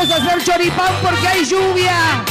No 0.00 0.06
podemos 0.06 0.28
hacer 0.28 0.44
choripán 0.44 0.94
porque 1.02 1.26
hay 1.26 1.44
lluvia. 1.44 2.29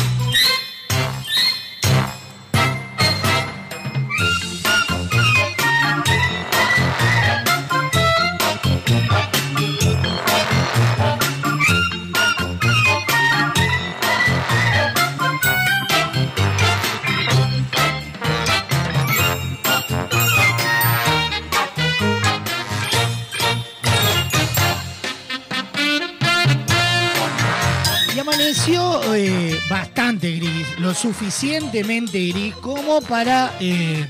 Suficientemente 30.94 32.28
gris 32.30 32.56
como 32.56 33.02
para 33.02 33.52
eh, 33.60 34.08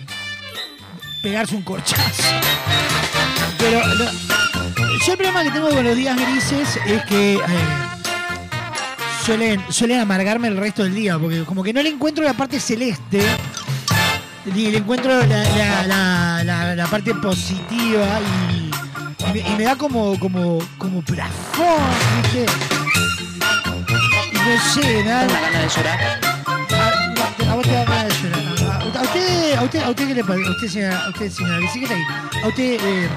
pegarse 1.21 1.55
un 1.55 1.61
corchazo. 1.63 2.23
Pero 3.57 3.81
yo 5.05 5.11
el 5.13 5.17
problema 5.17 5.43
que 5.43 5.51
tengo 5.51 5.69
con 5.69 5.83
los 5.83 5.95
días 5.95 6.15
grises 6.17 6.77
es 6.85 7.03
que 7.05 7.35
eh, 7.35 7.39
suelen, 9.25 9.63
suelen 9.69 9.99
amargarme 9.99 10.47
el 10.47 10.57
resto 10.57 10.83
del 10.83 10.95
día, 10.95 11.17
porque 11.19 11.43
como 11.43 11.63
que 11.63 11.73
no 11.73 11.81
le 11.81 11.89
encuentro 11.89 12.23
la 12.23 12.33
parte 12.33 12.59
celeste, 12.59 13.21
ni 14.53 14.71
le 14.71 14.77
encuentro 14.79 15.25
la, 15.25 15.83
la- 16.43 16.43
la- 16.75 16.87
parte 16.87 17.13
positiva 17.15 18.19
y, 18.51 18.71
me, 19.57 19.63
da 19.63 19.75
como, 19.75 20.17
como, 20.19 20.57
como 20.77 21.01
plafón, 21.03 21.83
¿viste? 22.23 22.45
No 24.33 24.73
sé, 24.73 25.03
nada. 25.03 25.25
Una 25.27 25.41
gana 25.41 25.59
de 25.59 25.69
llorar. 25.69 26.38
A, 27.69 29.01
usted, 29.01 29.55
a 29.55 29.61
usted, 29.63 29.79
a 29.83 29.89
usted 29.89 30.07
qué 30.07 30.13
le 30.15 30.23
pasa, 30.23 30.39
a 30.47 30.49
usted 30.51 30.67
señora, 30.67 31.05
a 31.05 31.09
usted 31.09 31.31
señora, 31.31 31.57
bicicleta 31.59 31.93
ahí. 31.93 32.03
A 32.43 32.47
usted, 32.47 32.79
eh, 32.83 33.09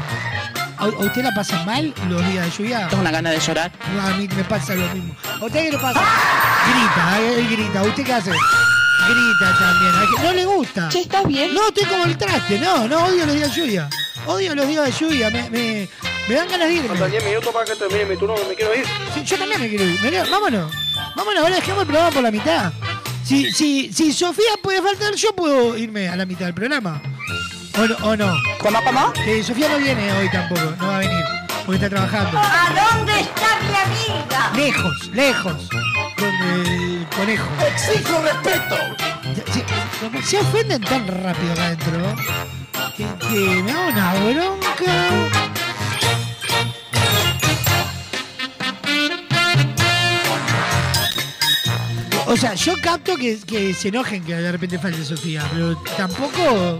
a, 0.78 0.84
a 0.84 0.88
usted 0.88 1.22
la 1.22 1.30
pasa 1.34 1.64
mal 1.64 1.94
los 2.10 2.26
días 2.28 2.44
de 2.44 2.50
lluvia. 2.50 2.88
Tengo 2.88 3.00
una 3.00 3.10
gana 3.10 3.30
de 3.30 3.40
llorar. 3.40 3.72
No, 3.94 4.02
a 4.02 4.10
mí 4.10 4.28
me 4.28 4.44
pasa 4.44 4.74
lo 4.74 4.86
mismo. 4.92 5.14
¿A 5.40 5.44
usted 5.46 5.64
qué 5.64 5.70
le 5.72 5.78
pasa? 5.78 6.00
Grita, 6.68 7.20
eh, 7.20 7.40
él 7.40 7.48
grita. 7.48 7.80
¿A 7.80 7.82
usted 7.84 8.04
qué 8.04 8.12
hace? 8.12 8.30
Grita 8.30 9.58
también. 9.58 9.94
¿A 9.94 10.06
que- 10.16 10.22
No 10.22 10.32
le 10.34 10.44
gusta. 10.44 10.88
Che, 10.90 11.00
¿estás 11.00 11.26
bien? 11.26 11.54
No, 11.54 11.68
estoy 11.68 11.84
como 11.86 12.04
el 12.04 12.16
traste. 12.18 12.58
No, 12.58 12.86
no, 12.88 13.06
odio 13.06 13.24
los 13.24 13.34
días 13.34 13.54
de 13.54 13.60
lluvia. 13.60 13.88
Odio 14.26 14.54
los 14.54 14.66
días 14.68 14.84
de 14.84 14.92
lluvia. 14.92 15.30
Me, 15.30 15.48
me, 15.50 15.88
me 16.28 16.34
dan 16.34 16.48
ganas 16.50 16.68
de 16.68 16.74
irme. 16.74 16.88
Faltan 16.88 17.10
10 17.10 17.24
minutos 17.24 17.52
para 17.52 17.64
que 17.64 17.74
termine 17.76 18.04
mi 18.04 18.16
turno, 18.18 18.34
me 18.48 18.54
quiero 18.54 18.74
ir. 18.74 18.84
Sí, 19.14 19.24
yo 19.24 19.38
también 19.38 19.60
me 19.62 19.68
quiero 19.68 19.84
ir. 19.84 20.00
Me 20.02 20.10
quiero- 20.10 20.30
Vámonos. 20.30 20.70
Vámonos, 21.16 21.42
ahora 21.42 21.56
dejemos 21.56 21.80
el 21.82 21.86
programa 21.86 22.10
por 22.12 22.22
la 22.22 22.30
mitad. 22.30 22.72
Si, 23.24 23.52
si, 23.52 23.92
si 23.92 24.12
Sofía 24.12 24.52
puede 24.62 24.82
faltar, 24.82 25.14
yo 25.14 25.34
puedo 25.34 25.76
irme 25.76 26.08
a 26.08 26.16
la 26.16 26.26
mitad 26.26 26.46
del 26.46 26.54
programa. 26.54 27.00
¿O 27.78 27.86
no? 27.86 27.96
O 28.06 28.16
no? 28.16 28.34
¿Cómo, 28.60 28.82
cómo? 28.84 29.12
Que 29.12 29.42
Sofía 29.42 29.68
no 29.68 29.78
viene 29.78 30.12
hoy 30.12 30.28
tampoco. 30.30 30.74
No 30.78 30.86
va 30.88 30.96
a 30.96 30.98
venir. 30.98 31.24
Porque 31.64 31.76
está 31.76 31.88
trabajando. 31.88 32.38
¿A 32.38 32.96
dónde 32.96 33.20
está 33.20 33.58
mi 33.60 34.16
amiga? 34.18 34.52
Lejos, 34.56 35.10
lejos. 35.14 35.68
Con 36.16 36.28
el 36.28 37.06
conejo. 37.16 37.48
Exijo 37.66 38.22
respeto. 38.22 38.76
Se, 39.52 39.64
como 40.00 40.22
se 40.22 40.38
ofenden 40.38 40.82
tan 40.82 41.06
rápido 41.06 41.52
acá 41.52 41.66
adentro 41.66 42.16
que, 42.96 43.06
que 43.28 43.62
me 43.62 43.72
da 43.72 43.88
una 43.88 44.14
bronca. 44.14 45.61
O 52.32 52.36
sea, 52.36 52.54
yo 52.54 52.72
capto 52.82 53.14
que, 53.16 53.38
que 53.40 53.74
se 53.74 53.88
enojen 53.88 54.24
que 54.24 54.34
de 54.34 54.50
repente 54.50 54.78
falte 54.78 55.04
Sofía, 55.04 55.46
pero 55.52 55.76
tampoco 55.98 56.78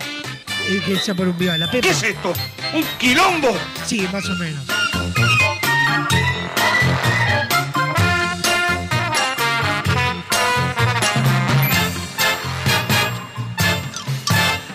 eh, 0.67 0.83
que 0.87 0.97
sea 0.97 1.15
por 1.15 1.29
un 1.29 1.37
viva 1.37 1.59
la 1.59 1.71
pepa. 1.71 1.83
¿Qué 1.83 1.91
es 1.91 2.03
esto? 2.03 2.33
¿Un 2.73 2.83
quilombo? 2.99 3.55
Sí, 3.85 4.09
más 4.11 4.25
o 4.31 4.35
menos. 4.37 4.65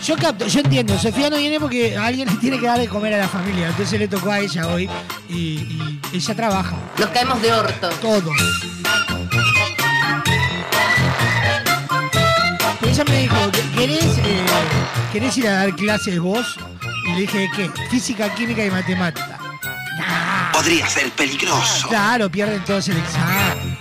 Yo 0.04 0.16
capto, 0.16 0.48
yo 0.48 0.62
entiendo, 0.62 0.98
Sofía 0.98 1.30
no 1.30 1.38
viene 1.38 1.60
porque 1.60 1.98
alguien 1.98 2.30
le 2.30 2.36
tiene 2.36 2.60
que 2.60 2.66
dar 2.66 2.80
de 2.80 2.88
comer 2.88 3.16
a 3.16 3.18
la 3.18 3.28
familia, 3.28 3.68
entonces 3.68 4.00
le 4.00 4.08
tocó 4.08 4.32
a 4.32 4.40
ella 4.40 4.68
hoy 4.68 4.90
y, 5.28 5.34
y 5.34 6.00
ella 6.14 6.36
trabaja, 6.36 6.78
Nos 6.98 7.10
caemos 7.10 7.42
de 7.42 7.52
orto. 7.52 7.90
todos. 8.02 8.36
Ella 12.98 13.12
me 13.12 13.22
dijo, 13.22 13.52
¿querés, 13.76 14.18
eh, 14.18 14.46
¿querés 15.14 15.38
ir 15.38 15.48
a 15.48 15.52
dar 15.52 15.76
clases 15.76 16.20
vos? 16.20 16.58
Y 17.06 17.12
le 17.12 17.22
dije, 17.22 17.48
¿qué? 17.56 17.70
Física, 17.92 18.34
química 18.34 18.66
y 18.66 18.72
matemática. 18.72 19.38
Nah, 20.00 20.52
Podría 20.52 20.90
ser 20.90 21.12
peligroso. 21.12 21.90
claro, 21.90 22.28
pierden 22.28 22.64
todos 22.64 22.88
el 22.88 22.98
examen. 22.98 23.78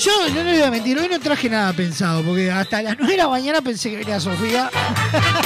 Yo 0.00 0.28
no 0.28 0.42
le 0.42 0.52
voy 0.54 0.62
a 0.62 0.70
mentir, 0.72 0.98
hoy 0.98 1.08
no 1.08 1.20
traje 1.20 1.48
nada 1.48 1.72
pensado, 1.72 2.24
porque 2.24 2.50
hasta 2.50 2.82
las 2.82 2.96
9 2.98 3.12
de 3.12 3.18
la 3.18 3.28
mañana 3.28 3.62
pensé 3.62 3.90
que 3.90 3.98
venía 3.98 4.18
Sofía. 4.18 4.68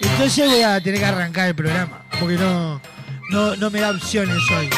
Entonces 0.00 0.50
voy 0.50 0.62
a 0.62 0.80
tener 0.80 1.00
que 1.00 1.06
arrancar 1.06 1.48
el 1.48 1.54
programa, 1.54 2.02
porque 2.18 2.36
no, 2.36 2.80
no, 3.30 3.56
no 3.56 3.70
me 3.70 3.80
da 3.80 3.90
opciones 3.90 4.38
hoy. 4.56 4.70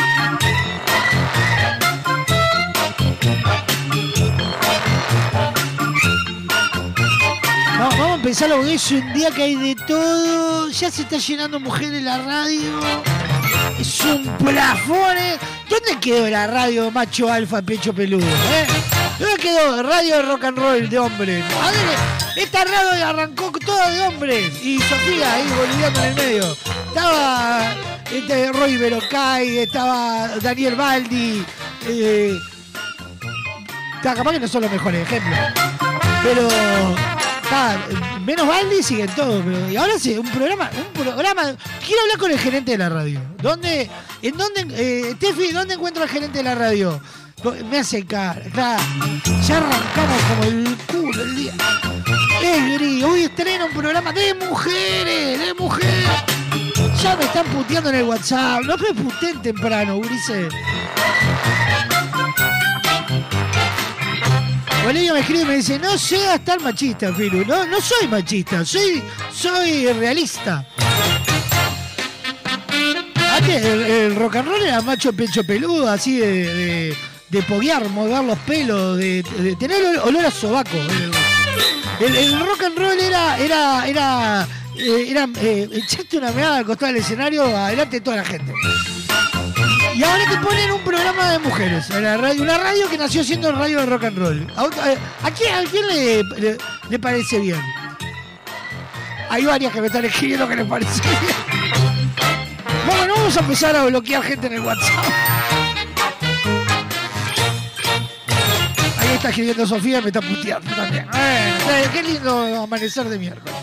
No, 7.78 7.88
vamos 7.88 8.10
a 8.10 8.14
empezar 8.14 8.50
porque 8.50 8.74
es 8.74 8.90
un 8.90 9.12
día 9.12 9.30
que 9.30 9.42
hay 9.42 9.56
de 9.56 9.74
todo. 9.86 10.69
Ya 10.70 10.90
se 10.90 11.02
está 11.02 11.19
llenando 11.19 11.58
mujeres 11.60 12.02
la 12.02 12.19
radio. 12.19 12.80
Es 13.78 14.00
un 14.00 14.24
plafón, 14.38 15.16
¿eh? 15.19 15.38
¿Dónde 15.69 15.98
quedó 16.00 16.28
la 16.28 16.46
radio 16.46 16.90
macho 16.90 17.32
alfa 17.32 17.62
pecho 17.62 17.92
peludo, 17.92 18.26
eh? 18.26 18.66
¿Dónde 19.18 19.36
quedó 19.40 19.82
radio 19.82 20.22
rock 20.22 20.44
and 20.44 20.58
roll 20.58 20.88
de 20.88 20.98
hombres? 20.98 21.44
A 21.60 21.70
ver, 21.70 21.80
esta 22.36 22.64
radio 22.64 23.06
arrancó 23.06 23.52
toda 23.64 23.90
de 23.90 24.00
hombres. 24.02 24.62
Y 24.62 24.78
Sofía 24.80 25.34
ahí 25.34 25.46
boliviando 25.56 26.00
en 26.00 26.06
el 26.06 26.14
medio. 26.14 26.56
Estaba 26.88 27.74
este, 28.12 28.52
Roy 28.52 28.76
Berocay, 28.76 29.58
estaba 29.58 30.28
Daniel 30.40 30.76
Baldi. 30.76 31.44
Eh, 31.86 32.36
capaz 34.02 34.32
que 34.32 34.40
no 34.40 34.48
son 34.48 34.62
los 34.62 34.70
mejores 34.70 35.02
ejemplos. 35.02 35.38
Pero 36.22 36.48
menos 38.24 38.46
Baldi 38.46 38.82
siguen 38.82 39.08
todos. 39.14 39.44
Y 39.70 39.76
ahora 39.76 39.98
sí, 39.98 40.16
un 40.16 40.28
programa, 40.30 40.70
un 40.76 41.02
programa. 41.02 41.42
Quiero 41.84 42.02
hablar 42.02 42.18
con 42.18 42.30
el 42.30 42.38
gerente 42.38 42.72
de 42.72 42.78
la 42.78 42.88
radio. 42.88 43.20
¿Dónde? 43.42 43.90
¿En 44.22 44.36
dónde? 44.36 44.66
Eh, 44.70 45.14
Tefi, 45.19 45.52
¿dónde 45.52 45.74
encuentro 45.74 46.02
al 46.02 46.08
gerente 46.08 46.38
de 46.38 46.44
la 46.44 46.54
radio? 46.54 47.00
Me 47.44 47.79
hace 47.79 48.05
cara. 48.05 48.77
Ya 49.46 49.56
arrancamos 49.58 50.22
como 50.29 50.43
el 50.44 50.77
culo 50.87 51.22
el 51.22 51.37
día. 51.37 51.53
Es 52.41 52.75
gris, 52.75 53.03
hoy 53.03 53.22
estrena 53.22 53.65
un 53.65 53.72
programa 53.72 54.13
de 54.13 54.34
mujeres, 54.34 55.39
de 55.41 55.55
mujeres. 55.55 56.08
Ya 57.03 57.17
me 57.17 57.25
están 57.25 57.44
puteando 57.46 57.91
en 57.91 57.96
el 57.96 58.05
WhatsApp. 58.05 58.63
No 58.63 58.77
me 58.77 58.94
puteen 58.94 59.43
temprano, 59.43 59.96
Ulises. 59.96 60.53
Bolivia 64.84 65.13
me 65.13 65.20
escribe 65.20 65.43
y 65.43 65.46
me 65.46 65.56
dice, 65.56 65.79
no 65.81 65.99
seas 65.99 66.44
tan 66.44 66.63
machista, 66.63 67.13
Filu. 67.13 67.44
No, 67.44 67.67
no 67.67 67.81
soy 67.81 68.06
machista, 68.06 68.65
soy, 68.65 69.03
soy 69.32 69.93
realista. 69.93 70.65
El, 73.49 73.82
el 73.82 74.17
rock 74.17 74.37
and 74.37 74.49
roll 74.49 74.63
era 74.63 74.81
macho 74.82 75.13
pecho 75.13 75.44
peludo, 75.44 75.89
así 75.91 76.19
de, 76.19 76.96
de 77.32 77.43
poguear, 77.44 77.89
mover 77.89 78.22
los 78.24 78.39
pelos, 78.41 78.98
de, 78.98 79.24
tener 79.58 79.82
ol- 79.84 80.01
olor 80.05 80.27
a 80.27 80.31
sobaco. 80.31 80.77
El, 81.98 82.15
el 82.17 82.39
rock 82.41 82.62
and 82.65 82.79
roll 82.79 83.01
era, 83.01 83.39
era, 83.39 83.86
era, 83.89 84.46
eh, 84.77 85.15
eh, 85.41 85.69
echarte 85.72 86.19
una 86.19 86.31
mirada 86.32 86.58
al 86.58 86.65
costado 86.67 86.93
del 86.93 87.01
escenario 87.03 87.44
adelante 87.44 87.96
de 87.96 88.01
toda 88.03 88.19
la 88.19 88.24
gente. 88.24 88.53
Y 89.94 90.03
ahora 90.05 90.24
te 90.29 90.36
ponen 90.39 90.72
un 90.72 90.81
programa 90.82 91.32
de 91.32 91.39
mujeres 91.39 91.89
en 91.91 92.05
la 92.05 92.17
radio, 92.19 92.43
una 92.43 92.58
radio 92.58 92.89
que 92.89 92.98
nació 92.98 93.24
siendo 93.24 93.51
radio 93.53 93.81
de 93.81 93.86
rock 93.86 94.05
and 94.05 94.19
roll. 94.19 94.46
¿A, 94.56 94.62
a- 95.27 95.31
quién, 95.31 95.55
a 95.55 95.62
quién 95.70 95.86
le, 95.86 96.22
le- 96.39 96.58
le 96.91 96.98
parece 96.98 97.39
bien? 97.39 97.60
Hay 99.31 99.44
varias 99.46 99.72
que 99.72 99.81
me 99.81 99.86
están 99.86 100.05
escribiendo 100.05 100.46
que 100.48 100.56
les 100.56 100.67
parece 100.67 101.01
bien. 101.01 101.17
Bueno, 102.86 103.15
vamos 103.17 103.36
a 103.36 103.41
empezar 103.41 103.74
a 103.77 103.84
bloquear 103.86 104.22
gente 104.22 104.48
en 104.48 104.53
el 104.55 104.60
WhatsApp. 104.60 105.05
Está 109.22 109.31
escribiendo 109.31 109.67
Sofía 109.69 110.00
me 110.00 110.08
está 110.08 110.20
puteando 110.20 110.74
también. 110.74 111.06
Eh, 111.14 111.55
eh, 111.70 111.88
qué 111.93 112.02
lindo 112.02 112.64
amanecer 112.64 113.08
de 113.08 113.19
miércoles. 113.20 113.55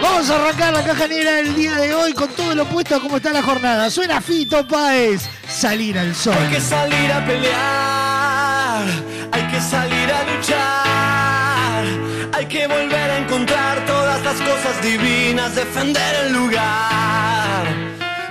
Vamos 0.00 0.30
a 0.30 0.36
arrancar 0.36 0.72
la 0.72 0.82
caja 0.82 1.06
negra 1.06 1.32
del 1.32 1.54
día 1.54 1.74
de 1.76 1.94
hoy 1.94 2.14
con 2.14 2.30
todo 2.30 2.54
lo 2.54 2.62
opuesto 2.62 2.96
a 2.96 3.00
cómo 3.00 3.18
está 3.18 3.34
la 3.34 3.42
jornada. 3.42 3.90
Suena 3.90 4.22
Fito 4.22 4.66
Páez, 4.66 5.28
salir 5.46 5.98
al 5.98 6.14
sol. 6.14 6.34
Hay 6.40 6.54
que 6.54 6.60
salir 6.62 7.12
a 7.12 7.26
pelear, 7.26 8.84
hay 9.30 9.42
que 9.52 9.60
salir 9.60 10.10
a 10.10 10.22
luchar, 10.32 11.84
hay 12.32 12.46
que 12.46 12.66
volver 12.66 13.10
a 13.10 13.18
encontrar 13.18 13.84
todas 13.84 14.22
las 14.22 14.36
cosas 14.36 14.82
divinas, 14.82 15.54
defender 15.54 16.16
el 16.24 16.32
lugar. 16.32 17.66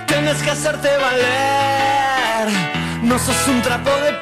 Tienes 0.08 0.42
que 0.42 0.50
hacerte 0.50 0.88
valer, 0.96 2.48
no 3.02 3.16
sos 3.16 3.46
un 3.46 3.62
trapo 3.62 3.90
de 3.90 4.12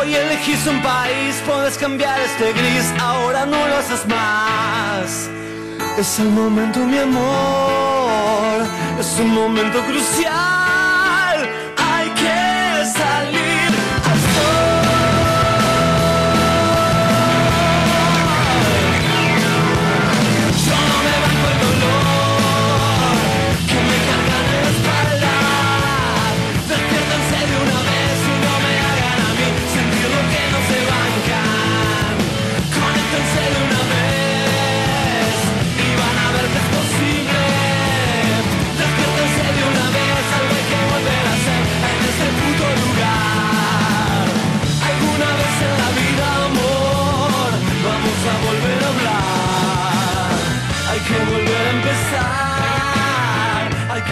Hoy 0.00 0.14
elegís 0.14 0.66
un 0.66 0.82
país, 0.82 1.40
puedes 1.46 1.78
cambiar 1.78 2.20
este 2.20 2.52
gris, 2.52 2.92
ahora 3.00 3.46
no 3.46 3.68
lo 3.68 3.76
haces 3.76 4.06
más. 4.06 5.28
Es 5.98 6.18
el 6.18 6.30
momento, 6.30 6.80
mi 6.80 6.98
amor, 6.98 8.66
es 8.98 9.18
un 9.20 9.34
momento 9.34 9.80
crucial. 9.82 10.71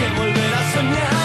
Que 0.01 0.19
volver 0.19 0.53
a 0.53 0.71
soñar, 0.73 1.20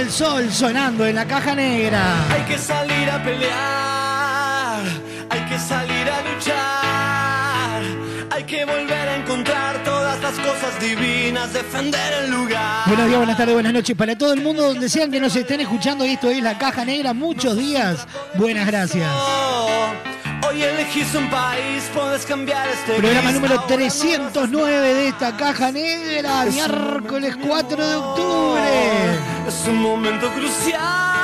al 0.00 0.10
sol 0.10 0.50
sonando 0.50 1.06
en 1.06 1.14
la 1.14 1.26
caja 1.26 1.54
negra. 1.54 2.26
Hay 2.30 2.42
que 2.42 2.56
salir 2.56 3.10
a 3.10 3.22
pelear, 3.22 4.82
hay 5.28 5.40
que 5.48 5.58
salir 5.58 6.08
a 6.08 6.22
luchar, 6.22 7.82
hay 8.30 8.44
que 8.44 8.64
volver 8.64 9.08
a 9.08 9.16
encontrar 9.16 9.82
todas 9.84 10.18
las 10.22 10.32
cosas 10.38 10.80
divinas, 10.80 11.52
defender 11.52 12.24
el 12.24 12.30
lugar. 12.30 12.86
Buenos 12.86 13.06
días, 13.06 13.18
buenas 13.18 13.36
tardes, 13.36 13.54
buenas 13.54 13.72
noches 13.74 13.96
para 13.96 14.16
todo 14.16 14.32
el 14.32 14.40
mundo 14.40 14.62
donde 14.62 14.88
sean 14.88 15.10
que 15.10 15.20
nos 15.20 15.36
estén 15.36 15.60
escuchando. 15.60 16.04
Esto 16.04 16.30
es 16.30 16.42
la 16.42 16.56
caja 16.56 16.84
negra. 16.84 17.12
Muchos 17.12 17.56
días. 17.58 18.06
Buenas 18.34 18.66
gracias. 18.66 19.10
Hoy 20.50 20.64
elegís 20.64 21.14
un 21.14 21.30
país, 21.30 21.88
puedes 21.94 22.26
cambiar 22.26 22.68
este 22.70 22.94
Programa 22.94 23.30
número 23.30 23.54
ahora 23.54 23.66
309 23.68 24.94
de 24.94 25.08
esta 25.08 25.36
caja 25.36 25.70
negra, 25.70 26.44
miércoles 26.44 27.36
4 27.40 27.88
de 27.88 27.94
octubre. 27.94 28.62
Es 29.46 29.68
un 29.68 29.76
momento 29.76 30.28
crucial, 30.32 31.19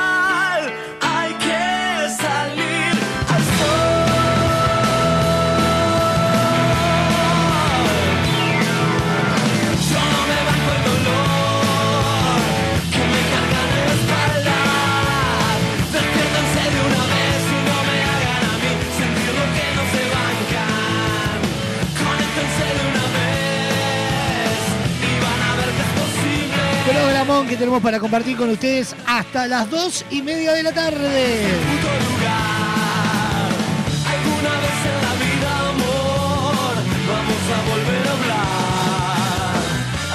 Que 27.45 27.57
tenemos 27.57 27.83
para 27.83 28.01
compartir 28.01 28.35
con 28.35 28.49
ustedes 28.49 28.97
hasta 29.07 29.47
las 29.47 29.71
2 29.71 30.07
y 30.11 30.23
media 30.23 30.53
de 30.53 30.63
la 30.63 30.73
tarde. 30.73 31.45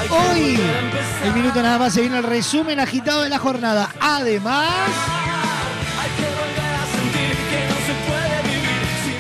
Hoy, 0.10 0.60
el 1.24 1.34
minuto 1.34 1.62
nada 1.62 1.78
más 1.78 1.94
se 1.94 2.02
viene 2.02 2.18
el 2.18 2.24
resumen 2.24 2.80
agitado 2.80 3.22
de 3.22 3.30
la 3.30 3.38
jornada. 3.38 3.94
Además, 4.00 4.90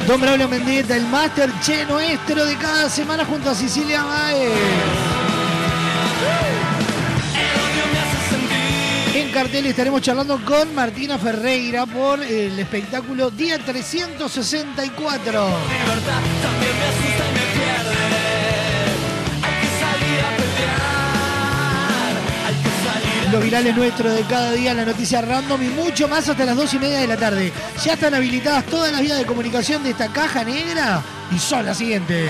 Don 0.07 0.19
Braulio 0.19 0.49
Mendieta, 0.49 0.97
el 0.97 1.05
máster 1.05 1.51
che 1.61 1.85
nuestro 1.85 2.45
de 2.45 2.57
cada 2.57 2.89
semana 2.89 3.23
junto 3.23 3.51
a 3.51 3.55
Cecilia 3.55 4.03
Maez. 4.03 5.10
Cartel 9.31 9.65
estaremos 9.65 10.01
charlando 10.01 10.43
con 10.43 10.75
Martina 10.75 11.17
Ferreira 11.17 11.85
por 11.85 12.21
el 12.21 12.59
espectáculo 12.59 13.31
Día 13.31 13.57
364. 13.59 15.31
Libertad 15.31 16.21
también 16.41 16.73
me 16.77 16.85
asusta 16.85 17.23
y 17.29 17.33
me 17.33 17.45
pierde. 17.55 17.95
Hay 19.41 19.55
que 19.61 19.67
salir 19.79 20.19
a 20.19 20.31
pelear. 20.35 22.11
Hay 22.45 22.55
que 22.55 22.71
salir 22.83 23.27
a 23.27 23.31
Los 23.31 23.43
virales 23.43 23.75
nuestros 23.75 24.13
de 24.15 24.23
cada 24.23 24.51
día, 24.51 24.73
la 24.73 24.85
noticia 24.85 25.21
random 25.21 25.63
y 25.63 25.69
mucho 25.69 26.09
más 26.09 26.27
hasta 26.27 26.43
las 26.43 26.57
2 26.57 26.73
y 26.73 26.79
media 26.79 26.99
de 26.99 27.07
la 27.07 27.17
tarde. 27.17 27.53
Ya 27.83 27.93
están 27.93 28.13
habilitadas 28.13 28.65
todas 28.65 28.91
las 28.91 29.01
vías 29.01 29.17
de 29.17 29.25
comunicación 29.25 29.81
de 29.83 29.91
esta 29.91 30.11
caja 30.11 30.43
negra 30.43 31.01
y 31.33 31.39
son 31.39 31.65
las 31.65 31.77
siguientes. 31.77 32.29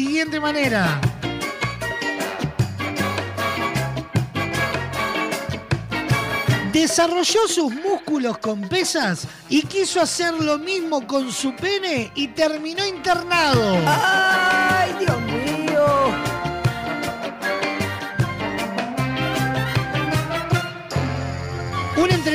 Siguiente 0.00 0.40
manera. 0.40 0.98
Desarrolló 6.72 7.46
sus 7.46 7.70
músculos 7.74 8.38
con 8.38 8.62
pesas 8.62 9.26
y 9.50 9.60
quiso 9.62 10.00
hacer 10.00 10.32
lo 10.32 10.56
mismo 10.56 11.06
con 11.06 11.30
su 11.30 11.54
pene 11.54 12.10
y 12.14 12.28
terminó 12.28 12.86
internado. 12.86 13.76
¡Ay, 13.86 14.69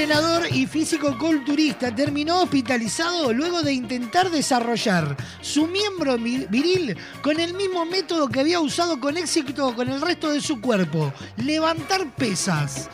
entrenador 0.06 0.46
y 0.52 0.68
físico-culturista 0.68 1.94
terminó 1.96 2.42
hospitalizado 2.44 3.34
luego 3.34 3.64
de 3.64 3.74
intentar 3.74 4.30
desarrollar 4.30 5.18
su 5.42 5.66
miembro 5.66 6.20
mi- 6.20 6.46
viril 6.48 6.96
con 7.24 7.40
el 7.40 7.56
mismo 7.56 7.88
método 7.88 8.30
que 8.30 8.40
había 8.42 8.60
usado 8.60 9.00
con 9.00 9.18
éxito 9.18 9.74
con 9.76 9.90
el 9.90 10.00
resto 10.00 10.30
de 10.30 10.42
su 10.42 10.62
cuerpo, 10.62 11.12
levantar 11.38 12.06
pesas. 12.14 12.88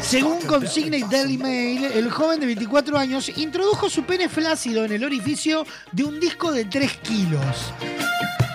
Según 0.00 0.40
consigna 0.40 1.06
Daily 1.08 1.38
Mail, 1.38 1.84
el 1.84 2.10
joven 2.10 2.40
de 2.40 2.46
24 2.46 2.98
años 2.98 3.30
introdujo 3.36 3.88
su 3.88 4.02
pene 4.02 4.28
flácido 4.28 4.84
en 4.84 4.90
el 4.90 5.04
orificio 5.04 5.64
de 5.92 6.02
un 6.02 6.18
disco 6.18 6.50
de 6.50 6.64
3 6.64 6.96
kilos. 6.96 7.72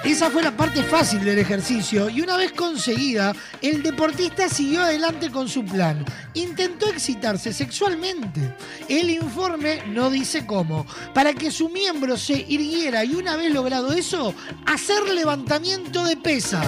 Esa 0.04 0.30
fue 0.30 0.44
la 0.44 0.52
parte 0.52 0.84
fácil 0.84 1.24
del 1.24 1.40
ejercicio 1.40 2.10
y 2.10 2.20
una 2.20 2.36
vez 2.36 2.52
conseguida, 2.52 3.34
el 3.62 3.82
deportista 3.82 4.50
siguió 4.50 4.82
adelante 4.84 5.32
con 5.32 5.48
su 5.48 5.64
plan. 5.64 6.04
Intentó 6.34 6.90
excitarse 6.90 7.54
sexualmente. 7.54 8.54
El 8.90 9.10
informe 9.10 9.82
no 9.88 10.10
dice 10.10 10.46
cómo. 10.46 10.86
Para 11.13 11.34
que 11.34 11.52
su 11.52 11.70
miembro 11.70 12.18
se 12.18 12.46
irguiera 12.50 13.06
y 13.06 13.16
una 13.16 13.38
vez 13.38 13.54
logrado 13.54 13.94
eso, 13.94 14.36
hacer 14.66 15.08
levantamiento 15.08 16.04
de 16.04 16.18
pesa. 16.18 16.62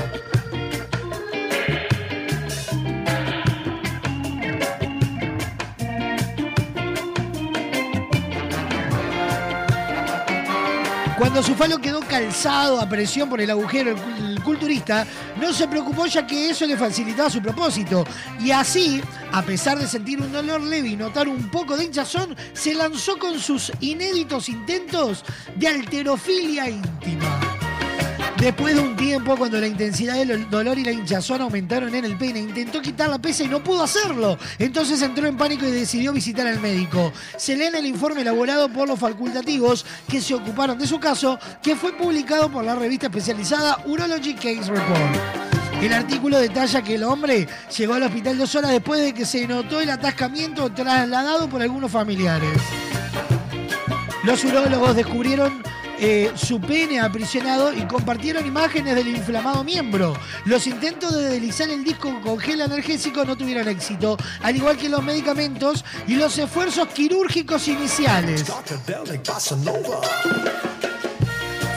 Cuando 11.17 11.41
su 11.41 11.55
falo 11.55 11.77
quedó 11.77 12.01
calzado 12.01 12.81
a 12.81 12.89
presión 12.89 13.29
por 13.29 13.39
el 13.39 13.49
agujero, 13.49 13.91
el 13.91 14.35
el 14.35 14.43
culturista 14.43 15.07
no 15.39 15.53
se 15.53 15.67
preocupó 15.67 16.05
ya 16.07 16.27
que 16.27 16.49
eso 16.49 16.65
le 16.65 16.75
facilitaba 16.75 17.29
su 17.29 17.41
propósito. 17.41 18.05
Y 18.39 18.51
así, 18.51 19.01
a 19.31 19.41
pesar 19.43 19.79
de 19.79 19.87
sentir 19.87 20.21
un 20.21 20.31
dolor 20.31 20.61
leve 20.61 20.89
y 20.89 20.95
notar 20.97 21.27
un 21.29 21.49
poco 21.49 21.77
de 21.77 21.85
hinchazón, 21.85 22.35
se 22.53 22.75
lanzó 22.75 23.17
con 23.17 23.39
sus 23.39 23.71
inéditos 23.79 24.49
intentos 24.49 25.23
de 25.55 25.67
alterofilia 25.67 26.69
íntima. 26.69 27.64
Después 28.37 28.75
de 28.75 28.81
un 28.81 28.95
tiempo, 28.97 29.37
cuando 29.37 29.59
la 29.59 29.67
intensidad 29.67 30.15
del 30.15 30.49
dolor 30.49 30.77
y 30.77 30.83
la 30.83 30.91
hinchazón 30.91 31.41
aumentaron 31.41 31.95
en 31.95 32.03
el 32.03 32.17
pene, 32.17 32.39
intentó 32.39 32.81
quitar 32.81 33.09
la 33.09 33.17
pesa 33.17 33.43
y 33.43 33.47
no 33.47 33.63
pudo 33.63 33.83
hacerlo. 33.83 34.37
Entonces 34.59 35.01
entró 35.01 35.25
en 35.25 35.37
pánico 35.37 35.65
y 35.65 35.71
decidió 35.71 36.11
visitar 36.11 36.45
al 36.45 36.59
médico. 36.59 37.13
Se 37.37 37.55
lee 37.55 37.65
en 37.65 37.75
el 37.75 37.85
informe 37.85 38.21
elaborado 38.21 38.67
por 38.67 38.89
los 38.89 38.99
facultativos 38.99 39.85
que 40.09 40.21
se 40.21 40.33
ocuparon 40.35 40.77
de 40.77 40.85
su 40.85 40.99
caso, 40.99 41.39
que 41.63 41.77
fue 41.77 41.93
publicado 41.93 42.51
por 42.51 42.65
la 42.65 42.75
revista 42.75 43.07
especializada 43.07 43.81
Urology 43.85 44.33
Case 44.35 44.69
Report. 44.69 45.45
El 45.81 45.93
artículo 45.93 46.37
detalla 46.37 46.81
que 46.81 46.95
el 46.95 47.03
hombre 47.03 47.47
llegó 47.77 47.93
al 47.93 48.03
hospital 48.03 48.37
dos 48.37 48.53
horas 48.55 48.71
después 48.71 49.01
de 49.01 49.13
que 49.13 49.25
se 49.25 49.47
notó 49.47 49.79
el 49.79 49.89
atascamiento 49.89 50.71
trasladado 50.71 51.47
por 51.47 51.61
algunos 51.61 51.91
familiares. 51.91 52.59
Los 54.23 54.43
urólogos 54.43 54.95
descubrieron 54.95 55.63
eh, 55.99 56.31
su 56.35 56.59
pene 56.59 56.99
aprisionado 56.99 57.73
y 57.73 57.85
compartieron 57.87 58.45
imágenes 58.45 58.95
del 58.95 59.07
inflamado 59.07 59.63
miembro. 59.63 60.13
Los 60.45 60.67
intentos 60.67 61.15
de 61.15 61.29
deslizar 61.29 61.69
el 61.69 61.83
disco 61.83 62.19
con 62.21 62.37
gel 62.37 62.61
analgésico 62.61 63.25
no 63.25 63.35
tuvieron 63.35 63.67
éxito, 63.67 64.17
al 64.41 64.55
igual 64.55 64.77
que 64.77 64.89
los 64.89 65.03
medicamentos 65.03 65.85
y 66.07 66.15
los 66.15 66.37
esfuerzos 66.37 66.87
quirúrgicos 66.89 67.67
iniciales. 67.67 68.45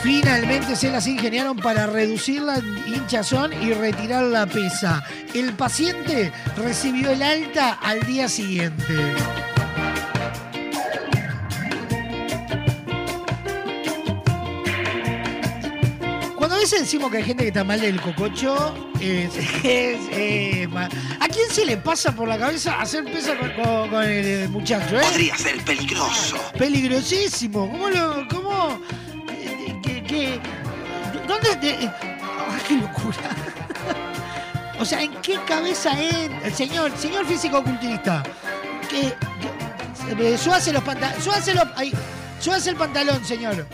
Finalmente 0.03 0.75
se 0.75 0.89
las 0.89 1.07
ingeniaron 1.07 1.57
para 1.57 1.85
reducir 1.85 2.41
la 2.41 2.59
hinchazón 2.59 3.51
y 3.61 3.73
retirar 3.73 4.23
la 4.23 4.45
pesa. 4.45 5.03
El 5.33 5.53
paciente 5.53 6.31
recibió 6.55 7.11
el 7.11 7.21
alta 7.21 7.73
al 7.81 7.99
día 8.01 8.29
siguiente. 8.29 9.15
Veces 16.59 16.81
decimos 16.81 17.11
que 17.11 17.17
hay 17.17 17.23
gente 17.23 17.43
que 17.43 17.49
está 17.49 17.63
mal 17.63 17.79
del 17.81 17.99
cococho, 18.01 18.73
es- 18.99 19.31
es, 19.63 20.69
ma- 20.69 20.89
¿a 21.19 21.27
quién 21.27 21.49
se 21.49 21.65
le 21.65 21.77
pasa 21.77 22.13
por 22.15 22.27
la 22.27 22.37
cabeza 22.37 22.79
hacer 22.79 23.03
pesa 23.05 23.35
con, 23.37 23.49
con- 23.53 23.89
con 23.89 24.03
el 24.03 24.25
eh, 24.25 24.47
muchacho? 24.49 24.97
Eh? 24.99 25.01
Podría 25.03 25.37
ser 25.37 25.57
peligroso. 25.63 26.37
Peligrosísimo. 26.57 27.69
¿Cómo 27.71 27.89
lo.? 27.89 28.27
¿Cómo.? 28.29 28.79
que- 29.83 30.03
que- 30.03 30.39
¿Dónde.? 31.27 31.55
te- 31.57 31.75
¡Ay, 31.77 32.61
qué 32.67 32.75
locura! 32.75 33.17
o 34.79 34.85
sea, 34.85 35.01
¿en 35.01 35.11
qué 35.21 35.37
cabeza 35.47 35.91
es 36.01 36.29
el 36.43 36.53
señor, 36.53 36.91
señor 36.97 37.25
físico-culturista? 37.25 38.23
Que. 38.89 39.13
que- 40.15 40.37
súbase 40.37 40.73
los 40.73 40.83
pantalones. 40.83 41.23
Súbase 41.23 41.53
los. 41.53 41.65
Ahí. 41.75 41.93
Súbase 42.39 42.69
el 42.71 42.75
pantalón, 42.77 43.23
señor. 43.25 43.65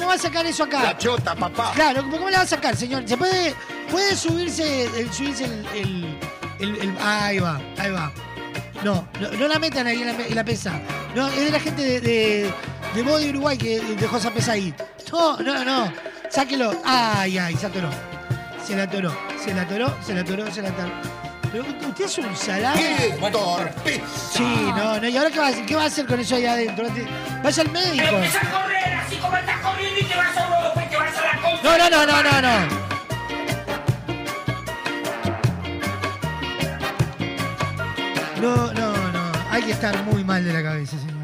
¿Cómo 0.00 0.08
va 0.08 0.14
a 0.14 0.18
sacar 0.18 0.46
eso 0.46 0.64
acá? 0.64 0.82
La 0.82 0.96
chota, 0.98 1.34
papá. 1.34 1.72
Claro, 1.74 2.02
¿cómo 2.02 2.16
cómo 2.16 2.30
la 2.30 2.38
va 2.38 2.44
a 2.44 2.46
sacar, 2.46 2.74
señor? 2.74 3.06
¿Se 3.06 3.16
puede, 3.16 3.54
puede 3.90 4.16
subirse, 4.16 4.84
el, 4.98 5.12
subirse 5.12 5.44
el, 5.44 5.66
el- 5.74 6.18
el- 6.58 6.76
el- 6.80 6.98
Ahí 7.02 7.38
va, 7.38 7.60
ahí 7.78 7.90
va. 7.90 8.10
No, 8.82 9.06
no, 9.20 9.30
no 9.32 9.46
la 9.48 9.58
metan 9.58 9.86
ahí 9.86 10.00
en 10.00 10.06
la, 10.06 10.26
en 10.26 10.34
la 10.34 10.42
pesa. 10.44 10.80
No, 11.14 11.28
es 11.28 11.36
de 11.44 11.50
la 11.50 11.60
gente 11.60 11.82
de, 11.82 12.00
de, 12.00 12.50
de 12.94 13.02
Body 13.02 13.28
Uruguay 13.28 13.58
que 13.58 13.78
dejó 13.80 14.16
esa 14.16 14.30
pesa 14.30 14.52
ahí. 14.52 14.74
No, 15.12 15.36
no, 15.38 15.64
no. 15.64 15.92
Sáquelo. 16.30 16.72
Ay, 16.84 17.36
ay, 17.36 17.54
se 17.56 17.66
atoró. 17.66 17.90
Se 18.66 18.74
la 18.76 18.84
atoró, 18.84 19.14
se 19.44 19.52
la 19.52 19.62
atoró, 19.62 19.94
se 20.04 20.14
la 20.14 20.20
atoró, 20.22 20.50
se 20.50 20.62
la 20.62 20.68
atoró. 20.70 20.90
Pero 21.52 21.64
usted 21.88 22.04
es 22.04 22.18
un 22.18 22.36
salame. 22.36 22.80
¡Qué 23.20 23.30
torpeza! 23.32 24.02
Sí, 24.32 24.42
no, 24.76 25.00
no. 25.00 25.08
¿Y 25.08 25.16
ahora 25.16 25.30
qué 25.30 25.40
va, 25.40 25.46
a 25.46 25.48
hacer? 25.50 25.66
qué 25.66 25.74
va 25.76 25.82
a 25.82 25.86
hacer 25.86 26.06
con 26.06 26.20
eso 26.20 26.36
ahí 26.36 26.46
adentro? 26.46 26.86
Vaya 27.42 27.62
al 27.62 27.70
médico. 27.72 28.04
Empieza 28.06 28.38
a 28.40 28.62
correr 28.62 28.99
así 29.10 29.18
como 29.18 29.36
estás 29.36 29.60
corriendo 29.60 30.00
y 30.00 30.04
te 30.04 30.14
vas 30.14 30.36
a 30.36 30.46
te 30.88 30.96
vas 30.96 31.18
a 31.18 31.22
la 31.22 31.42
concha. 31.42 31.62
No, 31.64 31.78
no, 31.78 31.90
no, 31.90 32.06
no, 32.06 32.22
no, 32.22 32.40
no. 32.40 32.80
No, 38.40 38.72
no, 38.72 39.12
no. 39.12 39.32
Hay 39.50 39.62
que 39.64 39.72
estar 39.72 40.00
muy 40.04 40.22
mal 40.22 40.44
de 40.44 40.52
la 40.52 40.62
cabeza, 40.62 40.96
señores. 40.96 41.18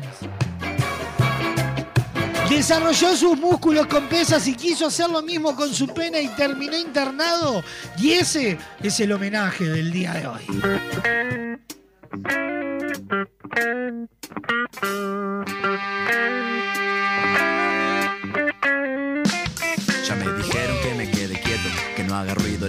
Desarrolló 2.51 3.17
sus 3.17 3.39
músculos 3.39 3.87
con 3.87 4.09
pesas 4.09 4.47
y 4.49 4.55
quiso 4.55 4.87
hacer 4.87 5.09
lo 5.09 5.23
mismo 5.23 5.55
con 5.55 5.73
su 5.73 5.87
pena 5.89 6.19
y 6.21 6.29
terminó 6.29 6.77
internado. 6.77 7.63
Y 7.99 8.13
ese 8.13 8.59
es 8.83 9.01
el 9.01 9.13
homenaje 9.13 9.65
del 9.65 9.93
día 9.93 10.13
de 10.15 10.27
hoy. 10.27 10.43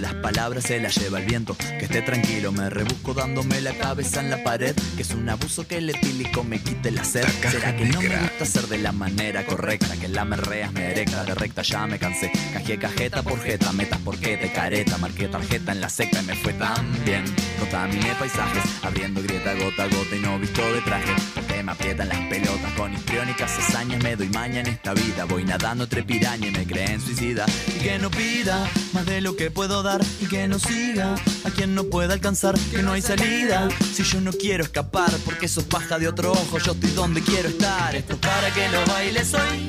Palabras 0.06 0.64
se 0.64 0.80
las 0.80 0.96
lleva 0.96 1.18
el 1.18 1.26
viento. 1.26 1.56
Que 1.56 1.84
esté 1.84 2.02
tranquilo, 2.02 2.52
me 2.52 2.70
rebusco 2.70 3.14
dándome 3.14 3.60
la 3.60 3.72
cabeza 3.74 4.20
en 4.20 4.30
la 4.30 4.42
pared. 4.44 4.74
Que 4.96 5.02
es 5.02 5.10
un 5.10 5.28
abuso 5.28 5.66
que 5.66 5.78
el 5.78 5.90
etílico 5.90 6.44
me 6.44 6.60
quite 6.60 6.90
la 6.90 7.04
sed. 7.04 7.26
¿Será 7.50 7.76
que 7.76 7.84
no 7.86 8.00
me 8.00 8.16
gusta 8.16 8.44
hacer 8.44 8.66
de 8.66 8.78
la 8.78 8.92
manera 8.92 9.44
correcta? 9.44 9.96
Que 9.96 10.08
la 10.08 10.24
merreas 10.24 10.72
me 10.72 10.90
erecta, 10.90 11.24
de 11.24 11.34
recta 11.34 11.62
ya 11.62 11.86
me 11.86 11.98
cansé. 11.98 12.30
Cajé 12.52 12.78
cajeta 12.78 13.22
por 13.22 13.40
jeta, 13.40 13.72
metas 13.72 13.98
por 14.00 14.18
de 14.18 14.52
careta. 14.52 14.98
Marqué 14.98 15.28
tarjeta 15.28 15.72
en 15.72 15.80
la 15.80 15.88
secta 15.88 16.20
y 16.20 16.26
me 16.26 16.34
fue 16.34 16.52
tan 16.54 17.04
bien. 17.04 17.24
Contaminé 17.58 18.14
paisajes, 18.18 18.64
abriendo 18.82 19.22
grieta 19.22 19.54
gota 19.54 19.84
a 19.84 19.86
gota 19.86 20.16
y 20.16 20.20
no 20.20 20.38
visto 20.38 20.62
de 20.72 20.80
traje. 20.82 21.12
Porque 21.34 21.62
me 21.62 21.72
aprietan 21.72 22.08
las 22.08 22.20
pelotas 22.28 22.72
con 22.76 22.92
histriónicas 22.92 23.58
hazañas. 23.58 24.02
Me 24.02 24.16
doy 24.16 24.28
maña 24.28 24.60
en 24.60 24.66
esta 24.66 24.94
vida. 24.94 25.24
Voy 25.24 25.44
nadando 25.44 25.84
entre 25.84 26.02
piraña 26.02 26.48
y 26.48 26.50
me 26.50 26.66
creen 26.66 27.00
suicida. 27.00 27.46
Y 27.68 27.80
que 27.80 27.98
no 27.98 28.10
pida 28.10 28.68
más 28.92 29.06
de 29.06 29.20
lo 29.20 29.36
que 29.36 29.50
puedo 29.50 29.82
dar. 29.82 29.87
Y 30.20 30.26
que 30.26 30.46
no 30.48 30.58
siga 30.58 31.14
a 31.44 31.50
quien 31.50 31.74
no 31.74 31.84
pueda 31.84 32.12
alcanzar. 32.14 32.58
Que 32.70 32.82
no 32.82 32.92
hay 32.92 33.02
salida. 33.02 33.68
Si 33.94 34.02
yo 34.02 34.20
no 34.20 34.32
quiero 34.32 34.62
escapar, 34.62 35.10
porque 35.24 35.48
sos 35.48 35.64
paja 35.64 35.98
de 35.98 36.08
otro 36.08 36.32
ojo. 36.32 36.58
Yo 36.58 36.72
estoy 36.72 36.90
donde 36.90 37.22
quiero 37.22 37.48
estar. 37.48 37.94
Esto 37.96 38.12
es 38.14 38.18
para 38.18 38.52
que 38.52 38.68
lo 38.68 38.84
bailes 38.86 39.32
hoy. 39.34 39.66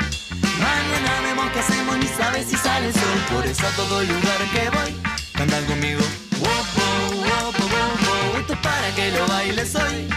Mañana 0.59 1.21
vemos 1.23 1.49
qué 1.53 1.59
hacemos, 1.59 1.97
ni 1.97 2.07
sabes 2.07 2.47
si 2.49 2.57
sale 2.57 2.87
el 2.87 2.93
sol. 2.93 3.19
Por 3.33 3.45
eso 3.45 3.65
a 3.65 3.71
todo 3.71 4.01
lugar 4.03 4.39
que 4.53 4.69
voy, 4.69 4.95
cantan 5.33 5.63
conmigo. 5.65 6.01
Wow, 6.39 6.49
wow, 6.75 7.51
wow. 7.53 8.39
Esto 8.39 8.53
es 8.53 8.59
para 8.59 8.95
que 8.95 9.11
lo 9.11 9.25
bailes 9.27 9.73
hoy. 9.75 10.07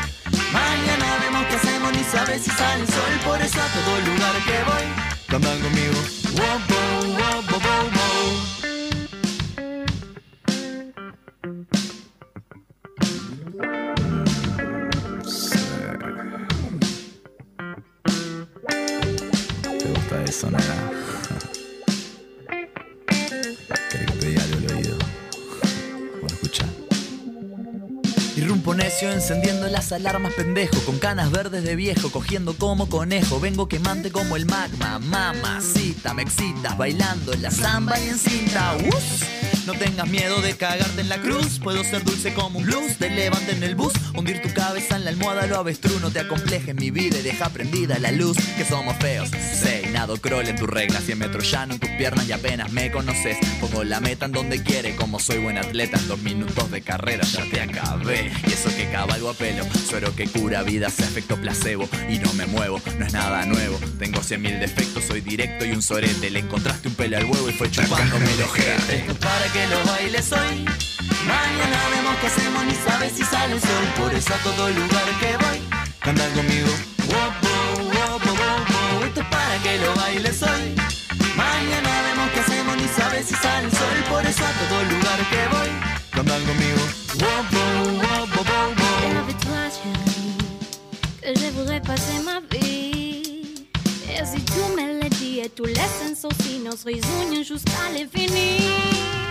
Mañana 0.53 1.19
vemos 1.21 1.47
qué 1.47 1.55
hacemos, 1.55 1.93
ni 1.93 2.05
sabes 2.05 2.43
si 2.43 2.51
sale 2.51 2.83
el 2.83 2.89
sol. 2.89 3.13
Por 3.25 3.41
eso 3.41 3.61
a 3.61 3.69
todo 3.69 4.01
lugar 4.01 4.35
que 4.47 4.59
voy, 4.71 4.87
cantan 5.29 5.61
conmigo. 5.61 5.99
Wow, 6.35 6.59
wow, 6.69 7.53
wow, 7.53 7.53
¿Te 20.33 20.39
gusta 20.39 20.47
eso, 20.47 20.51
nada? 20.51 20.91
¿Querés 23.91 24.11
que 24.13 24.41
al 24.41 24.77
oído? 24.77 24.99
Bueno, 26.21 26.27
escucha. 26.29 26.65
Irrumpo 28.37 28.75
necio 28.75 29.13
encendiendo 29.13 29.69
las 29.69 29.93
alarmas 29.93 30.33
pendejo 30.33 30.79
Con 30.87 30.99
canas 30.99 31.31
verdes 31.31 31.65
de 31.65 31.77
viejo 31.77 32.11
cogiendo 32.11 32.55
como 32.55 32.89
conejo 32.89 33.41
Vengo 33.41 33.69
quemante 33.69 34.11
como 34.11 34.37
el 34.37 34.47
magma 34.47 34.99
Mamacita, 34.99 36.15
me 36.15 36.23
excitas 36.23 36.79
bailando 36.79 37.35
en 37.35 37.43
la 37.43 37.51
samba 37.51 38.01
y 38.01 38.09
en 38.09 38.19
cinta. 38.19 38.75
No 39.67 39.75
tengas 39.75 40.09
miedo 40.09 40.41
de 40.41 40.57
cagarte 40.57 41.01
en 41.01 41.09
la 41.09 41.19
cruz. 41.19 41.61
Puedo 41.61 41.85
ser 41.85 42.03
dulce 42.03 42.35
como 42.35 42.59
un 42.59 42.65
blues. 42.65 42.97
Te 42.99 43.11
levante 43.11 43.53
en 43.53 43.63
el 43.63 43.75
bus 43.75 43.93
Hundir 44.15 44.43
tu 44.43 44.53
cabeza 44.53 44.97
en 44.97 45.05
la 45.05 45.11
almohada. 45.11 45.47
Lo 45.47 45.59
avestruz 45.59 46.01
No 46.01 46.11
te 46.11 46.21
acomplejes 46.21 46.75
mi 46.75 46.91
vida 46.91 47.19
y 47.19 47.23
deja 47.23 47.49
prendida 47.51 47.99
la 47.99 48.11
luz. 48.11 48.37
Que 48.57 48.65
somos 48.65 48.97
feos. 48.97 49.31
Sé, 49.31 49.89
nado 49.93 50.17
crawl 50.17 50.49
en 50.49 50.57
tu 50.57 50.67
regla 50.67 51.01
100 51.01 51.19
metros 51.19 51.51
llano 51.51 51.75
en 51.75 51.81
tus 51.81 51.91
piernas 51.91 52.29
y 52.29 52.33
apenas 52.33 52.73
me 52.73 52.91
conoces. 52.91 53.37
Pongo 53.61 53.85
la 53.85 54.01
meta 54.01 54.27
en 54.27 54.33
donde 54.33 54.63
quiere. 54.63 54.97
Como 54.97 55.21
soy 55.21 55.39
buen 55.39 55.59
atleta 55.59 55.99
en 55.99 56.09
dos 56.09 56.21
minutos 56.21 56.71
de 56.71 56.83
carrera 56.83 57.25
ya 57.25 57.45
te 57.49 57.61
acabé. 57.61 58.33
Y 58.47 58.53
eso 58.53 58.69
que 58.77 58.91
cabalgo 58.91 59.31
a 59.31 59.35
pelo 59.35 59.65
Suero 59.89 60.15
que 60.17 60.27
cura 60.27 60.63
vidas, 60.63 60.99
efecto 60.99 61.37
placebo. 61.37 61.89
Y 62.09 62.19
no 62.19 62.33
me 62.33 62.47
muevo, 62.47 62.81
no 62.99 63.07
es 63.07 63.13
nada 63.13 63.47
nuevo. 63.47 63.79
Tengo 63.99 64.23
cien 64.23 64.43
mil 64.43 64.59
defectos, 64.59 65.05
soy 65.05 65.21
directo 65.21 65.65
y 65.65 65.71
un 65.71 65.83
sorete. 65.83 66.31
Le 66.31 66.41
encontraste 66.41 66.89
un 66.89 66.95
pelo 66.95 67.17
al 67.17 67.25
huevo 67.27 67.49
y 67.49 67.53
fue 67.53 67.71
chupándome 67.71 68.33
el 68.33 68.43
ojete 68.43 69.05
para 69.43 69.53
que 69.53 69.67
lo 69.67 69.85
bailes 69.93 70.33
hoy. 70.33 70.65
Mañana 71.27 71.79
vemos 71.91 72.17
qué 72.21 72.27
hacemos 72.29 72.65
ni 72.65 72.75
sabes 72.75 73.13
si 73.13 73.25
sale 73.25 73.55
el 73.55 73.61
sol. 73.61 73.85
Por 73.99 74.15
eso 74.15 74.35
a 74.35 74.39
todo 74.39 74.71
lugar 74.71 75.05
que 75.21 75.37
voy 75.37 75.61
Cantan 76.01 76.31
conmigo. 76.33 76.71
Wow, 77.11 77.31
wow, 77.93 78.19
wow. 78.19 79.05
Esto 79.05 79.21
es 79.21 79.27
para 79.27 79.59
que 79.65 79.79
lo 79.79 79.95
bailes 79.97 80.43
hoy. 80.43 80.75
Mañana 81.37 81.91
vemos 82.07 82.31
qué 82.35 82.41
hacemos 82.41 82.77
ni 82.77 82.89
sabes 82.89 83.27
si 83.27 83.35
sale 83.35 83.67
el 83.67 83.73
sol. 83.73 83.97
Por 84.11 84.25
eso 84.27 84.45
a 84.45 84.53
todo 84.61 84.83
lugar 84.85 85.19
que 85.31 85.43
voy 85.55 85.71
Cantan 86.11 86.43
conmigo. 86.45 86.83
Que 91.21 91.35
je 91.35 91.51
voudrais 91.51 91.81
passer 91.81 92.21
ma 92.25 92.41
vie. 92.51 93.67
Et 94.09 94.25
si 94.25 94.41
tu 94.45 94.61
me 94.77 95.01
le 95.01 95.09
dis 95.09 95.41
et 95.41 95.49
tu 95.49 95.65
laisses 95.65 96.25
aussi 96.25 96.59
nos 96.59 96.77
réunions 96.85 97.43
jusqu'à 97.43 97.91
l'infini. 97.93 99.22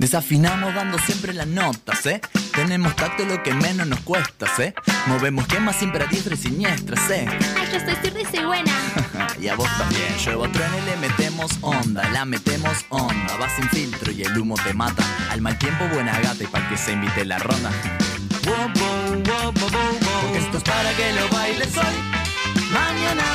Desafinamos 0.00 0.74
dando 0.74 0.98
siempre 0.98 1.34
las 1.34 1.46
notas, 1.46 2.06
¿eh? 2.06 2.22
Tenemos 2.54 2.96
tacto 2.96 3.24
lo 3.26 3.42
que 3.42 3.52
menos 3.52 3.86
nos 3.86 4.00
cuesta, 4.00 4.46
¿eh? 4.58 4.72
Movemos 5.06 5.46
quemas 5.46 5.76
siempre 5.76 6.02
a 6.02 6.06
diestra 6.06 6.34
y 6.34 6.38
siniestra, 6.38 6.96
¿eh? 7.10 7.28
Ay, 7.28 7.68
yo 7.70 7.76
estoy 7.76 7.94
zurda 7.96 8.20
y 8.20 8.24
soy 8.24 8.44
buena. 8.46 8.72
y 9.40 9.48
a 9.48 9.54
vos 9.56 9.68
también. 9.76 10.16
Lluevo 10.24 10.48
tren 10.48 10.70
y 10.82 10.86
le 10.86 10.96
metemos 10.96 11.52
onda, 11.60 12.08
la 12.10 12.24
metemos 12.24 12.84
onda. 12.88 13.36
Va 13.36 13.48
sin 13.54 13.68
filtro 13.68 14.10
y 14.10 14.22
el 14.22 14.36
humo 14.38 14.54
te 14.64 14.72
mata. 14.72 15.04
Al 15.30 15.42
mal 15.42 15.58
tiempo, 15.58 15.86
buena 15.92 16.18
gata 16.18 16.44
y 16.44 16.46
para 16.46 16.66
que 16.70 16.78
se 16.78 16.92
invite 16.92 17.26
la 17.26 17.38
ronda. 17.38 17.70
Porque 18.42 20.38
esto 20.38 20.56
es 20.56 20.64
para 20.64 20.92
que 20.94 21.12
lo 21.12 21.28
bailes 21.28 21.76
hoy. 21.76 22.20
Mañana 22.72 23.29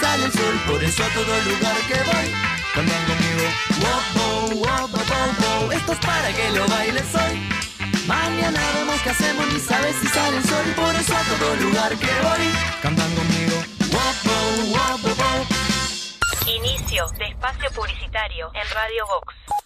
sale 0.00 0.24
el 0.26 0.32
sol. 0.32 0.60
Por 0.66 0.82
eso 0.82 1.04
a 1.04 1.08
todo 1.08 1.40
lugar 1.42 1.76
que 1.88 1.98
voy, 2.10 2.26
cantan 2.74 3.04
conmigo. 3.06 3.44
Wow, 3.82 4.02
wow, 4.14 4.48
wow, 4.62 4.88
wow, 4.88 5.60
wow. 5.60 5.72
Esto 5.72 5.92
es 5.92 5.98
para 5.98 6.32
que 6.32 6.50
lo 6.50 6.66
bailes 6.68 7.14
hoy. 7.14 7.34
Mañana 8.06 8.60
vemos 8.74 9.00
qué 9.02 9.10
hacemos 9.10 9.52
ni 9.52 9.60
sabes 9.60 9.96
si 10.00 10.06
sale 10.08 10.36
el 10.36 10.44
sol. 10.44 10.66
Por 10.76 10.94
eso 10.94 11.16
a 11.16 11.22
todo 11.22 11.56
lugar 11.56 11.92
que 11.96 12.12
voy, 12.22 12.46
cantan 12.82 13.14
conmigo. 13.14 13.56
Wow, 13.92 14.14
wow, 14.24 14.66
wow, 14.74 14.98
wow, 15.02 15.14
wow. 15.14 15.46
Inicio 16.46 17.08
de 17.18 17.26
espacio 17.26 17.70
publicitario 17.72 18.50
en 18.54 18.70
Radio 18.74 19.06
Vox. 19.06 19.65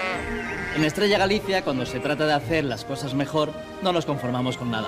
En 0.75 0.85
Estrella 0.85 1.17
Galicia, 1.17 1.63
cuando 1.63 1.85
se 1.85 1.99
trata 1.99 2.25
de 2.25 2.33
hacer 2.33 2.63
las 2.63 2.85
cosas 2.85 3.13
mejor, 3.13 3.51
no 3.81 3.91
nos 3.91 4.05
conformamos 4.05 4.57
con 4.57 4.71
nada. 4.71 4.87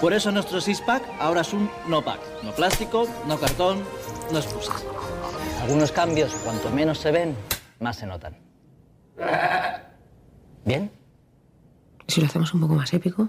Por 0.00 0.12
eso 0.12 0.32
nuestro 0.32 0.60
six-pack 0.60 1.02
ahora 1.20 1.42
es 1.42 1.52
un 1.52 1.70
no-pack. 1.88 2.20
No 2.42 2.52
plástico, 2.52 3.06
no 3.28 3.38
cartón, 3.38 3.82
no 4.32 4.38
excusas. 4.38 4.84
Algunos 5.62 5.92
cambios, 5.92 6.34
cuanto 6.44 6.68
menos 6.70 6.98
se 6.98 7.12
ven, 7.12 7.36
más 7.78 7.96
se 7.96 8.06
notan. 8.06 8.36
¿Bien? 10.64 10.90
¿Y 12.06 12.12
si 12.12 12.20
lo 12.20 12.26
hacemos 12.26 12.52
un 12.52 12.60
poco 12.60 12.74
más 12.74 12.92
épico? 12.92 13.28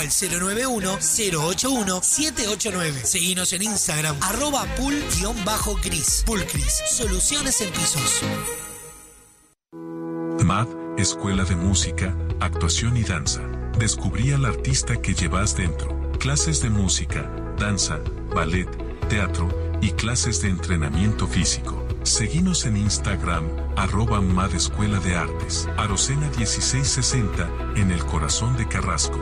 al 0.01 0.09
091-081-789. 0.09 3.03
Seguinos 3.03 3.53
en 3.53 3.61
Instagram, 3.61 4.17
arroba 4.21 4.65
pool-cris. 4.75 6.23
Pulcris, 6.25 6.81
soluciones 6.89 7.61
en 7.61 7.71
pisos. 7.71 8.23
MAD, 10.43 10.67
Escuela 10.97 11.45
de 11.45 11.55
Música, 11.55 12.17
Actuación 12.39 12.97
y 12.97 13.03
Danza. 13.03 13.43
Descubrí 13.77 14.31
al 14.31 14.45
artista 14.45 14.99
que 14.99 15.13
llevas 15.13 15.55
dentro. 15.55 16.11
Clases 16.19 16.59
de 16.61 16.71
música, 16.71 17.31
danza, 17.57 17.99
ballet, 18.33 18.67
teatro 19.07 19.77
y 19.81 19.91
clases 19.91 20.41
de 20.41 20.49
entrenamiento 20.49 21.27
físico. 21.27 21.85
Seguinos 22.03 22.65
en 22.65 22.77
Instagram, 22.77 23.47
arroba 23.77 24.19
MAD 24.19 24.55
Escuela 24.55 24.99
de 24.99 25.15
Artes. 25.15 25.69
Arocena 25.77 26.27
1660, 26.37 27.47
en 27.75 27.91
el 27.91 28.03
corazón 28.05 28.57
de 28.57 28.67
Carrasco. 28.67 29.21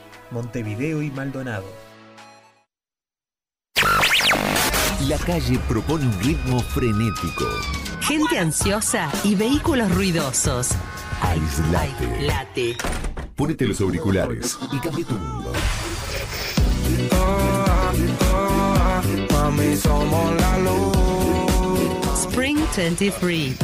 Montevideo 0.31 1.01
y 1.01 1.11
Maldonado. 1.11 1.65
La 5.07 5.17
calle 5.17 5.59
propone 5.67 6.05
un 6.05 6.19
ritmo 6.21 6.59
frenético. 6.59 7.45
Gente 8.01 8.37
ansiosa 8.37 9.11
y 9.23 9.35
vehículos 9.35 9.93
ruidosos. 9.93 10.69
Aislate. 11.21 12.21
Late. 12.21 12.77
Ponete 13.35 13.67
los 13.67 13.81
auriculares 13.81 14.57
y 14.71 14.79
cambia 14.79 15.05
tu 15.05 15.15
mundo. 15.15 15.51
Spring 22.15 22.59
23. 22.77 23.57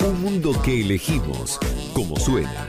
Un 0.00 0.22
mundo 0.22 0.62
que 0.62 0.80
elegimos 0.80 1.58
como 1.92 2.16
suena. 2.16 2.68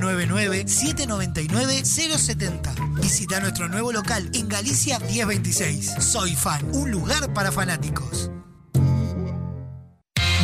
099-799-070. 0.00 3.00
Visita 3.00 3.38
nuestro 3.40 3.68
nuevo 3.68 3.92
local 3.92 4.28
en 4.34 4.48
Galicia 4.48 4.98
1026. 4.98 5.94
Soy 6.00 6.34
Fan, 6.34 6.68
un 6.72 6.90
lugar 6.90 7.32
para 7.32 7.52
fanáticos. 7.52 8.32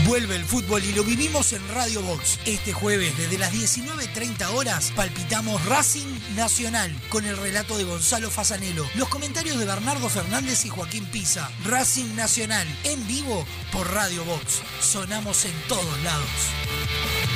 Vuelve 0.07 0.37
el 0.37 0.45
fútbol 0.45 0.85
y 0.85 0.93
lo 0.93 1.03
vivimos 1.03 1.53
en 1.53 1.69
Radio 1.75 2.01
Box. 2.01 2.39
Este 2.47 2.73
jueves, 2.73 3.19
desde 3.19 3.39
las 3.39 3.53
19.30 3.53 4.55
horas, 4.55 4.93
palpitamos 4.95 5.67
Racing 5.67 6.07
Nacional 6.37 6.95
con 7.09 7.25
el 7.25 7.37
relato 7.37 7.77
de 7.77 7.83
Gonzalo 7.83 8.31
Fasanelo, 8.31 8.87
los 8.95 9.09
comentarios 9.09 9.59
de 9.59 9.65
Bernardo 9.65 10.09
Fernández 10.09 10.65
y 10.65 10.69
Joaquín 10.69 11.07
Pisa. 11.07 11.51
Racing 11.65 12.15
Nacional, 12.15 12.69
en 12.85 13.05
vivo 13.09 13.45
por 13.73 13.93
Radio 13.93 14.25
Box. 14.25 14.63
Sonamos 14.81 15.45
en 15.45 15.55
todos 15.67 16.03
lados. 16.05 17.36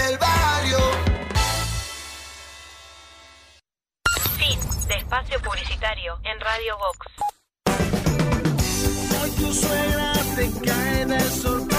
espacio 5.11 5.41
publicitario 5.41 6.17
en 6.23 6.39
Radio 6.39 6.77
Box. 6.77 7.07
Hoy 9.21 9.31
tu 9.31 9.53
suegra 9.53 10.13
te 10.37 10.49
cae 10.65 11.05
es 11.17 11.70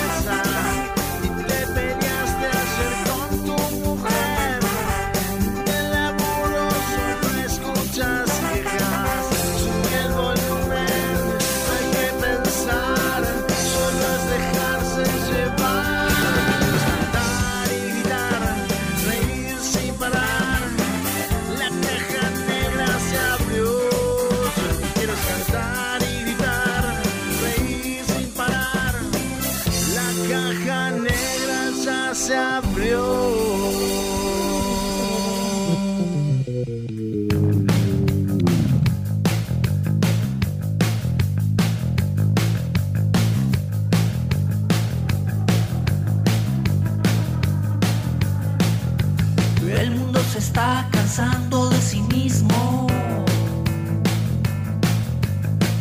cansando 51.15 51.69
de 51.69 51.79
sí 51.79 52.01
mismo. 52.15 52.87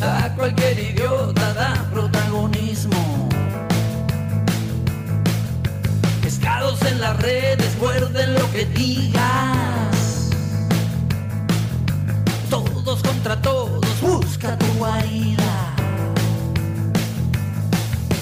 A 0.01 0.29
cualquier 0.35 0.77
idiota 0.77 1.53
da 1.53 1.73
protagonismo. 1.93 3.29
Pescados 6.21 6.81
en 6.81 6.99
las 6.99 7.17
redes, 7.21 7.77
muerden 7.79 8.33
lo 8.33 8.51
que 8.51 8.65
digas. 8.65 10.31
Todos 12.49 13.01
contra 13.01 13.41
todos, 13.41 14.01
busca 14.01 14.57
tu 14.57 14.65
guarida. 14.79 15.75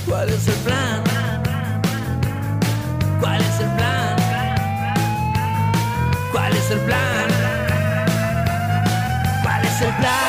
¿Cuál 0.08 0.30
es 0.30 0.48
el 0.48 0.60
plan? 0.66 1.04
¿Cuál 3.20 3.42
es 3.42 3.60
el 3.62 3.70
plan? 3.78 4.19
¿Cuál 6.32 6.56
es 6.56 6.72
el 6.72 6.80
plan? 6.82 7.28
¿Cuál 9.44 9.66
es 9.66 9.82
el 9.82 9.94
plan? 9.96 10.29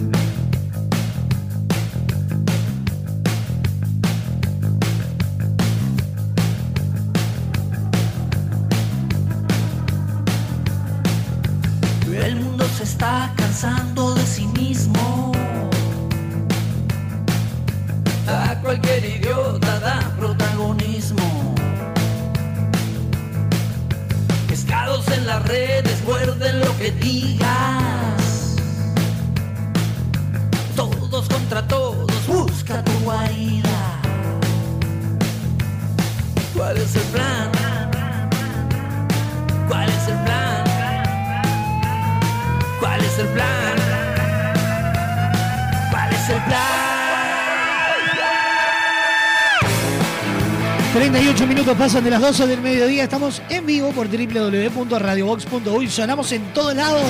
Pasan 51.81 52.03
de 52.03 52.11
las 52.11 52.21
12 52.21 52.45
del 52.45 52.61
mediodía. 52.61 53.05
Estamos 53.05 53.41
en 53.49 53.65
vivo 53.65 53.89
por 53.89 54.07
www.radiobox.uy. 54.07 55.89
Sonamos 55.89 56.31
en 56.31 56.43
todos 56.53 56.75
lados. 56.75 57.01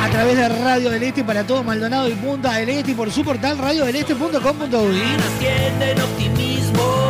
A 0.00 0.08
través 0.10 0.36
de 0.36 0.48
Radio 0.48 0.90
del 0.90 1.02
Este 1.02 1.24
para 1.24 1.44
todo 1.44 1.64
Maldonado 1.64 2.08
y 2.08 2.12
Punta 2.12 2.52
del 2.52 2.68
Este 2.68 2.92
y 2.92 2.94
por 2.94 3.10
su 3.10 3.24
portal 3.24 3.58
radiodeleste.com.uy. 3.58 5.02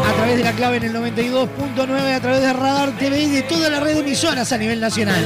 A 0.08 0.12
través 0.14 0.38
de 0.38 0.42
la 0.42 0.52
clave 0.52 0.78
en 0.78 0.84
el 0.84 0.94
92.9, 0.94 2.14
a 2.14 2.20
través 2.20 2.40
de 2.40 2.52
Radar 2.54 2.92
TV 2.92 3.20
y 3.24 3.28
de 3.28 3.42
toda 3.42 3.68
la 3.68 3.80
red 3.80 3.92
de 3.96 4.00
emisoras 4.00 4.50
a 4.50 4.56
nivel 4.56 4.80
nacional. 4.80 5.22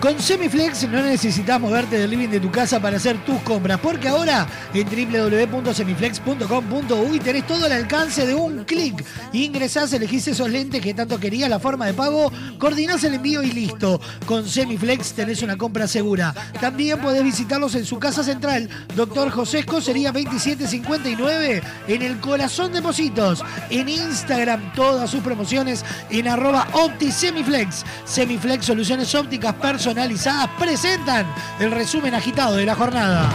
Con 0.00 0.20
Semiflex 0.20 0.88
no 0.88 1.02
necesitas 1.02 1.60
moverte 1.60 1.98
del 1.98 2.10
living 2.10 2.28
de 2.28 2.38
tu 2.38 2.48
casa 2.48 2.78
para 2.78 2.98
hacer 2.98 3.16
tus 3.24 3.40
compras, 3.40 3.80
porque 3.80 4.06
ahora 4.06 4.46
en 4.80 4.88
www.semiflex.com.uy 4.88 7.18
tenés 7.20 7.46
todo 7.46 7.66
al 7.66 7.72
alcance 7.72 8.26
de 8.26 8.34
un 8.34 8.64
clic. 8.64 9.04
Ingresás, 9.32 9.92
elegís 9.92 10.26
esos 10.28 10.50
lentes 10.50 10.82
que 10.82 10.94
tanto 10.94 11.18
querías, 11.18 11.48
la 11.48 11.58
forma 11.58 11.86
de 11.86 11.94
pago, 11.94 12.30
coordinás 12.58 13.02
el 13.04 13.14
envío 13.14 13.42
y 13.42 13.52
listo. 13.52 13.98
Con 14.26 14.46
Semiflex 14.46 15.14
tenés 15.14 15.42
una 15.42 15.56
compra 15.56 15.88
segura. 15.88 16.34
También 16.60 17.00
podés 17.00 17.24
visitarlos 17.24 17.74
en 17.74 17.84
su 17.84 17.98
casa 17.98 18.22
central, 18.22 18.70
Doctor 18.94 19.30
José 19.30 19.58
Escocería 19.60 20.12
2759, 20.12 21.62
en 21.88 22.02
el 22.02 22.20
corazón 22.20 22.72
de 22.72 22.82
Positos. 22.82 23.42
En 23.70 23.88
Instagram, 23.88 24.72
todas 24.74 25.10
sus 25.10 25.20
promociones 25.20 25.84
en 26.10 26.28
arroba 26.28 26.68
OptiSemiflex. 26.72 27.84
Semiflex 28.04 28.66
Soluciones 28.66 29.14
Ópticas 29.14 29.54
Personalizadas 29.54 30.50
presentan 30.58 31.24
el 31.60 31.70
resumen 31.70 32.14
agitado 32.14 32.56
de 32.56 32.66
la 32.66 32.74
jornada. 32.74 33.32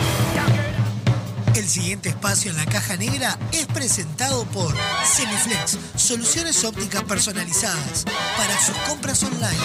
El 1.55 1.67
siguiente 1.67 2.07
espacio 2.07 2.49
en 2.49 2.57
la 2.57 2.65
caja 2.65 2.95
negra 2.95 3.37
es 3.51 3.65
presentado 3.65 4.45
por 4.45 4.73
Semiflex, 5.03 5.77
soluciones 5.95 6.63
ópticas 6.63 7.03
personalizadas 7.03 8.05
para 8.37 8.57
sus 8.57 8.75
compras 8.87 9.21
online. 9.23 9.57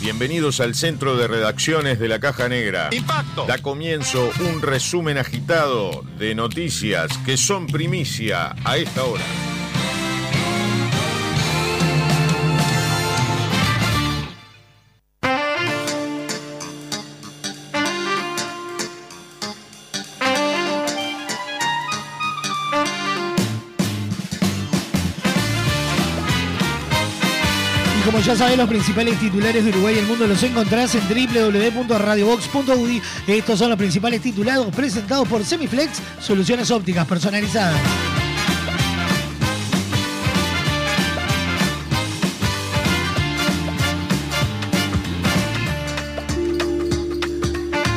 Bienvenidos 0.00 0.60
al 0.60 0.74
centro 0.74 1.16
de 1.16 1.28
redacciones 1.28 2.00
de 2.00 2.08
la 2.08 2.18
Caja 2.18 2.48
Negra. 2.48 2.88
Impacto. 2.90 3.46
Da 3.46 3.58
comienzo 3.58 4.30
un 4.40 4.60
resumen 4.60 5.18
agitado 5.18 6.02
de 6.18 6.34
noticias 6.34 7.16
que 7.24 7.36
son 7.36 7.66
primicia 7.68 8.54
a 8.64 8.76
esta 8.76 9.04
hora. 9.04 9.24
Ya 28.32 28.38
sabés, 28.38 28.56
los 28.56 28.68
principales 28.68 29.18
titulares 29.20 29.62
de 29.62 29.70
Uruguay 29.72 29.94
y 29.94 29.98
el 29.98 30.06
mundo 30.06 30.26
los 30.26 30.42
encontrás 30.42 30.94
en 30.94 31.02
www.radiobox.uy. 31.06 33.02
Estos 33.26 33.58
son 33.58 33.68
los 33.68 33.76
principales 33.76 34.22
titulados 34.22 34.74
presentados 34.74 35.28
por 35.28 35.44
Semiflex, 35.44 36.00
soluciones 36.18 36.70
ópticas 36.70 37.06
personalizadas. 37.06 37.78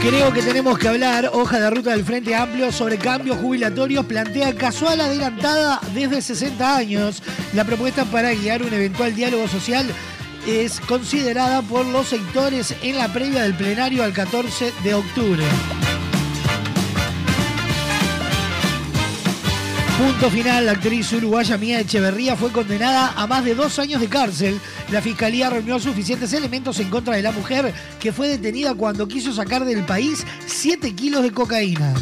Creo 0.01 0.33
que 0.33 0.41
tenemos 0.41 0.77
que 0.77 0.89
hablar, 0.89 1.31
hoja 1.31 1.61
de 1.61 1.69
ruta 1.69 1.91
del 1.91 2.03
Frente 2.03 2.35
Amplio, 2.35 2.73
sobre 2.73 2.97
cambios 2.97 3.37
jubilatorios, 3.37 4.05
plantea 4.05 4.53
casual 4.53 4.99
adelantada 4.99 5.79
desde 5.93 6.21
60 6.21 6.75
años. 6.75 7.23
La 7.53 7.63
propuesta 7.63 8.03
para 8.03 8.33
guiar 8.33 8.63
un 8.63 8.73
eventual 8.73 9.15
diálogo 9.15 9.47
social 9.47 9.87
es 10.47 10.79
considerada 10.79 11.61
por 11.61 11.85
los 11.85 12.07
sectores 12.07 12.75
en 12.83 12.97
la 12.97 13.11
previa 13.11 13.43
del 13.43 13.55
plenario 13.55 14.03
al 14.03 14.13
14 14.13 14.73
de 14.83 14.93
octubre. 14.93 15.43
Punto 19.97 20.29
final, 20.29 20.65
la 20.65 20.73
actriz 20.73 21.13
uruguaya 21.13 21.57
Mía 21.57 21.79
Echeverría 21.79 22.35
fue 22.35 22.51
condenada 22.51 23.13
a 23.15 23.27
más 23.27 23.45
de 23.45 23.55
dos 23.55 23.79
años 23.79 24.01
de 24.01 24.07
cárcel. 24.07 24.59
La 24.91 25.01
fiscalía 25.01 25.49
reunió 25.49 25.79
suficientes 25.79 26.33
elementos 26.33 26.79
en 26.79 26.89
contra 26.89 27.15
de 27.15 27.21
la 27.21 27.31
mujer 27.31 27.73
que 27.99 28.11
fue 28.11 28.27
detenida 28.27 28.75
cuando 28.75 29.07
quiso 29.07 29.33
sacar 29.33 29.63
del 29.63 29.83
país 29.85 30.25
7 30.45 30.93
kilos 30.93 31.23
de 31.23 31.31
cocaína. 31.31 31.93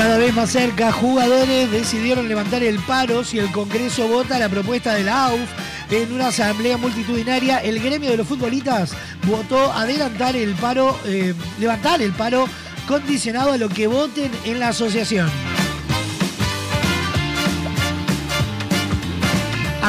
Cada 0.00 0.16
vez 0.16 0.34
más 0.34 0.50
cerca, 0.50 0.92
jugadores 0.92 1.70
decidieron 1.70 2.26
levantar 2.26 2.62
el 2.62 2.78
paro 2.78 3.22
si 3.22 3.38
el 3.38 3.52
Congreso 3.52 4.08
vota 4.08 4.38
la 4.38 4.48
propuesta 4.48 4.94
de 4.94 5.04
la 5.04 5.26
AUF. 5.26 5.50
En 5.90 6.10
una 6.10 6.28
asamblea 6.28 6.78
multitudinaria, 6.78 7.58
el 7.58 7.80
gremio 7.80 8.10
de 8.10 8.16
los 8.16 8.26
futbolistas 8.26 8.94
votó 9.26 9.70
adelantar 9.72 10.36
el 10.36 10.54
paro, 10.54 10.98
eh, 11.04 11.34
levantar 11.58 12.00
el 12.00 12.12
paro 12.12 12.48
condicionado 12.88 13.52
a 13.52 13.58
lo 13.58 13.68
que 13.68 13.88
voten 13.88 14.30
en 14.46 14.58
la 14.58 14.68
asociación. 14.68 15.28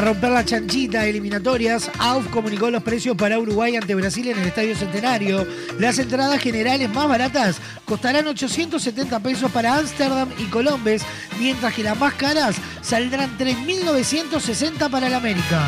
Romper 0.01 0.31
la 0.31 0.43
chanchita 0.43 1.05
eliminatorias, 1.05 1.91
AUF 1.99 2.27
comunicó 2.29 2.71
los 2.71 2.81
precios 2.81 3.15
para 3.15 3.37
Uruguay 3.37 3.75
ante 3.75 3.93
Brasil 3.93 4.29
en 4.29 4.39
el 4.39 4.47
Estadio 4.47 4.75
Centenario. 4.75 5.45
Las 5.77 5.99
entradas 5.99 6.41
generales 6.41 6.89
más 6.89 7.07
baratas 7.07 7.61
costarán 7.85 8.25
870 8.25 9.19
pesos 9.19 9.51
para 9.51 9.77
Ámsterdam 9.77 10.27
y 10.39 10.45
Colombes, 10.45 11.03
mientras 11.39 11.75
que 11.75 11.83
las 11.83 11.99
más 11.99 12.15
caras 12.15 12.55
saldrán 12.81 13.37
3.960 13.37 14.89
para 14.89 15.05
el 15.05 15.13
América. 15.13 15.67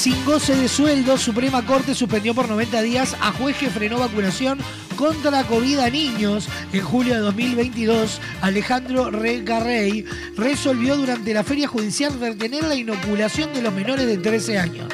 Sin 0.00 0.24
goce 0.24 0.56
de 0.56 0.66
sueldo, 0.66 1.18
Suprema 1.18 1.66
Corte 1.66 1.94
suspendió 1.94 2.34
por 2.34 2.48
90 2.48 2.80
días 2.80 3.14
a 3.20 3.32
juez 3.32 3.54
que 3.58 3.68
frenó 3.68 3.98
vacunación 3.98 4.58
contra 4.96 5.30
la 5.30 5.44
COVID 5.44 5.78
a 5.78 5.90
niños. 5.90 6.48
En 6.72 6.80
julio 6.80 7.16
de 7.16 7.20
2022, 7.20 8.18
Alejandro 8.40 9.10
Recarrey 9.10 10.06
resolvió 10.38 10.96
durante 10.96 11.34
la 11.34 11.44
feria 11.44 11.68
judicial 11.68 12.18
retener 12.18 12.64
la 12.64 12.76
inoculación 12.76 13.52
de 13.52 13.60
los 13.60 13.74
menores 13.74 14.06
de 14.06 14.16
13 14.16 14.58
años. 14.58 14.88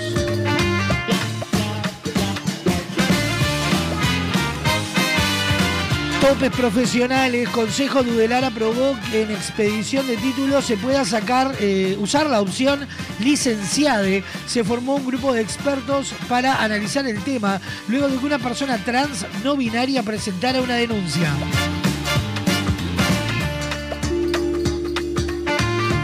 topes 6.29 6.51
profesionales, 6.51 7.49
Consejo 7.51 8.03
Dudelar 8.03 8.45
aprobó 8.45 8.99
que 9.11 9.23
en 9.23 9.31
expedición 9.31 10.07
de 10.09 10.17
títulos 10.17 10.65
se 10.65 10.77
pueda 10.77 11.05
sacar, 11.05 11.55
eh, 11.61 11.97
usar 12.01 12.29
la 12.29 12.41
opción 12.41 12.87
licenciade. 13.21 14.25
Se 14.47 14.65
formó 14.65 14.97
un 14.97 15.07
grupo 15.07 15.33
de 15.33 15.43
expertos 15.43 16.13
para 16.29 16.65
analizar 16.65 17.07
el 17.07 17.23
tema, 17.23 17.61
luego 17.87 18.09
de 18.09 18.19
que 18.19 18.27
una 18.27 18.41
persona 18.41 18.77
trans 18.79 19.25
no 19.45 19.57
binaria 19.57 20.03
presentara 20.03 20.61
una 20.61 20.75
denuncia. 20.75 21.33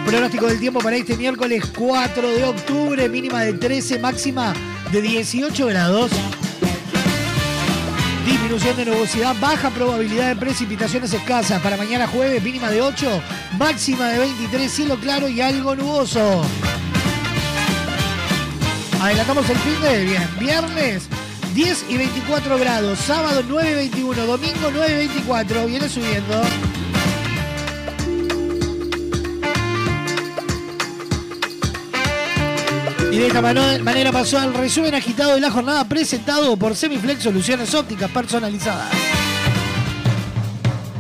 Pronóstico 0.06 0.46
del 0.46 0.60
tiempo 0.60 0.78
para 0.78 0.96
este 0.96 1.16
miércoles 1.16 1.64
4 1.76 2.28
de 2.28 2.44
octubre, 2.44 3.08
mínima 3.08 3.42
de 3.42 3.54
13, 3.54 3.98
máxima 3.98 4.54
de 4.92 5.02
18 5.02 5.66
grados. 5.66 6.12
Disminución 8.24 8.76
de 8.76 8.84
nubosidad, 8.84 9.34
baja 9.40 9.70
probabilidad 9.70 10.28
de 10.28 10.36
precipitaciones 10.36 11.12
escasas. 11.12 11.60
Para 11.60 11.76
mañana 11.76 12.06
jueves, 12.06 12.42
mínima 12.42 12.70
de 12.70 12.80
8, 12.80 13.22
máxima 13.58 14.08
de 14.08 14.20
23, 14.20 14.70
cielo 14.70 14.96
claro 14.98 15.28
y 15.28 15.40
algo 15.40 15.74
nuboso. 15.74 16.42
Adelantamos 19.00 19.50
el 19.50 19.56
fin 19.58 19.80
de 19.82 20.04
bien. 20.04 20.28
Viernes 20.38 21.08
10 21.54 21.86
y 21.88 21.96
24 21.98 22.58
grados, 22.58 22.98
sábado 23.00 23.42
9 23.46 23.70
y 23.70 23.74
21, 23.74 24.26
domingo 24.26 24.70
9 24.72 24.92
y 24.92 24.96
24, 25.08 25.66
viene 25.66 25.88
subiendo. 25.88 26.42
Y 33.12 33.18
de 33.18 33.26
esta 33.26 33.42
manera 33.42 34.10
pasó 34.10 34.42
el 34.42 34.54
resumen 34.54 34.94
agitado 34.94 35.34
de 35.34 35.40
la 35.40 35.50
jornada 35.50 35.84
presentado 35.84 36.56
por 36.56 36.74
Semiflex 36.74 37.22
Soluciones 37.22 37.74
Ópticas 37.74 38.10
Personalizadas. 38.10 38.90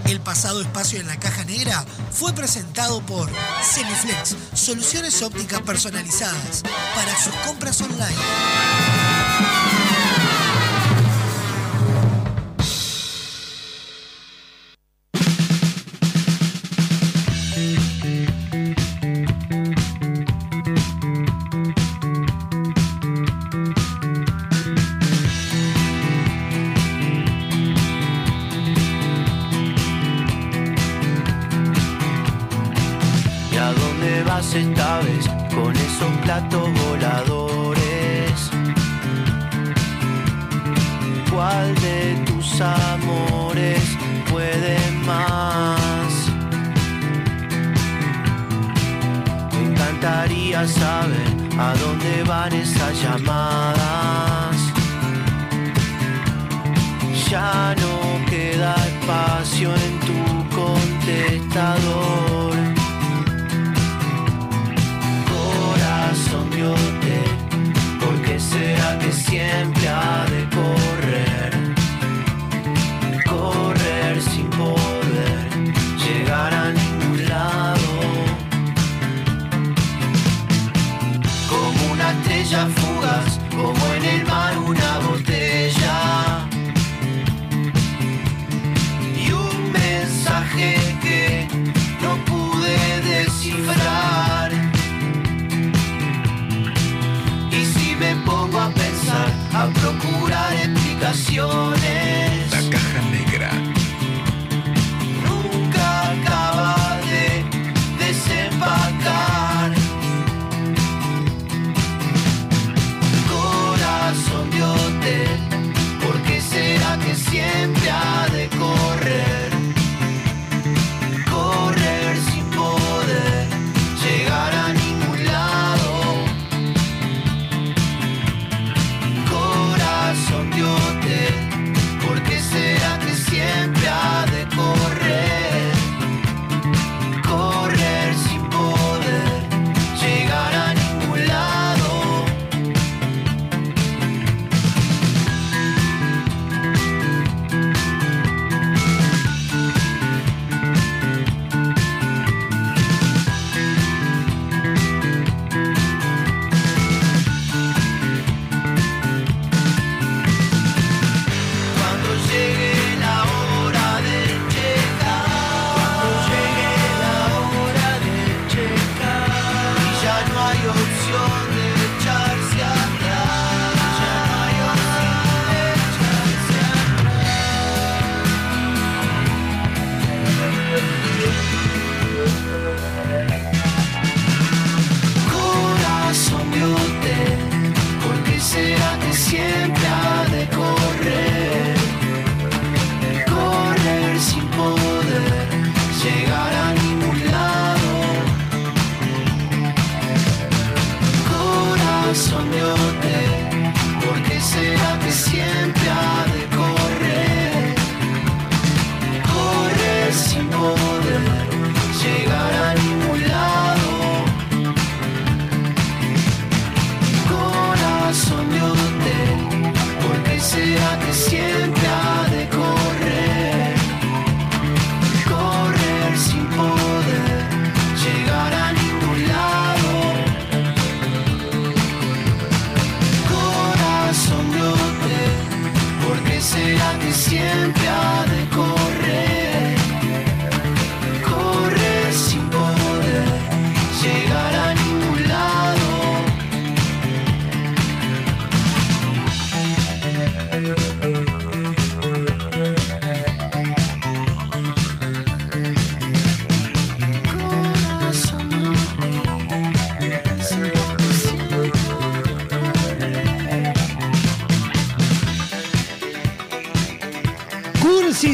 El 0.04 0.20
pasado 0.20 0.60
espacio 0.60 1.00
en 1.00 1.06
la 1.06 1.18
caja 1.18 1.42
negra 1.44 1.86
fue 2.10 2.34
presentado 2.34 3.00
por 3.00 3.30
Semiflex, 3.62 4.36
soluciones 4.52 5.22
ópticas 5.22 5.62
personalizadas 5.62 6.62
para 6.94 7.16
sus 7.16 7.32
compras 7.46 7.80
online. 7.80 8.91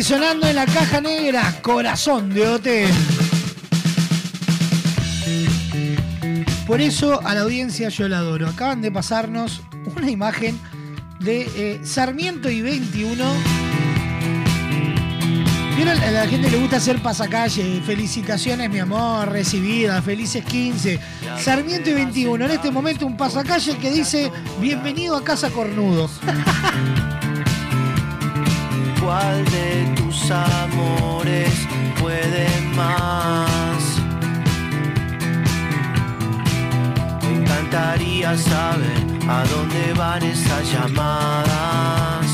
Sonando 0.09 0.46
en 0.48 0.56
la 0.56 0.64
caja 0.64 1.02
negra, 1.02 1.61
Corazón 1.61 2.32
de 2.32 2.48
Hotel. 2.48 2.88
Por 6.66 6.80
eso 6.80 7.20
a 7.26 7.34
la 7.34 7.42
audiencia 7.42 7.90
yo 7.90 8.09
la 8.09 8.16
adoro. 8.20 8.48
Acaban 8.48 8.80
de 8.80 8.90
pasarnos 8.90 9.61
una 9.94 10.11
imagen 10.11 10.59
de 11.20 11.42
eh, 11.54 11.80
Sarmiento 11.82 12.48
y 12.48 12.62
21. 12.62 13.22
¿Vieron? 15.76 15.98
A 16.02 16.11
la 16.11 16.26
gente 16.26 16.50
le 16.50 16.56
gusta 16.56 16.78
hacer 16.78 17.02
pasacalle. 17.02 17.82
Felicitaciones, 17.82 18.70
mi 18.70 18.78
amor, 18.78 19.30
recibida. 19.30 20.00
Felices 20.00 20.42
15. 20.42 20.98
Sarmiento 21.36 21.90
y 21.90 21.92
21. 21.92 22.46
En 22.46 22.50
este 22.50 22.70
momento 22.70 23.06
un 23.06 23.18
pasacalle 23.18 23.76
que 23.76 23.90
dice: 23.90 24.32
Bienvenido 24.59 25.16
a 25.16 25.22
Casa 25.22 25.50
Cornudo. 25.50 26.09
¿Cuál 29.00 29.44
de 29.46 29.97
tus 30.18 30.30
amores 30.30 31.52
puede 32.00 32.48
más? 32.74 33.82
Me 37.22 37.36
encantaría 37.40 38.36
saber 38.36 38.96
a 39.28 39.44
dónde 39.44 39.92
van 39.94 40.22
esas 40.22 40.72
llamadas. 40.72 42.26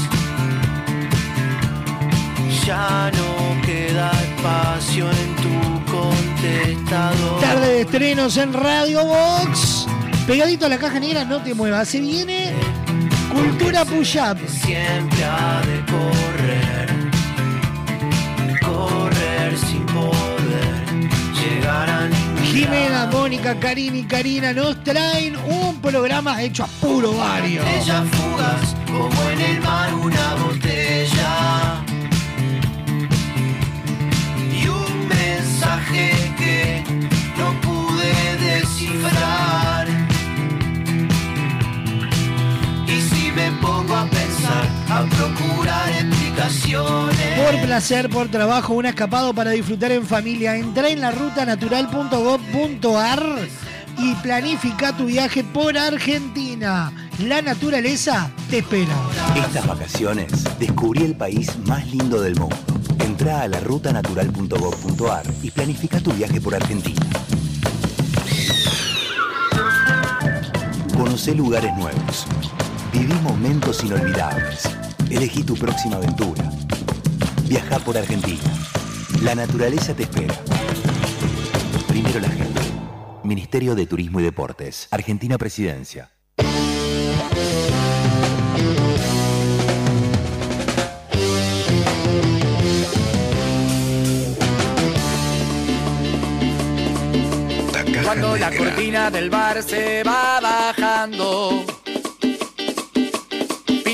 Ya 2.66 3.11
no 3.12 3.62
queda 3.66 4.11
espacio 4.12 5.11
en 5.11 5.37
tu 5.37 5.93
contestador. 5.93 7.41
Tarde 7.41 7.68
de 7.68 7.80
estrenos 7.82 8.37
en 8.37 8.53
Radio 8.53 9.05
Box. 9.05 9.87
Pegadito 10.26 10.66
a 10.66 10.68
la 10.70 10.78
caja 10.78 10.99
negra, 10.99 11.24
no 11.24 11.43
te 11.43 11.55
muevas. 11.55 11.89
Se 11.89 12.01
viene 12.01 12.55
Cultura 13.30 13.85
Push-Up. 13.85 14.39
Siempre 14.49 15.24
ha 15.24 15.61
de 15.66 15.82
Jimena, 22.65 23.07
Mónica, 23.12 23.55
Karina 23.61 23.99
y 23.99 24.05
Karina 24.05 24.53
nos 24.55 24.83
traen 24.83 25.37
un 25.37 25.79
programa 25.83 26.41
hecho 26.43 26.65
a 26.65 26.67
puro 26.67 27.12
barrio. 27.12 27.62
Estrellas 27.62 28.09
fugas 28.11 28.77
como 28.87 29.31
en 29.33 29.41
el 29.41 29.61
mar 29.61 29.95
una 29.95 30.35
botella 30.37 31.85
y 34.51 34.67
un 34.67 35.09
mensaje 35.09 36.35
que 36.39 36.83
no 37.37 37.61
pude 37.61 38.37
descifrar. 38.39 39.43
Por 46.35 47.61
placer, 47.62 48.09
por 48.11 48.28
trabajo, 48.28 48.74
un 48.74 48.87
escapado 48.87 49.32
para 49.35 49.53
disfrutar 49.53 49.93
en 49.93 50.05
familia. 50.05 50.57
Entra 50.57 50.89
en 50.89 51.01
la 51.01 51.11
ruta 51.11 51.45
natural.gov.ar 51.47 53.22
y 53.99 54.14
planifica 54.16 54.97
tu 54.97 55.07
viaje 55.07 55.45
por 55.45 55.78
Argentina. 55.78 56.93
La 57.20 57.41
naturaleza 57.41 58.30
te 58.51 58.59
espera. 58.59 58.95
Estas 59.37 59.66
vacaciones 59.66 60.32
descubrí 60.59 61.05
el 61.05 61.16
país 61.16 61.57
más 61.66 61.87
lindo 61.87 62.20
del 62.20 62.35
mundo. 62.37 62.57
Entra 62.99 63.43
a 63.43 63.49
la 63.49 63.61
rutanatural.gov.ar 63.61 65.26
y 65.43 65.51
planifica 65.51 66.01
tu 66.01 66.12
viaje 66.12 66.41
por 66.41 66.55
Argentina. 66.55 67.07
Conoce 70.97 71.35
lugares 71.35 71.72
nuevos. 71.76 72.26
Viví 72.93 73.14
momentos 73.22 73.85
inolvidables. 73.85 74.68
Elegí 75.15 75.45
tu 75.45 75.55
próxima 75.55 75.95
aventura. 75.95 76.51
Viaja 77.45 77.79
por 77.79 77.97
Argentina. 77.97 78.43
La 79.23 79.37
naturaleza 79.37 79.95
te 79.95 80.03
espera. 80.03 80.35
Primero 81.87 82.19
la 82.19 82.29
gente. 82.29 82.61
Ministerio 83.23 83.77
de 83.77 83.87
Turismo 83.87 84.19
y 84.19 84.25
Deportes. 84.25 84.89
Argentina 84.91 85.39
Presidencia. 85.39 86.11
Cuando 98.03 98.37
la 98.37 98.57
cortina 98.57 99.12
del 99.12 99.31
bar 99.31 99.62
se 99.62 100.03
va 100.03 100.41
bajando, 100.41 101.65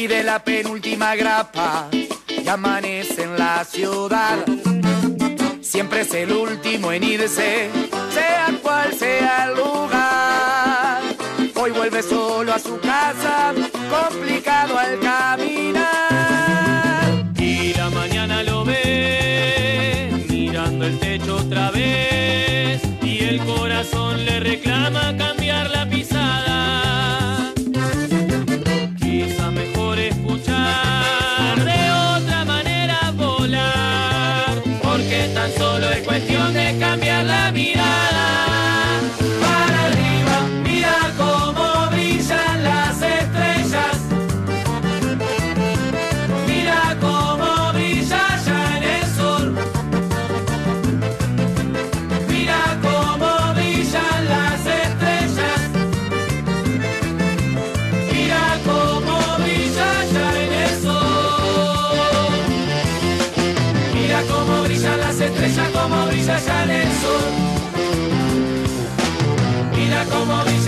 pide 0.00 0.22
la 0.22 0.42
penúltima 0.42 1.14
grapa 1.14 1.88
y 1.92 2.48
amanece 2.48 3.24
en 3.24 3.38
la 3.38 3.62
ciudad. 3.66 4.38
Siempre 5.60 6.00
es 6.00 6.14
el 6.14 6.32
último 6.32 6.90
en 6.90 7.04
irse, 7.04 7.68
sea 8.14 8.46
cual 8.62 8.94
sea 8.94 9.44
el 9.44 9.56
lugar. 9.56 11.02
Hoy 11.54 11.70
vuelve 11.72 12.02
solo 12.02 12.54
a 12.54 12.58
su 12.58 12.80
casa, 12.80 13.52
complicado 13.90 14.78
al 14.78 14.98
caminar. 15.00 15.84
Y 17.36 17.74
la 17.74 17.90
mañana 17.90 18.42
lo 18.42 18.64
ve 18.64 20.08
mirando 20.30 20.86
el 20.86 20.98
techo 20.98 21.36
otra 21.36 21.70
vez 21.72 22.80
y 23.02 23.18
el 23.24 23.44
corazón 23.44 24.24
le 24.24 24.40
reclama 24.40 25.14
cambiar 25.18 25.39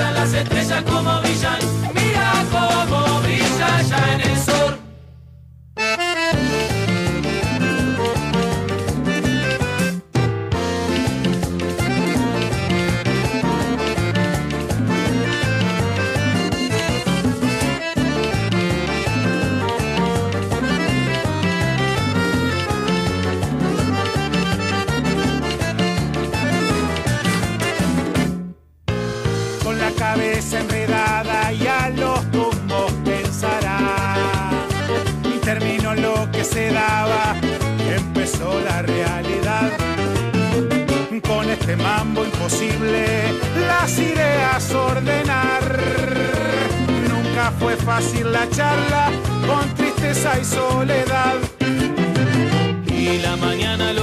brillan 0.03 0.15
las 0.15 0.35
estrellas, 0.35 0.83
cómo 0.91 1.21
brillan. 1.21 1.82
Ideas 44.73 44.75
ordenar. 44.75 45.79
Nunca 47.09 47.53
fue 47.59 47.77
fácil 47.77 48.33
la 48.33 48.49
charla 48.51 49.11
con 49.47 49.75
tristeza 49.75 50.39
y 50.41 50.45
soledad. 50.45 51.37
Y 52.87 53.19
la 53.19 53.37
mañana 53.37 53.93
lo 53.93 54.02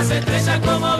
las 0.00 0.10
estrellas 0.12 0.60
como 0.60 0.99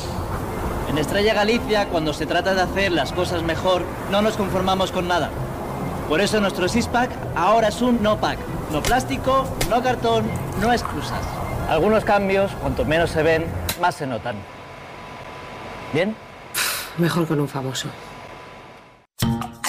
En 0.91 0.97
Estrella 0.97 1.33
Galicia, 1.33 1.87
cuando 1.87 2.11
se 2.11 2.25
trata 2.25 2.53
de 2.53 2.63
hacer 2.63 2.91
las 2.91 3.13
cosas 3.13 3.43
mejor, 3.43 3.85
no 4.11 4.21
nos 4.21 4.35
conformamos 4.35 4.91
con 4.91 5.07
nada. 5.07 5.29
Por 6.09 6.19
eso 6.19 6.41
nuestro 6.41 6.67
six-pack 6.67 7.09
ahora 7.33 7.69
es 7.69 7.81
un 7.81 8.03
no-pack. 8.03 8.37
No 8.73 8.83
plástico, 8.83 9.45
no 9.69 9.81
cartón, 9.81 10.25
no 10.59 10.73
excusas. 10.73 11.21
Algunos 11.69 12.03
cambios, 12.03 12.51
cuanto 12.59 12.83
menos 12.83 13.09
se 13.09 13.23
ven, 13.23 13.45
más 13.79 13.95
se 13.95 14.05
notan. 14.05 14.35
¿Bien? 15.93 16.13
Mejor 16.97 17.25
con 17.25 17.39
un 17.39 17.47
famoso. 17.47 17.87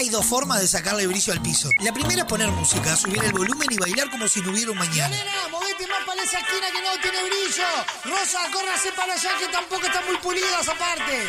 Hay 0.03 0.09
dos 0.09 0.27
formas 0.27 0.61
de 0.61 0.67
sacarle 0.67 1.07
brillo 1.07 1.33
al 1.33 1.41
piso. 1.41 1.71
La 1.79 1.93
primera 1.93 2.23
es 2.23 2.27
poner 2.27 2.51
música, 2.51 2.97
subir 2.97 3.23
el 3.23 3.31
volumen 3.31 3.69
y 3.71 3.77
bailar 3.77 4.11
como 4.11 4.27
si 4.27 4.41
no 4.41 4.51
hubiera 4.51 4.73
un 4.73 4.79
mañana. 4.79 5.17
movete 5.49 5.87
más 5.87 6.05
para 6.05 6.21
esa 6.25 6.41
esquina 6.41 6.67
que 6.73 6.83
no 6.83 7.01
tiene 7.01 7.23
brillo. 7.23 7.65
Rosa, 8.07 8.41
córrase 8.53 8.91
para 8.97 9.15
allá 9.15 9.31
que 9.39 9.47
tampoco 9.47 9.87
está 9.87 10.03
muy 10.05 10.17
pulida 10.17 10.59
esa 10.61 10.75
parte. 10.75 11.29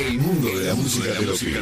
El 0.00 0.18
mundo 0.18 0.48
de 0.48 0.66
la 0.66 0.74
música 0.74 1.12
te 1.12 1.26
lo 1.26 1.34
pide. 1.34 1.60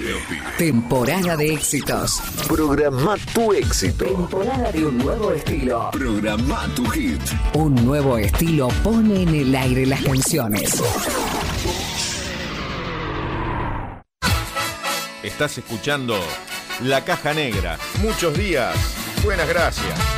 Temporada 0.59 1.37
de 1.37 1.55
éxitos. 1.55 2.21
Programa 2.47 3.17
tu 3.35 3.53
éxito. 3.53 4.05
Temporada 4.05 4.71
de 4.71 4.87
un 4.87 4.99
nuevo 4.99 5.33
estilo. 5.33 5.91
Programa 5.91 6.69
tu 6.77 6.85
hit. 6.87 7.21
Un 7.55 7.75
nuevo 7.75 8.17
estilo 8.17 8.69
pone 8.85 9.23
en 9.23 9.35
el 9.35 9.55
aire 9.57 9.87
las 9.87 10.03
canciones. 10.03 10.81
Estás 15.25 15.59
escuchando 15.59 16.17
La 16.85 17.05
Caja 17.05 17.35
Negra. 17.35 17.77
Muchos 18.03 18.39
días. 18.39 18.77
Buenas 19.25 19.49
gracias. 19.49 20.18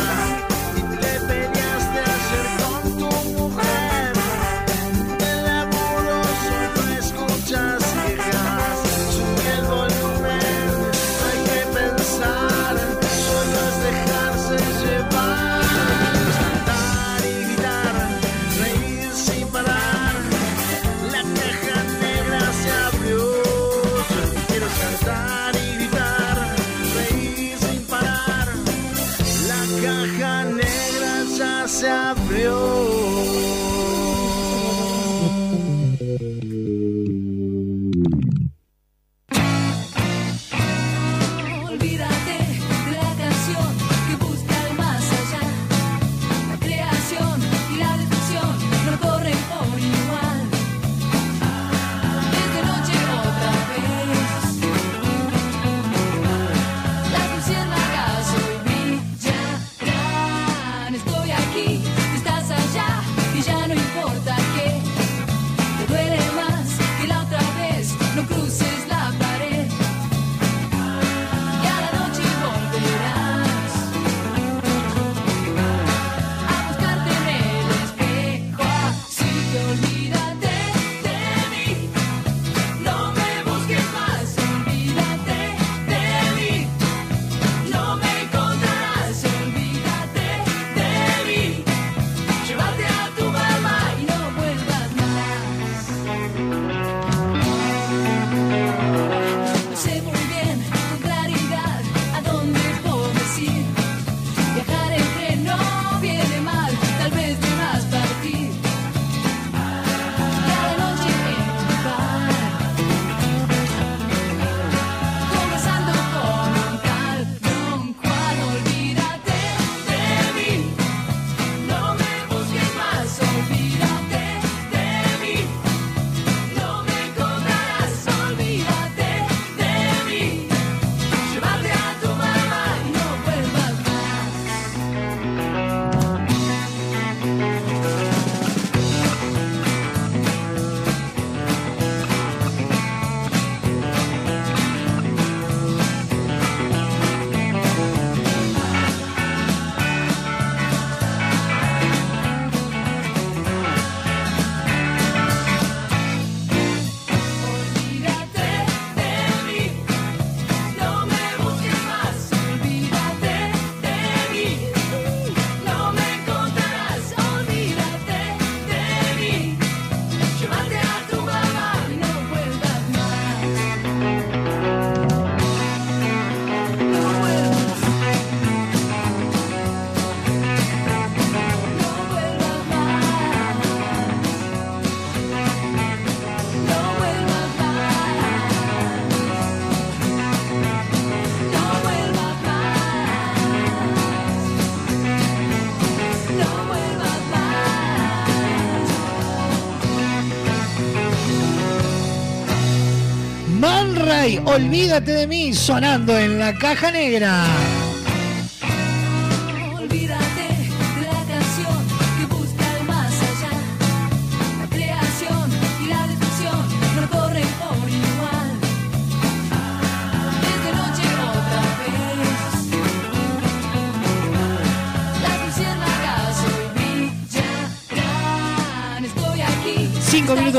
Olvídate 204.45 205.13
de 205.13 205.27
mí, 205.27 205.53
sonando 205.53 206.17
en 206.17 206.39
la 206.39 206.53
caja 206.57 206.91
negra. 206.91 207.45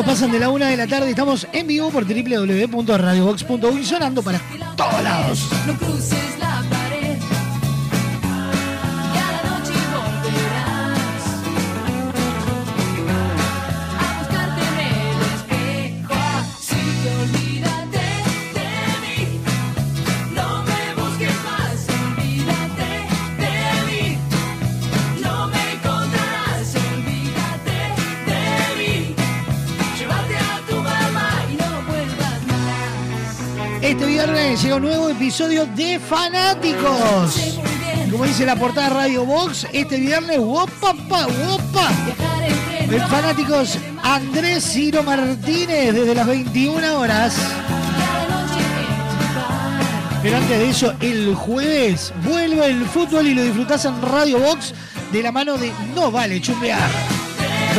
Pasan 0.01 0.33
de 0.33 0.39
la 0.39 0.49
una 0.49 0.69
de 0.69 0.77
la 0.79 0.87
tarde. 0.87 1.11
Estamos 1.11 1.47
en 1.53 1.67
vivo 1.67 1.91
por 1.91 2.07
www.radiobox.uy 2.07 3.85
sonando 3.85 4.23
para 4.23 4.41
nuevo 34.83 35.09
episodio 35.11 35.65
de 35.65 36.01
Fanáticos. 36.01 37.61
Como 38.11 38.25
dice 38.25 38.45
la 38.45 38.57
portada 38.57 38.89
de 38.89 38.95
Radio 38.95 39.25
Box, 39.25 39.65
este 39.73 39.97
viernes, 40.01 40.41
¡wopa, 40.41 40.93
pa, 41.09 41.29
wopa! 41.29 41.89
El 42.81 43.01
Fanáticos 43.03 43.79
Andrés 44.03 44.65
Ciro 44.65 45.05
Martínez 45.05 45.95
desde 45.95 46.15
las 46.17 46.27
21 46.27 46.99
horas. 46.99 47.37
Pero 50.21 50.37
antes 50.37 50.59
de 50.59 50.69
eso, 50.69 50.95
el 51.01 51.37
jueves 51.37 52.13
vuelve 52.25 52.67
el 52.67 52.85
fútbol 52.85 53.29
y 53.29 53.35
lo 53.35 53.45
disfrutás 53.45 53.85
en 53.85 54.03
Radio 54.03 54.41
Box 54.41 54.75
de 55.13 55.23
la 55.23 55.31
mano 55.31 55.57
de 55.59 55.73
No 55.95 56.11
Vale 56.11 56.41
Chumbear. 56.41 56.91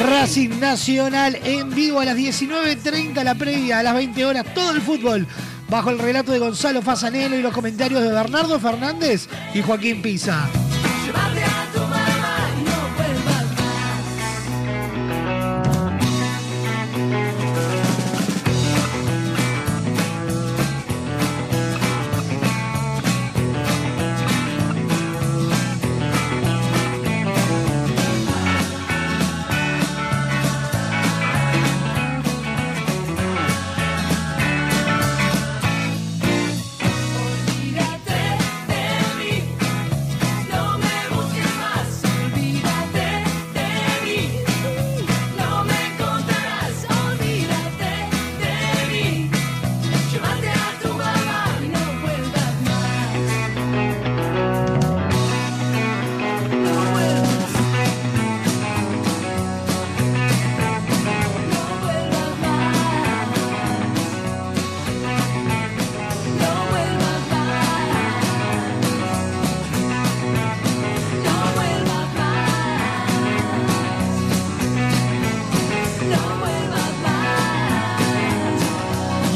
Racing 0.10 0.58
Nacional 0.60 1.38
en 1.44 1.70
vivo 1.70 2.00
a 2.00 2.06
las 2.06 2.18
19.30, 2.18 3.24
la 3.24 3.36
previa 3.36 3.80
a 3.80 3.84
las 3.84 3.94
20 3.94 4.26
horas, 4.26 4.46
todo 4.54 4.72
el 4.72 4.82
fútbol. 4.82 5.28
Bajo 5.74 5.90
el 5.90 5.98
relato 5.98 6.32
de 6.32 6.38
Gonzalo 6.38 6.84
Fasanelo 6.84 7.36
y 7.36 7.42
los 7.42 7.52
comentarios 7.52 8.04
de 8.04 8.12
Bernardo 8.12 8.60
Fernández 8.60 9.28
y 9.56 9.64
Joaquín 9.64 10.04
Pisa. 10.04 10.48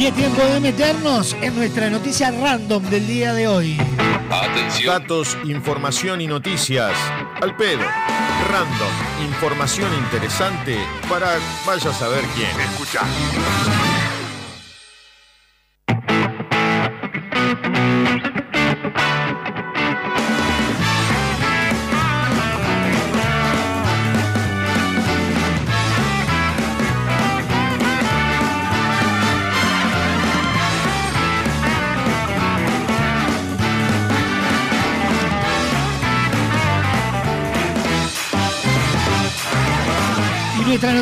Es 0.07 0.15
tiempo 0.15 0.41
de 0.41 0.59
meternos 0.61 1.35
en 1.41 1.53
nuestra 1.55 1.89
noticia 1.89 2.31
random 2.31 2.81
del 2.83 3.05
día 3.07 3.33
de 3.33 3.47
hoy. 3.47 3.77
Atención. 4.29 5.01
Datos, 5.01 5.37
información 5.43 6.21
y 6.21 6.27
noticias. 6.27 6.93
Al 7.41 7.55
pedo. 7.57 7.83
Random. 8.49 9.25
Información 9.27 9.91
interesante 9.93 10.77
para 11.09 11.37
vaya 11.65 11.89
a 11.89 11.93
saber 11.93 12.23
quién. 12.35 12.57
Escucha. 12.57 13.01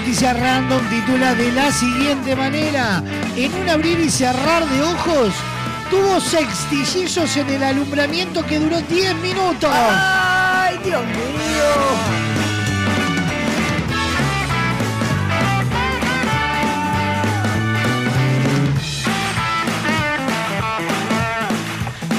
Noticia 0.05 0.33
random 0.33 0.87
titula 0.87 1.33
de 1.33 1.51
la 1.51 1.71
siguiente 1.71 2.35
manera. 2.35 3.01
En 3.35 3.51
un 3.55 3.67
abrir 3.67 3.99
y 3.99 4.11
cerrar 4.11 4.63
de 4.63 4.83
ojos, 4.83 5.33
tuvo 5.89 6.21
sextillizos 6.21 7.35
en 7.37 7.49
el 7.49 7.63
alumbramiento 7.63 8.45
que 8.45 8.59
duró 8.59 8.79
10 8.81 9.15
minutos. 9.15 9.71
¡Ay, 9.73 10.77
Dios 10.83 11.03
mío! 11.07 12.24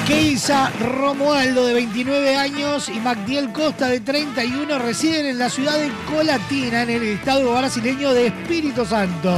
Keisa 0.07 0.71
Romualdo, 0.79 1.67
de 1.67 1.75
29 1.75 2.37
años, 2.37 2.89
y 2.89 3.01
Magdiel 3.01 3.51
Costa, 3.53 3.89
de 3.89 3.99
31, 3.99 4.79
residen 4.79 5.27
en 5.27 5.37
la 5.37 5.51
ciudad 5.51 5.77
de 5.77 5.91
Colatina, 6.09 6.83
en 6.83 6.91
el 6.91 7.03
estado 7.03 7.53
brasileño 7.53 8.15
de 8.15 8.29
Espíritu 8.29 8.87
Santo. 8.87 9.37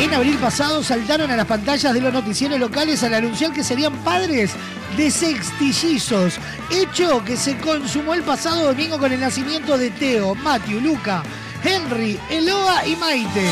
En 0.00 0.12
abril 0.12 0.36
pasado 0.38 0.82
saltaron 0.82 1.30
a 1.30 1.36
las 1.36 1.46
pantallas 1.46 1.94
de 1.94 2.00
los 2.00 2.12
noticieros 2.12 2.58
locales 2.58 3.04
al 3.04 3.14
anunciar 3.14 3.52
que 3.52 3.62
serían 3.62 3.92
padres 3.98 4.50
de 4.96 5.12
sextillizos, 5.12 6.38
hecho 6.70 7.24
que 7.24 7.36
se 7.36 7.56
consumó 7.58 8.14
el 8.14 8.22
pasado 8.22 8.64
domingo 8.64 8.98
con 8.98 9.12
el 9.12 9.20
nacimiento 9.20 9.78
de 9.78 9.90
Teo, 9.90 10.34
Matthew, 10.34 10.80
Luca, 10.80 11.22
Henry, 11.62 12.18
Eloa 12.30 12.84
y 12.84 12.96
Maite. 12.96 13.48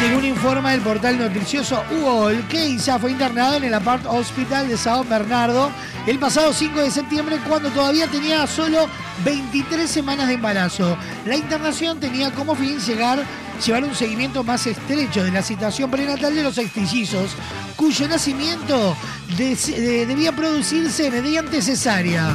Según 0.00 0.24
informa 0.24 0.72
el 0.74 0.80
portal 0.80 1.18
noticioso 1.18 1.84
UOL, 1.90 2.42
Keisa 2.48 2.98
fue 2.98 3.10
internado 3.12 3.56
en 3.56 3.64
el 3.64 3.74
Apart 3.74 4.06
Hospital 4.06 4.66
de 4.68 4.76
Sao 4.78 5.04
Bernardo 5.04 5.70
el 6.06 6.18
pasado 6.18 6.52
5 6.54 6.80
de 6.80 6.90
septiembre 6.90 7.38
cuando 7.46 7.68
todavía 7.68 8.06
tenía 8.06 8.46
solo 8.46 8.88
23 9.24 9.88
semanas 9.90 10.28
de 10.28 10.34
embarazo. 10.34 10.96
La 11.26 11.36
internación 11.36 12.00
tenía 12.00 12.30
como 12.30 12.54
fin 12.54 12.78
llegar, 12.80 13.22
llevar 13.64 13.84
un 13.84 13.94
seguimiento 13.94 14.42
más 14.42 14.66
estrecho 14.66 15.22
de 15.22 15.32
la 15.32 15.42
situación 15.42 15.90
prenatal 15.90 16.34
de 16.34 16.42
los 16.44 16.54
sextillizos, 16.54 17.32
cuyo 17.76 18.08
nacimiento 18.08 18.96
de- 19.36 19.54
de- 19.54 20.06
debía 20.06 20.32
producirse 20.32 21.10
mediante 21.10 21.60
cesárea. 21.60 22.34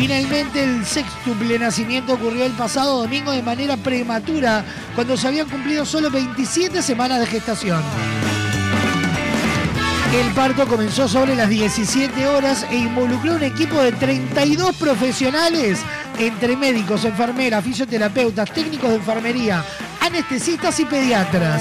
Finalmente 0.00 0.62
el 0.64 0.86
sextuple 0.86 1.58
nacimiento 1.58 2.14
ocurrió 2.14 2.46
el 2.46 2.52
pasado 2.52 3.02
domingo 3.02 3.32
de 3.32 3.42
manera 3.42 3.76
prematura, 3.76 4.64
cuando 4.94 5.14
se 5.14 5.28
habían 5.28 5.46
cumplido 5.46 5.84
solo 5.84 6.10
27 6.10 6.80
semanas 6.80 7.20
de 7.20 7.26
gestación. 7.26 7.82
El 10.18 10.32
parto 10.32 10.66
comenzó 10.66 11.06
sobre 11.06 11.36
las 11.36 11.50
17 11.50 12.26
horas 12.28 12.66
e 12.70 12.76
involucró 12.76 13.34
un 13.34 13.42
equipo 13.42 13.78
de 13.82 13.92
32 13.92 14.74
profesionales, 14.76 15.80
entre 16.18 16.56
médicos, 16.56 17.04
enfermeras, 17.04 17.62
fisioterapeutas, 17.62 18.50
técnicos 18.52 18.88
de 18.88 18.96
enfermería, 18.96 19.62
anestesistas 20.00 20.80
y 20.80 20.86
pediatras. 20.86 21.60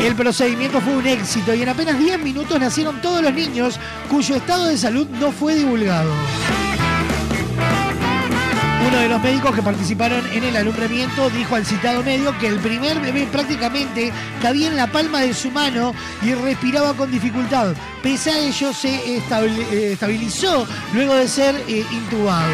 El 0.00 0.14
procedimiento 0.14 0.80
fue 0.80 0.94
un 0.94 1.06
éxito 1.08 1.56
y 1.56 1.62
en 1.62 1.70
apenas 1.70 1.98
10 1.98 2.20
minutos 2.20 2.60
nacieron 2.60 3.00
todos 3.00 3.20
los 3.20 3.34
niños 3.34 3.80
cuyo 4.08 4.36
estado 4.36 4.66
de 4.66 4.78
salud 4.78 5.08
no 5.08 5.32
fue 5.32 5.56
divulgado. 5.56 6.12
Uno 8.86 8.98
de 8.98 9.08
los 9.08 9.22
médicos 9.22 9.54
que 9.54 9.62
participaron 9.62 10.26
en 10.32 10.44
el 10.44 10.56
alumbramiento 10.56 11.30
dijo 11.30 11.56
al 11.56 11.64
citado 11.64 12.02
medio 12.02 12.36
que 12.38 12.48
el 12.48 12.58
primer 12.58 13.00
bebé 13.00 13.26
prácticamente 13.26 14.12
cabía 14.42 14.68
en 14.68 14.76
la 14.76 14.86
palma 14.86 15.20
de 15.20 15.32
su 15.32 15.50
mano 15.50 15.94
y 16.22 16.34
respiraba 16.34 16.92
con 16.94 17.10
dificultad. 17.10 17.74
Pese 18.02 18.30
a 18.30 18.38
ello, 18.38 18.72
se 18.72 18.94
eh, 19.16 19.92
estabilizó 19.92 20.66
luego 20.92 21.14
de 21.14 21.28
ser 21.28 21.54
eh, 21.66 21.84
intubado. 21.90 22.52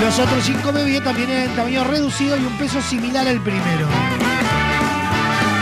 Los 0.00 0.18
otros 0.18 0.44
cinco 0.44 0.72
bebés 0.72 1.02
también 1.04 1.30
eran 1.30 1.48
de 1.48 1.54
tamaño 1.54 1.84
reducido 1.84 2.36
y 2.36 2.40
un 2.40 2.58
peso 2.58 2.82
similar 2.82 3.26
al 3.26 3.40
primero. 3.40 3.86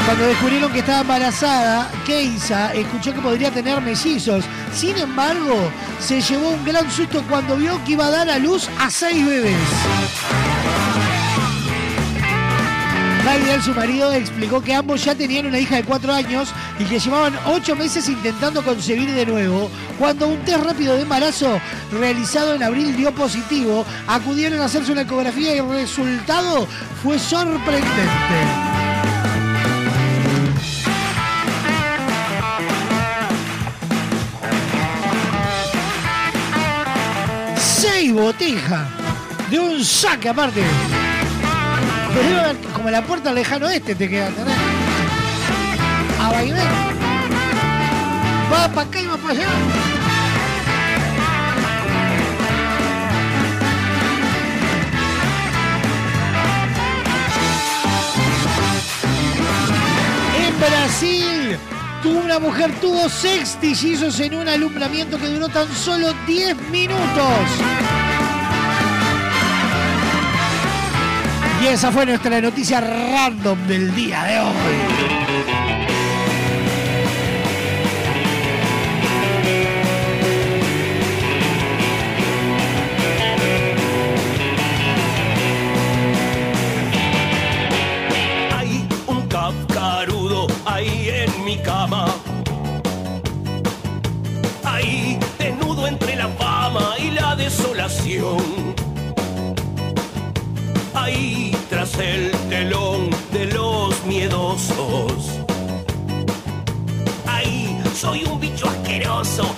Cuando 0.05 0.27
descubrieron 0.27 0.71
que 0.71 0.81
estaba 0.81 1.01
embarazada, 1.01 1.91
Keisa 2.05 2.75
escuchó 2.75 3.15
que 3.15 3.21
podría 3.21 3.51
tener 3.51 3.81
mellizos. 3.81 4.45
Sin 4.75 4.99
embargo, 4.99 5.71
se 5.99 6.21
llevó 6.21 6.51
un 6.51 6.63
gran 6.63 6.91
susto 6.91 7.23
cuando 7.29 7.57
vio 7.57 7.83
que 7.85 7.93
iba 7.93 8.07
a 8.07 8.11
dar 8.11 8.29
a 8.29 8.39
luz 8.39 8.69
a 8.79 8.91
seis 8.91 9.27
bebés. 9.27 9.57
Daniel, 13.25 13.63
su 13.63 13.73
marido, 13.73 14.13
explicó 14.13 14.63
que 14.63 14.75
ambos 14.75 15.03
ya 15.03 15.15
tenían 15.15 15.47
una 15.47 15.59
hija 15.59 15.77
de 15.77 15.85
cuatro 15.85 16.13
años 16.13 16.51
y 16.79 16.85
que 16.85 16.99
llevaban 16.99 17.35
ocho 17.47 17.75
meses 17.75 18.07
intentando 18.07 18.63
concebir 18.63 19.11
de 19.11 19.25
nuevo. 19.25 19.71
Cuando 19.99 20.29
un 20.29 20.39
test 20.45 20.63
rápido 20.65 20.97
de 20.97 21.03
embarazo 21.03 21.59
realizado 21.91 22.55
en 22.55 22.63
abril 22.63 22.95
dio 22.95 23.15
positivo, 23.15 23.87
acudieron 24.07 24.61
a 24.61 24.67
hacerse 24.67 24.93
una 24.93 25.03
ecografía 25.03 25.55
y 25.55 25.59
el 25.59 25.69
resultado 25.71 26.69
fue 27.03 27.19
sorprendente. 27.19 28.74
Seis 38.15 38.23
botijas 38.23 38.89
de 39.51 39.59
un 39.59 39.85
saque 39.85 40.29
aparte. 40.29 40.63
Como 42.73 42.91
la 42.91 43.03
puerta 43.03 43.31
al 43.31 43.35
lejano 43.35 43.69
este 43.69 43.95
te 43.95 44.09
queda, 44.09 44.29
¿entendés? 44.29 44.57
A 46.21 46.33
vaivén. 46.33 46.69
Va 48.53 48.69
para 48.69 48.89
acá 48.89 49.01
y 49.01 49.07
va 49.07 49.17
para 49.17 49.31
allá. 49.31 49.49
En 60.47 60.61
Brasil, 60.61 61.59
una 62.05 62.39
mujer 62.39 62.71
tuvo 62.81 63.09
seis 63.09 63.57
trillizos 63.61 64.21
en 64.21 64.35
un 64.35 64.49
alumbramiento 64.49 65.19
que 65.19 65.27
duró 65.27 65.49
tan 65.49 65.73
solo 65.75 66.13
10 66.27 66.57
minutos. 66.71 68.04
Y 71.65 71.67
esa 71.67 71.91
fue 71.91 72.05
nuestra 72.05 72.43
noticia 72.43 72.79
random 72.79 73.67
del 73.67 73.95
día 73.95 74.23
de 74.25 74.39
hoy. 74.39 74.53
Hay 88.55 88.87
un 89.07 89.27
cascarudo 89.29 90.47
ahí 90.67 91.09
en 91.09 91.45
mi 91.47 91.57
cama. 91.63 92.15
Ahí, 94.65 95.19
desnudo 95.39 95.87
entre 95.87 96.17
la 96.17 96.29
fama 96.29 96.95
y 96.99 97.11
la 97.11 97.35
desolación. 97.37 98.75
Ahí, 100.93 101.34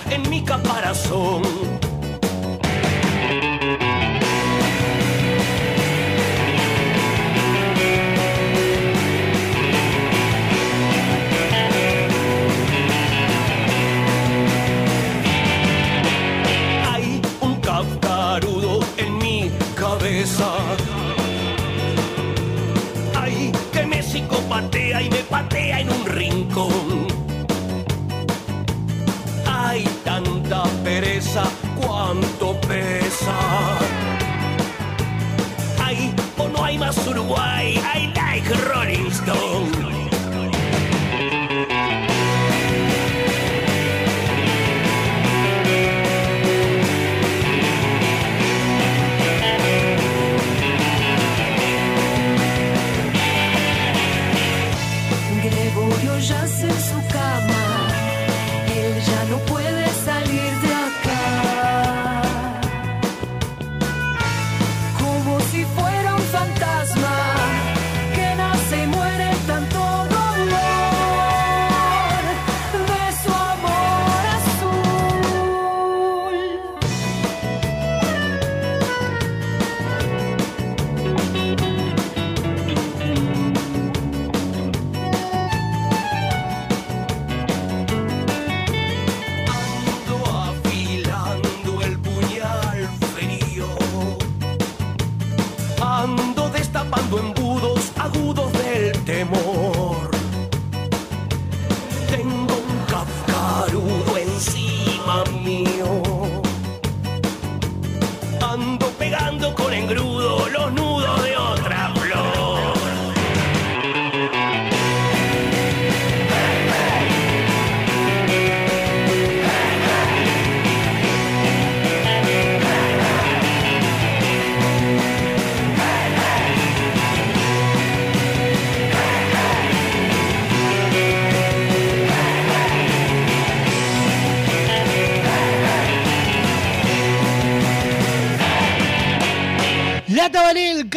en 0.09 0.27
mi 0.29 0.43
caparazón. 0.43 1.66
Pesa. 32.77 33.79
Hay 35.83 36.13
o 36.37 36.47
no 36.47 36.63
hay 36.63 36.77
más 36.77 36.95
Uruguay, 37.07 37.75
I 37.77 38.13
like 38.15 38.49
Rolling 38.69 39.07
Stone. 39.11 39.96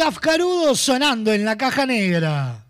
Kafkarudo 0.01 0.75
sonando 0.75 1.31
en 1.31 1.45
la 1.45 1.55
caja 1.59 1.85
negra. 1.85 2.60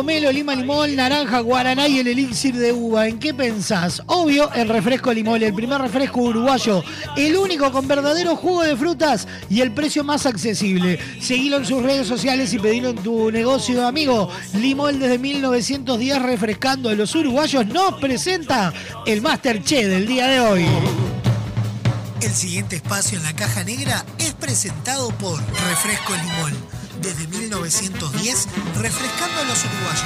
Pomelo, 0.00 0.32
lima, 0.32 0.54
limón, 0.54 0.96
naranja, 0.96 1.40
guaraná 1.40 1.86
y 1.86 1.98
el 1.98 2.06
elixir 2.06 2.56
de 2.56 2.72
uva. 2.72 3.06
¿En 3.06 3.18
qué 3.18 3.34
pensás? 3.34 4.00
Obvio, 4.06 4.50
el 4.54 4.66
refresco 4.66 5.12
limón, 5.12 5.42
el 5.42 5.52
primer 5.52 5.78
refresco 5.78 6.22
uruguayo, 6.22 6.82
el 7.18 7.36
único 7.36 7.70
con 7.70 7.86
verdadero 7.86 8.34
jugo 8.34 8.62
de 8.62 8.78
frutas 8.78 9.28
y 9.50 9.60
el 9.60 9.72
precio 9.72 10.02
más 10.02 10.24
accesible. 10.24 10.98
Seguilo 11.20 11.58
en 11.58 11.66
sus 11.66 11.82
redes 11.82 12.06
sociales 12.06 12.50
y 12.54 12.58
pedilo 12.58 12.88
en 12.88 12.96
tu 12.96 13.30
negocio, 13.30 13.86
amigo. 13.86 14.30
Limón 14.54 14.98
desde 14.98 15.18
1910 15.18 16.22
refrescando 16.22 16.88
a 16.88 16.94
los 16.94 17.14
uruguayos 17.14 17.66
nos 17.66 18.00
presenta 18.00 18.72
el 19.04 19.20
Master 19.20 19.62
Che 19.62 19.86
del 19.86 20.06
día 20.06 20.28
de 20.28 20.40
hoy. 20.40 20.64
El 22.22 22.32
siguiente 22.32 22.76
espacio 22.76 23.18
en 23.18 23.24
la 23.24 23.36
caja 23.36 23.64
negra 23.64 24.02
es 24.16 24.32
presentado 24.32 25.10
por 25.18 25.38
Refresco 25.38 26.14
Limón. 26.14 26.69
Desde 27.00 27.26
1910, 27.28 28.48
refrescando 28.76 29.40
a 29.40 29.44
los 29.44 29.64
uruguayos. 29.64 30.04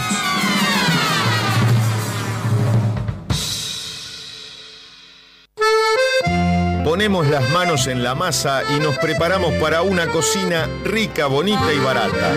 Ponemos 6.84 7.26
las 7.26 7.50
manos 7.50 7.88
en 7.88 8.04
la 8.04 8.14
masa 8.14 8.62
y 8.76 8.78
nos 8.78 8.96
preparamos 8.98 9.52
para 9.54 9.82
una 9.82 10.06
cocina 10.06 10.68
rica, 10.84 11.26
bonita 11.26 11.72
y 11.72 11.78
barata. 11.80 12.32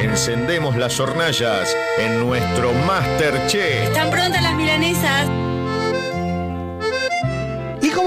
Encendemos 0.00 0.76
las 0.76 1.00
hornallas 1.00 1.74
en 1.96 2.20
nuestro 2.20 2.74
Masterchef. 2.86 3.88
Están 3.88 4.10
prontas 4.10 4.42
las 4.42 4.54
milanesas. 4.54 5.45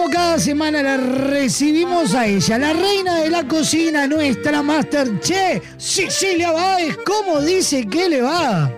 Como 0.10 0.22
cada 0.26 0.40
semana 0.40 0.82
la 0.82 0.98
recibimos 0.98 2.16
a 2.16 2.26
ella, 2.26 2.58
la 2.58 2.74
reina 2.74 3.20
de 3.20 3.30
la 3.30 3.48
cocina, 3.48 4.08
nuestra 4.08 4.64
Master 4.64 5.20
Che, 5.20 5.62
Cecilia 5.78 6.52
Báez. 6.52 6.98
¿Cómo 7.06 7.40
dice 7.42 7.88
que 7.88 8.10
le 8.10 8.22
va? 8.24 8.72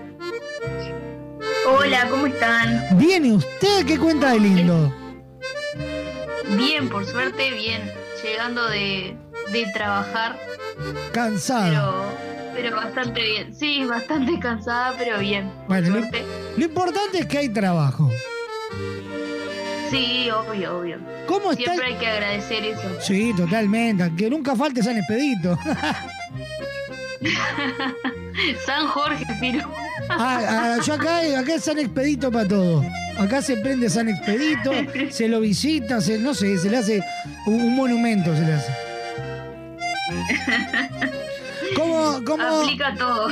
Hola, 1.70 2.08
¿cómo 2.10 2.28
están? 2.28 2.98
Bien, 2.98 3.26
¿y 3.26 3.32
usted 3.32 3.86
qué 3.86 3.98
cuenta 3.98 4.32
de 4.32 4.40
lindo? 4.41 4.94
Bien, 6.58 6.90
por 6.90 7.06
suerte, 7.06 7.52
bien. 7.52 7.82
Llegando 8.24 8.68
de, 8.68 9.16
de 9.53 9.66
trabajar, 9.74 10.38
Cansada. 11.14 12.14
pero, 12.53 12.62
pero 12.72 12.76
bastante 12.76 13.24
bien. 13.24 13.56
Sí, 13.56 13.86
bastante 13.86 14.38
cansada, 14.40 14.95
pero 14.98 15.20
bien. 15.20 15.49
Bueno, 15.70 15.90
lo, 15.98 16.02
lo 16.58 16.66
importante 16.66 17.20
es 17.20 17.26
que 17.26 17.38
hay 17.38 17.49
trabajo. 17.49 18.12
Sí, 19.91 20.30
obvio, 20.31 20.80
obvio. 20.80 20.97
¿Cómo 21.27 21.51
está 21.51 21.65
Siempre 21.65 21.88
hay 21.88 21.95
que 21.95 22.07
agradecer 22.07 22.63
eso. 22.63 23.01
Sí, 23.01 23.34
totalmente. 23.35 24.09
Que 24.18 24.30
nunca 24.30 24.55
falte 24.55 24.81
San 24.81 24.97
Expedito. 24.97 25.59
San 28.65 28.88
Jorge, 28.88 29.26
Firo. 29.39 29.69
Ah, 30.09 30.77
ah, 30.77 30.77
yo 30.84 30.93
acá, 30.93 31.19
acá 31.38 31.55
es 31.55 31.63
San 31.65 31.77
Expedito 31.77 32.31
para 32.31 32.47
todo. 32.47 32.85
Acá 33.18 33.41
se 33.41 33.57
prende 33.57 33.89
San 33.89 34.07
Expedito, 34.07 34.72
se 35.11 35.27
lo 35.27 35.41
visita, 35.41 35.99
se, 36.01 36.18
no 36.18 36.34
sé, 36.34 36.57
se 36.57 36.69
le 36.69 36.77
hace 36.77 37.03
un, 37.45 37.61
un 37.61 37.76
monumento, 37.76 38.34
se 38.35 38.41
le 38.41 38.53
hace. 38.53 38.72
¿Cómo, 41.76 42.23
cómo, 42.26 42.43
Aplica 42.43 42.95
todo. 42.95 43.27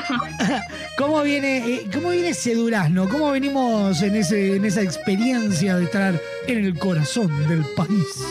cómo 0.98 1.22
viene, 1.24 1.58
eh, 1.58 1.90
cómo 1.94 2.10
viene 2.10 2.30
ese 2.30 2.56
durazno? 2.56 3.08
¿Cómo 3.10 3.32
venimos 3.32 4.02
en, 4.02 4.16
ese, 4.16 4.56
en 4.56 4.66
esa 4.66 4.82
experiencia 4.82 5.78
de 5.78 5.86
estar 5.86 6.20
en 6.48 6.66
el 6.66 6.78
corazón 6.78 7.48
del 7.48 7.66
país? 7.76 8.24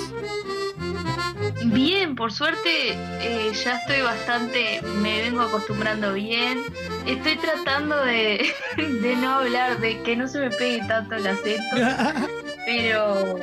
Bien, 1.64 2.14
por 2.14 2.32
suerte 2.32 2.92
eh, 3.20 3.52
ya 3.64 3.76
estoy 3.76 4.00
bastante, 4.02 4.80
me 5.02 5.22
vengo 5.22 5.42
acostumbrando 5.42 6.14
bien. 6.14 6.62
Estoy 7.06 7.36
tratando 7.36 8.04
de, 8.04 8.52
de 8.76 9.16
no 9.16 9.30
hablar, 9.30 9.80
de 9.80 10.00
que 10.02 10.16
no 10.16 10.28
se 10.28 10.38
me 10.38 10.50
pegue 10.50 10.80
tanto 10.86 11.16
el 11.16 11.26
acento. 11.26 11.76
Pero, 12.66 13.38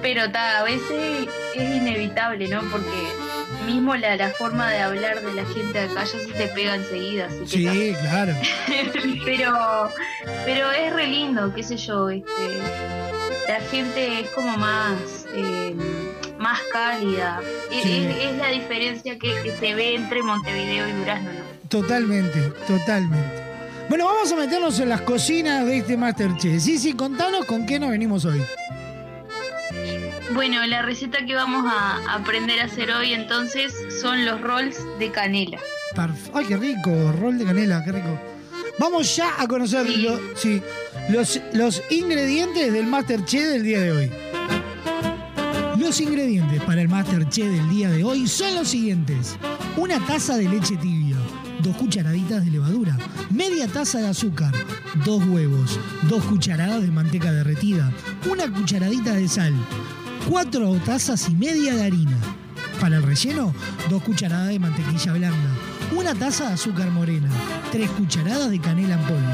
pero 0.00 0.30
ta, 0.30 0.60
a 0.60 0.62
veces 0.62 1.26
es 1.56 1.76
inevitable, 1.76 2.46
¿no? 2.46 2.60
Porque 2.70 3.08
mismo 3.72 3.94
la, 3.96 4.16
la 4.16 4.30
forma 4.30 4.70
de 4.70 4.78
hablar 4.80 5.20
de 5.22 5.32
la 5.34 5.44
gente 5.46 5.78
de 5.78 5.84
acá 5.86 6.04
ya 6.04 6.18
se 6.18 6.32
te 6.32 6.46
pega 6.48 6.74
enseguida. 6.76 7.26
Así 7.26 7.64
que 7.64 7.70
Sí, 7.72 7.96
claro. 8.00 8.34
pero 9.24 9.90
pero 10.44 10.70
es 10.72 10.92
re 10.92 11.06
lindo, 11.06 11.52
qué 11.54 11.62
sé 11.62 11.76
yo, 11.76 12.08
este 12.10 12.60
la 13.48 13.60
gente 13.70 14.20
es 14.20 14.28
como 14.30 14.56
más 14.56 15.26
eh, 15.34 15.74
más 16.38 16.58
cálida. 16.72 17.40
Es, 17.70 17.82
Sí. 17.82 18.06
es- 18.08 18.30
es 18.30 18.36
la 18.38 18.48
diferencia 18.48 19.18
que, 19.18 19.34
que 19.42 19.52
se 19.58 19.74
ve 19.74 19.94
entre 19.94 20.22
Montevideo 20.22 20.88
y 20.88 20.92
Durazno, 20.92 21.30
¿no? 21.32 21.40
Totalmente, 21.68 22.40
totalmente. 22.66 23.40
Bueno, 23.88 24.06
vamos 24.06 24.30
a 24.32 24.36
meternos 24.36 24.78
en 24.78 24.88
las 24.88 25.00
cocinas 25.00 25.66
de 25.66 25.78
este 25.78 25.96
Masterchef. 25.96 26.62
Sí, 26.62 26.78
sí, 26.78 26.92
contanos 26.94 27.44
con 27.44 27.66
qué 27.66 27.78
nos 27.80 27.90
venimos 27.90 28.24
hoy. 28.24 28.40
Bueno, 30.34 30.64
la 30.66 30.82
receta 30.82 31.24
que 31.26 31.34
vamos 31.34 31.64
a 31.66 32.14
aprender 32.14 32.60
a 32.60 32.64
hacer 32.64 32.90
hoy 32.92 33.12
entonces 33.14 33.72
son 34.00 34.24
los 34.24 34.40
rolls 34.40 34.76
de 34.98 35.10
canela. 35.10 35.58
Ay, 36.34 36.44
qué 36.46 36.56
rico, 36.56 37.12
rol 37.20 37.38
de 37.38 37.44
canela, 37.44 37.82
qué 37.84 37.92
rico. 37.92 38.18
Vamos 38.78 39.14
ya 39.16 39.30
a 39.38 39.46
conocer 39.48 39.88
lo- 39.98 40.20
sí, 40.36 40.62
los, 41.10 41.40
los 41.52 41.82
ingredientes 41.90 42.72
del 42.72 42.86
Masterchef 42.86 43.42
del 43.48 43.64
día 43.64 43.80
de 43.80 43.92
hoy. 43.92 44.10
Los 45.78 46.00
ingredientes 46.00 46.62
para 46.62 46.80
el 46.82 46.88
Masterchef 46.88 47.46
del 47.46 47.68
día 47.68 47.90
de 47.90 48.04
hoy 48.04 48.26
son 48.28 48.54
los 48.54 48.68
siguientes. 48.68 49.36
Una 49.76 49.98
taza 50.06 50.36
de 50.36 50.48
leche 50.48 50.76
tibia, 50.76 51.16
dos 51.60 51.76
cucharaditas 51.76 52.44
de 52.44 52.52
levadura, 52.52 52.96
media 53.30 53.66
taza 53.66 53.98
de 53.98 54.08
azúcar, 54.08 54.52
dos 55.04 55.24
huevos, 55.26 55.78
dos 56.02 56.22
cucharadas 56.24 56.82
de 56.82 56.90
manteca 56.90 57.32
derretida, 57.32 57.92
una 58.30 58.50
cucharadita 58.52 59.12
de 59.14 59.28
sal, 59.28 59.54
cuatro 60.28 60.74
tazas 60.84 61.28
y 61.28 61.34
media 61.34 61.74
de 61.74 61.84
harina. 61.84 62.16
Para 62.80 62.96
el 62.96 63.02
relleno, 63.02 63.54
dos 63.88 64.02
cucharadas 64.02 64.48
de 64.48 64.58
mantequilla 64.58 65.12
blanda, 65.12 65.50
una 65.94 66.14
taza 66.14 66.48
de 66.48 66.54
azúcar 66.54 66.90
morena, 66.90 67.28
tres 67.70 67.90
cucharadas 67.90 68.50
de 68.50 68.60
canela 68.60 68.94
en 68.94 69.02
polvo. 69.02 69.32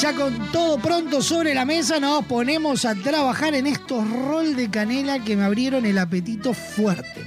Ya 0.00 0.14
con 0.14 0.50
todo 0.50 0.78
pronto 0.78 1.20
sobre 1.20 1.54
la 1.54 1.64
mesa 1.64 2.00
nos 2.00 2.24
ponemos 2.24 2.86
a 2.86 2.94
trabajar 2.94 3.54
en 3.54 3.66
estos 3.66 4.08
rol 4.10 4.56
de 4.56 4.70
canela 4.70 5.22
que 5.22 5.36
me 5.36 5.44
abrieron 5.44 5.84
el 5.84 5.98
apetito 5.98 6.54
fuerte. 6.54 7.22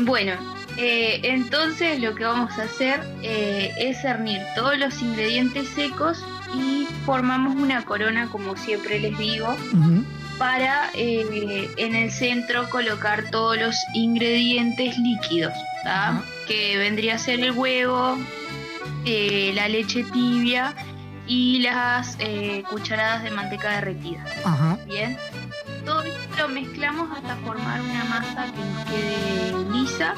Bueno, 0.00 0.32
eh, 0.76 1.20
entonces 1.22 2.00
lo 2.00 2.14
que 2.14 2.24
vamos 2.24 2.58
a 2.58 2.64
hacer 2.64 3.00
eh, 3.22 3.72
es 3.78 4.02
cernir 4.02 4.40
todos 4.54 4.78
los 4.78 5.00
ingredientes 5.00 5.68
secos 5.68 6.24
formamos 7.04 7.54
una 7.56 7.84
corona, 7.84 8.28
como 8.28 8.56
siempre 8.56 8.98
les 8.98 9.16
digo, 9.18 9.54
para 10.38 10.90
eh, 10.94 11.70
en 11.76 11.94
el 11.94 12.10
centro 12.10 12.68
colocar 12.70 13.30
todos 13.30 13.58
los 13.58 13.76
ingredientes 13.94 14.98
líquidos, 14.98 15.52
que 16.46 16.78
vendría 16.78 17.16
a 17.16 17.18
ser 17.18 17.40
el 17.40 17.52
huevo, 17.52 18.18
eh, 19.04 19.52
la 19.54 19.68
leche 19.68 20.04
tibia 20.04 20.74
y 21.26 21.60
las 21.60 22.16
eh, 22.18 22.62
cucharadas 22.68 23.22
de 23.24 23.30
manteca 23.30 23.76
derretida. 23.76 24.24
Ajá. 24.44 24.78
Bien. 24.86 25.16
Todo 25.84 26.02
esto 26.02 26.20
lo 26.38 26.48
mezclamos 26.48 27.08
hasta 27.16 27.36
formar 27.36 27.80
una 27.80 28.04
masa 28.04 28.46
que 28.52 28.60
nos 28.60 28.84
quede 28.84 29.72
lisa. 29.72 30.14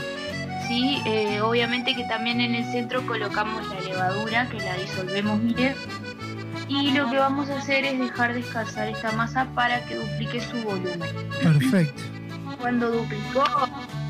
¿sí? 0.68 1.00
Eh, 1.06 1.40
obviamente 1.40 1.94
que 1.94 2.04
también 2.04 2.40
en 2.40 2.54
el 2.54 2.64
centro 2.72 3.06
colocamos 3.06 3.66
la 3.68 3.80
levadura, 3.80 4.48
que 4.48 4.58
la 4.58 4.76
disolvemos 4.76 5.42
bien. 5.42 5.74
Y 6.68 6.90
lo 6.92 7.10
que 7.10 7.18
vamos 7.18 7.50
a 7.50 7.58
hacer 7.58 7.84
es 7.84 7.98
dejar 7.98 8.34
descansar 8.34 8.88
esta 8.88 9.12
masa 9.12 9.46
para 9.54 9.84
que 9.84 9.96
duplique 9.96 10.40
su 10.40 10.56
volumen. 10.62 11.10
Perfecto. 11.42 12.02
Cuando 12.60 12.90
duplicó, 12.90 13.44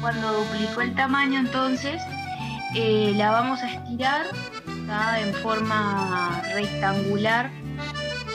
cuando 0.01 0.33
duplicó 0.33 0.81
el 0.83 0.95
tamaño, 0.95 1.41
entonces 1.41 2.01
eh, 2.75 3.13
la 3.17 3.31
vamos 3.31 3.61
a 3.63 3.73
estirar 3.73 4.27
¿tá? 4.87 5.21
en 5.21 5.35
forma 5.35 6.43
rectangular 6.55 7.51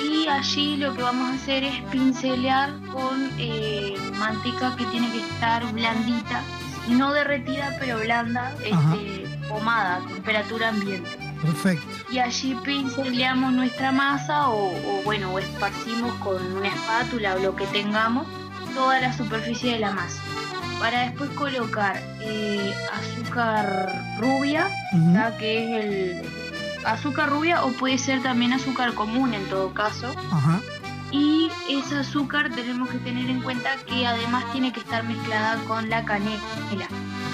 y 0.01 0.27
allí 0.27 0.77
lo 0.77 0.93
que 0.95 1.01
vamos 1.01 1.29
a 1.29 1.33
hacer 1.33 1.63
es 1.63 1.81
pincelear 1.91 2.71
con 2.91 3.31
eh, 3.37 3.95
manteca 4.17 4.75
que 4.75 4.85
tiene 4.85 5.11
que 5.11 5.19
estar 5.19 5.65
blandita, 5.73 6.41
no 6.89 7.13
derretida 7.13 7.75
pero 7.79 7.99
blanda, 7.99 8.53
este, 8.63 9.25
pomada 9.49 9.97
a 9.97 10.07
temperatura 10.07 10.69
ambiente. 10.69 11.28
Perfecto. 11.41 11.87
Y 12.11 12.19
allí 12.19 12.55
pinceleamos 12.63 13.53
nuestra 13.53 13.91
masa 13.91 14.49
o, 14.49 14.67
o, 14.67 15.03
bueno, 15.03 15.31
o 15.31 15.39
esparcimos 15.39 16.13
con 16.15 16.41
una 16.53 16.67
espátula 16.67 17.35
o 17.35 17.39
lo 17.39 17.55
que 17.55 17.65
tengamos 17.67 18.27
toda 18.73 18.99
la 18.99 19.13
superficie 19.13 19.73
de 19.73 19.79
la 19.79 19.91
masa. 19.91 20.21
Para 20.79 21.01
después 21.01 21.29
colocar 21.31 22.01
eh, 22.21 22.73
azúcar 22.93 24.17
rubia, 24.19 24.69
que 25.37 25.63
es 25.63 25.85
el 25.85 26.21
azúcar 26.85 27.29
rubia 27.29 27.65
o 27.65 27.71
puede 27.73 27.97
ser 27.97 28.21
también 28.21 28.53
azúcar 28.53 28.93
común 28.93 29.33
en 29.33 29.45
todo 29.49 29.73
caso. 29.73 30.07
Ajá. 30.31 30.61
Y 31.11 31.49
ese 31.69 31.97
azúcar 31.97 32.51
tenemos 32.51 32.89
que 32.89 32.99
tener 32.99 33.29
en 33.29 33.41
cuenta 33.41 33.75
que 33.87 34.05
además 34.05 34.45
tiene 34.51 34.71
que 34.71 34.79
estar 34.79 35.03
mezclada 35.03 35.57
con 35.65 35.89
la 35.89 36.05
canela 36.05 36.87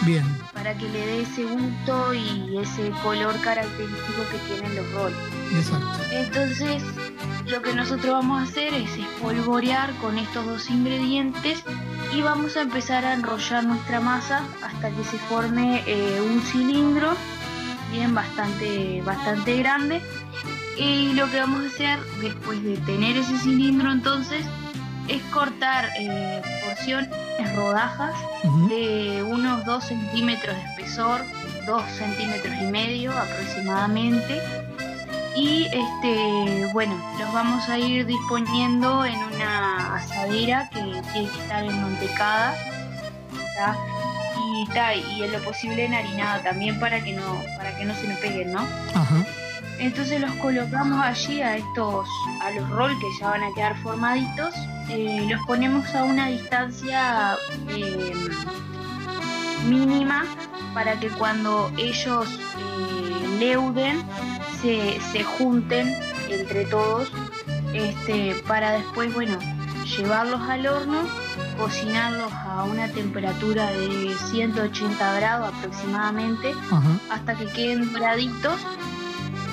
Bien. 0.03 0.23
para 0.53 0.77
que 0.77 0.89
le 0.89 1.05
dé 1.05 1.21
ese 1.21 1.43
gusto 1.43 2.13
y 2.13 2.57
ese 2.57 2.91
color 3.03 3.39
característico 3.41 4.23
que 4.31 4.37
tienen 4.53 4.75
los 4.75 4.91
roles. 4.93 5.17
Exacto. 5.53 6.03
Entonces, 6.11 6.83
lo 7.47 7.61
que 7.61 7.73
nosotros 7.73 8.13
vamos 8.13 8.39
a 8.39 8.43
hacer 8.43 8.73
es 8.73 8.97
espolvorear 8.97 9.93
con 9.97 10.17
estos 10.17 10.45
dos 10.45 10.69
ingredientes 10.69 11.63
y 12.13 12.21
vamos 12.21 12.57
a 12.57 12.61
empezar 12.61 13.05
a 13.05 13.13
enrollar 13.13 13.63
nuestra 13.63 13.99
masa 13.99 14.43
hasta 14.63 14.89
que 14.89 15.03
se 15.03 15.17
forme 15.17 15.83
eh, 15.85 16.21
un 16.21 16.41
cilindro 16.41 17.15
bien 17.91 18.15
bastante, 18.15 19.01
bastante 19.03 19.57
grande. 19.57 20.01
Y 20.77 21.13
lo 21.13 21.29
que 21.29 21.39
vamos 21.39 21.63
a 21.63 21.67
hacer 21.67 21.99
después 22.21 22.61
de 22.63 22.77
tener 22.77 23.17
ese 23.17 23.37
cilindro 23.37 23.91
entonces 23.91 24.45
es 25.07 25.21
cortar 25.23 25.89
eh, 25.99 26.41
porciones, 26.65 27.09
rodajas 27.55 28.15
de 28.69 29.23
unos 29.23 29.65
2 29.65 29.83
centímetros 29.83 30.55
de 30.55 30.63
espesor, 30.63 31.21
2 31.65 31.83
centímetros 31.91 32.53
y 32.61 32.65
medio 32.65 33.11
aproximadamente. 33.11 34.41
Y 35.35 35.65
este, 35.65 36.69
bueno, 36.71 36.95
los 37.19 37.31
vamos 37.33 37.67
a 37.67 37.77
ir 37.77 38.05
disponiendo 38.05 39.05
en 39.05 39.21
una 39.21 39.97
asadera 39.97 40.69
que 40.69 40.79
tiene 40.79 41.29
que 41.29 41.41
estar 41.41 41.63
enmantecada 41.63 42.55
¿tá? 43.55 43.77
y, 44.37 45.17
y 45.17 45.23
en 45.23 45.31
lo 45.33 45.39
posible 45.43 45.85
enharinada 45.85 46.41
también 46.41 46.79
para 46.79 47.03
que 47.03 47.11
no, 47.11 47.43
para 47.57 47.75
que 47.75 47.83
no 47.83 47.93
se 47.95 48.07
me 48.07 48.15
peguen, 48.15 48.53
¿no? 48.53 48.61
Ajá. 48.93 49.25
Entonces 49.79 50.21
los 50.21 50.31
colocamos 50.33 51.03
allí 51.03 51.41
a 51.41 51.57
estos, 51.57 52.07
a 52.41 52.51
los 52.51 52.69
roll 52.69 52.91
que 52.99 53.07
ya 53.19 53.29
van 53.29 53.43
a 53.43 53.53
quedar 53.53 53.77
formaditos, 53.77 54.53
eh, 54.89 55.27
los 55.29 55.45
ponemos 55.45 55.93
a 55.95 56.03
una 56.03 56.27
distancia 56.27 57.35
eh, 57.69 58.13
mínima 59.67 60.25
para 60.73 60.99
que 60.99 61.09
cuando 61.09 61.71
ellos 61.77 62.27
eh, 62.29 63.37
leuden 63.39 64.03
se, 64.61 64.99
se 65.11 65.23
junten 65.23 65.95
entre 66.29 66.65
todos 66.65 67.11
este, 67.73 68.35
para 68.47 68.71
después, 68.71 69.13
bueno, 69.13 69.37
llevarlos 69.97 70.41
al 70.41 70.65
horno, 70.65 70.99
cocinarlos 71.57 72.31
a 72.31 72.63
una 72.63 72.87
temperatura 72.87 73.71
de 73.71 74.13
180 74.31 75.13
grados 75.15 75.53
aproximadamente 75.53 76.53
hasta 77.09 77.35
que 77.35 77.45
queden 77.47 77.91
doraditos. 77.91 78.59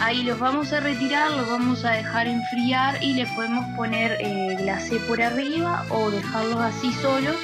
Ahí 0.04 0.24
los 0.24 0.36
vamos 0.40 0.72
a 0.72 0.80
retirar, 0.80 1.30
los 1.30 1.48
vamos 1.48 1.84
a 1.84 1.92
dejar 1.92 2.26
enfriar 2.26 3.00
y 3.04 3.14
le 3.14 3.24
podemos 3.36 3.64
poner 3.76 4.16
eh, 4.20 4.56
glacé 4.58 4.96
por 4.96 5.22
arriba 5.22 5.86
o 5.90 6.10
dejarlos 6.10 6.56
así 6.56 6.92
solos. 6.94 7.36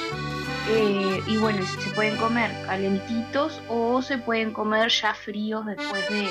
Eh, 0.69 1.23
y 1.25 1.37
bueno, 1.37 1.65
se 1.65 1.89
pueden 1.91 2.17
comer 2.17 2.51
calentitos 2.65 3.61
o 3.69 4.01
se 4.01 4.17
pueden 4.17 4.51
comer 4.51 4.89
ya 4.89 5.13
fríos 5.13 5.65
después 5.65 6.03
de, 6.09 6.27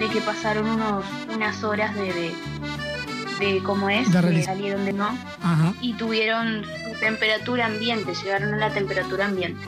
de 0.00 0.08
que 0.12 0.20
pasaron 0.20 0.68
unos, 0.68 1.04
unas 1.32 1.62
horas 1.62 1.94
de, 1.94 2.12
de, 2.12 2.34
de 3.38 3.62
cómo 3.62 3.88
es, 3.88 4.10
De 4.10 4.20
que 4.20 4.42
salieron 4.42 4.84
de 4.84 4.94
no 4.94 5.16
Ajá. 5.42 5.72
y 5.80 5.92
tuvieron 5.94 6.64
su 6.64 6.98
temperatura 6.98 7.66
ambiente, 7.66 8.14
llegaron 8.14 8.52
a 8.52 8.56
la 8.56 8.70
temperatura 8.70 9.26
ambiente. 9.26 9.64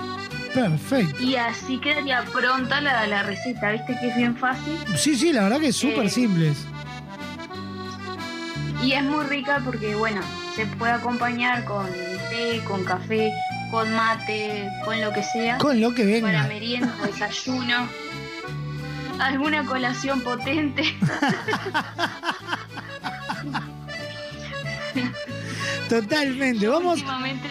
Perfecto. 0.62 1.22
Y 1.22 1.36
así 1.36 1.78
quedaría 1.78 2.24
pronta 2.24 2.80
la, 2.80 3.06
la 3.06 3.22
receta, 3.22 3.70
¿viste 3.70 3.96
que 4.00 4.08
es 4.08 4.16
bien 4.16 4.36
fácil? 4.36 4.76
Sí, 4.96 5.16
sí, 5.16 5.32
la 5.32 5.44
verdad 5.44 5.60
que 5.60 5.68
es 5.68 5.76
súper 5.76 6.06
Eh, 6.06 6.10
simples. 6.10 6.66
Y 8.82 8.92
es 8.92 9.02
muy 9.04 9.24
rica 9.26 9.60
porque, 9.64 9.94
bueno, 9.94 10.20
se 10.56 10.66
puede 10.66 10.92
acompañar 10.92 11.64
con 11.64 11.86
té, 12.30 12.60
con 12.66 12.84
café, 12.84 13.32
con 13.70 13.92
mate, 13.94 14.68
con 14.84 15.00
lo 15.00 15.12
que 15.12 15.22
sea. 15.22 15.58
Con 15.58 15.80
lo 15.80 15.94
que 15.94 16.04
venga. 16.04 16.26
Para 16.28 16.48
merienda, 16.48 16.92
desayuno, 17.06 17.88
alguna 19.20 19.64
colación 19.64 20.20
potente. 20.22 20.82
Totalmente. 25.88 26.66
Vamos. 26.68 26.94
Últimamente, 26.98 27.48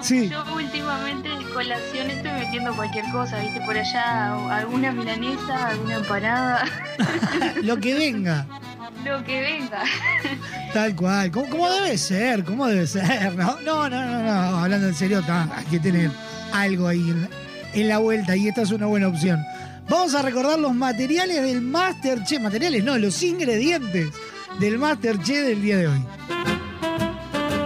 Sí. 0.00 0.28
yo 0.28 0.44
últimamente 0.54 1.28
de 1.28 1.44
colación 1.52 2.10
estoy 2.10 2.32
metiendo 2.32 2.74
cualquier 2.74 3.04
cosa, 3.12 3.38
¿viste? 3.40 3.60
Por 3.60 3.76
allá 3.76 4.34
alguna 4.56 4.92
milanesa, 4.92 5.68
alguna 5.68 5.94
empanada, 5.96 6.64
Lo 7.62 7.76
que 7.78 7.94
venga. 7.94 8.46
lo 9.04 9.22
que 9.24 9.40
venga. 9.40 9.82
Tal 10.72 10.94
cual. 10.96 11.30
Como, 11.30 11.48
como 11.50 11.70
debe 11.70 11.96
ser, 11.98 12.44
como 12.44 12.66
debe 12.66 12.86
ser, 12.86 13.34
¿no? 13.36 13.60
No, 13.60 13.88
no, 13.88 14.04
no, 14.04 14.22
no. 14.22 14.58
Hablando 14.58 14.88
en 14.88 14.94
serio, 14.94 15.22
hay 15.28 15.64
que 15.66 15.78
tener 15.78 16.10
algo 16.52 16.88
ahí 16.88 17.10
en, 17.10 17.28
en 17.74 17.88
la 17.88 17.98
vuelta 17.98 18.34
y 18.36 18.48
esta 18.48 18.62
es 18.62 18.70
una 18.70 18.86
buena 18.86 19.08
opción. 19.08 19.40
Vamos 19.88 20.14
a 20.14 20.22
recordar 20.22 20.58
los 20.58 20.74
materiales 20.74 21.42
del 21.42 21.60
Masterchef. 21.60 22.40
Materiales, 22.40 22.82
no, 22.82 22.96
los 22.96 23.22
ingredientes 23.22 24.08
del 24.58 24.78
Masterchef 24.78 25.44
del 25.46 25.60
día 25.60 25.76
de 25.76 25.88
hoy. 25.88 26.04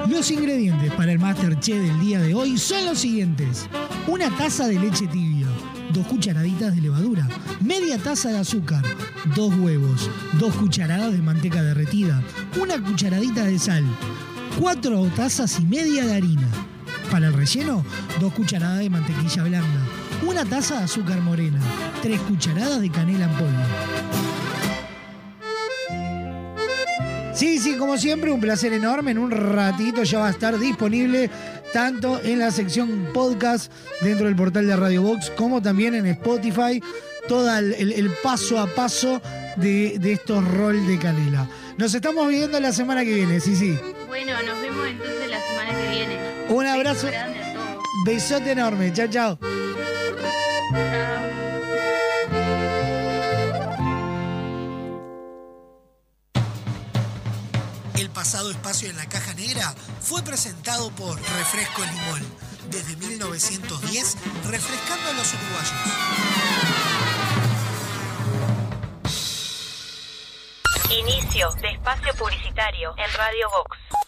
Los 0.08 0.30
ingredientes 0.30 0.90
para 0.94 1.12
el 1.12 1.18
Masterchef 1.18 1.82
del 1.82 2.00
día 2.00 2.18
de 2.20 2.34
hoy 2.34 2.56
son 2.56 2.86
los 2.86 3.00
siguientes. 3.00 3.68
Una 4.06 4.34
taza 4.36 4.66
de 4.66 4.78
leche 4.78 5.06
tibia, 5.06 5.46
dos 5.92 6.06
cucharaditas 6.06 6.74
de 6.74 6.80
levadura, 6.80 7.28
media 7.60 7.98
taza 7.98 8.30
de 8.30 8.38
azúcar, 8.38 8.82
dos 9.36 9.54
huevos, 9.56 10.08
dos 10.40 10.54
cucharadas 10.54 11.12
de 11.12 11.20
manteca 11.20 11.62
derretida, 11.62 12.22
una 12.58 12.82
cucharadita 12.82 13.44
de 13.44 13.58
sal, 13.58 13.84
cuatro 14.58 15.04
tazas 15.14 15.60
y 15.60 15.66
media 15.66 16.06
de 16.06 16.14
harina. 16.14 16.48
Para 17.10 17.26
el 17.26 17.34
relleno, 17.34 17.84
dos 18.18 18.32
cucharadas 18.32 18.78
de 18.78 18.90
mantequilla 18.90 19.44
blanda, 19.44 19.86
una 20.26 20.44
taza 20.46 20.78
de 20.78 20.84
azúcar 20.84 21.20
morena, 21.20 21.60
tres 22.02 22.18
cucharadas 22.22 22.80
de 22.80 22.90
canela 22.90 23.26
en 23.26 23.32
polvo. 23.32 24.27
Sí, 27.38 27.58
sí, 27.60 27.76
como 27.76 27.96
siempre, 27.96 28.32
un 28.32 28.40
placer 28.40 28.72
enorme. 28.72 29.12
En 29.12 29.18
un 29.18 29.30
ratito 29.30 30.02
ya 30.02 30.18
va 30.18 30.26
a 30.26 30.30
estar 30.30 30.58
disponible 30.58 31.30
tanto 31.72 32.20
en 32.24 32.40
la 32.40 32.50
sección 32.50 33.10
podcast 33.14 33.70
dentro 34.00 34.26
del 34.26 34.34
portal 34.34 34.66
de 34.66 34.74
Radio 34.74 35.02
Box 35.02 35.30
como 35.36 35.62
también 35.62 35.94
en 35.94 36.06
Spotify. 36.06 36.82
Todo 37.28 37.56
el, 37.56 37.74
el- 37.74 37.92
el 37.92 38.10
paso 38.24 38.58
a 38.58 38.66
paso 38.66 39.22
de, 39.56 39.98
de 40.00 40.12
estos 40.14 40.42
rol 40.52 40.84
de 40.86 40.98
canela. 40.98 41.46
Nos 41.76 41.94
estamos 41.94 42.26
viendo 42.26 42.58
la 42.58 42.72
semana 42.72 43.04
que 43.04 43.14
viene, 43.14 43.38
sí, 43.38 43.54
sí. 43.54 43.78
Bueno, 44.08 44.32
nos 44.44 44.60
vemos 44.60 44.86
entonces 44.88 45.30
la 45.30 45.40
semana 45.40 45.78
que 45.78 45.88
viene. 45.90 46.16
Un 46.48 46.66
abrazo. 46.66 47.06
Grande 47.06 47.38
a 47.38 47.52
todos. 47.54 47.82
Besote 48.04 48.50
enorme. 48.50 48.92
Chao, 48.92 49.06
chao. 49.08 49.38
Pasado 58.18 58.50
espacio 58.50 58.90
en 58.90 58.96
la 58.96 59.08
caja 59.08 59.32
negra 59.34 59.72
fue 60.00 60.24
presentado 60.24 60.90
por 60.90 61.14
Refresco 61.16 61.82
Limón. 61.82 62.20
Desde 62.68 62.96
1910, 62.96 64.16
refrescando 64.50 65.08
a 65.08 65.12
los 65.12 65.34
uruguayos. 65.34 65.72
Inicio 70.90 71.52
de 71.62 71.68
espacio 71.68 72.12
publicitario 72.14 72.92
en 72.96 73.12
Radio 73.16 73.50
Vox. 73.50 74.07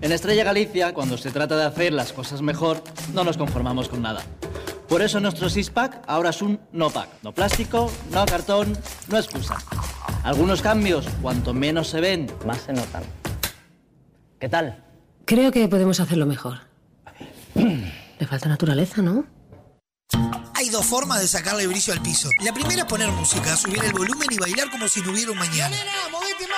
En 0.00 0.12
Estrella 0.12 0.44
Galicia, 0.44 0.94
cuando 0.94 1.18
se 1.18 1.32
trata 1.32 1.56
de 1.56 1.64
hacer 1.64 1.92
las 1.92 2.12
cosas 2.12 2.40
mejor, 2.40 2.82
no 3.14 3.24
nos 3.24 3.36
conformamos 3.36 3.88
con 3.88 4.00
nada. 4.00 4.22
Por 4.88 5.02
eso 5.02 5.18
nuestro 5.18 5.50
six-pack 5.50 6.04
ahora 6.06 6.30
es 6.30 6.40
un 6.40 6.60
no-pack. 6.72 7.08
No 7.22 7.34
plástico, 7.34 7.90
no 8.12 8.24
cartón, 8.24 8.78
no 9.08 9.18
excusa. 9.18 9.58
Algunos 10.22 10.62
cambios, 10.62 11.06
cuanto 11.20 11.52
menos 11.52 11.88
se 11.88 12.00
ven, 12.00 12.30
más 12.46 12.58
se 12.62 12.72
notan. 12.72 13.02
¿Qué 14.38 14.48
tal? 14.48 14.84
Creo 15.24 15.50
que 15.50 15.66
podemos 15.68 15.98
hacerlo 15.98 16.26
mejor. 16.26 16.60
Le 17.54 18.26
falta 18.26 18.48
naturaleza, 18.48 19.02
¿no? 19.02 19.26
Hay 20.54 20.70
dos 20.70 20.86
formas 20.86 21.20
de 21.20 21.28
sacarle 21.28 21.66
brillo 21.66 21.92
al 21.92 22.02
piso. 22.02 22.30
La 22.44 22.52
primera 22.52 22.82
es 22.82 22.88
poner 22.88 23.10
música, 23.10 23.56
subir 23.56 23.84
el 23.84 23.92
volumen 23.92 24.28
y 24.30 24.38
bailar 24.38 24.70
como 24.70 24.88
si 24.88 25.00
no 25.02 25.12
hubiera 25.12 25.32
un 25.32 25.38
mañana. 25.38 25.68
Nena, 25.68 26.08
movete 26.10 26.46
más 26.48 26.57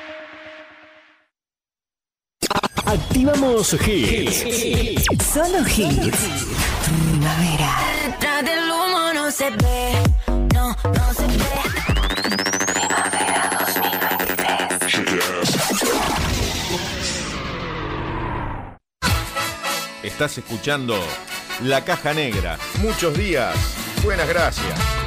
Activamos 2.91 3.73
hits. 3.87 4.43
Solo 5.33 5.65
hits. 5.65 6.19
Primavera. 6.83 7.71
Detrás 8.03 8.43
del 8.43 8.69
humo 8.69 9.13
no 9.13 9.31
se 9.31 9.49
ve, 9.49 9.93
no, 10.53 10.75
no 10.83 11.13
se 11.13 11.25
ve. 11.25 11.45
Primavera 12.73 13.49
2023. 13.61 15.55
Estás 20.03 20.37
escuchando 20.37 20.99
La 21.63 21.85
Caja 21.85 22.13
Negra. 22.13 22.57
Muchos 22.81 23.17
días. 23.17 23.55
Buenas 24.03 24.27
gracias. 24.27 25.00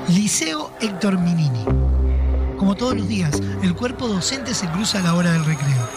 Liceo 0.09 0.73
Héctor 0.81 1.19
Minini. 1.19 1.63
Como 2.57 2.75
todos 2.75 2.97
los 2.97 3.07
días, 3.07 3.41
el 3.63 3.75
cuerpo 3.75 4.09
docente 4.09 4.53
se 4.53 4.67
cruza 4.71 4.99
a 4.99 5.03
la 5.03 5.13
hora 5.13 5.31
del 5.31 5.45
recreo. 5.45 5.96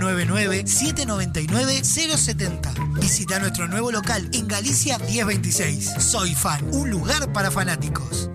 099-799-070. 0.01 2.99
Visita 2.99 3.39
nuestro 3.39 3.67
nuevo 3.67 3.91
local 3.91 4.27
en 4.33 4.47
Galicia 4.47 4.97
1026. 4.97 5.91
Soy 5.99 6.33
fan, 6.33 6.67
un 6.73 6.89
lugar 6.89 7.31
para 7.31 7.51
fanáticos. 7.51 8.31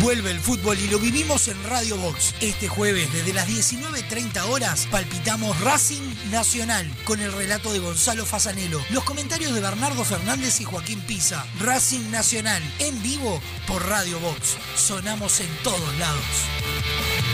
Vuelve 0.00 0.32
el 0.32 0.40
fútbol 0.40 0.76
y 0.78 0.88
lo 0.88 0.98
vivimos 0.98 1.48
en 1.48 1.56
Radio 1.64 1.96
Box. 1.96 2.34
Este 2.42 2.68
jueves, 2.68 3.10
desde 3.10 3.32
las 3.32 3.48
19.30 3.48 4.42
horas, 4.50 4.86
palpitamos 4.90 5.58
Racing 5.62 6.02
Nacional 6.30 6.86
con 7.04 7.20
el 7.20 7.32
relato 7.32 7.72
de 7.72 7.78
Gonzalo 7.78 8.26
Fasanelo, 8.26 8.82
los 8.90 9.02
comentarios 9.04 9.54
de 9.54 9.62
Bernardo 9.62 10.04
Fernández 10.04 10.60
y 10.60 10.64
Joaquín 10.64 11.00
Pisa. 11.06 11.46
Racing 11.58 12.10
Nacional, 12.10 12.62
en 12.80 13.02
vivo 13.02 13.40
por 13.66 13.88
Radio 13.88 14.20
Box. 14.20 14.58
Sonamos 14.76 15.40
en 15.40 15.48
todos 15.62 15.98
lados. 15.98 17.33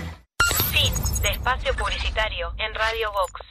Fin 0.71 0.93
de 1.21 1.29
espacio 1.29 1.73
publicitario 1.75 2.53
en 2.57 2.73
Radio 2.73 3.11
Vox. 3.11 3.41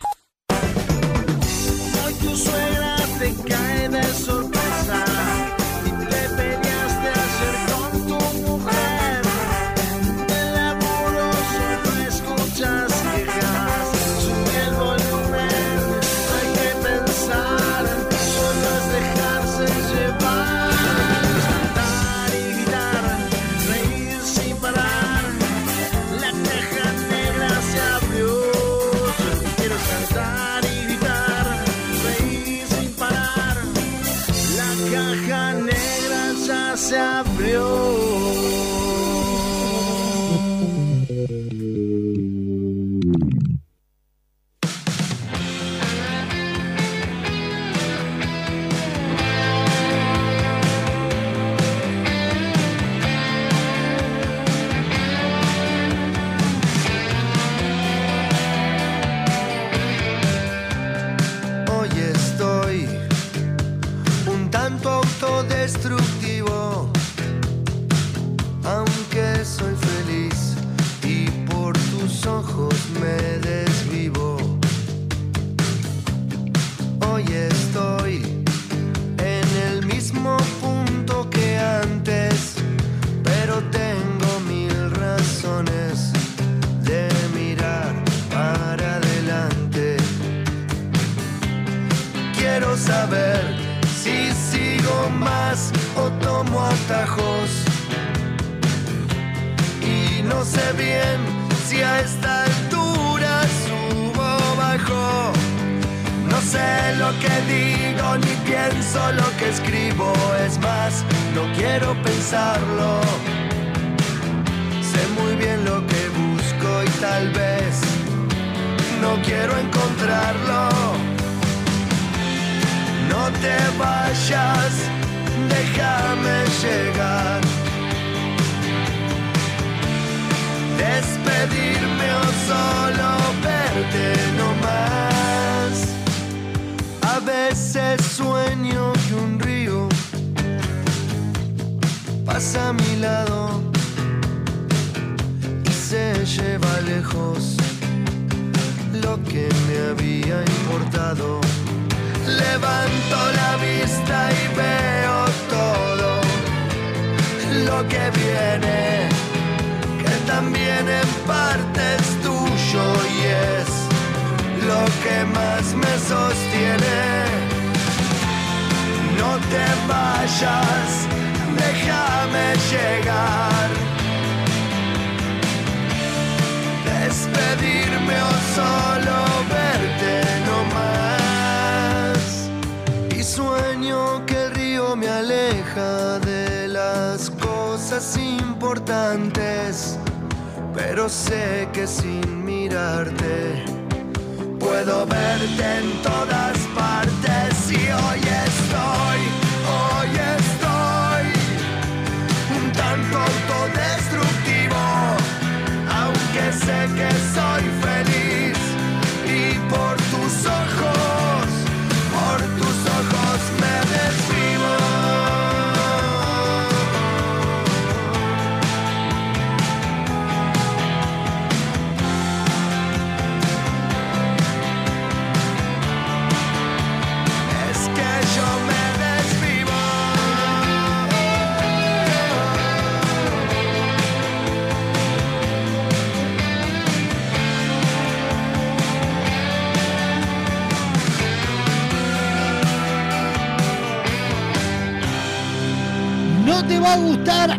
se 36.90 36.98
abriu. 36.98 38.09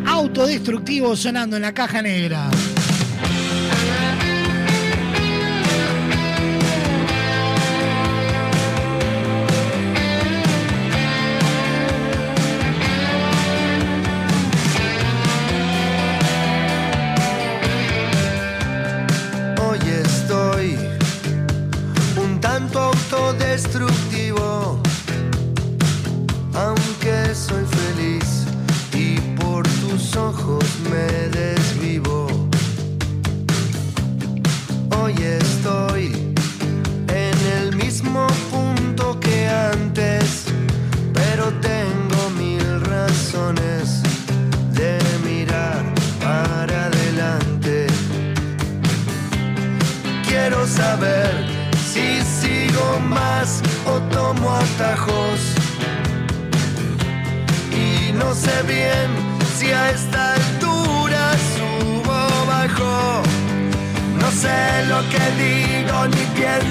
autodestructivo 0.06 1.16
sonando 1.16 1.56
en 1.56 1.62
la 1.62 1.74
caja 1.74 2.02
negra. 2.02 2.50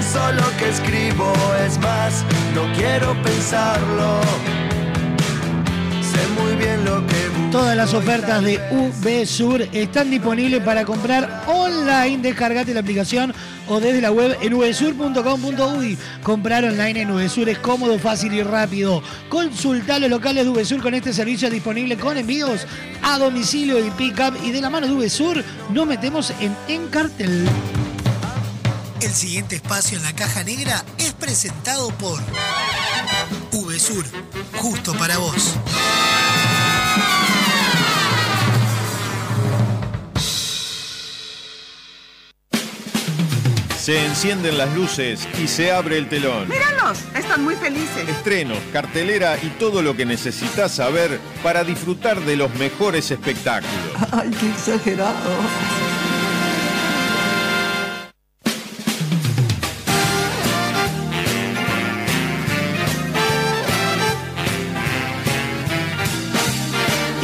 Pienso 0.01 0.31
lo 0.31 0.57
que 0.57 0.69
escribo. 0.69 1.33
Es 1.65 1.77
más, 1.79 2.25
no 2.55 2.63
quiero 2.75 3.13
pensarlo. 3.21 4.21
Sé 6.01 6.41
muy 6.41 6.55
bien 6.55 6.83
lo 6.85 7.05
que 7.07 7.31
Todas 7.51 7.75
las 7.75 7.93
ofertas 7.93 8.41
de 8.43 8.61
VSUR 9.03 9.67
están 9.73 10.09
disponibles 10.09 10.63
para 10.63 10.85
comprar 10.85 11.43
online. 11.47 12.19
Descargate 12.19 12.73
la 12.73 12.79
aplicación 12.79 13.33
o 13.67 13.81
desde 13.81 13.99
la 13.99 14.09
web 14.09 14.37
en 14.41 14.57
vsur.com.uy. 14.57 15.97
Comprar 16.23 16.63
online 16.63 17.01
en 17.01 17.13
VSUR 17.13 17.49
es 17.49 17.57
cómodo, 17.57 17.99
fácil 17.99 18.33
y 18.33 18.41
rápido. 18.41 19.03
Consulta 19.27 19.99
los 19.99 20.09
locales 20.09 20.45
de 20.45 20.51
VSUR 20.51 20.81
con 20.81 20.93
este 20.93 21.11
servicio 21.11 21.49
disponible 21.49 21.97
con 21.97 22.17
envíos 22.17 22.65
a 23.03 23.17
domicilio 23.19 23.85
y 23.85 23.89
pick-up. 23.91 24.33
Y 24.45 24.51
de 24.51 24.61
la 24.61 24.69
mano 24.69 24.87
de 24.87 24.93
VSUR 24.93 25.43
nos 25.73 25.85
metemos 25.85 26.33
en 26.39 26.55
Encartel. 26.69 27.49
El 29.01 29.11
siguiente 29.11 29.55
espacio 29.55 29.97
en 29.97 30.03
la 30.03 30.13
caja 30.13 30.43
negra 30.43 30.85
es 30.99 31.11
presentado 31.13 31.89
por 31.97 32.19
VSUR, 33.51 34.05
justo 34.57 34.93
para 34.93 35.17
vos. 35.17 35.55
Se 43.79 44.05
encienden 44.05 44.59
las 44.59 44.71
luces 44.75 45.27
y 45.41 45.47
se 45.47 45.71
abre 45.71 45.97
el 45.97 46.07
telón. 46.07 46.47
¡Míralos! 46.47 46.99
Están 47.15 47.43
muy 47.43 47.55
felices. 47.55 48.07
Estrenos, 48.07 48.59
cartelera 48.71 49.35
y 49.41 49.47
todo 49.57 49.81
lo 49.81 49.97
que 49.97 50.05
necesitas 50.05 50.75
saber 50.75 51.19
para 51.41 51.63
disfrutar 51.63 52.21
de 52.21 52.35
los 52.35 52.53
mejores 52.53 53.09
espectáculos. 53.09 53.73
¡Ay, 54.11 54.29
qué 54.39 54.47
exagerado! 54.47 55.80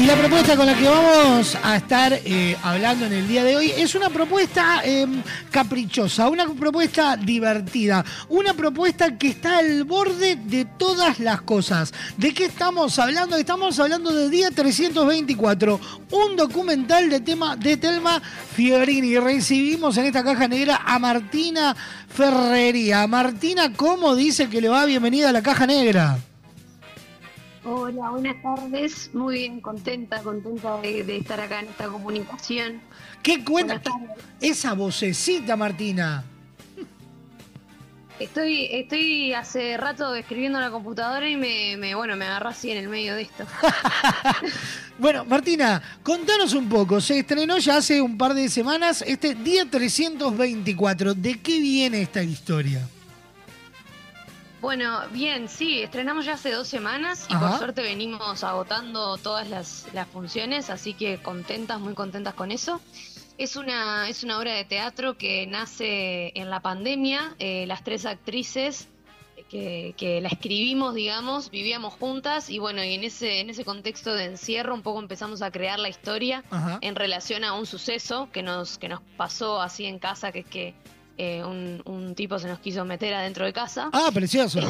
La 0.08 0.16
propuesta 0.16 0.56
con 0.56 0.66
la 0.66 0.74
que 0.74 0.88
vamos 0.88 1.58
a 1.62 1.76
estar 1.76 2.14
eh, 2.14 2.56
hablando 2.64 3.06
en 3.06 3.12
el 3.12 3.28
día 3.28 3.44
de 3.44 3.58
hoy 3.58 3.74
es 3.76 3.94
una 3.94 4.10
propuesta 4.10 4.82
eh, 4.86 5.06
caprichosa, 5.52 6.30
una 6.30 6.48
propuesta 6.48 7.18
divertida, 7.18 8.06
una 8.30 8.54
propuesta 8.54 9.18
que 9.18 9.28
está 9.28 9.58
al 9.58 9.84
borde 9.84 10.38
de 10.38 10.64
todas 10.64 11.20
las 11.20 11.42
cosas. 11.42 11.94
¿De 12.16 12.34
qué 12.34 12.46
estamos 12.46 12.98
hablando? 13.00 13.36
Estamos 13.36 13.78
hablando 13.82 14.14
de 14.14 14.30
Día 14.30 14.50
324, 14.50 15.78
un 16.12 16.36
documental 16.38 17.10
de 17.10 17.20
tema 17.20 17.58
de 17.58 17.76
Telma 17.76 18.22
Fiorini. 18.56 19.18
Recibimos 19.18 19.98
en 19.98 20.06
esta 20.06 20.24
caja 20.24 20.48
negra 20.48 20.84
a 20.86 21.00
Martina 21.00 21.76
Ferrería. 22.08 23.06
Martina, 23.08 23.74
¿cómo 23.74 24.16
dice 24.16 24.48
que 24.48 24.62
le 24.62 24.70
va? 24.70 24.86
Bienvenida 24.86 25.30
a 25.30 25.34
la 25.34 25.44
caja 25.44 25.68
negra. 25.68 26.18
Hola, 27.70 28.12
buenas 28.12 28.42
tardes. 28.42 29.10
Muy 29.14 29.40
bien, 29.40 29.60
contenta, 29.60 30.24
contenta 30.24 30.80
de, 30.80 31.04
de 31.04 31.18
estar 31.18 31.38
acá 31.42 31.60
en 31.60 31.68
esta 31.68 31.88
comunicación. 31.90 32.80
¿Qué 33.22 33.44
cuenta 33.44 33.82
esa 34.40 34.72
vocecita, 34.74 35.58
Martina? 35.58 36.24
Estoy, 38.20 38.70
estoy 38.72 39.34
hace 39.34 39.76
rato 39.76 40.16
escribiendo 40.16 40.60
en 40.60 40.64
la 40.64 40.72
computadora 40.72 41.28
y 41.28 41.36
me, 41.36 41.76
me, 41.76 41.94
bueno, 41.94 42.16
me 42.16 42.24
agarró 42.24 42.50
así 42.50 42.72
en 42.72 42.78
el 42.78 42.88
medio 42.88 43.16
de 43.16 43.24
esto. 43.24 43.46
Bueno, 45.00 45.26
Martina, 45.26 45.80
contanos 46.02 46.56
un 46.56 46.68
poco. 46.68 47.00
Se 47.00 47.20
estrenó 47.20 47.60
ya 47.60 47.78
hace 47.78 48.02
un 48.02 48.18
par 48.18 48.34
de 48.34 48.50
semanas 48.50 49.04
este 49.06 49.36
día 49.36 49.64
324. 49.70 51.14
¿De 51.14 51.40
qué 51.40 51.60
viene 51.60 52.02
esta 52.02 52.24
historia? 52.24 52.82
Bueno, 54.60 55.02
bien, 55.12 55.48
sí, 55.50 55.84
estrenamos 55.84 56.26
ya 56.26 56.34
hace 56.34 56.52
dos 56.52 56.68
semanas 56.68 57.28
y 57.30 57.34
Ajá. 57.34 57.50
por 57.50 57.58
suerte 57.60 57.82
venimos 57.84 58.44
agotando 58.44 59.18
todas 59.18 59.50
las, 59.50 59.86
las 59.94 60.08
funciones, 60.08 60.70
así 60.72 60.94
que 60.94 61.20
contentas, 61.22 61.80
muy 61.80 61.94
contentas 61.94 62.34
con 62.34 62.52
eso. 62.52 62.82
Es 63.38 63.56
una, 63.56 64.10
es 64.10 64.24
una 64.24 64.40
obra 64.40 64.54
de 64.54 64.66
teatro 64.66 65.16
que 65.16 65.46
nace 65.46 66.32
en 66.34 66.50
la 66.50 66.60
pandemia. 66.60 67.36
eh, 67.38 67.66
las 67.68 67.84
tres 67.84 68.08
actrices 68.08 68.88
que, 69.48 69.94
que 69.96 70.22
la 70.22 70.30
escribimos, 70.30 70.96
digamos, 70.96 71.52
vivíamos 71.52 71.94
juntas 71.94 72.50
y 72.50 72.58
bueno, 72.58 72.84
y 72.84 72.96
en 72.96 73.04
ese, 73.04 73.40
en 73.40 73.52
ese 73.52 73.64
contexto 73.64 74.14
de 74.16 74.26
encierro 74.26 74.74
un 74.74 74.82
poco 74.82 75.00
empezamos 75.00 75.44
a 75.44 75.52
crear 75.52 75.78
la 75.78 75.88
historia 75.88 76.44
Ajá. 76.50 76.80
en 76.82 76.96
relación 76.96 77.44
a 77.44 77.54
un 77.54 77.68
suceso 77.68 78.28
que 78.34 78.42
nos, 78.42 78.80
que 78.80 78.90
nos 78.90 79.02
pasó 79.18 79.62
así 79.62 79.86
en 79.86 80.00
casa, 80.00 80.32
que 80.32 80.40
es 80.40 80.48
que 80.48 80.74
eh, 81.18 81.44
un, 81.44 81.82
un 81.86 82.16
tipo 82.16 82.38
se 82.40 82.48
nos 82.48 82.60
quiso 82.60 82.86
meter 82.86 83.14
adentro 83.14 83.46
de 83.46 83.54
casa. 83.54 83.90
Ah, 83.94 84.10
precioso. 84.14 84.60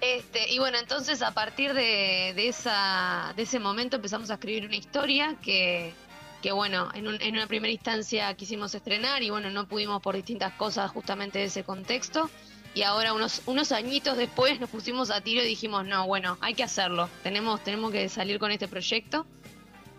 Este, 0.00 0.52
y 0.52 0.58
bueno, 0.60 0.78
entonces 0.78 1.22
a 1.22 1.32
partir 1.34 1.74
de, 1.74 2.32
de 2.36 2.48
esa, 2.48 3.32
de 3.36 3.42
ese 3.42 3.58
momento 3.58 3.96
empezamos 3.96 4.30
a 4.30 4.34
escribir 4.34 4.64
una 4.64 4.76
historia 4.76 5.34
que, 5.42 5.92
que 6.40 6.52
bueno, 6.52 6.88
en, 6.94 7.08
un- 7.08 7.20
en 7.20 7.34
una 7.34 7.48
primera 7.48 7.72
instancia 7.72 8.32
quisimos 8.34 8.72
estrenar 8.76 9.24
y 9.24 9.30
bueno, 9.30 9.50
no 9.50 9.66
pudimos 9.66 10.00
por 10.00 10.14
distintas 10.14 10.52
cosas 10.52 10.88
justamente 10.92 11.40
de 11.40 11.46
ese 11.46 11.64
contexto. 11.64 12.30
Y 12.74 12.82
ahora 12.82 13.12
unos, 13.12 13.42
unos 13.46 13.72
añitos 13.72 14.16
después 14.16 14.60
nos 14.60 14.70
pusimos 14.70 15.10
a 15.10 15.20
tiro 15.20 15.42
y 15.42 15.46
dijimos, 15.48 15.84
no, 15.84 16.06
bueno, 16.06 16.38
hay 16.40 16.54
que 16.54 16.62
hacerlo, 16.62 17.08
tenemos, 17.24 17.64
tenemos 17.64 17.90
que 17.90 18.08
salir 18.08 18.38
con 18.38 18.52
este 18.52 18.68
proyecto. 18.68 19.26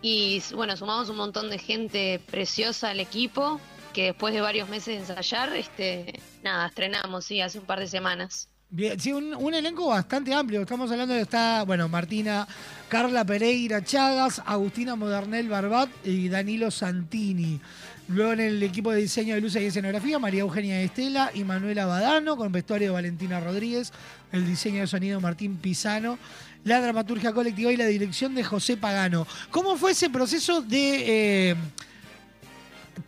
Y 0.00 0.42
bueno, 0.54 0.78
sumamos 0.78 1.10
un 1.10 1.16
montón 1.16 1.50
de 1.50 1.58
gente 1.58 2.22
preciosa 2.30 2.88
al 2.90 3.00
equipo, 3.00 3.60
después 4.04 4.34
de 4.34 4.40
varios 4.40 4.68
meses 4.68 4.86
de 4.86 4.96
ensayar, 4.96 5.54
este, 5.56 6.20
nada, 6.42 6.66
estrenamos, 6.66 7.24
sí, 7.24 7.40
hace 7.40 7.58
un 7.58 7.64
par 7.64 7.80
de 7.80 7.86
semanas. 7.86 8.48
Bien, 8.72 9.00
sí, 9.00 9.12
un, 9.12 9.34
un 9.34 9.52
elenco 9.52 9.88
bastante 9.88 10.32
amplio. 10.32 10.60
Estamos 10.60 10.90
hablando 10.92 11.12
de 11.12 11.22
está, 11.22 11.64
bueno, 11.64 11.88
Martina, 11.88 12.46
Carla 12.88 13.24
Pereira 13.24 13.82
Chagas, 13.82 14.40
Agustina 14.46 14.94
Modernel 14.94 15.48
Barbat 15.48 15.90
y 16.04 16.28
Danilo 16.28 16.70
Santini. 16.70 17.60
Luego 18.06 18.32
en 18.32 18.40
el 18.40 18.62
equipo 18.62 18.90
de 18.92 19.00
diseño 19.00 19.36
de 19.36 19.40
luces 19.40 19.62
y 19.62 19.66
escenografía, 19.66 20.18
María 20.18 20.40
Eugenia 20.40 20.80
Estela 20.82 21.30
y 21.32 21.44
Manuela 21.44 21.86
Badano, 21.86 22.36
con 22.36 22.50
vestuario 22.50 22.88
de 22.88 22.94
Valentina 22.94 23.38
Rodríguez, 23.38 23.92
el 24.32 24.46
diseño 24.46 24.80
de 24.80 24.88
sonido 24.88 25.20
Martín 25.20 25.56
Pisano, 25.58 26.18
la 26.64 26.80
dramaturgia 26.80 27.32
colectiva 27.32 27.72
y 27.72 27.76
la 27.76 27.86
dirección 27.86 28.34
de 28.34 28.42
José 28.42 28.76
Pagano. 28.76 29.28
¿Cómo 29.50 29.76
fue 29.76 29.92
ese 29.92 30.10
proceso 30.10 30.60
de 30.60 31.50
eh, 31.50 31.56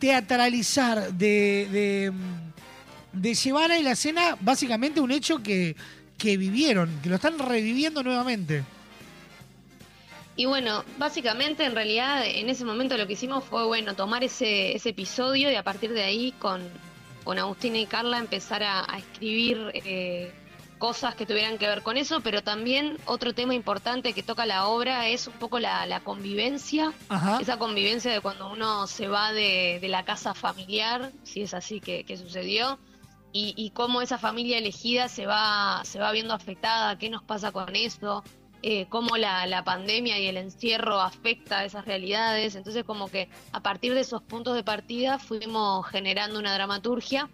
teatralizar, 0.03 1.13
de, 1.13 2.11
de, 3.13 3.33
llevar 3.35 3.71
a 3.71 3.79
la 3.79 3.91
escena 3.91 4.35
básicamente 4.41 4.99
un 4.99 5.11
hecho 5.11 5.41
que, 5.41 5.77
vivieron, 6.21 6.89
que 7.01 7.07
lo 7.07 7.15
están 7.15 7.39
reviviendo 7.39 8.03
nuevamente? 8.03 8.65
Y 10.35 10.43
bueno, 10.43 10.83
básicamente 10.97 11.63
en 11.63 11.73
realidad 11.73 12.25
en 12.25 12.49
ese 12.49 12.65
momento 12.65 12.97
lo 12.97 13.07
que 13.07 13.13
hicimos 13.13 13.45
fue, 13.45 13.65
bueno, 13.65 13.95
tomar 13.95 14.25
ese, 14.25 14.75
episodio 14.75 15.49
y 15.49 15.55
a 15.55 15.63
partir 15.63 15.93
de 15.93 16.03
ahí 16.03 16.33
con, 16.37 16.61
con 17.23 17.39
Agustina 17.39 17.77
y 17.77 17.85
Carla 17.85 18.19
empezar 18.19 18.61
a, 18.61 18.83
a 18.93 18.97
escribir 18.97 19.71
eh, 19.73 20.33
cosas 20.83 21.15
que 21.15 21.25
tuvieran 21.25 21.57
que 21.57 21.65
ver 21.65 21.81
con 21.81 21.95
eso, 21.95 22.19
pero 22.19 22.43
también 22.43 22.97
otro 23.05 23.33
tema 23.33 23.53
importante 23.53 24.11
que 24.11 24.21
toca 24.21 24.45
la 24.45 24.67
obra 24.67 25.07
es 25.07 25.27
un 25.27 25.33
poco 25.35 25.57
la, 25.57 25.85
la 25.85 26.01
convivencia, 26.01 26.91
Ajá. 27.07 27.37
esa 27.39 27.57
convivencia 27.57 28.11
de 28.11 28.19
cuando 28.19 28.51
uno 28.51 28.85
se 28.85 29.07
va 29.07 29.31
de, 29.31 29.79
de 29.79 29.87
la 29.87 30.03
casa 30.03 30.33
familiar, 30.33 31.13
si 31.23 31.43
es 31.43 31.53
así 31.53 31.79
que, 31.79 32.03
que 32.03 32.17
sucedió, 32.17 32.79
y, 33.31 33.53
y 33.55 33.69
cómo 33.69 34.01
esa 34.01 34.17
familia 34.17 34.57
elegida 34.57 35.07
se 35.07 35.25
va, 35.25 35.79
se 35.85 35.99
va 35.99 36.11
viendo 36.11 36.33
afectada, 36.33 36.97
qué 36.97 37.09
nos 37.09 37.23
pasa 37.23 37.53
con 37.53 37.73
eso, 37.77 38.21
eh, 38.61 38.87
cómo 38.89 39.15
la, 39.15 39.45
la 39.45 39.63
pandemia 39.63 40.19
y 40.19 40.27
el 40.27 40.35
encierro 40.35 40.99
afecta 40.99 41.59
a 41.59 41.65
esas 41.65 41.85
realidades. 41.85 42.55
Entonces 42.55 42.83
como 42.83 43.09
que 43.09 43.29
a 43.53 43.61
partir 43.61 43.93
de 43.93 44.01
esos 44.01 44.21
puntos 44.21 44.53
de 44.53 44.65
partida 44.65 45.17
fuimos 45.17 45.87
generando 45.87 46.39
una 46.39 46.53
dramaturgia 46.53 47.29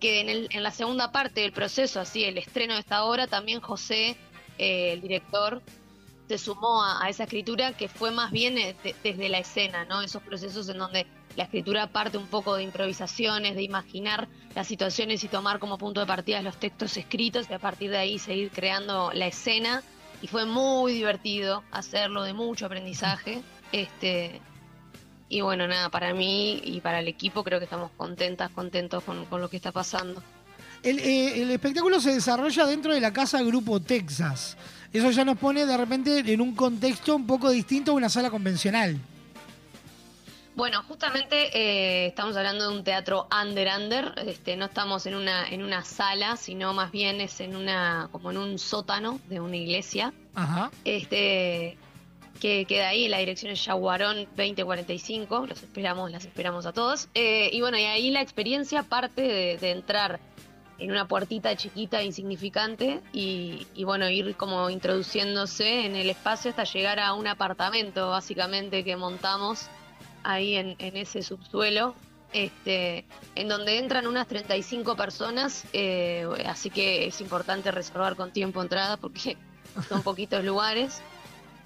que 0.00 0.20
en, 0.20 0.28
el- 0.28 0.48
en 0.50 0.62
la 0.62 0.70
segunda 0.70 1.10
parte 1.12 1.40
del 1.40 1.52
proceso, 1.52 2.00
así 2.00 2.24
el 2.24 2.38
estreno 2.38 2.74
de 2.74 2.80
esta 2.80 3.04
obra, 3.04 3.26
también 3.26 3.60
José, 3.60 4.16
eh, 4.58 4.92
el 4.92 5.00
director, 5.00 5.62
se 6.28 6.36
sumó 6.38 6.82
a, 6.84 7.08
esa 7.08 7.24
escritura 7.24 7.72
que 7.72 7.88
fue 7.88 8.10
más 8.10 8.30
bien 8.30 8.58
eh, 8.58 8.76
de- 8.84 8.94
desde 9.02 9.28
la 9.28 9.38
escena, 9.38 9.84
¿no? 9.86 10.02
Esos 10.02 10.22
procesos 10.22 10.68
en 10.68 10.78
donde 10.78 11.06
la 11.36 11.44
escritura 11.44 11.86
parte 11.86 12.18
un 12.18 12.26
poco 12.26 12.56
de 12.56 12.64
improvisaciones, 12.64 13.54
de 13.54 13.62
imaginar 13.62 14.28
las 14.54 14.66
situaciones 14.66 15.22
y 15.24 15.28
tomar 15.28 15.58
como 15.58 15.78
punto 15.78 16.00
de 16.00 16.06
partida 16.06 16.42
los 16.42 16.56
textos 16.58 16.96
escritos 16.96 17.48
y 17.48 17.54
a 17.54 17.58
partir 17.58 17.90
de 17.90 17.98
ahí 17.98 18.18
seguir 18.18 18.50
creando 18.50 19.10
la 19.14 19.26
escena. 19.26 19.82
Y 20.20 20.26
fue 20.26 20.44
muy 20.46 20.92
divertido 20.94 21.62
hacerlo, 21.70 22.24
de 22.24 22.32
mucho 22.32 22.66
aprendizaje. 22.66 23.40
Este, 23.70 24.40
y 25.28 25.40
bueno, 25.40 25.66
nada, 25.66 25.88
para 25.90 26.14
mí 26.14 26.60
y 26.64 26.80
para 26.80 27.00
el 27.00 27.08
equipo 27.08 27.44
creo 27.44 27.58
que 27.58 27.64
estamos 27.64 27.90
contentas, 27.96 28.50
contentos 28.50 29.04
con, 29.04 29.24
con 29.26 29.40
lo 29.40 29.50
que 29.50 29.56
está 29.56 29.72
pasando. 29.72 30.22
El, 30.82 30.98
eh, 31.00 31.42
el 31.42 31.50
espectáculo 31.50 32.00
se 32.00 32.14
desarrolla 32.14 32.66
dentro 32.66 32.94
de 32.94 33.00
la 33.00 33.12
casa 33.12 33.42
Grupo 33.42 33.80
Texas. 33.80 34.56
Eso 34.92 35.10
ya 35.10 35.24
nos 35.24 35.36
pone 35.36 35.66
de 35.66 35.76
repente 35.76 36.20
en 36.20 36.40
un 36.40 36.54
contexto 36.54 37.14
un 37.14 37.26
poco 37.26 37.50
distinto 37.50 37.92
a 37.92 37.94
una 37.94 38.08
sala 38.08 38.30
convencional. 38.30 38.98
Bueno, 40.58 40.82
justamente 40.88 41.56
eh, 41.56 42.06
estamos 42.06 42.36
hablando 42.36 42.68
de 42.68 42.76
un 42.76 42.82
teatro 42.82 43.28
under 43.30 43.68
under, 43.78 44.14
este, 44.26 44.56
no 44.56 44.64
estamos 44.64 45.06
en 45.06 45.14
una 45.14 45.48
en 45.48 45.62
una 45.62 45.84
sala, 45.84 46.36
sino 46.36 46.74
más 46.74 46.90
bien 46.90 47.20
es 47.20 47.38
en 47.40 47.54
una 47.54 48.08
como 48.10 48.32
en 48.32 48.38
un 48.38 48.58
sótano 48.58 49.20
de 49.28 49.38
una 49.38 49.56
iglesia. 49.56 50.12
Ajá. 50.34 50.72
Este 50.84 51.78
que 52.40 52.64
queda 52.64 52.88
ahí, 52.88 53.08
la 53.08 53.18
dirección 53.18 53.52
es 53.52 53.64
Yaguarón 53.64 54.26
2045, 54.36 55.46
los 55.46 55.62
esperamos, 55.62 56.10
las 56.10 56.24
esperamos 56.24 56.66
a 56.66 56.72
todos. 56.72 57.08
Eh, 57.14 57.50
y 57.52 57.60
bueno, 57.60 57.78
y 57.78 57.84
ahí 57.84 58.10
la 58.10 58.22
experiencia 58.22 58.82
parte 58.82 59.22
de, 59.58 59.70
entrar 59.70 60.20
en 60.78 60.90
una 60.90 61.08
puertita 61.08 61.56
chiquita, 61.56 62.02
insignificante, 62.02 63.00
y, 63.12 63.66
y 63.74 63.84
bueno, 63.84 64.08
ir 64.08 64.36
como 64.36 64.70
introduciéndose 64.70 65.86
en 65.86 65.96
el 65.96 66.08
espacio 66.10 66.50
hasta 66.50 66.64
llegar 66.64 67.00
a 67.00 67.14
un 67.14 67.26
apartamento, 67.26 68.10
básicamente, 68.10 68.84
que 68.84 68.96
montamos 68.96 69.68
ahí 70.22 70.54
en, 70.54 70.76
en 70.78 70.96
ese 70.96 71.22
subsuelo, 71.22 71.94
este, 72.32 73.06
en 73.34 73.48
donde 73.48 73.78
entran 73.78 74.06
unas 74.06 74.26
35 74.26 74.96
personas, 74.96 75.64
eh, 75.72 76.26
así 76.46 76.70
que 76.70 77.06
es 77.06 77.20
importante 77.20 77.70
reservar 77.70 78.16
con 78.16 78.32
tiempo 78.32 78.60
entrada 78.60 78.96
porque 78.96 79.36
son 79.88 80.02
poquitos 80.02 80.44
lugares. 80.44 81.00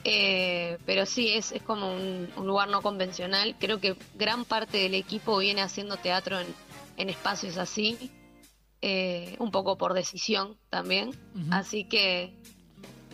Eh, 0.05 0.79
pero 0.85 1.07
sí, 1.07 1.29
es, 1.29 1.53
es 1.53 1.63
como 1.63 1.95
un, 1.95 2.29
un 2.37 2.47
lugar 2.47 2.69
no 2.69 2.83
convencional. 2.83 3.55
Creo 3.61 3.79
que 3.81 3.97
gran 4.17 4.45
parte 4.45 4.79
del 4.79 4.95
equipo 4.95 5.39
viene 5.39 5.61
haciendo 5.63 5.97
teatro 5.97 6.41
en, 6.41 6.47
en 6.97 7.09
espacios 7.09 7.57
así, 7.57 8.11
eh, 8.81 9.37
un 9.39 9.51
poco 9.53 9.79
por 9.79 9.95
decisión 9.95 10.57
también. 10.71 11.11
Así 11.53 11.85
que, 11.85 12.35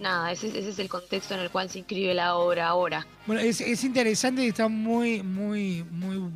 nada, 0.01 0.33
ese, 0.33 0.49
ese 0.49 0.71
es 0.71 0.79
el 0.79 0.89
contexto 0.89 1.35
en 1.35 1.41
el 1.41 1.51
cual 1.51 1.69
se 1.69 1.81
inscribe 1.81 2.15
la 2.15 2.37
obra 2.37 2.69
ahora. 2.69 3.07
Bueno, 3.27 3.43
es, 3.43 3.61
es 3.61 3.85
interesante 3.85 4.45
y 4.45 4.49
está 4.49 4.69
muy, 4.69 5.23
muy, 5.23 5.85
muy, 5.91 6.33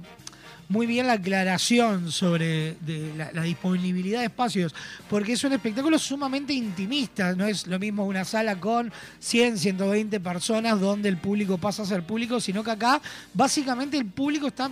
muy 0.72 0.86
bien 0.86 1.06
la 1.06 1.12
aclaración 1.14 2.10
sobre 2.10 2.76
de 2.80 3.12
la, 3.14 3.42
disponibilidad 3.42 4.20
de 4.20 4.26
espacios, 4.26 4.74
porque 5.10 5.34
es 5.34 5.44
un 5.44 5.52
espectáculo 5.52 5.98
sumamente 5.98 6.54
intimista, 6.54 7.34
no 7.34 7.46
es 7.46 7.66
lo 7.66 7.78
mismo 7.78 8.06
una 8.06 8.24
sala 8.24 8.58
con 8.58 8.90
100, 9.20 9.58
120 9.58 10.18
personas 10.20 10.80
donde 10.80 11.10
el 11.10 11.18
público 11.18 11.58
pasa 11.58 11.82
a 11.82 11.86
ser 11.86 12.02
público, 12.04 12.40
sino 12.40 12.64
que 12.64 12.70
acá 12.70 13.02
básicamente 13.34 13.98
el 13.98 14.06
público 14.06 14.46
está 14.46 14.70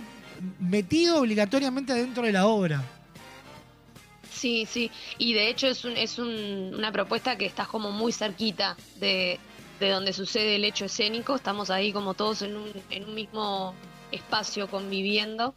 metido 0.59 1.19
obligatoriamente 1.21 1.93
dentro 1.93 2.23
de 2.23 2.31
la 2.31 2.47
obra. 2.47 2.83
Sí, 4.31 4.65
sí, 4.67 4.89
y 5.19 5.33
de 5.33 5.49
hecho 5.49 5.67
es, 5.67 5.85
un, 5.85 5.95
es 5.95 6.17
un- 6.17 6.73
una 6.73 6.91
propuesta 6.91 7.37
que 7.37 7.45
está 7.45 7.67
como 7.67 7.91
muy 7.91 8.11
cerquita 8.11 8.75
de, 8.99 9.39
de 9.79 9.89
donde 9.89 10.13
sucede 10.13 10.55
el 10.55 10.65
hecho 10.65 10.85
escénico, 10.85 11.35
estamos 11.35 11.69
ahí 11.69 11.93
como 11.93 12.15
todos 12.15 12.41
en 12.41 12.55
un, 12.57 12.71
en 12.89 13.03
un 13.03 13.13
mismo 13.13 13.75
espacio 14.11 14.67
conviviendo 14.67 15.53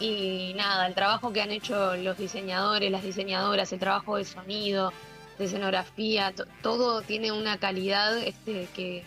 y 0.00 0.52
nada, 0.56 0.86
el 0.86 0.94
trabajo 0.94 1.32
que 1.32 1.40
han 1.42 1.50
hecho 1.50 1.96
los 1.96 2.18
diseñadores, 2.18 2.90
las 2.90 3.02
diseñadoras, 3.02 3.72
el 3.72 3.78
trabajo 3.78 4.16
de 4.16 4.24
sonido, 4.24 4.92
de 5.38 5.44
escenografía, 5.46 6.32
to- 6.32 6.46
todo 6.62 7.02
tiene 7.02 7.32
una 7.32 7.58
calidad 7.58 8.16
este, 8.18 8.68
que, 8.74 9.04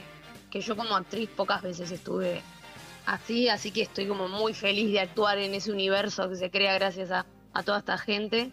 que 0.49 0.61
yo 0.61 0.75
como 0.75 0.95
actriz 0.95 1.29
pocas 1.35 1.61
veces 1.61 1.91
estuve 1.91 2.41
así, 3.05 3.49
así 3.49 3.71
que 3.71 3.81
estoy 3.83 4.07
como 4.07 4.27
muy 4.27 4.53
feliz 4.53 4.91
de 4.91 4.99
actuar 4.99 5.37
en 5.39 5.53
ese 5.53 5.71
universo 5.71 6.29
que 6.29 6.35
se 6.35 6.49
crea 6.51 6.73
gracias 6.75 7.11
a, 7.11 7.25
a 7.53 7.63
toda 7.63 7.79
esta 7.79 7.97
gente. 7.97 8.51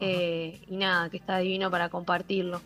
Eh, 0.00 0.60
y 0.68 0.76
nada, 0.76 1.08
que 1.08 1.16
está 1.18 1.38
divino 1.38 1.70
para 1.70 1.88
compartirlo. 1.88 2.60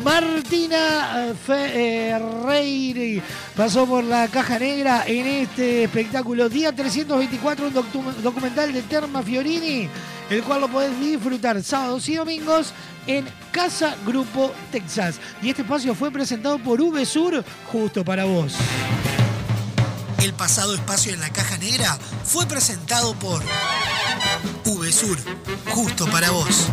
Martina 0.05 1.29
eh, 1.29 1.33
Ferreiri 1.47 3.19
pasó 3.57 3.87
por 3.87 4.03
la 4.03 4.27
caja 4.27 4.59
negra 4.59 5.03
en 5.07 5.25
este 5.25 5.85
espectáculo. 5.85 6.47
Día 6.47 6.71
324, 6.71 7.65
un 7.69 7.73
docu- 7.73 8.13
documental 8.21 8.71
de 8.71 8.83
Terma 8.83 9.23
Fiorini, 9.23 9.89
el 10.29 10.43
cual 10.43 10.61
lo 10.61 10.67
podés 10.67 10.97
disfrutar 10.99 11.63
sábados 11.63 12.07
y 12.07 12.15
domingos 12.17 12.67
en 13.07 13.25
Casa 13.51 13.95
Grupo 14.05 14.51
Texas. 14.71 15.15
Y 15.41 15.49
este 15.49 15.63
espacio 15.63 15.95
fue 15.95 16.11
presentado 16.11 16.59
por 16.59 16.79
VSUR, 16.83 17.43
justo 17.71 18.05
para 18.05 18.25
vos. 18.25 18.53
El 20.21 20.33
pasado 20.33 20.75
espacio 20.75 21.15
en 21.15 21.19
la 21.19 21.31
caja 21.31 21.57
negra 21.57 21.97
fue 22.23 22.45
presentado 22.45 23.15
por 23.15 23.41
VSUR, 24.65 25.17
justo 25.71 26.05
para 26.05 26.29
vos. 26.29 26.67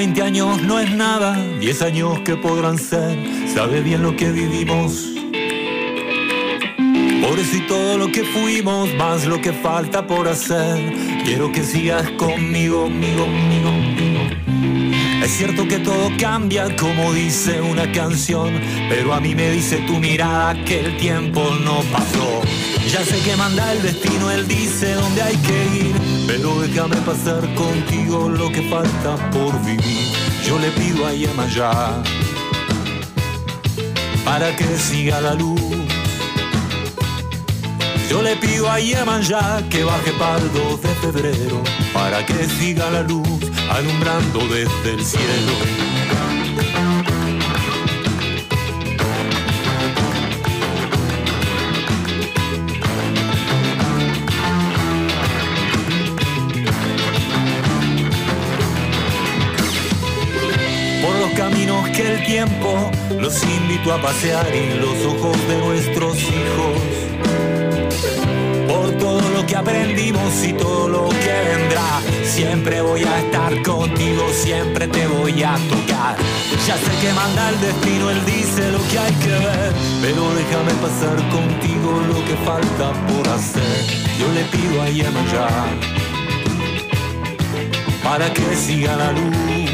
20 0.00 0.22
años 0.22 0.62
no 0.62 0.80
es 0.80 0.90
nada, 0.96 1.36
10 1.60 1.82
años 1.82 2.20
que 2.20 2.34
podrán 2.34 2.78
ser, 2.78 3.18
sabe 3.52 3.82
bien 3.82 4.02
lo 4.02 4.16
que 4.16 4.32
vivimos. 4.32 5.10
Por 7.20 7.38
eso 7.38 7.56
y 7.58 7.66
todo 7.68 7.98
lo 7.98 8.10
que 8.10 8.24
fuimos, 8.24 8.94
más 8.94 9.26
lo 9.26 9.42
que 9.42 9.52
falta 9.52 10.06
por 10.06 10.26
hacer. 10.26 10.90
Quiero 11.26 11.52
que 11.52 11.62
sigas 11.62 12.10
conmigo, 12.12 12.84
conmigo, 12.84 13.26
conmigo, 13.26 13.68
conmigo. 13.68 14.09
Es 15.22 15.32
cierto 15.36 15.68
que 15.68 15.78
todo 15.78 16.10
cambia, 16.18 16.74
como 16.76 17.12
dice 17.12 17.60
una 17.60 17.92
canción, 17.92 18.58
pero 18.88 19.12
a 19.12 19.20
mí 19.20 19.34
me 19.34 19.50
dice 19.50 19.76
tu 19.86 19.98
mirada 19.98 20.54
que 20.64 20.80
el 20.80 20.96
tiempo 20.96 21.42
no 21.62 21.82
pasó. 21.92 22.40
Ya 22.90 23.04
sé 23.04 23.20
que 23.20 23.36
manda 23.36 23.70
el 23.72 23.82
destino, 23.82 24.30
él 24.30 24.48
dice 24.48 24.94
dónde 24.94 25.22
hay 25.22 25.36
que 25.36 25.86
ir, 25.86 25.94
pero 26.26 26.60
déjame 26.60 26.96
pasar 26.96 27.54
contigo 27.54 28.30
lo 28.30 28.50
que 28.50 28.62
falta 28.62 29.16
por 29.30 29.62
vivir. 29.62 30.08
Yo 30.46 30.58
le 30.58 30.70
pido 30.70 31.06
a 31.06 31.12
Yemayá 31.12 32.02
para 34.24 34.56
que 34.56 34.64
siga 34.78 35.20
la 35.20 35.34
luz. 35.34 35.60
Yo 38.08 38.22
le 38.22 38.36
pido 38.36 38.70
a 38.70 38.80
Yemayá 38.80 39.62
que 39.68 39.84
baje 39.84 40.12
2 40.12 40.82
de 40.82 40.88
febrero 40.88 41.62
para 41.92 42.24
que 42.24 42.46
siga 42.58 42.90
la 42.90 43.02
luz 43.02 43.49
alumbrando 43.70 44.40
desde 44.48 44.94
el 44.94 45.04
cielo. 45.04 45.52
Por 61.02 61.16
los 61.16 61.30
caminos 61.36 61.88
que 61.90 62.14
el 62.14 62.26
tiempo 62.26 62.90
los 63.18 63.42
invito 63.44 63.92
a 63.94 64.02
pasear 64.02 64.46
y 64.54 64.74
los 64.78 65.06
ojos 65.06 65.36
de 65.48 65.58
nuestros 65.58 66.18
hijos. 66.18 66.82
Por 68.68 68.90
todo 68.98 69.28
lo 69.30 69.46
que 69.46 69.56
aprendimos 69.56 70.44
y 70.44 70.52
todo 70.52 70.88
lo 70.88 71.08
que 71.08 71.56
vendrá. 71.56 71.99
Siempre 72.30 72.80
voy 72.80 73.02
a 73.02 73.18
estar 73.18 73.60
contigo, 73.62 74.22
siempre 74.32 74.86
te 74.86 75.04
voy 75.08 75.42
a 75.42 75.56
tocar. 75.68 76.16
Ya 76.64 76.76
sé 76.76 76.90
que 77.00 77.12
manda 77.12 77.50
el 77.50 77.60
destino, 77.60 78.08
él 78.08 78.24
dice 78.24 78.70
lo 78.70 78.78
que 78.88 78.98
hay 79.00 79.12
que 79.14 79.30
ver. 79.30 79.72
Pero 80.00 80.32
déjame 80.34 80.72
pasar 80.74 81.16
contigo 81.28 82.00
lo 82.06 82.24
que 82.24 82.36
falta 82.46 82.92
por 83.08 83.28
hacer. 83.28 83.84
Yo 84.16 84.32
le 84.32 84.44
pido 84.44 84.80
a 84.80 84.88
Yemayá 84.88 85.48
para 88.04 88.32
que 88.32 88.54
siga 88.54 88.94
la 88.94 89.10
luz. 89.10 89.70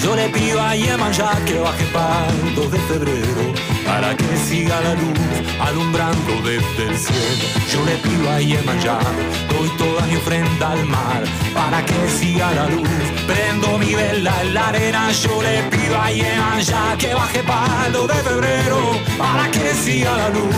Yo 0.00 0.14
le 0.14 0.28
pido 0.28 0.62
a 0.62 0.76
Yemayá 0.76 1.44
que 1.44 1.58
baje 1.58 1.86
para 1.86 2.28
el 2.28 2.54
2 2.54 2.70
de 2.70 2.78
febrero 2.78 3.75
para 3.86 4.16
que 4.16 4.36
siga 4.36 4.80
la 4.80 4.94
luz 4.94 5.18
alumbrando 5.60 6.32
desde 6.42 6.90
el 6.90 6.98
cielo. 6.98 7.44
Yo 7.72 7.84
le 7.84 7.96
pido 7.96 8.30
a 8.30 8.40
Yemayá, 8.40 8.98
doy 9.48 9.68
toda 9.78 10.06
mi 10.06 10.16
ofrenda 10.16 10.72
al 10.72 10.84
mar 10.86 11.22
para 11.54 11.84
que 11.84 12.08
siga 12.08 12.52
la 12.52 12.66
luz. 12.68 12.88
Prendo 13.26 13.78
mi 13.78 13.94
vela 13.94 14.34
en 14.42 14.54
la 14.54 14.68
arena, 14.68 15.10
yo 15.12 15.42
le 15.42 15.62
pido 15.64 16.00
a 16.00 16.10
Yemayá 16.10 16.96
que 16.98 17.14
baje 17.14 17.42
2 17.92 18.08
de 18.08 18.14
febrero 18.14 18.78
para 19.18 19.50
que 19.50 19.74
siga 19.74 20.16
la 20.16 20.28
luz 20.30 20.54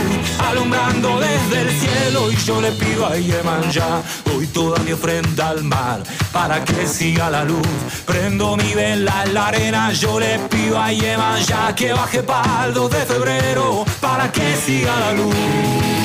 alumbrando 0.49 1.19
desde 1.19 1.61
el 1.61 1.69
cielo. 1.79 2.31
Y 2.31 2.35
yo 2.37 2.61
le 2.61 2.71
pido 2.71 3.05
a 3.05 3.15
Yemayá, 3.17 4.01
doy 4.25 4.47
toda 4.47 4.79
mi 4.79 4.91
ofrenda 4.91 5.49
al 5.49 5.63
mar 5.63 6.01
para 6.31 6.63
que 6.63 6.87
siga 6.87 7.29
la 7.29 7.43
luz. 7.43 7.67
Prendo 8.05 8.57
mi 8.57 8.73
vela 8.73 9.23
en 9.25 9.33
la 9.33 9.47
arena, 9.47 9.91
yo 9.93 10.19
le 10.19 10.39
pido 10.49 10.81
a 10.81 10.91
Yemayá 10.91 11.73
que 11.75 11.93
baje 11.93 12.21
2 12.21 12.89
de 12.89 12.97
febrero 13.05 13.18
para 13.99 14.31
que 14.31 14.55
siga 14.55 14.97
la 14.99 15.11
luz. 15.13 15.98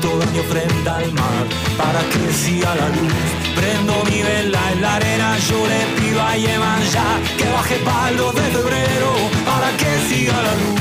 Doy 0.00 0.10
toda 0.10 0.26
mi 0.32 0.38
ofrenda 0.38 0.96
al 0.96 1.12
mar 1.12 1.46
para 1.76 2.00
que 2.00 2.32
siga 2.32 2.74
la 2.74 2.88
luz. 2.88 3.12
Prendo 3.54 4.04
mi 4.04 4.22
vela 4.22 4.72
en 4.72 4.80
la 4.80 4.94
arena, 4.96 5.38
yo 5.38 5.66
le 5.66 6.00
pido 6.00 6.22
a 6.22 6.36
Yemayá 6.36 7.20
que 7.36 7.44
baje 7.50 7.78
2 8.16 8.34
de 8.34 8.42
febrero 8.42 9.12
para 9.44 9.76
que 9.76 10.08
siga 10.08 10.42
la 10.42 10.54
luz. 10.54 10.80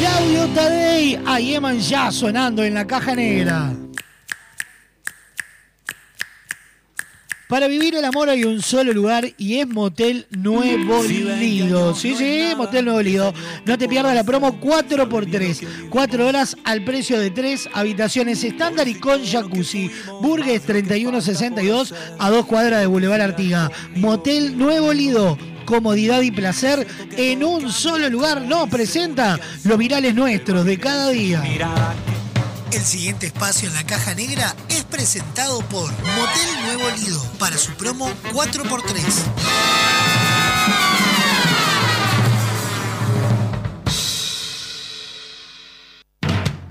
Claudio 0.00 0.46
Tadei, 0.54 1.18
a 1.24 1.38
Yeman 1.38 1.78
ya 1.78 2.10
sonando 2.10 2.64
en 2.64 2.74
la 2.74 2.86
caja 2.86 3.14
negra. 3.14 3.81
Para 7.52 7.68
vivir 7.68 7.94
el 7.94 8.06
amor 8.06 8.30
hay 8.30 8.44
un 8.44 8.62
solo 8.62 8.94
lugar 8.94 9.30
y 9.36 9.58
es 9.58 9.68
Motel 9.68 10.26
Nuevo 10.30 11.02
Lido. 11.02 11.94
Sí, 11.94 12.14
sí, 12.16 12.54
Motel 12.56 12.86
Nuevo 12.86 13.02
Lido. 13.02 13.34
No 13.66 13.76
te 13.76 13.90
pierdas 13.90 14.14
la 14.14 14.24
promo 14.24 14.58
4x3. 14.58 15.90
4 15.90 16.26
horas 16.26 16.56
al 16.64 16.82
precio 16.82 17.20
de 17.20 17.30
3 17.30 17.68
habitaciones 17.74 18.42
estándar 18.42 18.88
y 18.88 18.94
con 18.94 19.22
jacuzzi. 19.22 19.90
Burgues 20.22 20.62
3162 20.62 21.94
a 22.18 22.30
2 22.30 22.46
cuadras 22.46 22.80
de 22.80 22.86
Boulevard 22.86 23.20
Artiga. 23.20 23.70
Motel 23.96 24.56
Nuevo 24.56 24.94
Lido. 24.94 25.36
Comodidad 25.66 26.22
y 26.22 26.30
placer 26.30 26.86
en 27.18 27.44
un 27.44 27.70
solo 27.70 28.08
lugar. 28.08 28.40
Nos 28.40 28.70
presenta 28.70 29.38
los 29.64 29.76
virales 29.76 30.14
nuestros 30.14 30.64
de 30.64 30.78
cada 30.78 31.10
día. 31.10 31.42
El 32.72 32.80
siguiente 32.80 33.26
espacio 33.26 33.68
en 33.68 33.74
la 33.74 33.84
caja 33.84 34.14
negra 34.14 34.56
es 34.70 34.82
presentado 34.84 35.60
por 35.68 35.90
Motel 35.92 36.64
Nuevo 36.64 36.90
Lido 36.96 37.22
para 37.38 37.58
su 37.58 37.70
promo 37.72 38.10
4x3. 38.32 39.02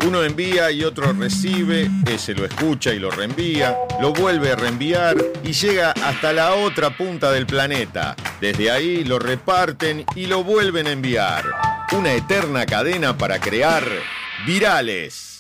Uno 0.08 0.24
envía 0.24 0.72
y 0.72 0.84
otro 0.84 1.14
recibe, 1.14 1.92
ese 2.08 2.34
lo 2.34 2.46
escucha 2.46 2.92
y 2.92 2.98
lo 2.98 3.12
reenvía, 3.12 3.78
lo 4.02 4.12
vuelve 4.12 4.54
a 4.54 4.56
reenviar 4.56 5.16
y 5.44 5.54
llega 5.54 5.92
hasta 5.92 6.34
la 6.34 6.56
otra 6.56 6.98
punta 6.98 7.32
del 7.32 7.46
planeta. 7.46 8.16
Desde 8.42 8.72
ahí 8.72 9.04
lo 9.04 9.20
reparten 9.20 10.04
y 10.16 10.26
lo 10.26 10.44
vuelven 10.44 10.88
a 10.88 10.92
enviar. 10.92 11.46
Una 11.92 12.14
eterna 12.14 12.66
cadena 12.66 13.16
para 13.16 13.40
crear 13.40 13.84
virales. 14.48 15.31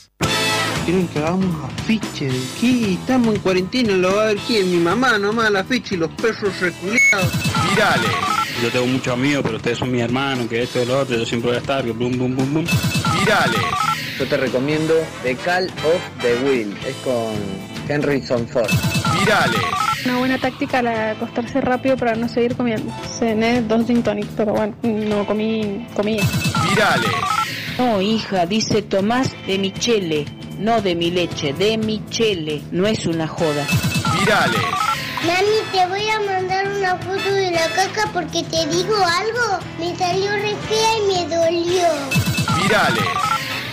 Quieren 0.85 1.07
que 1.09 1.19
hagamos 1.19 1.71
afiche 1.71 2.25
de 2.25 2.39
qué? 2.59 2.93
Estamos 2.93 3.35
en 3.35 3.41
cuarentena, 3.41 3.93
lo 3.93 4.15
va 4.15 4.23
a 4.23 4.25
ver 4.27 4.37
quién, 4.47 4.71
mi 4.71 4.77
mamá 4.77 5.19
nomás 5.19 5.51
la 5.51 5.59
afiche 5.59 5.95
y 5.95 5.97
los 5.99 6.09
perros 6.11 6.59
reculeados. 6.59 7.31
Virales. 7.69 8.11
Yo 8.61 8.69
tengo 8.69 8.87
muchos 8.87 9.13
amigos, 9.13 9.43
pero 9.43 9.57
ustedes 9.57 9.77
son 9.77 9.91
mis 9.91 10.01
hermanos, 10.01 10.47
que 10.47 10.63
esto 10.63 10.81
y 10.81 10.85
lo 10.85 10.99
otro, 10.99 11.17
yo 11.17 11.25
siempre 11.25 11.49
voy 11.49 11.57
a 11.57 11.61
estar, 11.61 11.83
que 11.83 11.91
bum, 11.91 12.17
bum, 12.17 12.35
bum, 12.35 12.53
bum. 12.53 12.65
Virales. 13.19 13.61
yo 14.17 14.27
te 14.27 14.37
recomiendo 14.37 14.93
The 15.23 15.35
Call 15.35 15.65
of 15.65 16.21
the 16.21 16.35
Will. 16.43 16.75
Es 16.85 16.95
con 16.97 17.33
Henryson 17.87 18.47
Ford. 18.47 18.69
Virales. 19.19 19.61
Una 20.05 20.17
buena 20.17 20.37
táctica 20.39 20.81
la 20.81 20.91
de 20.91 21.11
acostarse 21.11 21.61
rápido 21.61 21.95
para 21.95 22.15
no 22.15 22.27
seguir 22.27 22.55
comiendo. 22.55 22.91
Cené 23.19 23.61
dos 23.61 23.85
gin 23.85 24.01
tonic, 24.01 24.27
pero 24.35 24.53
bueno, 24.53 24.75
no 24.81 25.25
comí 25.25 25.87
comida. 25.95 26.23
Virales. 26.69 27.11
No, 27.77 28.01
hija, 28.01 28.45
dice 28.45 28.81
Tomás 28.81 29.31
de 29.47 29.57
Michele, 29.57 30.25
no 30.61 30.79
de 30.79 30.95
mi 30.95 31.09
leche, 31.09 31.53
de 31.53 31.77
Michele, 31.77 32.61
no 32.71 32.85
es 32.85 33.05
una 33.07 33.27
joda. 33.27 33.65
Virales. 34.19 34.61
Mami, 35.25 35.71
te 35.71 35.87
voy 35.87 36.07
a 36.07 36.19
mandar 36.19 36.67
una 36.67 36.95
foto 36.97 37.33
de 37.33 37.51
la 37.51 37.67
caca 37.69 38.09
porque 38.13 38.43
te 38.43 38.67
digo 38.67 38.95
algo. 38.95 39.59
Me 39.79 39.95
salió 39.97 40.31
re 40.31 40.55
fea 40.69 40.97
y 40.97 41.07
me 41.07 41.35
dolió. 41.35 41.87
Virales. 42.61 43.03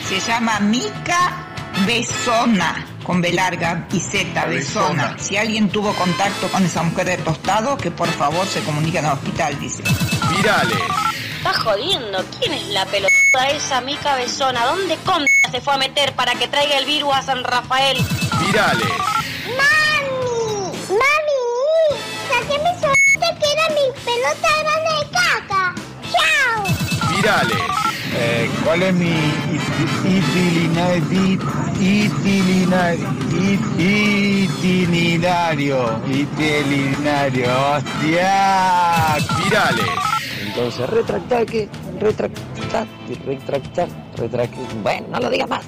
Se 0.08 0.18
llama 0.20 0.58
Mica 0.60 1.46
Besona, 1.86 2.86
con 3.04 3.20
B 3.20 3.32
larga 3.32 3.86
y 3.92 4.00
Z, 4.00 4.46
Besona. 4.46 5.16
Si 5.18 5.36
alguien 5.36 5.68
tuvo 5.68 5.92
contacto 5.92 6.48
con 6.48 6.64
esa 6.64 6.82
mujer 6.82 7.06
de 7.06 7.18
tostado, 7.18 7.76
que 7.76 7.90
por 7.90 8.08
favor 8.08 8.46
se 8.46 8.60
comunique 8.60 8.98
al 8.98 9.12
hospital, 9.12 9.58
dice. 9.60 9.82
Virales. 10.34 11.07
Está 11.38 11.54
jodiendo. 11.54 12.24
¿Quién 12.40 12.52
es 12.52 12.66
la 12.70 12.84
pelotuda 12.86 13.48
esa 13.50 13.80
Mica 13.80 14.16
Besona? 14.16 14.66
¿Dónde 14.66 14.96
contra 14.96 15.28
se 15.52 15.60
fue 15.60 15.74
a 15.74 15.78
meter 15.78 16.12
para 16.14 16.34
que 16.34 16.48
traiga 16.48 16.76
el 16.76 16.84
virus 16.84 17.14
a 17.14 17.22
San 17.22 17.44
Rafael? 17.44 17.96
Virales. 18.40 18.88
¡Mami! 19.56 20.72
¡Mami! 20.88 21.42
Saqué 22.28 22.58
mi 22.58 22.80
suerte 22.80 23.28
que 23.40 23.52
era 23.52 23.68
mi 23.68 23.86
pelota 24.04 24.50
grande 24.58 24.90
de 24.98 25.04
caca. 25.12 25.74
¡Chao! 26.10 26.64
Virales. 27.14 27.64
Eh, 28.16 28.50
¿Cuál 28.64 28.82
es 28.82 28.94
mi? 28.94 29.14
Itinerario. 34.84 36.00
Itinerario. 36.08 37.48
¡Hostia! 37.76 39.18
Virales. 39.44 40.17
Entonces, 40.58 40.90
retractar 40.90 41.46
que. 41.46 41.68
Retractar. 42.00 42.86
Retractar. 43.24 43.88
Retractar. 44.16 44.74
Bueno, 44.82 45.06
no 45.08 45.20
lo 45.20 45.30
digas 45.30 45.48
más. 45.48 45.64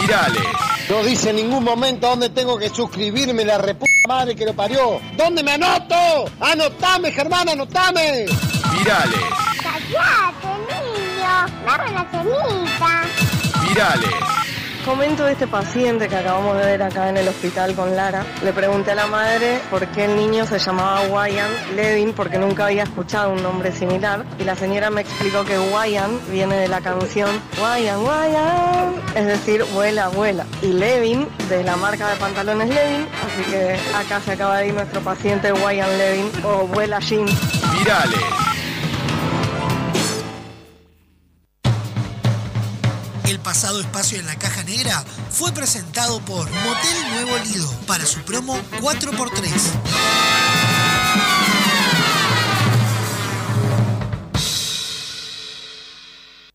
Virales. 0.00 0.42
No 0.88 1.04
dice 1.04 1.28
en 1.28 1.36
ningún 1.36 1.62
momento 1.62 2.08
dónde 2.08 2.30
tengo 2.30 2.56
que 2.56 2.70
suscribirme, 2.70 3.44
la 3.44 3.58
reputa 3.58 3.90
madre 4.08 4.34
que 4.34 4.46
lo 4.46 4.54
parió. 4.54 4.98
¿Dónde 5.14 5.42
me 5.42 5.52
anoto? 5.52 5.94
¡Anotame, 6.40 7.12
Germán, 7.12 7.50
anotame! 7.50 8.24
Virales. 8.72 9.20
¡Cállate, 9.62 10.48
niño! 10.70 11.46
¡Dame 11.66 11.92
la 11.92 12.06
cenita! 12.10 13.02
Virales. 13.68 14.39
Comento 14.84 15.26
de 15.26 15.32
este 15.32 15.46
paciente 15.46 16.08
que 16.08 16.16
acabamos 16.16 16.56
de 16.56 16.64
ver 16.64 16.82
acá 16.82 17.10
en 17.10 17.16
el 17.18 17.28
hospital 17.28 17.74
con 17.74 17.94
Lara. 17.94 18.24
Le 18.42 18.52
pregunté 18.52 18.92
a 18.92 18.94
la 18.94 19.06
madre 19.06 19.60
por 19.70 19.86
qué 19.88 20.06
el 20.06 20.16
niño 20.16 20.46
se 20.46 20.58
llamaba 20.58 21.02
Wyan 21.02 21.50
Levin 21.76 22.14
porque 22.14 22.38
nunca 22.38 22.66
había 22.66 22.84
escuchado 22.84 23.32
un 23.32 23.42
nombre 23.42 23.72
similar. 23.72 24.24
Y 24.38 24.44
la 24.44 24.56
señora 24.56 24.88
me 24.88 25.02
explicó 25.02 25.44
que 25.44 25.58
Wyan 25.58 26.18
viene 26.30 26.56
de 26.56 26.68
la 26.68 26.80
canción 26.80 27.28
Wyan, 27.58 28.00
Wyan, 28.00 28.94
es 29.14 29.26
decir, 29.26 29.64
vuela, 29.74 30.08
vuela. 30.08 30.46
Y 30.62 30.68
Levin 30.68 31.28
de 31.50 31.62
la 31.62 31.76
marca 31.76 32.08
de 32.08 32.16
pantalones 32.16 32.68
Levin. 32.70 33.06
Así 33.22 33.50
que 33.50 33.78
acá 33.94 34.20
se 34.24 34.32
acaba 34.32 34.58
de 34.58 34.68
ir 34.68 34.74
nuestro 34.74 35.02
paciente 35.02 35.52
Wyan 35.52 35.98
Levin 35.98 36.30
o 36.42 36.66
vuela 36.66 37.00
Jean. 37.00 37.26
Virales. 37.78 38.39
El 43.30 43.38
pasado 43.38 43.78
espacio 43.78 44.18
en 44.18 44.26
la 44.26 44.34
caja 44.34 44.64
negra 44.64 45.04
fue 45.30 45.52
presentado 45.52 46.18
por 46.18 46.50
Motel 46.50 47.12
Nuevo 47.12 47.38
Lido 47.44 47.70
para 47.86 48.04
su 48.04 48.20
promo 48.22 48.58
4x3. 48.80 49.52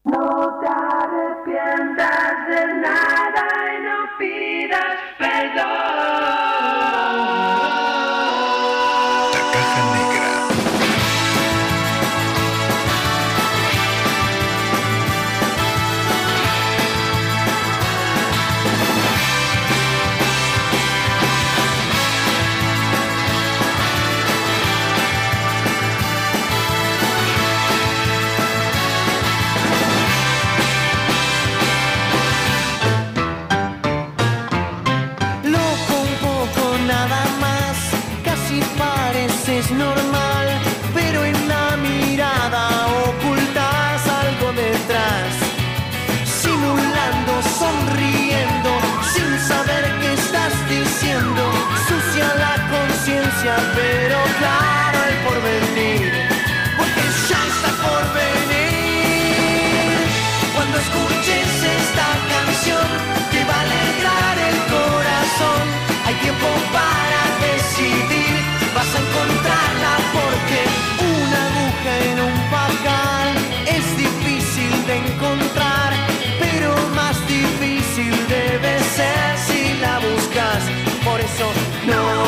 No 0.03 0.59
te 0.59 0.67
arrepientas 0.67 2.47
de 2.49 2.65
nada 2.81 3.47
y 3.71 3.81
no 3.81 4.17
pidas 4.19 4.97
perdón. 5.17 6.34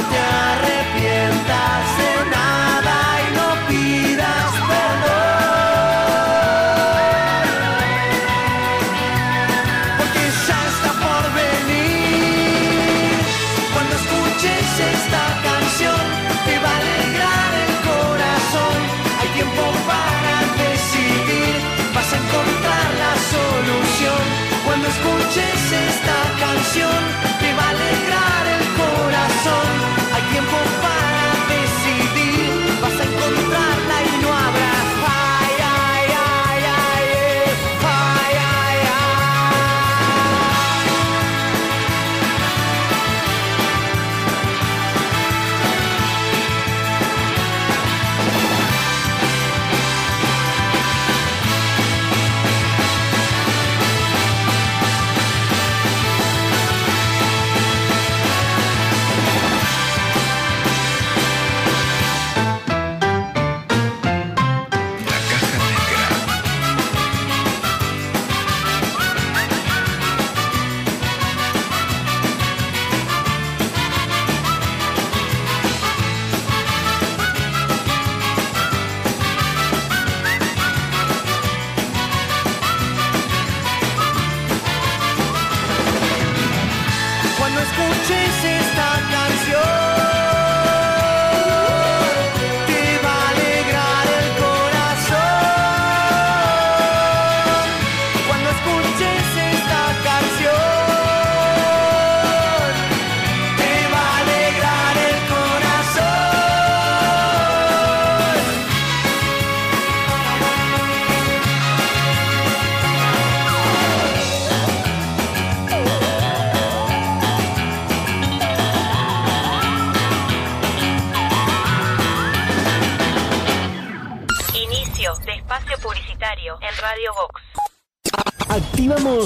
Te 0.10 0.18
arrepientas 0.20 2.17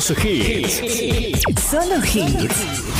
Activamos 0.01 0.25
hits. 0.25 0.81
Solo. 1.69 2.90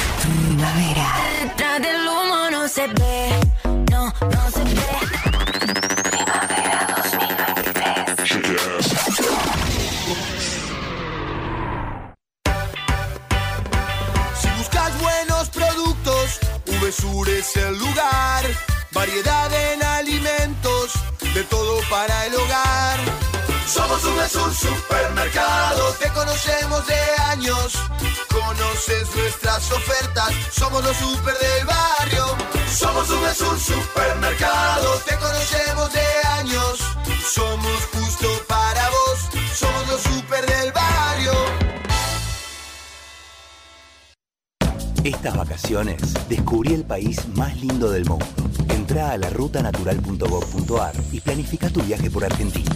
La 49.21 49.29
rutanatural.gov.ar 49.29 50.95
y 51.11 51.19
planifica 51.19 51.69
tu 51.69 51.81
viaje 51.81 52.09
por 52.09 52.25
Argentina. 52.25 52.71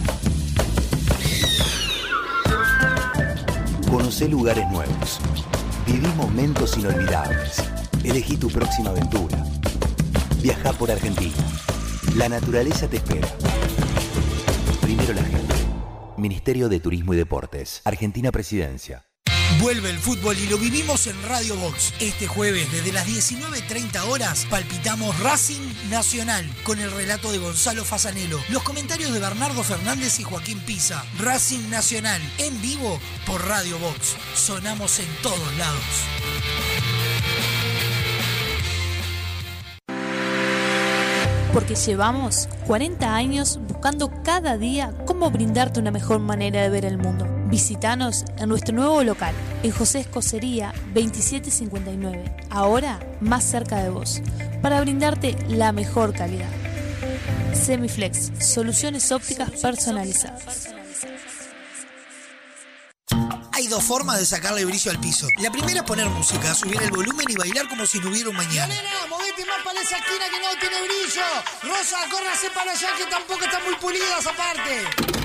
Conocé 3.90 4.30
lugares 4.30 4.66
nuevos. 4.70 5.20
Viví 5.88 6.08
momentos 6.16 6.78
inolvidables. 6.78 7.64
Elegí 8.04 8.38
tu 8.38 8.50
próxima 8.50 8.92
aventura. 8.92 9.44
Viaja 10.42 10.74
por 10.74 10.92
Argentina. 10.92 11.34
La 12.16 12.30
naturaleza 12.30 12.88
te 12.88 12.98
espera. 12.98 13.28
Primero 14.82 15.14
la 15.14 15.24
gente. 15.24 15.56
Ministerio 16.18 16.70
de 16.70 16.80
Turismo 16.80 17.14
y 17.16 17.18
Deportes. 17.18 17.82
Argentina 17.86 18.32
Presidencia. 18.32 19.06
Vuelve 19.62 19.90
el 19.90 19.98
fútbol 19.98 20.38
y 20.38 20.48
lo 20.48 20.58
vivimos 20.58 21.08
en 21.08 21.16
Radio 21.24 21.56
Box. 21.56 21.94
Este 22.00 22.28
jueves, 22.28 22.72
desde 22.72 22.92
las 22.92 23.08
19.30 23.08 24.04
horas, 24.10 24.46
palpitamos 24.50 25.18
Racing 25.22 25.65
Nacional 25.90 26.45
con 26.64 26.80
el 26.80 26.91
relato 26.91 27.32
de 27.32 27.38
Gonzalo 27.38 27.86
Fasanelo, 27.86 28.40
los 28.49 28.64
comentarios 28.64 29.14
de 29.14 29.20
Bernardo 29.20 29.64
Fernández 29.64 30.20
y 30.20 30.24
Joaquín 30.24 30.60
Pisa. 30.62 31.03
Racing 31.20 31.70
Nacional, 31.70 32.22
en 32.38 32.60
vivo 32.62 32.99
por 33.26 33.45
Radio 33.48 33.78
Box. 33.80 34.16
Sonamos 34.36 34.99
en 34.99 35.07
todos 35.22 35.57
lados. 35.57 35.82
Porque 41.53 41.76
llevamos 41.76 42.49
40 42.68 43.16
años 43.16 43.60
buscando 43.66 44.12
cada 44.24 44.57
día 44.57 44.94
cómo 45.06 45.32
brindarte 45.32 45.80
una 45.80 45.91
mejor 45.91 46.20
manera 46.20 46.62
de 46.62 46.70
ver 46.70 46.84
el 46.84 46.98
mundo. 46.98 47.26
Visítanos 47.48 48.26
en 48.38 48.49
nuestro 48.49 48.76
nuevo 48.76 49.03
local, 49.03 49.34
en 49.64 49.72
José 49.72 49.99
Escocería 49.99 50.74
2759, 50.94 52.36
ahora 52.49 52.99
más 53.22 53.45
cerca 53.45 53.82
de 53.82 53.90
vos, 53.90 54.22
para 54.66 54.82
brindarte 54.82 55.38
la 55.48 55.72
mejor 55.72 56.12
calidad. 56.12 56.50
Semiflex, 57.54 58.32
soluciones 58.40 59.12
ópticas 59.12 59.52
personalizadas. 59.62 60.70
Hay 63.52 63.68
dos 63.68 63.84
formas 63.84 64.18
de 64.18 64.26
sacarle 64.26 64.66
brillo 64.66 64.90
al 64.90 65.00
piso. 65.00 65.28
La 65.38 65.52
primera 65.52 65.82
es 65.82 65.84
poner 65.84 66.10
música, 66.10 66.56
subir 66.56 66.82
el 66.82 66.90
volumen 66.90 67.28
y 67.30 67.36
bailar 67.36 67.70
como 67.70 67.86
si 67.86 68.00
no 68.00 68.10
hubiera 68.10 68.32
un 68.32 68.38
mañana. 68.38 68.74
Nena, 68.74 69.06
movete 69.08 69.46
más 69.46 69.64
para 69.64 69.80
esa 69.80 69.98
esquina 69.98 70.26
que 70.32 70.40
no 70.40 70.60
tiene 70.60 70.82
brillo. 70.82 71.22
Rosa, 71.62 71.98
córrase 72.10 72.50
para 72.50 72.72
allá 72.72 72.88
que 72.98 73.06
tampoco 73.06 73.46
está 73.46 73.60
muy 73.60 73.76
pulida 73.76 74.18
esa 74.18 74.32
parte. 74.32 75.25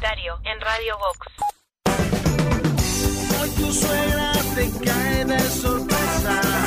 Publicitario 0.00 0.40
en 0.44 0.60
Radio 0.60 0.98
Vox. 0.98 1.26
Hoy 3.40 3.50
tu 3.50 3.72
suegra 3.72 4.32
te 4.54 4.70
cae 4.84 5.24
de 5.24 5.40
sorpresa 5.40 6.59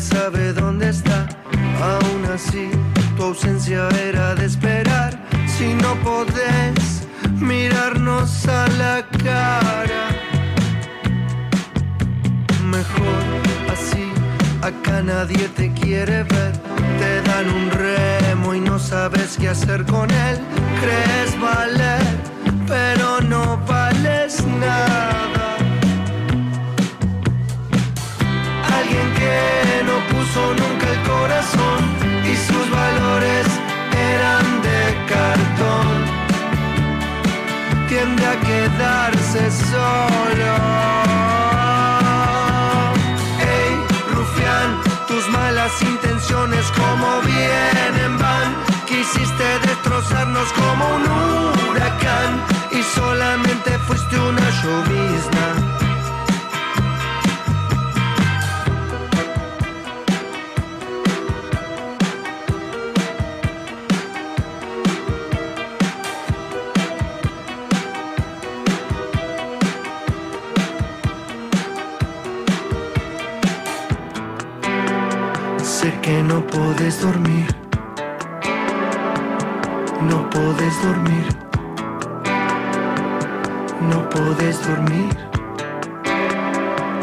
sabe 0.00 0.52
dónde 0.52 0.90
está. 0.90 1.28
Aún 1.82 2.24
así, 2.32 2.70
tu 3.16 3.24
ausencia 3.24 3.88
era 3.88 4.34
de 4.34 4.46
esperar. 4.46 5.18
Si 5.46 5.74
no 5.74 5.94
podés 6.02 7.08
mirarnos 7.40 8.46
a 8.46 8.68
la 8.78 9.06
cara, 9.24 10.04
mejor 12.64 13.22
así. 13.72 14.12
Acá 14.62 15.02
nadie 15.02 15.48
te 15.56 15.72
quiere 15.72 16.22
ver. 16.24 16.52
Te 16.98 17.22
dan 17.22 17.48
un 17.50 17.70
remo 17.70 18.54
y 18.54 18.60
no 18.60 18.78
sabes 18.78 19.36
qué 19.38 19.48
hacer 19.48 19.84
con 19.84 20.10
él. 20.10 20.38
Crees 20.80 21.40
valer, 21.40 22.02
pero 22.66 23.20
no 23.20 23.58
vales 23.66 24.44
nada. 24.60 25.37
Puso 30.28 30.54
nunca 30.54 30.90
el 30.90 31.02
corazón 31.02 31.80
y 32.24 32.36
sus 32.36 32.70
valores 32.70 33.46
eran 34.12 34.62
de 34.62 34.82
cartón. 35.06 35.88
Tiende 37.88 38.26
a 38.26 38.40
quedarse 38.40 39.50
solo. 39.50 40.52
Ey, 43.40 43.72
rufián, 44.14 44.80
tus 45.06 45.28
malas 45.30 45.72
intenciones 45.82 46.64
como 46.72 47.20
vienen 47.22 48.18
van. 48.18 48.56
Quisiste 48.86 49.46
destrozarnos 49.66 50.48
como 50.52 50.84
un 50.96 51.04
huracán 51.68 52.42
y 52.72 52.82
solamente 52.82 53.78
fuiste 53.86 54.18
una 54.18 54.50
llovizna. 54.62 55.67
Que 76.08 76.22
no 76.22 76.40
puedes 76.46 77.02
dormir. 77.02 77.46
No 80.10 80.18
puedes 80.30 80.74
dormir. 80.82 81.26
No 83.90 84.08
puedes 84.08 84.56
dormir. 84.66 85.14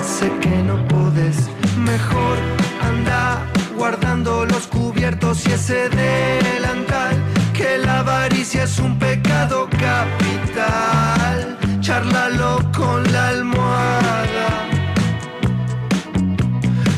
Sé 0.02 0.27
que 0.41 0.56
no 0.69 0.76
puedes. 0.88 1.38
Mejor 1.91 2.38
anda 2.82 3.45
guardando 3.77 4.44
los 4.45 4.65
cubiertos 4.65 5.45
y 5.48 5.52
ese 5.52 5.88
delantal. 5.90 7.15
Que 7.53 7.77
la 7.77 7.99
avaricia 7.99 8.64
es 8.64 8.80
un 8.80 8.98
pecado 8.98 9.69
capital. 9.88 11.60
Charlalo 11.80 12.60
con 12.76 13.03
la 13.14 13.27
almohada. 13.27 14.49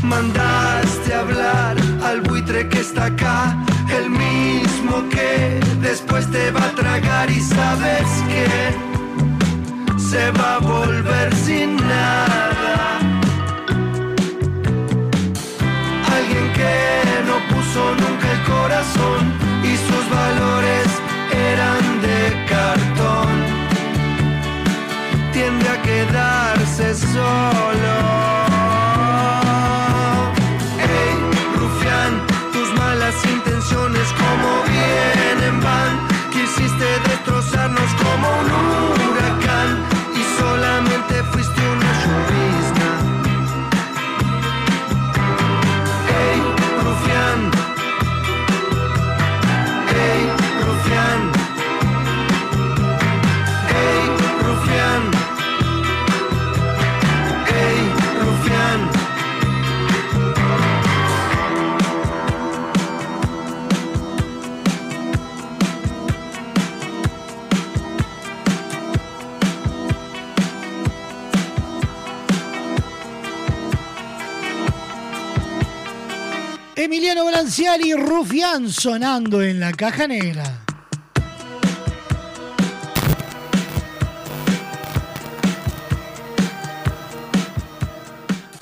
Mandaste 0.03 1.13
hablar 1.13 1.86
al 2.07 2.21
buitre 2.21 2.69
que 2.69 2.79
está 2.79 3.05
acá, 3.05 3.57
el 3.89 4.09
mismo 4.09 5.09
que 5.09 5.59
después 5.81 6.29
te 6.31 6.51
va 6.51 6.63
a 6.63 6.71
tragar 6.71 7.29
y 7.29 7.39
sabes 7.41 8.07
que 8.31 8.47
se 10.09 10.31
va 10.31 10.55
a 10.55 10.59
volver 10.59 11.35
sin 11.35 11.75
nada. 11.75 12.99
Alguien 16.15 16.47
que 16.59 16.75
no 17.29 17.37
puso 17.51 17.81
nunca 18.03 18.25
el 18.35 18.41
corazón 18.53 19.21
y 19.69 19.73
sus 19.87 20.05
valores 20.19 20.87
eran 21.51 21.83
de 22.07 22.21
cartón. 22.53 23.33
Tiende 25.33 25.67
a 25.75 25.81
quedarse 25.81 26.95
solo. 26.95 28.46
Emiliano 76.97 77.27
Branciali 77.27 77.91
y 77.91 77.93
Rufián 77.93 78.71
sonando 78.71 79.43
en 79.43 79.59
la 79.59 79.71
caja 79.71 80.07
negra. 80.07 80.63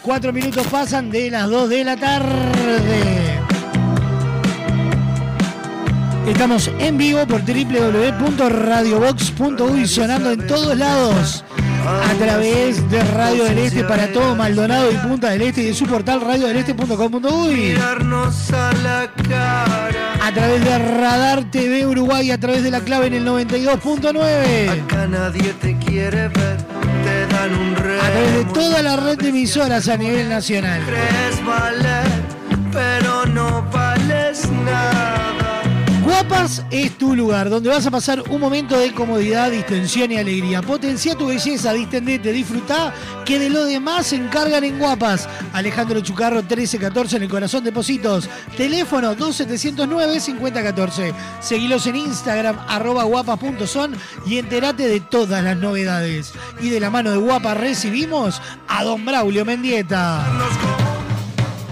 Cuatro 0.02 0.34
minutos 0.34 0.68
pasan 0.68 1.10
de 1.10 1.32
las 1.32 1.50
dos 1.50 1.70
de 1.70 1.86
la 1.86 1.96
tarde. 1.96 3.40
Estamos 6.28 6.70
en 6.78 6.98
vivo 6.98 7.26
por 7.26 7.42
www.radiobox.uy 7.42 9.88
sonando 9.88 10.32
en 10.32 10.46
todos 10.46 10.78
lados 10.78 11.45
a 11.86 12.14
través 12.18 12.90
de 12.90 13.04
Radio 13.04 13.44
del 13.46 13.60
Este 13.60 13.84
para 13.84 14.12
todo 14.12 14.36
Maldonado 14.36 14.92
y 14.92 14.96
Punta 14.96 15.30
del 15.30 15.44
Este 15.44 15.62
y 15.62 15.66
de 15.68 15.74
su 15.74 15.86
portal 15.86 16.22
radiodeleste.com.uy. 16.22 17.76
A 20.22 20.32
través 20.34 20.66
de 20.66 20.78
Radar 20.80 21.44
TV 21.52 21.86
Uruguay, 21.86 22.32
a 22.32 22.40
través 22.40 22.64
de 22.64 22.72
la 22.72 22.82
clave 22.82 23.08
en 23.08 23.14
el 23.16 23.26
92.9. 23.26 24.84
Acá 24.84 25.08
nadie 25.08 25.54
te 25.54 25.78
quiere 25.78 26.28
ver, 26.30 26.58
te 27.04 27.28
dan 27.28 27.54
un 27.54 27.76
remo. 27.76 28.02
A 28.02 28.10
través 28.10 28.34
de 28.34 28.46
toda 28.46 28.82
la 28.82 28.96
red 28.96 29.18
de 29.18 29.30
emisoras 29.30 29.88
a 29.88 29.98
nivel 29.98 30.28
nacional. 30.30 30.82
Es 36.70 36.96
tu 37.00 37.16
lugar, 37.16 37.50
donde 37.50 37.70
vas 37.70 37.88
a 37.88 37.92
pasar 37.92 38.22
un 38.30 38.40
momento 38.40 38.78
de 38.78 38.94
comodidad, 38.94 39.50
distensión 39.50 40.12
y 40.12 40.18
alegría. 40.18 40.62
Potencia 40.62 41.16
tu 41.16 41.26
belleza, 41.26 41.74
distendete, 41.74 42.32
disfrutá, 42.32 42.94
que 43.26 43.40
de 43.40 43.50
lo 43.50 43.66
demás 43.66 44.06
se 44.08 44.18
encargan 44.18 44.64
en 44.64 44.78
Guapas. 44.78 45.28
Alejandro 45.54 46.02
Chucarro 46.02 46.44
1314 46.44 47.18
en 47.18 47.24
el 47.24 47.30
corazón 47.30 47.64
de 47.64 47.72
Positos. 47.72 48.30
Teléfono 48.56 49.16
2709-5014. 49.16 51.16
Seguilos 51.42 51.88
en 51.88 51.96
Instagram, 51.96 52.60
arroba 52.68 53.06
guapas.son 53.06 53.96
y 54.28 54.38
entérate 54.38 54.88
de 54.88 55.00
todas 55.00 55.44
las 55.44 55.58
novedades. 55.58 56.32
Y 56.62 56.70
de 56.70 56.80
la 56.80 56.92
mano 56.92 57.10
de 57.10 57.18
Guapas 57.18 57.58
recibimos 57.58 58.40
a 58.68 58.84
Don 58.84 59.04
Braulio 59.04 59.46
Mendieta. 59.46 60.24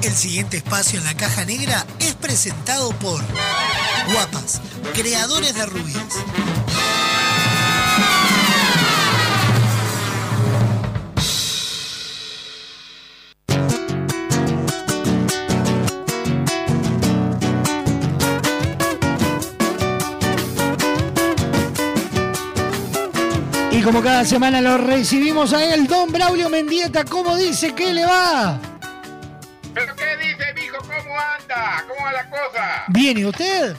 El 0.04 0.12
siguiente 0.12 0.58
espacio 0.58 1.00
en 1.00 1.06
la 1.06 1.16
caja 1.16 1.46
negra 1.46 1.86
es 2.00 2.14
presentado 2.16 2.90
por 3.00 3.22
Guapas, 4.12 4.60
creadores 4.94 5.56
de 5.56 5.66
rubias. 5.66 5.98
Y 23.72 23.82
como 23.82 24.02
cada 24.02 24.26
semana 24.26 24.60
lo 24.60 24.78
recibimos 24.80 25.54
a 25.54 25.64
él, 25.64 25.88
Don 25.88 26.12
Braulio 26.12 26.50
Mendieta, 26.50 27.06
¿cómo 27.06 27.38
dice 27.38 27.74
que 27.74 27.94
le 27.94 28.06
va? 28.06 28.60
¿Pero 29.74 29.96
qué 29.96 30.18
dice, 30.18 30.54
mijo? 30.56 30.78
¿Cómo 30.78 31.20
anda? 31.20 31.84
¿Cómo 31.88 32.06
va 32.06 32.12
la 32.14 32.30
cosa? 32.30 32.84
Bien, 32.90 33.18
¿y 33.18 33.26
usted? 33.26 33.76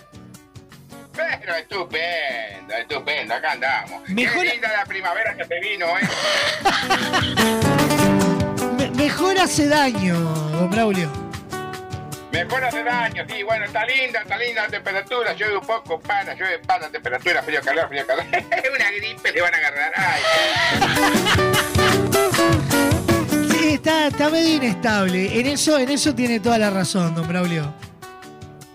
Pero 1.12 1.54
estupendo, 1.54 2.74
estupendo, 2.74 3.34
acá 3.34 3.52
andamos. 3.52 4.08
Mejor- 4.08 4.42
Qué 4.44 4.52
linda 4.52 4.72
la 4.72 4.84
primavera 4.84 5.34
que 5.36 5.44
te 5.44 5.60
vino, 5.60 5.86
¿eh? 5.96 6.08
Me- 8.76 8.90
mejor 8.90 9.38
hace 9.38 9.68
daño, 9.68 10.14
Don 10.18 10.70
Braulio. 10.70 11.08
Mejor 12.32 12.64
hace 12.64 12.82
daño, 12.82 13.24
sí, 13.28 13.44
bueno, 13.44 13.64
está 13.64 13.84
linda, 13.86 14.22
está 14.22 14.36
linda 14.36 14.62
la 14.62 14.68
temperatura, 14.68 15.34
llueve 15.34 15.56
un 15.58 15.64
poco, 15.66 16.00
pana, 16.00 16.34
llueve 16.34 16.58
pana, 16.58 16.88
temperatura, 16.90 17.40
frío, 17.44 17.60
calor, 17.62 17.88
frío, 17.88 18.04
calor. 18.04 18.24
Una 18.74 18.90
gripe 18.90 19.30
le 19.32 19.40
van 19.40 19.54
a 19.54 19.56
agarrar, 19.58 19.92
ay. 19.96 20.22
Está, 23.84 24.06
está 24.06 24.30
medio 24.30 24.54
inestable. 24.56 25.38
En 25.38 25.46
eso, 25.46 25.76
en 25.78 25.90
eso 25.90 26.14
tiene 26.14 26.40
toda 26.40 26.56
la 26.56 26.70
razón, 26.70 27.14
Don 27.14 27.28
Braulio. 27.28 27.70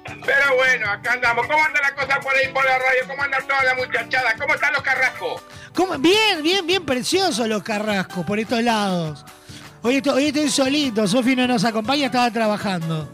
Pero 0.05 0.55
bueno, 0.55 0.87
acá 0.87 1.13
andamos. 1.13 1.47
¿Cómo 1.47 1.63
anda 1.63 1.79
la 1.81 1.95
cosa 1.95 2.19
por 2.19 2.31
ahí 2.35 2.53
por 2.53 2.63
la 2.63 2.77
radio? 2.77 3.07
¿Cómo 3.07 3.23
anda 3.23 3.39
toda 3.41 3.63
la 3.63 3.73
muchachada? 3.73 4.35
¿Cómo 4.39 4.53
están 4.53 4.71
los 4.71 4.83
carrascos? 4.83 5.41
¿Cómo? 5.73 5.97
Bien, 5.97 6.43
bien, 6.43 6.67
bien 6.67 6.85
preciosos 6.85 7.47
los 7.47 7.63
carrascos 7.63 8.23
por 8.23 8.37
estos 8.37 8.61
lados. 8.61 9.25
Hoy 9.81 9.95
estoy, 9.95 10.13
hoy 10.13 10.25
estoy 10.27 10.47
solito, 10.51 11.07
Sofi 11.07 11.35
no 11.35 11.47
nos 11.47 11.65
acompaña, 11.65 12.05
estaba 12.05 12.29
trabajando. 12.29 13.11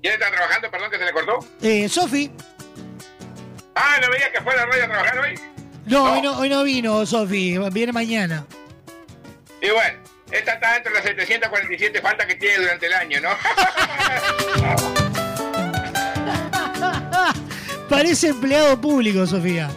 ¿Quién 0.00 0.14
está 0.14 0.30
trabajando? 0.30 0.70
Perdón 0.70 0.90
que 0.92 0.98
se 0.98 1.04
le 1.06 1.12
cortó. 1.12 1.38
Eh, 1.60 1.88
Sofi, 1.88 2.30
Ah, 3.74 3.96
¿no 4.00 4.08
veía 4.12 4.30
que 4.30 4.40
fue 4.42 4.52
a 4.52 4.56
la 4.58 4.66
radio 4.66 4.84
a 4.84 4.86
trabajar 4.86 5.18
hoy? 5.18 5.40
no, 5.86 6.04
Hoy, 6.04 6.22
no, 6.22 6.38
hoy 6.38 6.48
no 6.48 6.62
vino 6.62 7.04
Sofi, 7.04 7.58
viene 7.72 7.92
mañana. 7.92 8.46
Y 9.60 9.70
bueno, 9.70 9.98
esta 10.30 10.54
está 10.54 10.76
entre 10.76 10.92
las 10.92 11.04
747 11.04 12.00
faltas 12.00 12.26
que 12.26 12.34
tiene 12.34 12.58
durante 12.58 12.86
el 12.86 12.94
año, 12.94 13.20
¿no? 13.20 13.30
Parece 17.88 18.28
empleado 18.28 18.80
público, 18.80 19.26
Sofía. 19.26 19.68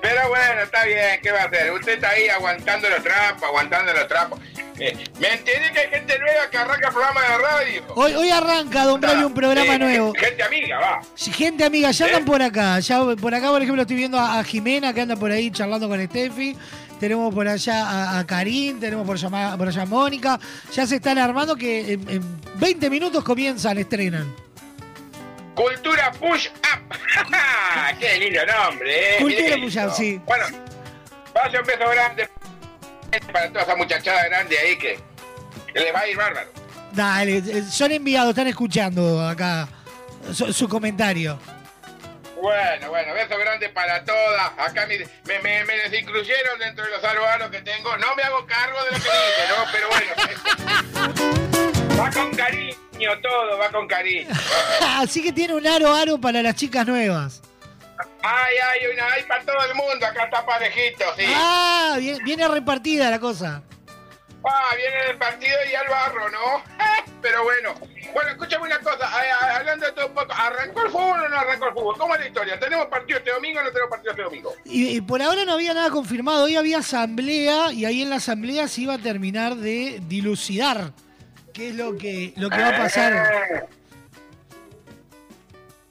Pero 0.00 0.28
bueno, 0.28 0.62
está 0.62 0.84
bien, 0.84 1.20
¿qué 1.22 1.32
va 1.32 1.42
a 1.42 1.44
hacer? 1.44 1.72
Usted 1.72 1.94
está 1.94 2.10
ahí 2.10 2.28
aguantando 2.28 2.88
los 2.90 3.02
trapos, 3.02 3.42
aguantando 3.42 3.92
los 3.92 4.08
trapos. 4.08 4.40
Eh, 4.78 4.92
¿Me 5.20 5.32
entiende 5.32 5.70
que 5.72 5.80
hay 5.80 5.88
gente 5.88 6.18
nueva 6.18 6.50
que 6.50 6.58
arranca 6.58 6.90
programa 6.90 7.20
de 7.22 7.38
radio? 7.38 7.82
Hoy, 7.94 8.14
hoy 8.14 8.30
arranca, 8.30 8.84
Don 8.84 9.00
Braulio, 9.00 9.28
un 9.28 9.34
programa 9.34 9.78
nuevo. 9.78 10.12
Gente 10.14 10.42
amiga, 10.42 10.78
va. 10.78 11.00
Sí, 11.14 11.32
Gente 11.32 11.64
amiga, 11.64 11.90
ya 11.92 12.06
andan 12.06 12.24
por 12.24 12.42
acá. 12.42 12.80
Ya 12.80 13.00
por 13.02 13.34
acá, 13.34 13.50
por 13.50 13.62
ejemplo, 13.62 13.82
estoy 13.82 13.96
viendo 13.96 14.18
a, 14.18 14.40
a 14.40 14.44
Jimena 14.44 14.92
que 14.92 15.02
anda 15.02 15.16
por 15.16 15.30
ahí 15.30 15.50
charlando 15.50 15.88
con 15.88 16.04
Steffi. 16.04 16.56
Tenemos 17.04 17.34
por 17.34 17.46
allá 17.46 17.86
a, 17.86 18.18
a 18.20 18.26
Karim, 18.26 18.80
tenemos 18.80 19.06
por, 19.06 19.18
llama- 19.18 19.58
por 19.58 19.68
allá 19.68 19.82
a 19.82 19.84
Mónica. 19.84 20.40
Ya 20.72 20.86
se 20.86 20.94
están 20.96 21.18
armando 21.18 21.54
que 21.54 21.92
en, 21.92 22.08
en 22.08 22.40
20 22.58 22.88
minutos 22.88 23.22
comienzan, 23.22 23.76
estrenan. 23.76 24.34
Cultura 25.54 26.10
Push 26.12 26.48
Up. 26.48 26.96
¡Qué 28.00 28.18
lindo 28.18 28.40
nombre, 28.46 29.16
eh! 29.16 29.20
Cultura 29.20 29.56
Push. 29.62 29.76
Up, 29.84 29.92
sí. 29.94 30.18
Bueno, 30.24 30.46
vaya 31.34 31.60
un 31.60 31.66
beso 31.66 31.90
grande 31.90 32.30
para 33.30 33.48
toda 33.50 33.62
esa 33.64 33.76
muchachada 33.76 34.24
grande 34.24 34.58
ahí 34.58 34.78
que, 34.78 34.98
que 35.74 35.80
les 35.80 35.94
va 35.94 36.00
a 36.00 36.08
ir 36.08 36.16
bárbaro. 36.16 36.48
Dale, 36.92 37.36
eh, 37.36 37.62
son 37.70 37.92
enviados, 37.92 38.30
están 38.30 38.46
escuchando 38.46 39.20
acá 39.28 39.68
su, 40.32 40.50
su 40.54 40.66
comentario. 40.70 41.38
Bueno, 42.44 42.90
bueno, 42.90 43.14
beso 43.14 43.38
grande 43.38 43.70
para 43.70 44.04
todas. 44.04 44.52
Acá 44.58 44.86
me, 44.86 44.98
me, 44.98 45.38
me, 45.38 45.64
me 45.64 45.76
desincluyeron 45.78 46.58
dentro 46.58 46.84
de 46.84 46.90
los 46.90 47.02
aros 47.02 47.50
que 47.50 47.62
tengo. 47.62 47.96
No 47.96 48.14
me 48.14 48.22
hago 48.22 48.44
cargo 48.44 48.84
de 48.84 48.90
lo 48.90 48.96
que 48.98 49.10
dije, 49.10 49.48
¿no? 49.48 49.64
Pero 49.72 49.88
bueno. 49.88 50.12
va 51.98 52.10
con 52.10 52.30
cariño 52.34 53.20
todo, 53.22 53.56
va 53.56 53.70
con 53.70 53.88
cariño. 53.88 54.28
Así 54.98 55.22
que 55.22 55.32
tiene 55.32 55.54
un 55.54 55.66
aro 55.66 55.94
aro 55.94 56.20
para 56.20 56.42
las 56.42 56.54
chicas 56.54 56.86
nuevas. 56.86 57.40
Ay, 58.22 58.56
ay, 58.72 58.88
una, 58.92 59.10
hay 59.10 59.22
para 59.22 59.42
todo 59.42 59.64
el 59.64 59.74
mundo. 59.74 60.04
Acá 60.04 60.24
está 60.24 60.44
parejito, 60.44 61.04
sí. 61.16 61.24
Ah, 61.34 61.96
viene 61.98 62.46
repartida 62.46 63.08
la 63.08 63.20
cosa. 63.20 63.62
Ah, 64.46 64.74
viene 64.76 65.10
el 65.10 65.16
partido 65.16 65.54
y 65.70 65.74
al 65.74 65.88
barro, 65.88 66.28
¿no? 66.30 66.62
Pero 67.22 67.42
bueno. 67.44 67.74
Bueno, 68.12 68.30
escúchame 68.30 68.64
una 68.66 68.78
cosa. 68.80 69.08
ay, 69.10 69.28
ay, 69.40 69.56
hablando 69.56 69.86
de 69.86 69.92
todo 69.92 70.06
un 70.08 70.14
poco, 70.14 70.32
¿arrancó 70.32 70.82
el 70.82 70.90
fútbol 70.90 71.20
o 71.24 71.28
no 71.28 71.36
arrancó 71.38 71.66
el 71.66 71.72
fútbol? 71.72 71.96
¿Cómo 71.98 72.14
es 72.14 72.20
la 72.20 72.26
historia? 72.28 72.60
¿Tenemos 72.60 72.86
partido 72.86 73.18
este 73.18 73.30
domingo 73.32 73.60
o 73.60 73.62
no 73.64 73.70
tenemos 73.70 73.90
partido 73.90 74.10
este 74.12 74.22
domingo? 74.22 74.54
Y, 74.64 74.96
y 74.96 75.00
por 75.00 75.22
ahora 75.22 75.44
no 75.44 75.54
había 75.54 75.72
nada 75.74 75.90
confirmado. 75.90 76.44
Hoy 76.44 76.56
había 76.56 76.78
asamblea 76.78 77.72
y 77.72 77.86
ahí 77.86 78.02
en 78.02 78.10
la 78.10 78.16
asamblea 78.16 78.68
se 78.68 78.82
iba 78.82 78.94
a 78.94 78.98
terminar 78.98 79.56
de 79.56 80.00
dilucidar 80.06 80.92
qué 81.52 81.70
es 81.70 81.74
lo 81.74 81.96
que, 81.96 82.34
lo 82.36 82.50
que 82.50 82.60
va 82.60 82.68
a 82.68 82.76
pasar. 82.76 83.12
Eh, 83.14 83.64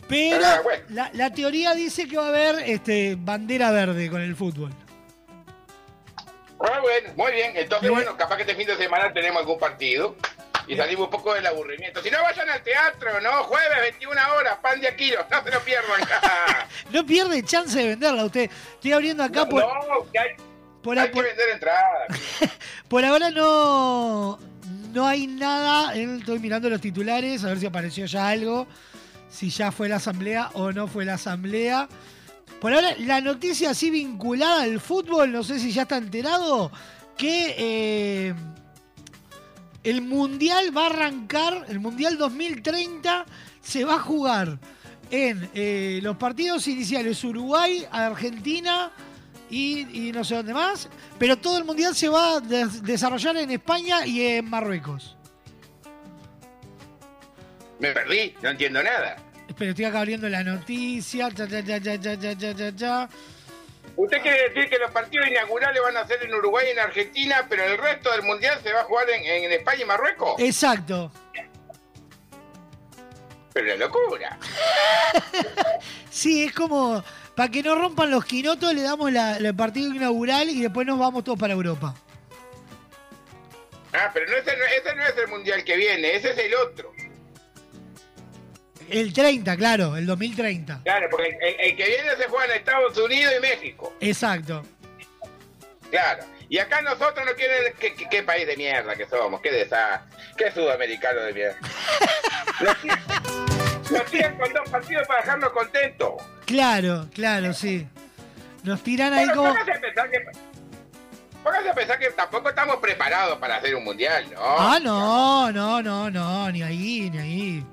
Pero 0.07 0.45
Ah, 0.45 0.61
la, 0.89 1.09
la 1.13 1.30
teoría 1.34 1.73
dice 1.73 2.07
que 2.07 2.17
va 2.17 2.25
a 2.25 2.30
haber 2.30 2.55
este, 2.69 3.15
bandera 3.19 3.71
verde 3.71 4.09
con 4.09 4.21
el 4.21 4.35
fútbol. 4.35 4.71
Ah, 6.59 6.80
bueno, 6.81 7.09
muy 7.15 7.31
bien. 7.34 7.51
Entonces, 7.55 7.89
bueno, 7.89 8.15
capaz 8.17 8.35
que 8.38 8.43
este 8.43 8.55
fin 8.55 8.67
de 8.67 8.77
semana 8.77 9.11
tenemos 9.13 9.39
algún 9.39 9.59
partido 9.59 10.15
y 10.67 10.77
salimos 10.77 11.05
un 11.05 11.11
poco 11.11 11.34
del 11.34 11.45
aburrimiento. 11.45 12.01
Si 12.01 12.09
no, 12.09 12.21
vayan 12.21 12.49
al 12.49 12.63
teatro, 12.63 13.19
¿no? 13.21 13.43
Jueves, 13.43 13.81
21 13.81 14.34
horas, 14.38 14.57
pan 14.61 14.80
de 14.80 14.88
Aquilo. 14.88 15.25
No 15.30 15.43
se 15.43 15.51
lo 15.51 15.59
pierdan. 15.61 16.01
No 16.91 17.05
pierde 17.05 17.43
chance 17.43 17.77
de 17.77 17.88
venderla 17.89 18.25
usted. 18.25 18.49
Estoy 18.75 18.91
abriendo 18.93 19.23
acá 19.23 19.45
por, 19.47 19.61
no, 19.61 20.11
que 20.11 20.19
hay, 20.19 20.30
por, 20.81 20.97
hay 20.97 21.09
por- 21.09 21.23
que 21.23 21.30
vender 21.30 21.49
entradas. 21.49 22.07
por 22.88 23.03
ahora 23.03 23.30
no, 23.31 24.39
no 24.93 25.07
hay 25.07 25.27
nada. 25.27 25.95
Eh, 25.95 26.17
Estoy 26.19 26.39
mirando 26.39 26.69
los 26.69 26.81
titulares 26.81 27.43
a 27.43 27.47
ver 27.47 27.59
si 27.59 27.65
apareció 27.65 28.05
ya 28.05 28.27
algo. 28.30 28.67
Si 29.30 29.49
ya 29.49 29.71
fue 29.71 29.89
la 29.89 29.95
asamblea 29.95 30.49
o 30.53 30.71
no 30.71 30.88
fue 30.88 31.03
la 31.05 31.15
asamblea. 31.15 31.88
Por 32.64 32.73
ahora, 32.73 32.95
la 32.98 33.19
noticia 33.19 33.72
así 33.72 33.90
vinculada 33.90 34.64
al 34.64 34.80
fútbol, 34.80 35.34
no 35.34 35.44
sé 35.44 35.60
si 35.60 35.73
ya 35.73 35.81
está 35.81 35.98
enterado, 35.98 36.72
que 37.18 37.56
eh, 37.57 38.34
el 39.84 40.02
Mundial 40.02 40.76
va 40.76 40.84
a 40.84 40.90
arrancar, 40.91 41.65
el 41.68 41.81
Mundial 41.81 42.18
2030 42.18 43.26
se 43.61 43.84
va 43.84 43.95
a 43.95 43.99
jugar 43.99 44.57
en 45.11 45.49
eh, 45.53 45.99
los 46.02 46.15
partidos 46.15 46.65
iniciales 46.69 47.22
Uruguay, 47.26 47.85
Argentina 47.91 48.94
y, 49.49 50.11
no 50.14 50.23
sé 50.23 50.35
dónde 50.35 50.53
más, 50.53 50.88
pero 51.19 51.38
todo 51.38 51.57
el 51.57 51.65
Mundial 51.65 51.94
se 51.94 52.07
va 52.07 52.38
a 52.38 52.40
des- 52.40 52.81
desarrollar 52.81 53.35
en 53.35 53.52
España 53.52 54.06
y 54.07 54.22
en 54.22 54.49
Marruecos. 54.49 55.18
Me 57.80 57.91
perdí, 57.91 58.34
no 58.41 58.52
entiendo 58.52 58.81
nada. 58.81 59.18
Pero 59.57 59.71
estoy 59.71 59.85
acá 59.85 59.99
abriendo 59.99 60.30
la 60.30 60.43
noticia. 60.43 61.30
Cha, 61.31 61.47
cha, 61.47 62.75
cha, 62.75 63.09
Usted 63.95 64.21
quiere 64.21 64.49
decir 64.49 64.69
que 64.69 64.80
los 64.80 64.91
partidos 64.91 65.27
inaugurales 65.27 65.81
van 65.81 65.97
a 65.97 66.07
ser 66.07 66.23
en 66.23 66.34
Uruguay 66.34 66.65
y 66.67 66.71
en 66.71 66.80
Argentina, 66.80 67.45
pero 67.47 67.63
el 67.63 67.77
resto 67.77 68.11
del 68.11 68.23
mundial 68.23 68.59
se 68.63 68.73
va 68.73 68.81
a 68.81 68.84
jugar 68.85 69.09
en, 69.09 69.23
en 69.23 69.51
España 69.51 69.81
y 69.84 69.85
Marruecos. 69.85 70.35
Exacto. 70.39 71.11
Pero 73.53 73.67
la 73.67 73.75
locura. 73.75 74.39
sí, 76.09 76.45
es 76.45 76.53
como 76.53 77.03
para 77.35 77.49
que 77.49 77.61
no 77.61 77.75
rompan 77.75 78.09
los 78.09 78.25
quinotos, 78.25 78.73
le 78.73 78.81
damos 78.81 79.11
el 79.11 79.55
partido 79.55 79.93
inaugural 79.93 80.49
y 80.49 80.61
después 80.61 80.88
nos 80.88 80.97
vamos 80.97 81.23
todos 81.23 81.38
para 81.38 81.53
Europa. 81.53 81.95
Ah, 83.93 84.09
pero 84.11 84.25
no, 84.27 84.38
ese, 84.38 84.57
no, 84.57 84.65
ese 84.65 84.95
no 84.95 85.03
es 85.03 85.17
el 85.17 85.27
mundial 85.27 85.63
que 85.63 85.77
viene, 85.77 86.15
ese 86.15 86.31
es 86.31 86.38
el 86.38 86.55
otro. 86.55 86.91
El 88.94 89.11
30, 89.14 89.57
claro, 89.57 89.98
el 89.98 90.06
2030. 90.06 90.82
Claro, 90.84 91.07
porque 91.10 91.38
el, 91.60 91.76
que 91.76 91.86
viene 91.86 92.15
se 92.18 92.26
juega 92.30 92.45
en 92.45 92.52
Estados 92.60 92.98
Unidos 92.98 93.34
y 93.38 93.41
México. 93.41 93.94
Exacto. 93.99 94.64
Claro. 95.90 96.24
Y 96.49 96.60
acá 96.60 96.82
nosotros 96.82 97.26
no 97.26 97.34
quieren. 97.34 97.74
¿Qué, 97.80 97.95
qué- 97.95 98.07
qué 98.10 98.24
país 98.24 98.45
de 98.45 98.56
mierda 98.57 98.95
que 98.95 99.07
somos? 99.07 99.41
¿Qué 99.41 99.52
desastre? 99.52 100.15
¿Qué 100.38 100.52
sudamericano 100.52 101.22
de 101.22 101.34
mierda? 101.34 101.57
Nos 103.91 104.06
tiran- 104.11 104.38
con 104.38 104.53
dos 104.53 104.70
partidos 104.70 105.07
para 105.07 105.22
dejarnos 105.22 105.49
contentos. 105.52 106.14
Claro, 106.45 107.07
claro, 107.14 107.53
sí. 107.53 107.88
Nos 108.64 108.82
tiran 108.84 109.14
ahí 109.14 109.28
como. 109.30 109.49
póngase 109.49 109.72
a 109.72 109.80
pensar 109.82 110.10
que. 110.10 110.20
Póngase 111.44 111.70
a 111.70 111.74
pensar 111.74 111.99
que 111.99 112.10
tampoco 112.11 112.49
estamos 112.49 112.78
preparados 112.78 113.38
para 113.40 113.57
hacer 113.57 113.76
un 113.76 113.84
mundial, 113.84 114.26
¿no? 114.32 114.40
Ah, 114.41 114.80
no, 114.82 115.52
no, 115.52 115.82
no, 115.82 116.10
no, 116.10 116.52
ni 116.52 116.64
ahí, 116.64 117.10
ni 117.11 117.18
ahí. 117.20 117.65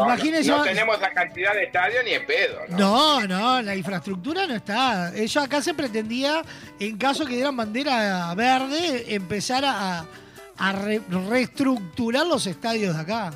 No, 0.00 0.06
no, 0.08 0.14
Imagínese. 0.14 0.50
no 0.50 0.62
tenemos 0.64 1.00
la 1.00 1.10
cantidad 1.12 1.52
de 1.54 1.64
estadios 1.64 2.04
ni 2.04 2.12
en 2.14 2.26
pedo, 2.26 2.60
¿no? 2.68 2.78
No, 2.78 3.26
no, 3.26 3.62
la 3.62 3.74
infraestructura 3.76 4.46
no 4.46 4.54
está. 4.54 5.12
Ellos 5.14 5.36
acá 5.44 5.60
se 5.62 5.74
pretendía, 5.74 6.42
en 6.78 6.96
caso 6.98 7.24
que 7.26 7.34
dieran 7.34 7.56
bandera 7.56 8.34
verde, 8.34 9.14
empezar 9.14 9.64
a, 9.64 10.04
a 10.58 10.72
re- 10.72 11.02
reestructurar 11.28 12.26
los 12.26 12.46
estadios 12.46 12.94
de 12.96 13.02
acá. 13.02 13.32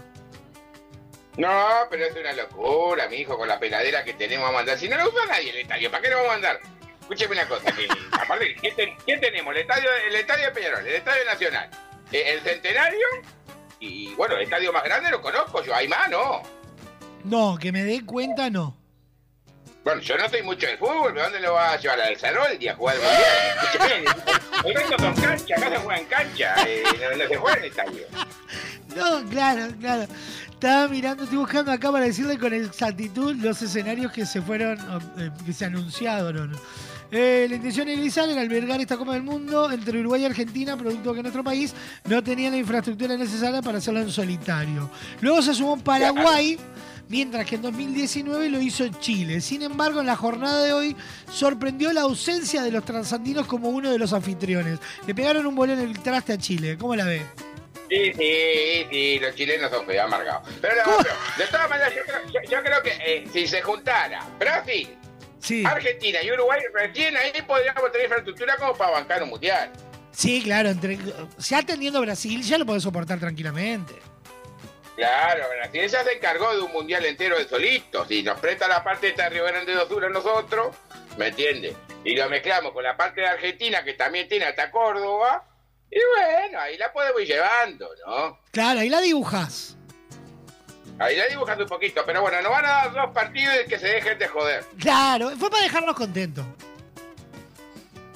No, 1.37 1.51
pero 1.91 2.07
es 2.07 2.15
una 2.17 2.33
locura, 2.33 3.09
mi 3.09 3.17
hijo, 3.17 3.37
con 3.37 3.49
la 3.49 3.59
peladera 3.59 4.05
que 4.05 4.15
tenemos 4.15 4.49
a 4.49 4.53
mandar. 4.53 4.79
Si 4.79 4.89
no 4.89 4.97
lo 4.97 5.09
usa 5.09 5.27
nadie 5.27 5.51
el 5.51 5.57
estadio, 5.59 5.91
¿para 5.91 6.03
qué 6.03 6.11
lo 6.11 6.17
vamos 6.17 6.31
a 6.31 6.35
mandar? 6.35 6.61
Escúcheme 7.01 7.33
una 7.33 7.49
cosa, 7.49 7.73
que, 7.73 7.89
aparte, 8.13 8.55
¿quién, 8.61 8.77
ten- 8.77 8.97
quién 9.05 9.21
tenemos? 9.21 9.53
El 9.55 9.61
estadio, 9.63 9.89
el 10.09 10.15
estadio 10.15 10.45
de 10.47 10.51
Peñarol, 10.53 10.87
el 10.87 10.95
estadio 10.95 11.25
nacional, 11.25 11.69
eh, 12.13 12.25
el 12.35 12.41
centenario 12.41 13.07
y, 13.81 14.15
bueno, 14.15 14.37
el 14.37 14.43
estadio 14.43 14.73
más 14.73 14.85
grande 14.85 15.11
lo 15.11 15.21
conozco 15.21 15.63
yo, 15.65 15.75
hay 15.75 15.89
más, 15.89 16.09
¿no? 16.09 16.41
No, 17.25 17.57
que 17.59 17.73
me 17.73 17.85
dé 17.85 18.05
cuenta, 18.05 18.51
no. 18.51 18.77
Bueno, 19.83 20.01
yo 20.01 20.17
no 20.17 20.29
soy 20.29 20.43
mucho 20.43 20.67
del 20.67 20.79
fútbol, 20.79 21.13
pero 21.13 21.25
¿dónde 21.25 21.41
lo 21.41 21.53
va 21.55 21.73
a 21.73 21.79
llevar 21.79 22.01
al 22.01 22.17
Ceroldi 22.17 22.69
a 22.69 22.75
jugar 22.75 22.97
el 22.97 23.03
mundial? 23.03 24.17
El 24.65 24.75
resto 24.75 24.99
son 24.99 25.15
cancha, 25.15 25.55
acá 25.57 25.71
se 25.71 25.77
juega 25.77 26.01
en 26.01 26.07
cancha, 26.07 26.55
eh, 26.67 26.83
no, 27.01 27.17
no 27.17 27.29
se 27.29 27.37
juega 27.37 27.59
en 27.59 27.65
estadio. 27.65 28.07
No, 28.97 29.29
claro, 29.29 29.75
claro. 29.79 30.07
Estaba 30.51 30.89
mirando, 30.89 31.25
estoy 31.25 31.39
buscando 31.39 31.71
acá 31.71 31.93
para 31.93 32.07
decirle 32.07 32.39
con 32.39 32.55
exactitud 32.55 33.37
los 33.37 33.61
escenarios 33.61 34.11
que 34.13 34.25
se 34.25 34.41
fueron, 34.41 34.79
eh, 35.19 35.31
que 35.45 35.53
se 35.53 35.67
anunciaron. 35.67 36.57
Eh, 37.11 37.47
la 37.51 37.57
intención 37.57 37.89
inicial 37.89 38.31
era 38.31 38.41
albergar 38.41 38.81
esta 38.81 38.97
Copa 38.97 39.13
del 39.13 39.23
Mundo 39.23 39.71
entre 39.71 40.01
Uruguay 40.01 40.23
y 40.23 40.25
Argentina, 40.25 40.77
producto 40.77 41.13
que 41.13 41.21
nuestro 41.21 41.45
país 41.45 41.75
no 42.05 42.23
tenía 42.25 42.51
la 42.51 42.57
infraestructura 42.57 43.17
necesaria 43.17 43.61
para 43.61 43.79
hacerlo 43.79 44.01
en 44.01 44.11
solitario. 44.11 44.91
Luego 45.21 45.43
se 45.43 45.55
sumó 45.55 45.77
Paraguay, 45.77 46.59
mientras 47.09 47.47
que 47.47 47.57
en 47.57 47.63
2019 47.63 48.49
lo 48.51 48.61
hizo 48.61 48.87
Chile. 49.01 49.41
Sin 49.41 49.63
embargo, 49.63 50.01
en 50.01 50.07
la 50.07 50.17
jornada 50.17 50.63
de 50.65 50.73
hoy 50.73 50.97
sorprendió 51.31 51.93
la 51.93 52.03
ausencia 52.03 52.63
de 52.63 52.71
los 52.71 52.85
transandinos 52.85 53.47
como 53.47 53.69
uno 53.71 53.91
de 53.91 53.99
los 53.99 54.13
anfitriones. 54.13 54.79
Le 55.07 55.15
pegaron 55.15 55.47
un 55.47 55.55
bolón 55.55 55.79
en 55.81 55.89
el 55.91 55.99
traste 56.01 56.33
a 56.33 56.39
Chile. 56.39 56.77
¿Cómo 56.79 56.95
la 56.97 57.05
ve? 57.05 57.23
Sí, 57.91 58.13
sí, 58.15 58.87
sí, 58.91 59.19
los 59.21 59.35
chilenos 59.35 59.71
son 59.71 59.87
feos, 59.87 60.05
amargados. 60.05 60.49
Pero, 60.61 60.75
no, 60.87 60.97
pero, 61.03 61.15
de 61.37 61.47
todas 61.47 61.69
maneras, 61.69 61.93
yo 61.95 62.03
creo, 62.05 62.21
yo- 62.43 62.51
yo 62.51 62.63
creo 62.63 62.83
que 62.83 62.91
eh, 63.07 63.29
si 63.33 63.47
se 63.47 63.61
juntara 63.63 64.27
Brasil, 64.39 64.89
Argentina 65.67 66.23
y 66.23 66.33
Uruguay, 66.33 66.61
recién 66.73 67.15
ahí 67.17 67.31
podríamos 67.47 67.83
tener 67.93 68.07
infraestructura 68.07 68.57
como 68.57 68.73
para 68.75 68.93
bancar 68.93 69.23
un 69.23 69.29
mundial. 69.29 69.71
Sí, 70.13 70.41
claro, 70.43 70.71
entre, 70.71 70.99
ya 71.39 71.59
atendiendo 71.59 72.01
Brasil 72.01 72.43
ya 72.43 72.57
lo 72.57 72.65
podés 72.65 72.83
soportar 72.85 73.19
tranquilamente. 73.21 73.95
Claro, 74.97 75.45
Brasil 75.49 75.89
ya 75.89 76.05
se 76.05 76.13
encargó 76.13 76.55
de 76.55 76.63
un 76.63 76.73
mundial 76.73 77.05
entero 77.05 77.37
de 77.37 77.49
solitos. 77.49 78.11
Y 78.11 78.23
nos 78.23 78.39
presta 78.39 78.69
la 78.69 78.85
parte 78.85 79.13
de 79.13 79.29
Río 79.29 79.45
Grande 79.45 79.75
do 79.75 79.89
Sur 79.89 80.05
a 80.05 80.09
nosotros, 80.09 80.77
¿me 81.17 81.29
entiendes? 81.29 81.75
Y 82.05 82.15
lo 82.15 82.29
mezclamos 82.29 82.73
con 82.73 82.85
la 82.85 82.97
parte 82.97 83.23
de 83.23 83.27
Argentina, 83.27 83.83
que 83.83 83.95
también 83.95 84.29
tiene 84.29 84.45
hasta 84.45 84.71
Córdoba. 84.71 85.45
Y 85.91 85.99
bueno, 86.17 86.61
ahí 86.61 86.77
la 86.77 86.93
podemos 86.93 87.21
ir 87.23 87.29
llevando, 87.29 87.89
¿no? 88.07 88.39
Claro, 88.51 88.81
ahí 88.81 88.89
la 88.89 89.01
dibujas. 89.01 89.77
Ahí 90.99 91.17
la 91.17 91.27
dibujando 91.27 91.65
un 91.65 91.71
poquito. 91.71 92.03
Pero 92.07 92.21
bueno, 92.21 92.41
nos 92.43 92.53
van 92.53 92.65
a 92.65 92.69
dar 92.69 92.93
dos 92.93 93.11
partidos 93.13 93.55
y 93.65 93.69
que 93.69 93.79
se 93.79 93.89
dejen 93.89 94.19
de 94.19 94.29
joder. 94.29 94.65
Claro, 94.79 95.31
fue 95.37 95.51
para 95.51 95.65
dejarnos 95.65 95.97
contentos. 95.97 96.45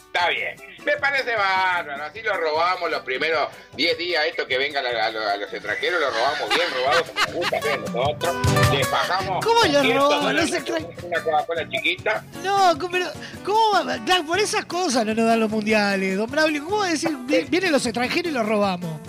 Está 0.07 0.29
bien. 0.29 0.57
Me 0.85 0.97
parece 0.97 1.35
bárbaro. 1.37 2.05
Así 2.05 2.23
lo 2.23 2.35
robamos 2.37 2.91
los 2.91 3.03
primeros 3.03 3.49
10 3.75 3.99
días. 3.99 4.25
Esto 4.27 4.47
que 4.47 4.57
vengan 4.59 4.85
a, 4.87 4.89
a 5.07 5.11
los- 5.11 5.25
a 5.27 5.37
los 5.37 5.53
extranjeros, 5.53 6.01
lo 6.01 6.11
robamos 6.11 6.49
bien 6.49 6.69
robado 6.75 7.05
como 7.05 7.33
gusta 7.39 7.59
hacer 7.59 7.81
nosotros. 7.81 8.37
Les 8.73 8.91
bajamos. 8.91 9.45
¿Cómo 9.45 9.61
lo 9.65 9.73
200 9.73 9.95
roban? 10.03 10.21
dólares 10.23 10.51
Los 10.51 10.61
extran- 10.61 10.95
por 10.95 11.05
Una 11.05 11.23
Coca-Cola 11.23 11.69
chiquita. 11.69 12.25
No, 12.43 12.79
¿cómo- 12.79 12.91
pero, 12.91 13.07
¿cómo 13.45 13.73
va? 13.73 13.99
Claro, 14.05 14.25
por 14.25 14.39
esas 14.39 14.65
cosas 14.65 15.05
no 15.05 15.15
nos 15.15 15.27
dan 15.27 15.41
los 15.41 15.51
mundiales, 15.51 16.17
don 16.17 16.31
Braulio. 16.31 16.65
¿Cómo 16.65 16.79
va 16.79 16.87
a 16.87 16.91
decir, 16.91 17.11
vi- 17.27 17.45
vienen 17.45 17.73
los 17.73 17.85
extranjeros 17.85 18.31
y 18.33 18.35
los 18.35 18.47
robamos? 18.47 19.01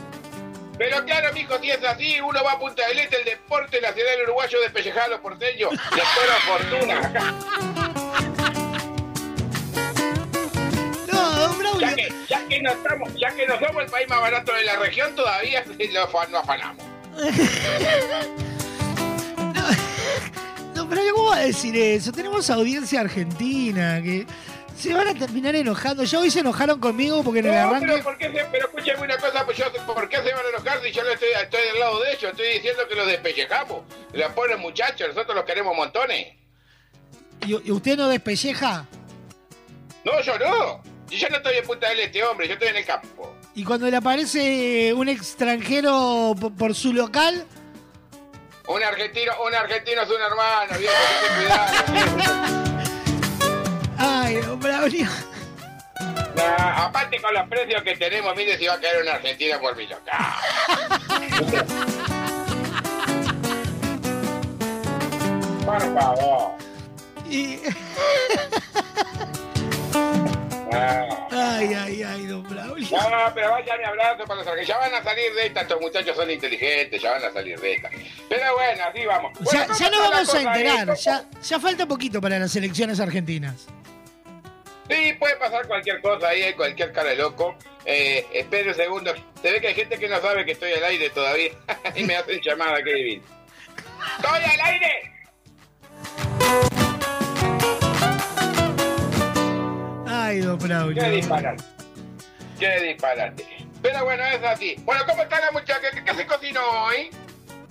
Pero 0.78 1.04
claro, 1.04 1.34
mijo, 1.34 1.60
si 1.60 1.70
es 1.72 1.84
así, 1.84 2.22
uno 2.22 2.42
va 2.44 2.54
a 2.54 2.60
Punta 2.60 2.88
del 2.88 3.00
Este, 3.00 3.18
el 3.18 3.26
deporte 3.26 3.82
nacional 3.82 4.16
uruguayo 4.24 4.62
de 4.62 4.70
pellejar 4.70 5.04
a 5.04 5.08
los 5.10 5.20
porteños. 5.20 5.72
Les 5.74 6.08
fueron 6.08 6.36
fortuna. 6.48 7.89
No. 11.80 11.88
Ya 11.90 11.96
que, 11.96 12.14
ya, 12.28 12.48
que 12.48 12.62
no 12.62 12.72
estamos, 12.72 13.10
ya 13.16 13.32
que 13.36 13.48
no 13.48 13.60
somos 13.60 13.84
el 13.84 13.90
país 13.92 14.08
más 14.10 14.20
barato 14.22 14.54
de 14.54 14.64
la 14.64 14.76
región, 14.78 15.16
todavía 15.16 15.64
no 16.32 16.38
afanamos. 16.38 16.86
No, 20.76 20.88
pero 20.88 21.02
¿cómo 21.14 21.30
va 21.30 21.38
a 21.38 21.42
decir 21.42 21.76
eso? 21.76 22.12
Tenemos 22.12 22.50
audiencia 22.50 23.02
argentina 23.02 24.02
que 24.02 24.26
se 24.78 24.94
van 24.94 25.08
a 25.10 25.14
terminar 25.14 25.54
enojando. 25.56 26.04
Ya 26.06 26.20
hoy 26.20 26.32
se 26.32 26.40
enojaron 26.40 26.80
conmigo 26.80 27.22
porque 27.24 27.40
en 27.40 27.48
el 27.48 27.52
No, 27.54 27.60
arranque. 27.70 27.88
pero, 27.88 28.04
¿por 28.04 28.18
qué 28.18 28.26
se, 28.32 28.46
pero 28.46 28.68
escúchame 28.68 29.02
una 29.04 29.18
cosa, 29.18 29.46
pues 29.46 29.58
yo, 29.58 29.66
¿por 29.86 30.08
qué 30.08 30.18
se 30.18 30.34
van 30.34 30.46
a 30.46 30.50
enojar 30.50 30.82
si 30.82 30.92
yo 30.92 31.04
no 31.04 31.10
estoy, 31.10 31.30
estoy 31.44 31.62
del 31.68 31.80
lado 31.80 32.00
de 32.02 32.12
ellos? 32.14 32.32
Estoy 32.32 32.48
diciendo 32.54 32.84
que 32.88 32.96
los 32.96 33.08
despellejamos. 33.08 33.82
Los 34.14 34.32
pobres 34.32 34.58
muchachos, 34.58 35.10
nosotros 35.10 35.36
los 35.36 35.46
queremos 35.46 35.76
montones. 35.76 36.28
¿Y, 37.46 37.52
y 37.68 37.72
usted 37.72 37.98
no 37.98 38.08
despelleja? 38.08 38.86
No, 40.06 40.22
yo 40.22 40.40
no. 40.40 40.82
Yo 41.10 41.18
ya 41.18 41.30
no 41.30 41.38
estoy 41.38 41.58
en 41.58 41.66
Punta 41.66 41.90
del 41.90 42.00
Este, 42.02 42.24
hombre, 42.24 42.48
yo 42.48 42.54
estoy 42.54 42.68
en 42.70 42.76
el 42.78 42.86
campo. 42.86 43.36
Y 43.56 43.64
cuando 43.64 43.90
le 43.90 43.98
aparece 43.98 44.94
un 44.94 45.10
extranjero 45.10 46.36
po- 46.40 46.52
por 46.52 46.76
su 46.76 46.94
local, 46.94 47.46
Un 48.68 48.84
argentino, 48.84 49.32
un 49.46 49.54
argentino 49.56 50.02
es 50.04 50.10
un 50.10 50.22
hermano, 50.22 50.78
viejo, 50.78 50.94
ten 51.26 51.36
cuidado. 52.16 52.64
ay, 53.98 54.38
Braulio. 54.58 55.08
Nah, 56.36 56.86
aparte 56.86 57.20
con 57.20 57.34
los 57.34 57.50
precios 57.50 57.82
que 57.84 57.96
tenemos, 57.98 58.36
mire 58.36 58.58
si 58.58 58.68
va 58.68 58.76
a 58.76 58.80
caer 58.80 59.02
un 59.02 59.10
argentino 59.10 59.60
por 59.60 59.76
mi 59.76 59.88
local. 59.88 60.16
Por 65.66 65.82
favor. 66.00 66.52
Y... 67.30 67.60
Ah. 70.72 71.28
Ay, 71.32 71.74
ay, 71.74 72.04
ay, 72.04 72.26
don 72.28 72.44
Braulio. 72.44 72.88
No, 72.92 73.34
pero 73.34 73.52
vaya 73.52 73.78
mi 73.78 73.84
abrazo 73.84 74.24
para 74.26 74.36
los 74.36 74.48
argentinos. 74.48 74.68
Ya 74.68 74.78
van 74.78 74.94
a 74.94 75.04
salir 75.04 75.34
de 75.34 75.46
esta, 75.48 75.62
estos 75.62 75.82
muchachos 75.82 76.16
son 76.16 76.30
inteligentes, 76.30 77.02
ya 77.02 77.12
van 77.12 77.24
a 77.24 77.32
salir 77.32 77.60
de 77.60 77.74
esta. 77.74 77.90
Pero 78.30 78.54
bueno, 78.56 78.84
así 78.84 79.06
vamos. 79.06 79.32
Ya, 79.40 79.44
Bueno, 79.44 79.78
ya 79.80 79.90
¿cómo 79.90 80.02
nos 80.02 80.12
vamos 80.12 80.36
a 80.36 80.42
enterar. 80.42 80.96
Ya, 80.98 81.26
ya 81.42 81.60
falta 81.60 81.86
poquito 81.88 82.22
para 82.22 82.40
las 82.40 82.56
elecciones 82.56 83.00
argentinas. 83.00 83.68
Sí, 84.90 85.14
puede 85.20 85.36
pasar 85.38 85.68
cualquier 85.68 86.02
cosa 86.02 86.30
ahí, 86.30 86.42
hay 86.42 86.54
cualquier 86.54 86.92
cara 86.92 87.10
de 87.12 87.16
loco. 87.18 87.56
Eh, 87.86 88.26
espere 88.34 88.70
un 88.70 88.76
segundo. 88.76 89.14
Se 89.42 89.52
ve 89.52 89.62
que 89.62 89.68
hay 89.68 89.76
gente 89.76 89.98
que 90.00 90.08
no 90.10 90.20
sabe 90.20 90.46
que 90.46 90.54
estoy 90.54 90.74
al 90.74 90.84
aire 90.84 91.10
todavía. 91.12 91.52
y 91.96 92.04
me 92.04 92.16
hacen 92.16 92.42
llamada, 92.42 92.82
qué 92.84 92.94
divino. 92.94 93.24
¡Estoy 94.18 94.44
al 94.44 94.62
aire! 94.62 95.19
Ay, 100.30 100.42
don. 100.42 100.60
¡Qué 100.60 101.10
disparate! 101.10 101.64
¡Qué 102.60 102.80
disparate! 102.82 103.48
Pero 103.82 104.04
bueno, 104.04 104.24
es 104.26 104.44
así. 104.44 104.76
Bueno, 104.86 105.02
¿cómo 105.08 105.24
está 105.24 105.40
la 105.40 105.52
muchacha? 105.52 105.90
¿Qué, 105.92 106.04
qué 106.04 106.14
se 106.14 106.28
cocinó 106.28 106.62
hoy? 106.84 107.10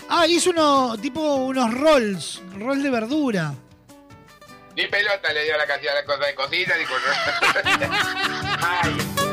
Ah, 0.08 0.26
hizo 0.26 0.50
uno, 0.50 0.96
tipo 1.00 1.20
unos 1.20 1.72
rolls, 1.72 2.42
rolls 2.56 2.82
de 2.82 2.90
verdura. 2.90 3.54
Ni 4.74 4.86
pelota 4.86 5.32
le 5.32 5.44
dio 5.44 5.56
la 5.56 5.66
cantidad 5.66 5.94
de 5.94 6.04
cosas 6.04 6.26
de 6.26 6.34
cocina, 6.34 6.74
dijo. 6.74 6.94
Ay. 8.60 9.27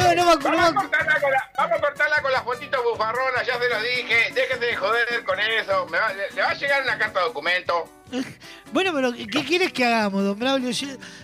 No, 0.00 0.14
no 0.14 0.24
me 0.26 0.32
acuerdo. 0.32 0.56
Vamos 0.58 0.70
a 0.70 0.74
cortarla 0.88 1.20
con 1.20 1.30
la, 1.30 1.50
vamos 1.56 1.78
a 1.78 1.80
cortarla 1.80 2.22
con 2.22 2.32
las 2.32 2.42
fotitos 2.42 2.84
bufarronas, 2.84 3.46
ya 3.46 3.58
se 3.58 3.68
lo 3.68 3.82
dije. 3.82 4.32
Déjese 4.34 4.58
de 4.66 4.76
joder 4.76 5.24
con 5.24 5.38
eso. 5.40 5.86
Me 5.86 5.98
va- 5.98 6.12
le, 6.12 6.30
le 6.30 6.42
va 6.42 6.50
a 6.50 6.54
llegar 6.54 6.82
una 6.82 6.98
carta 6.98 7.20
de 7.20 7.26
documento. 7.26 7.88
Bueno, 8.72 8.92
pero 8.94 9.12
¿qué 9.12 9.44
quieres 9.44 9.72
que 9.72 9.84
hagamos, 9.84 10.22
don 10.22 10.38
Braulio? 10.38 10.70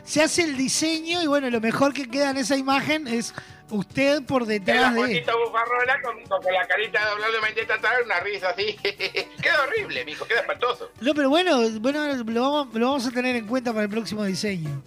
Se 0.04 0.20
hace 0.20 0.42
el 0.42 0.56
diseño 0.56 1.22
y 1.22 1.28
bueno, 1.28 1.48
lo 1.48 1.60
mejor 1.60 1.92
que 1.94 2.10
queda 2.10 2.30
en 2.30 2.38
esa 2.38 2.56
imagen 2.56 3.06
es 3.06 3.32
usted 3.70 4.24
por 4.24 4.42
la 4.42 4.48
detrás 4.48 4.94
de... 4.94 5.00
fotito 5.00 5.32
bufarrona 5.46 5.94
con, 6.02 6.20
con, 6.24 6.42
con 6.42 6.52
la 6.52 6.66
carita 6.66 7.04
de 7.04 7.10
doblado 7.10 7.32
de 7.34 7.48
intenta 7.50 7.78
traer 7.78 8.02
una 8.04 8.18
risa 8.18 8.48
así. 8.50 8.74
queda 8.82 9.62
horrible, 9.62 10.04
mijo, 10.04 10.26
queda 10.26 10.40
espantoso. 10.40 10.90
No, 11.00 11.14
pero 11.14 11.28
bueno, 11.28 11.56
bueno 11.78 12.04
lo, 12.16 12.24
vamos, 12.42 12.74
lo 12.74 12.86
vamos 12.88 13.06
a 13.06 13.10
tener 13.12 13.36
en 13.36 13.46
cuenta 13.46 13.70
para 13.72 13.84
el 13.84 13.90
próximo 13.90 14.24
diseño. 14.24 14.82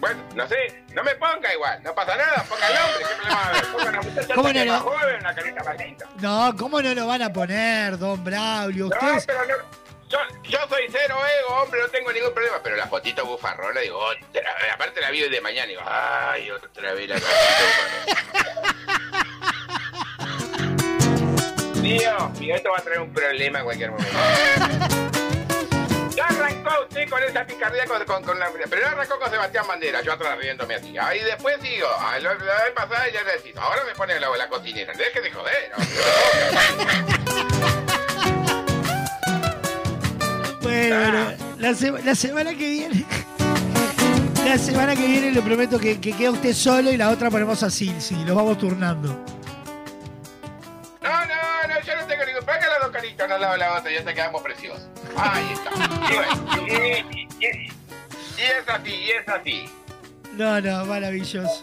Bueno, 0.00 0.22
no 0.34 0.48
sé, 0.48 0.82
no 0.94 1.04
me 1.04 1.14
ponga 1.16 1.52
igual, 1.52 1.82
no 1.82 1.94
pasa 1.94 2.16
nada, 2.16 2.42
ponga 2.48 2.66
el 2.68 2.74
nombre, 2.74 2.98
¿qué 3.00 3.14
problema 3.14 3.34
va 3.34 3.44
a 3.44 3.48
haber? 3.50 3.66
Ponga 3.66 3.88
una 3.90 4.00
muchacha 4.00 4.34
¿Cómo 4.34 4.48
no, 4.48 4.54
más 4.54 4.66
no? 4.66 4.80
joven, 4.80 5.16
una 5.20 5.34
carita 5.34 5.62
más 5.62 5.78
linda. 5.78 6.06
No, 6.20 6.56
¿cómo 6.58 6.82
no 6.82 6.94
lo 6.94 7.06
van 7.06 7.22
a 7.22 7.30
poner, 7.32 7.98
don 7.98 8.24
Braulio? 8.24 8.88
No, 8.88 8.96
Ustedes... 8.96 9.26
pero 9.26 9.44
no, 9.44 9.54
yo, 10.08 10.18
yo 10.44 10.58
soy 10.70 10.84
cero 10.90 11.18
ego, 11.40 11.54
hombre, 11.62 11.80
no 11.82 11.88
tengo 11.88 12.12
ningún 12.12 12.32
problema, 12.32 12.56
pero 12.62 12.76
la 12.76 12.86
fotito 12.86 13.26
bufarrona, 13.26 13.80
digo, 13.80 13.98
otra 13.98 14.54
vez, 14.54 14.72
aparte 14.72 15.02
la 15.02 15.10
vi 15.10 15.22
hoy 15.22 15.28
de 15.28 15.40
mañana, 15.42 15.66
digo, 15.68 15.82
ay, 15.84 16.50
otra 16.50 16.94
vez 16.94 17.08
la 17.10 17.16
fotito 17.18 17.36
bufarrona. 17.66 19.20
Dios 21.82 22.40
mío, 22.40 22.54
esto 22.54 22.70
va 22.70 22.78
a 22.78 22.82
traer 22.82 23.00
un 23.00 23.12
problema 23.12 23.58
en 23.58 23.64
cualquier 23.64 23.90
momento. 23.90 24.18
Ya 26.16 26.26
arrancó 26.26 26.70
usted 26.82 27.08
con 27.08 27.22
esa 27.22 27.44
picardía 27.46 27.84
con, 27.86 28.04
con, 28.04 28.22
con 28.24 28.38
la... 28.38 28.50
Primero 28.50 28.88
arrancó 28.88 29.18
con 29.18 29.30
Sebastián 29.30 29.64
Bandera, 29.68 30.02
yo 30.02 30.12
atrás 30.12 30.36
riéndome 30.38 30.74
así. 30.74 30.96
Ahí 30.98 31.20
después 31.22 31.56
sigo, 31.62 31.86
a 31.98 32.18
la, 32.18 32.34
la 32.34 32.64
vez 32.64 32.72
pasada 32.74 33.08
ya 33.12 33.22
le 33.22 33.32
decís, 33.32 33.54
ahora 33.56 33.84
me 33.84 33.94
pone 33.94 34.18
la, 34.20 34.28
la 34.36 34.48
cocinera. 34.48 34.92
Deje 34.94 35.20
de 35.20 35.30
joder, 35.30 35.70
Bueno, 40.62 41.32
la, 41.58 41.74
sema- 41.74 42.00
la 42.00 42.14
semana 42.14 42.50
que 42.50 42.68
viene... 42.68 43.04
La 44.44 44.58
semana 44.58 44.96
que 44.96 45.06
viene 45.06 45.30
le 45.30 45.42
prometo 45.42 45.78
que, 45.78 46.00
que 46.00 46.12
queda 46.12 46.32
usted 46.32 46.52
solo 46.54 46.90
y 46.90 46.96
la 46.96 47.10
otra 47.10 47.30
ponemos 47.30 47.62
así, 47.62 47.94
sí, 48.00 48.16
los 48.26 48.34
vamos 48.34 48.58
turnando. 48.58 49.08
No, 51.00 51.26
no, 51.26 51.34
una 53.24 53.34
al 53.36 53.40
lado 53.40 53.52
de 53.54 53.58
la 53.58 53.78
otra, 53.78 53.90
ya 53.92 54.04
te 54.04 54.14
quedamos 54.14 54.42
preciosos. 54.42 54.82
Ahí 55.16 55.52
está. 55.52 55.70
Y, 56.10 56.66
bueno, 56.66 57.10
y- 57.10 57.20
y- 57.20 57.46
y- 57.46 57.72
y 58.38 58.42
es 58.42 58.68
así, 58.68 58.90
y 58.94 59.10
es 59.10 59.28
así. 59.28 59.64
No, 60.34 60.60
no, 60.60 60.84
maravilloso. 60.86 61.62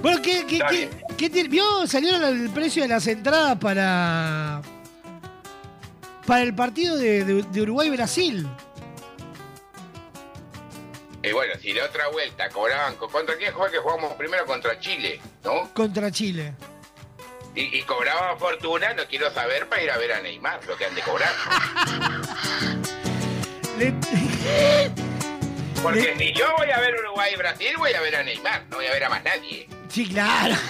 Bueno, 0.00 0.20
¿qué, 0.22 0.46
qué, 0.46 0.88
qué, 1.18 1.42
¿Vio? 1.48 1.86
Salieron 1.86 2.22
el 2.24 2.50
precio 2.50 2.82
de 2.82 2.88
las 2.88 3.06
entradas 3.06 3.58
para. 3.58 4.62
Para 6.26 6.42
el 6.42 6.54
partido 6.54 6.96
de, 6.96 7.24
de- 7.24 7.42
de 7.42 7.62
Uruguay-Brasil. 7.62 8.48
Y 11.24 11.32
bueno, 11.32 11.54
si 11.60 11.72
la 11.72 11.84
otra 11.84 12.08
vuelta 12.08 12.48
cobraban... 12.48 12.96
¿Contra 12.96 13.36
quién 13.36 13.52
fue 13.54 13.70
que 13.70 13.78
jugamos 13.78 14.12
primero? 14.14 14.44
Contra 14.44 14.78
Chile, 14.80 15.20
¿no? 15.44 15.72
Contra 15.72 16.10
Chile. 16.10 16.54
Y, 17.54 17.78
y 17.78 17.82
cobraban 17.82 18.38
fortuna, 18.38 18.94
no 18.94 19.04
quiero 19.06 19.30
saber 19.32 19.68
para 19.68 19.82
ir 19.82 19.90
a 19.90 19.98
ver 19.98 20.12
a 20.12 20.20
Neymar, 20.22 20.64
lo 20.66 20.76
que 20.76 20.86
han 20.86 20.94
de 20.94 21.02
cobrar. 21.02 21.32
Le- 23.78 23.92
Porque 25.82 26.14
si 26.18 26.32
yo 26.32 26.46
voy 26.56 26.70
a 26.70 26.78
ver 26.80 26.94
Uruguay 26.96 27.32
y 27.34 27.36
Brasil, 27.36 27.74
voy 27.76 27.92
a 27.92 28.00
ver 28.00 28.16
a 28.16 28.22
Neymar, 28.22 28.64
no 28.70 28.76
voy 28.76 28.86
a 28.86 28.92
ver 28.92 29.04
a 29.04 29.08
más 29.10 29.22
nadie. 29.24 29.68
Sí, 29.88 30.08
claro. 30.08 30.54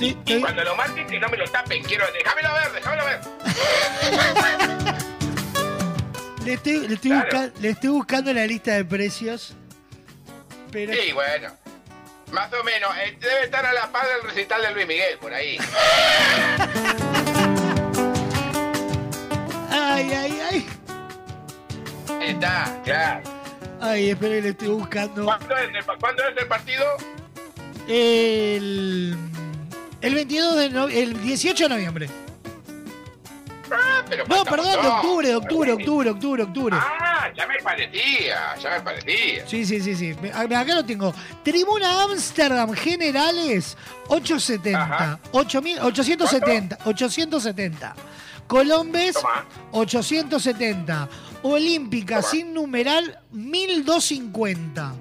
Y 0.00 0.12
cuando 0.40 0.64
lo 0.64 0.74
marquen, 0.74 1.06
que 1.06 1.20
no 1.20 1.28
me 1.28 1.36
lo 1.36 1.46
tapen, 1.48 1.82
quiero... 1.84 2.04
Déjamelo 2.12 2.52
ver, 2.52 2.72
déjamelo 2.72 3.04
ver. 3.06 3.20
Le 6.44 6.52
estoy, 6.54 6.88
le 6.88 6.94
estoy 6.94 7.10
Claro. 7.10 7.26
busca- 7.30 7.52
le 7.60 7.68
estoy 7.70 7.90
buscando 7.90 8.32
la 8.34 8.46
lista 8.46 8.72
de 8.72 8.84
precios. 8.84 9.54
Pero. 10.70 10.92
Sí, 10.92 11.12
bueno. 11.12 11.48
Más 12.34 12.52
o 12.52 12.64
menos, 12.64 12.90
eh, 12.98 13.16
debe 13.20 13.44
estar 13.44 13.64
a 13.64 13.72
la 13.72 13.90
par 13.92 14.06
del 14.08 14.22
recital 14.28 14.60
de 14.60 14.72
Luis 14.74 14.86
Miguel, 14.88 15.16
por 15.18 15.32
ahí. 15.32 15.56
Ay, 19.70 20.12
ay, 20.12 20.40
ay. 20.50 20.66
Está, 22.20 22.80
claro. 22.84 23.20
Ay, 23.80 24.10
espera, 24.10 24.34
le 24.40 24.48
estoy 24.48 24.68
buscando. 24.68 25.24
¿Cuándo 25.24 25.56
es 25.56 25.68
el, 25.74 25.84
¿cuándo 26.00 26.22
es 26.28 26.36
el 26.36 26.46
partido? 26.48 26.84
El. 27.88 29.16
El 30.00 30.14
22 30.14 30.56
de 30.56 30.70
no- 30.70 30.88
el 30.88 31.20
18 31.22 31.64
de 31.64 31.68
noviembre. 31.68 32.08
Ah, 33.70 34.02
pero 34.08 34.24
No, 34.26 34.44
perdón, 34.44 34.82
de 34.82 34.88
octubre, 34.88 35.28
de 35.28 35.36
octubre, 35.36 35.72
octubre, 35.72 36.10
octubre, 36.10 36.42
octubre. 36.42 36.76
Ah, 36.78 37.03
ya 37.36 37.46
me 37.46 37.58
parecía, 37.62 38.56
ya 38.60 38.70
me 38.70 38.80
parecía. 38.80 39.46
Sí, 39.48 39.64
sí, 39.66 39.80
sí, 39.80 39.94
sí. 39.94 40.14
Me- 40.22 40.30
a- 40.32 40.40
Acá 40.42 40.74
lo 40.74 40.84
tengo. 40.84 41.12
Tribuna 41.42 42.02
Amsterdam 42.04 42.72
Generales 42.74 43.76
870. 44.08 45.18
8000 45.32 45.78
870. 45.80 46.78
870. 46.84 47.94
Colombes 48.46 49.16
870. 49.72 51.08
Olímpica 51.42 52.22
sin 52.22 52.52
numeral 52.54 53.18
1250. 53.32 54.94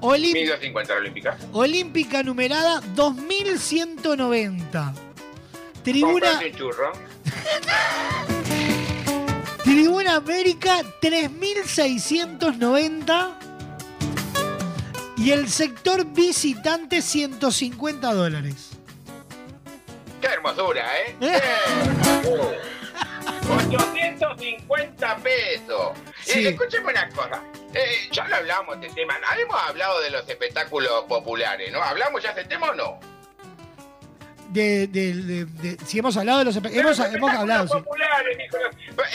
Olim- 0.00 0.32
1250 0.34 0.92
la 0.94 1.00
Olímpica. 1.00 1.36
Olímpica 1.52 2.22
numerada 2.22 2.80
2190. 2.94 4.92
Tribuna 5.82 6.12
Comprate 6.32 6.50
un 6.50 6.56
churro. 6.56 6.92
Tribuna 9.66 10.14
América 10.14 10.80
3690 11.00 13.38
y 15.16 15.32
el 15.32 15.48
sector 15.48 16.06
visitante 16.06 17.02
150 17.02 18.14
dólares. 18.14 18.70
Qué 20.20 20.28
hermosura, 20.28 20.86
¿eh? 21.00 21.16
Hermosura. 21.20 22.58
850 23.56 25.16
pesos. 25.16 25.98
Sí. 26.22 26.46
Eh, 26.46 26.50
escúcheme 26.50 26.92
una 26.92 27.08
cosa. 27.08 27.42
Eh, 27.74 28.08
ya 28.12 28.28
lo 28.28 28.36
hablamos 28.36 28.80
de 28.80 28.86
este 28.86 29.00
tema. 29.00 29.16
Hemos 29.36 29.60
hablado 29.68 30.00
de 30.00 30.10
los 30.10 30.28
espectáculos 30.28 31.06
populares, 31.08 31.72
¿no? 31.72 31.82
¿Hablamos 31.82 32.22
ya 32.22 32.32
de 32.34 32.42
este 32.42 32.54
tema 32.54 32.70
o 32.70 32.74
no? 32.76 33.00
De, 34.50 34.86
de- 34.86 35.12
de- 35.14 35.44
de- 35.44 35.76
si 35.86 35.98
hemos 35.98 36.16
hablado 36.16 36.38
de 36.40 36.44
los 36.46 36.62
De 36.62 36.78
hemos, 36.78 36.98
hemos 37.00 37.30
hablado, 37.32 37.66
sí. 37.68 37.74
populares, 37.74 38.38
Nicolás. 38.38 38.74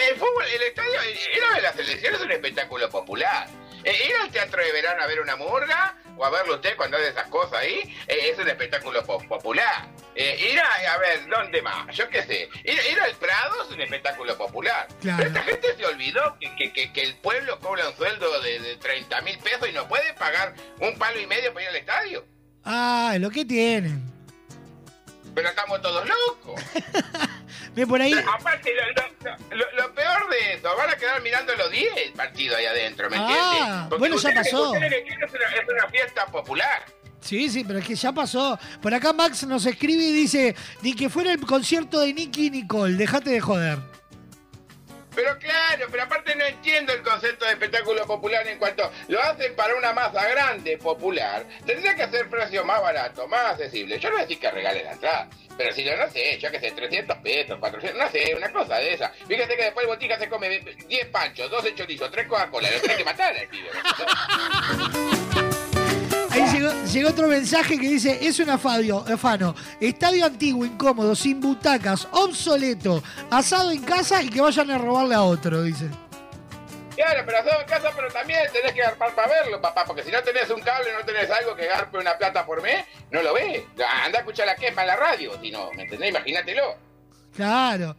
El 0.09 0.15
fútbol, 0.17 0.43
el 0.55 0.61
estadio, 0.63 0.91
ir 1.35 1.43
a 1.49 1.53
ver 1.53 1.63
la 1.63 1.73
selección 1.73 2.15
es 2.15 2.21
un 2.21 2.31
espectáculo 2.31 2.89
popular. 2.89 3.47
Eh, 3.83 3.95
ir 4.07 4.13
al 4.21 4.29
teatro 4.29 4.61
de 4.63 4.71
verano 4.71 5.01
a 5.01 5.07
ver 5.07 5.19
una 5.21 5.35
murga 5.37 5.95
o 6.15 6.23
a 6.23 6.29
verlo 6.29 6.55
usted 6.55 6.75
cuando 6.75 6.97
hace 6.97 7.07
esas 7.07 7.25
cosas 7.29 7.53
ahí 7.61 7.79
eh, 8.07 8.29
es 8.31 8.37
un 8.37 8.47
espectáculo 8.47 9.03
po- 9.03 9.17
popular. 9.27 9.87
Eh, 10.13 10.51
ir 10.51 10.59
a, 10.59 10.93
a 10.93 10.97
ver, 10.99 11.27
¿dónde 11.27 11.61
más? 11.63 11.95
Yo 11.95 12.07
qué 12.09 12.21
sé. 12.21 12.47
Ir, 12.63 12.77
ir 12.91 12.99
al 12.99 13.15
Prado 13.15 13.63
es 13.63 13.71
un 13.73 13.81
espectáculo 13.81 14.37
popular. 14.37 14.87
Claro. 15.01 15.17
Pero 15.17 15.29
esta 15.29 15.43
gente 15.43 15.75
se 15.77 15.85
olvidó 15.85 16.37
que, 16.39 16.53
que- 16.57 16.71
que- 16.73 16.93
que 16.93 17.01
el 17.01 17.15
pueblo 17.15 17.57
cobra 17.59 17.87
un 17.89 17.95
sueldo 17.95 18.39
de, 18.41 18.59
de 18.59 18.75
30 18.77 19.21
mil 19.21 19.37
pesos 19.39 19.67
y 19.67 19.71
no 19.71 19.87
puede 19.87 20.13
pagar 20.13 20.53
un 20.79 20.95
palo 20.99 21.19
y 21.19 21.25
medio 21.25 21.51
para 21.53 21.63
ir 21.63 21.69
al 21.69 21.75
estadio. 21.77 22.25
Ah, 22.63 23.15
lo 23.19 23.31
que 23.31 23.43
tienen. 23.45 24.10
Pero 25.33 25.49
estamos 25.49 25.81
todos 25.81 26.05
locos. 26.07 26.61
Ve 27.75 27.87
por 27.87 28.01
ahí. 28.01 28.13
Aparte, 28.13 28.71
lo, 28.75 29.31
lo- 29.31 29.57
lo- 29.57 29.71
lo 29.87 29.93
peor 29.95 30.29
de 30.29 30.53
eso, 30.55 30.69
van 30.77 30.89
a 30.89 30.95
quedar 30.97 31.21
mirando 31.21 31.55
los 31.55 31.71
10 31.71 31.87
el 32.07 32.13
partido 32.13 32.57
ahí 32.57 32.65
adentro, 32.65 33.09
¿me 33.09 33.17
Ah, 33.17 33.87
entiendes? 33.87 33.99
Bueno, 33.99 34.17
ya 34.17 34.33
pasó. 34.33 34.71
que 34.73 34.77
es 34.79 35.33
una, 35.33 35.61
es 35.61 35.69
una 35.69 35.87
fiesta 35.89 36.25
popular. 36.27 36.85
Sí, 37.21 37.49
sí, 37.49 37.63
pero 37.63 37.79
es 37.79 37.85
que 37.85 37.95
ya 37.95 38.11
pasó. 38.11 38.57
Por 38.81 38.93
acá 38.93 39.13
Max 39.13 39.45
nos 39.45 39.65
escribe 39.65 40.03
y 40.03 40.11
dice, 40.11 40.55
ni 40.81 40.95
que 40.95 41.07
fuera 41.09 41.31
el 41.31 41.39
concierto 41.45 41.99
de 41.99 42.13
Nicky 42.13 42.47
y 42.47 42.49
Nicole, 42.49 42.95
dejate 42.95 43.29
de 43.29 43.39
joder. 43.39 43.77
Pero 45.13 45.37
claro, 45.37 45.87
pero 45.91 46.03
aparte 46.03 46.35
no 46.35 46.45
entiendo 46.45 46.93
el 46.93 47.01
concepto 47.01 47.45
de 47.45 47.51
espectáculo 47.51 48.05
popular 48.05 48.47
en 48.47 48.57
cuanto 48.57 48.89
lo 49.09 49.21
hacen 49.21 49.55
para 49.55 49.75
una 49.75 49.93
masa 49.93 50.27
grande, 50.27 50.77
popular. 50.77 51.45
Tendría 51.65 51.95
que 51.95 52.03
hacer 52.03 52.29
precio 52.29 52.63
más 52.63 52.81
barato, 52.81 53.27
más 53.27 53.53
accesible. 53.53 53.99
Yo 53.99 54.09
no 54.09 54.17
decir 54.17 54.39
que 54.39 54.49
regalen 54.49 54.85
la 54.85 54.93
entrada, 54.93 55.27
pero 55.57 55.73
si 55.73 55.83
no, 55.83 55.95
no 55.97 56.09
sé, 56.09 56.39
yo 56.39 56.49
que 56.49 56.59
sé, 56.59 56.71
300 56.71 57.17
pesos, 57.17 57.59
400, 57.59 58.01
no 58.01 58.09
sé, 58.09 58.35
una 58.35 58.51
cosa 58.51 58.77
de 58.77 58.93
esa. 58.93 59.09
Fíjate 59.09 59.57
que 59.57 59.63
después 59.65 59.85
botica 59.85 60.17
se 60.17 60.29
come 60.29 60.49
10 60.87 61.07
panchos, 61.07 61.51
12 61.51 61.75
chorizos, 61.75 62.09
3 62.09 62.27
Coca-Cola, 62.27 62.71
lo 62.71 62.79
tiene 62.79 62.97
que 62.97 63.05
matar 63.05 63.35
al 63.35 63.47
pibe. 63.47 63.69
Ahí 66.31 66.43
llegó, 66.53 66.71
llegó 66.85 67.09
otro 67.09 67.27
mensaje 67.27 67.77
que 67.77 67.89
dice, 67.89 68.17
es 68.25 68.39
un 68.39 68.49
afadio, 68.49 68.99
afano, 69.11 69.53
estadio 69.81 70.25
antiguo, 70.25 70.65
incómodo, 70.65 71.13
sin 71.13 71.41
butacas, 71.41 72.07
obsoleto, 72.11 73.03
asado 73.29 73.71
en 73.71 73.83
casa 73.83 74.21
y 74.23 74.29
que 74.29 74.39
vayan 74.39 74.71
a 74.71 74.77
robarle 74.77 75.15
a 75.15 75.23
otro, 75.23 75.61
dice. 75.63 75.89
Claro, 76.95 77.23
pero 77.25 77.39
asado 77.39 77.61
en 77.61 77.67
casa, 77.67 77.89
pero 77.95 78.07
también 78.09 78.39
tenés 78.53 78.71
que 78.73 78.81
garpar 78.81 79.13
para 79.13 79.27
verlo, 79.27 79.59
papá, 79.59 79.83
porque 79.85 80.03
si 80.03 80.11
no 80.11 80.21
tenés 80.23 80.49
un 80.49 80.61
cable, 80.61 80.89
no 80.97 81.05
tenés 81.05 81.29
algo 81.31 81.53
que 81.55 81.65
garpe 81.65 81.97
una 81.97 82.17
plata 82.17 82.45
por 82.45 82.61
mes, 82.61 82.85
no 83.11 83.21
lo 83.21 83.33
ves. 83.33 83.63
Anda 84.05 84.19
a 84.19 84.21
escuchar 84.21 84.45
la 84.45 84.55
quepa 84.55 84.81
en 84.81 84.87
la 84.87 84.95
radio, 84.95 85.31
si 85.41 85.51
no, 85.51 85.69
¿me 85.73 85.83
entendés? 85.83 86.09
Imagínatelo. 86.11 86.75
Claro. 87.35 87.95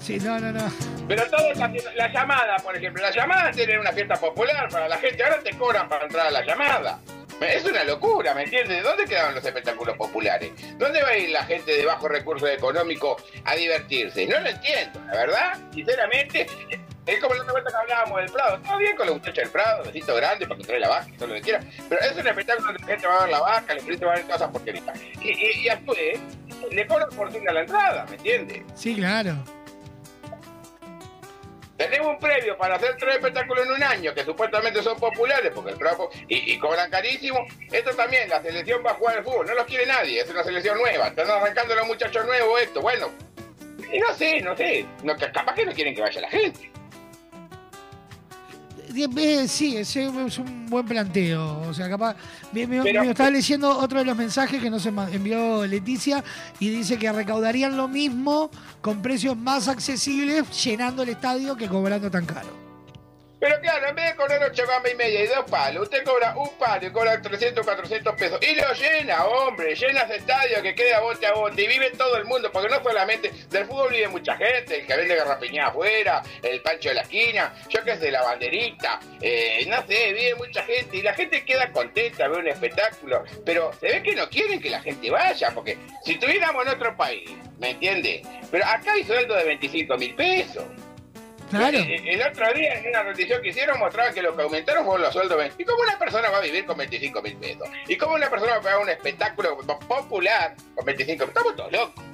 Sí, 0.00 0.18
no, 0.20 0.38
no, 0.38 0.52
no. 0.52 0.72
Pero 1.08 1.28
todo 1.30 1.50
está 1.52 1.66
haciendo- 1.66 1.90
la 1.96 2.12
llamada, 2.12 2.56
por 2.56 2.76
ejemplo, 2.76 3.02
la 3.02 3.10
llamada 3.12 3.50
tiene 3.52 3.78
una 3.78 3.92
fiesta 3.92 4.14
popular 4.16 4.68
para 4.68 4.88
la 4.88 4.98
gente, 4.98 5.22
ahora 5.24 5.40
te 5.42 5.56
cobran 5.56 5.88
para 5.88 6.04
entrar 6.04 6.26
a 6.26 6.30
la 6.30 6.44
llamada. 6.44 6.98
Es 7.40 7.64
una 7.64 7.84
locura, 7.84 8.34
¿me 8.34 8.44
entiendes? 8.44 8.82
¿Dónde 8.82 9.04
quedaban 9.04 9.34
los 9.34 9.44
espectáculos 9.44 9.96
populares? 9.96 10.52
¿Dónde 10.78 11.02
va 11.02 11.08
a 11.08 11.16
ir 11.16 11.30
la 11.30 11.44
gente 11.44 11.72
de 11.76 11.84
bajo 11.84 12.08
recurso 12.08 12.46
económico 12.48 13.16
a 13.44 13.54
divertirse? 13.54 14.26
No 14.26 14.40
lo 14.40 14.48
entiendo, 14.48 15.00
la 15.06 15.12
verdad, 15.12 15.58
sinceramente. 15.72 16.46
Es 17.06 17.20
como 17.20 17.34
la 17.34 17.42
otra 17.42 17.52
vuelta 17.52 17.70
que 17.70 17.76
hablábamos 17.76 18.18
del 18.18 18.32
Prado. 18.32 18.58
Todo 18.60 18.78
bien 18.78 18.96
con 18.96 19.06
los 19.06 19.16
muchachos 19.16 19.36
del 19.36 19.50
Prado, 19.50 19.84
besito 19.84 20.14
grande 20.14 20.46
para 20.46 20.58
que 20.58 20.66
trae 20.66 20.80
la 20.80 20.88
vaca 20.88 21.06
y 21.10 21.16
todo 21.18 21.28
lo 21.28 21.34
que 21.34 21.40
quiera. 21.42 21.60
Pero 21.88 22.00
es 22.00 22.12
un 22.16 22.26
espectáculo 22.26 22.66
donde 22.68 22.80
la 22.80 22.86
gente 22.86 23.06
va 23.06 23.16
a 23.16 23.20
ver 23.20 23.30
la 23.30 23.40
vaca, 23.40 23.74
la 23.74 23.82
gente 23.82 24.06
va 24.06 24.12
a 24.12 24.14
ver 24.14 24.24
todas 24.24 24.40
esas 24.40 24.50
porqueritas. 24.52 25.00
Y, 25.20 25.28
y, 25.28 25.68
y 25.68 26.74
le 26.74 26.86
cobran 26.86 27.10
por 27.10 27.30
fin 27.30 27.46
a 27.46 27.52
la 27.52 27.60
entrada, 27.60 28.06
¿me 28.08 28.16
entiendes? 28.16 28.62
Sí, 28.74 28.94
claro. 28.94 29.36
Tenemos 31.90 32.14
un 32.14 32.18
previo 32.18 32.56
para 32.56 32.76
hacer 32.76 32.96
tres 32.98 33.16
espectáculos 33.16 33.66
en 33.66 33.72
un 33.72 33.82
año 33.82 34.14
que 34.14 34.24
supuestamente 34.24 34.82
son 34.82 34.98
populares 34.98 35.52
porque 35.54 35.72
el 35.72 35.78
trabajo 35.78 36.10
y, 36.28 36.58
cobran 36.58 36.90
carísimo. 36.90 37.46
Esto 37.70 37.94
también, 37.94 38.28
la 38.28 38.42
selección 38.42 38.82
va 38.84 38.92
a 38.92 38.94
jugar 38.94 39.18
al 39.18 39.24
fútbol, 39.24 39.46
no 39.46 39.54
los 39.54 39.64
quiere 39.66 39.86
nadie, 39.86 40.20
es 40.20 40.30
una 40.30 40.42
selección 40.42 40.78
nueva. 40.78 41.08
Están 41.08 41.30
arrancando 41.30 41.74
los 41.74 41.86
muchachos 41.86 42.24
nuevos 42.24 42.62
esto, 42.62 42.80
bueno. 42.80 43.10
Y 43.92 43.98
no 43.98 44.14
sé, 44.14 44.40
no 44.40 44.56
sé, 44.56 44.86
no, 45.02 45.16
capaz 45.16 45.54
que 45.54 45.66
no 45.66 45.72
quieren 45.72 45.94
que 45.94 46.00
vaya 46.00 46.20
la 46.20 46.30
gente. 46.30 46.73
Sí, 49.48 49.76
ese 49.76 50.10
es 50.26 50.38
un 50.38 50.66
buen 50.66 50.86
planteo. 50.86 51.60
O 51.68 51.74
sea, 51.74 51.88
capaz. 51.88 52.16
Me, 52.52 52.66
me- 52.66 52.82
Pero- 52.82 53.02
me 53.04 53.10
estaba 53.10 53.30
leyendo 53.30 53.76
otro 53.78 53.98
de 53.98 54.04
los 54.04 54.16
mensajes 54.16 54.62
que 54.62 54.70
nos 54.70 54.84
envió 54.86 55.66
Leticia 55.66 56.22
y 56.60 56.70
dice 56.70 56.98
que 56.98 57.10
recaudarían 57.12 57.76
lo 57.76 57.88
mismo 57.88 58.50
con 58.80 59.02
precios 59.02 59.36
más 59.36 59.68
accesibles 59.68 60.44
llenando 60.64 61.02
el 61.02 61.10
estadio 61.10 61.56
que 61.56 61.68
cobrando 61.68 62.10
tan 62.10 62.26
caro. 62.26 62.63
Pero 63.44 63.60
claro, 63.60 63.88
en 63.88 63.94
vez 63.94 64.06
de 64.06 64.16
cobrar 64.16 64.42
ocho 64.42 64.66
gambas 64.66 64.90
y 64.90 64.94
media 64.94 65.22
y 65.22 65.26
dos 65.26 65.44
palos, 65.50 65.82
usted 65.82 66.02
cobra 66.02 66.34
un 66.34 66.48
palo 66.56 66.86
y 66.86 66.90
cobra 66.90 67.20
300, 67.20 67.62
400 67.62 68.14
pesos. 68.14 68.38
Y 68.40 68.54
lo 68.54 68.72
llena, 68.72 69.26
hombre, 69.26 69.74
llena 69.74 70.00
ese 70.00 70.16
estadio 70.16 70.62
que 70.62 70.74
queda 70.74 71.00
bote 71.00 71.26
a 71.26 71.34
bote. 71.34 71.62
Y 71.62 71.66
vive 71.68 71.90
todo 71.90 72.16
el 72.16 72.24
mundo, 72.24 72.50
porque 72.50 72.70
no 72.70 72.82
solamente 72.82 73.30
del 73.50 73.66
fútbol 73.66 73.90
vive 73.90 74.08
mucha 74.08 74.34
gente, 74.38 74.80
el 74.80 74.86
que 74.86 74.96
vende 74.96 75.14
garrapiñada 75.14 75.68
afuera, 75.68 76.22
el 76.42 76.62
pancho 76.62 76.88
de 76.88 76.94
la 76.94 77.02
esquina, 77.02 77.54
yo 77.68 77.84
que 77.84 77.98
sé, 77.98 78.10
la 78.10 78.22
banderita, 78.22 78.98
eh, 79.20 79.62
no 79.68 79.86
sé, 79.86 80.14
vive 80.14 80.34
mucha 80.36 80.62
gente. 80.62 80.96
Y 80.96 81.02
la 81.02 81.12
gente 81.12 81.44
queda 81.44 81.70
contenta, 81.70 82.26
ve 82.28 82.38
un 82.38 82.48
espectáculo. 82.48 83.24
Pero 83.44 83.74
se 83.74 83.88
ve 83.88 84.02
que 84.02 84.14
no 84.14 84.26
quieren 84.30 84.58
que 84.58 84.70
la 84.70 84.80
gente 84.80 85.10
vaya, 85.10 85.50
porque 85.50 85.76
si 86.02 86.12
estuviéramos 86.12 86.64
en 86.64 86.72
otro 86.72 86.96
país, 86.96 87.30
¿me 87.58 87.72
entiende? 87.72 88.22
Pero 88.50 88.64
acá 88.64 88.94
hay 88.94 89.04
sueldo 89.04 89.34
de 89.34 89.44
25 89.44 89.98
mil 89.98 90.14
pesos. 90.14 90.64
Claro. 91.58 91.78
El, 91.78 92.08
el 92.08 92.22
otro 92.22 92.52
día 92.54 92.74
en 92.78 92.88
una 92.88 93.02
rendición 93.02 93.42
que 93.42 93.48
hicieron 93.48 93.78
mostraban 93.78 94.14
que 94.14 94.22
lo 94.22 94.36
que 94.36 94.42
aumentaron 94.42 94.84
fueron 94.84 95.02
los 95.02 95.12
sueldos. 95.12 95.42
¿Y 95.58 95.64
cómo 95.64 95.82
una 95.82 95.98
persona 95.98 96.30
va 96.30 96.38
a 96.38 96.40
vivir 96.40 96.64
con 96.64 96.76
25 96.76 97.22
mil 97.22 97.36
pesos? 97.36 97.68
¿Y 97.88 97.96
cómo 97.96 98.14
una 98.14 98.30
persona 98.30 98.52
va 98.52 98.58
a 98.58 98.62
pagar 98.62 98.80
un 98.80 98.88
espectáculo 98.88 99.58
popular 99.58 100.54
con 100.74 100.84
25 100.84 101.24
mil 101.24 101.28
Estamos 101.28 101.56
todos 101.56 101.72
locos. 101.72 102.04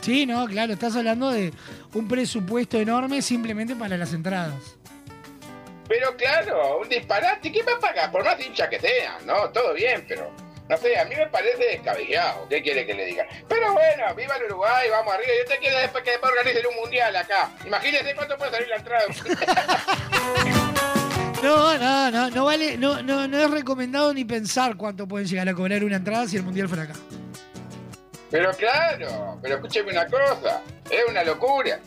Sí, 0.00 0.26
no, 0.26 0.46
claro, 0.46 0.74
estás 0.74 0.94
hablando 0.96 1.30
de 1.30 1.52
un 1.94 2.06
presupuesto 2.06 2.78
enorme 2.78 3.22
simplemente 3.22 3.74
para 3.74 3.96
las 3.96 4.12
entradas. 4.12 4.76
Pero 5.88 6.16
claro, 6.16 6.80
un 6.80 6.88
disparate. 6.88 7.50
¿Quién 7.50 7.66
va 7.66 7.72
a 7.76 7.80
pagar? 7.80 8.12
Por 8.12 8.24
más 8.24 8.38
hincha 8.44 8.68
que 8.68 8.78
sea, 8.78 9.18
¿no? 9.24 9.50
Todo 9.50 9.74
bien, 9.74 10.04
pero... 10.08 10.30
No 10.74 10.80
sé, 10.80 10.98
a 10.98 11.04
mí 11.04 11.14
me 11.14 11.28
parece 11.28 11.64
descabellado. 11.66 12.48
¿Qué 12.48 12.60
quiere 12.60 12.84
que 12.84 12.94
le 12.94 13.06
diga? 13.06 13.24
Pero 13.48 13.72
bueno, 13.72 14.12
viva 14.16 14.34
el 14.34 14.46
Uruguay, 14.46 14.90
vamos 14.90 15.14
arriba. 15.14 15.30
Yo 15.38 15.48
te 15.48 15.58
quiero 15.58 15.78
después 15.78 16.02
que 16.02 16.10
después 16.10 16.32
organicen 16.32 16.66
un 16.66 16.74
mundial 16.74 17.14
acá. 17.14 17.52
Imagínense 17.64 18.12
cuánto 18.16 18.36
puede 18.36 18.50
salir 18.50 18.68
la 18.68 18.76
entrada. 18.76 19.04
No, 21.42 21.76
no, 21.76 22.10
no, 22.10 22.30
no 22.30 22.44
vale, 22.46 22.78
no, 22.78 23.02
no, 23.02 23.28
no 23.28 23.38
es 23.38 23.50
recomendado 23.50 24.14
ni 24.14 24.24
pensar 24.24 24.78
cuánto 24.78 25.06
pueden 25.06 25.26
llegar 25.26 25.46
a 25.46 25.52
cobrar 25.52 25.84
una 25.84 25.96
entrada 25.96 26.26
si 26.26 26.38
el 26.38 26.42
mundial 26.42 26.68
fuera 26.68 26.84
acá. 26.84 26.94
Pero 28.30 28.50
claro, 28.52 29.38
pero 29.42 29.56
escúcheme 29.56 29.90
una 29.92 30.06
cosa, 30.06 30.62
es 30.90 31.02
una 31.06 31.22
locura. 31.22 31.78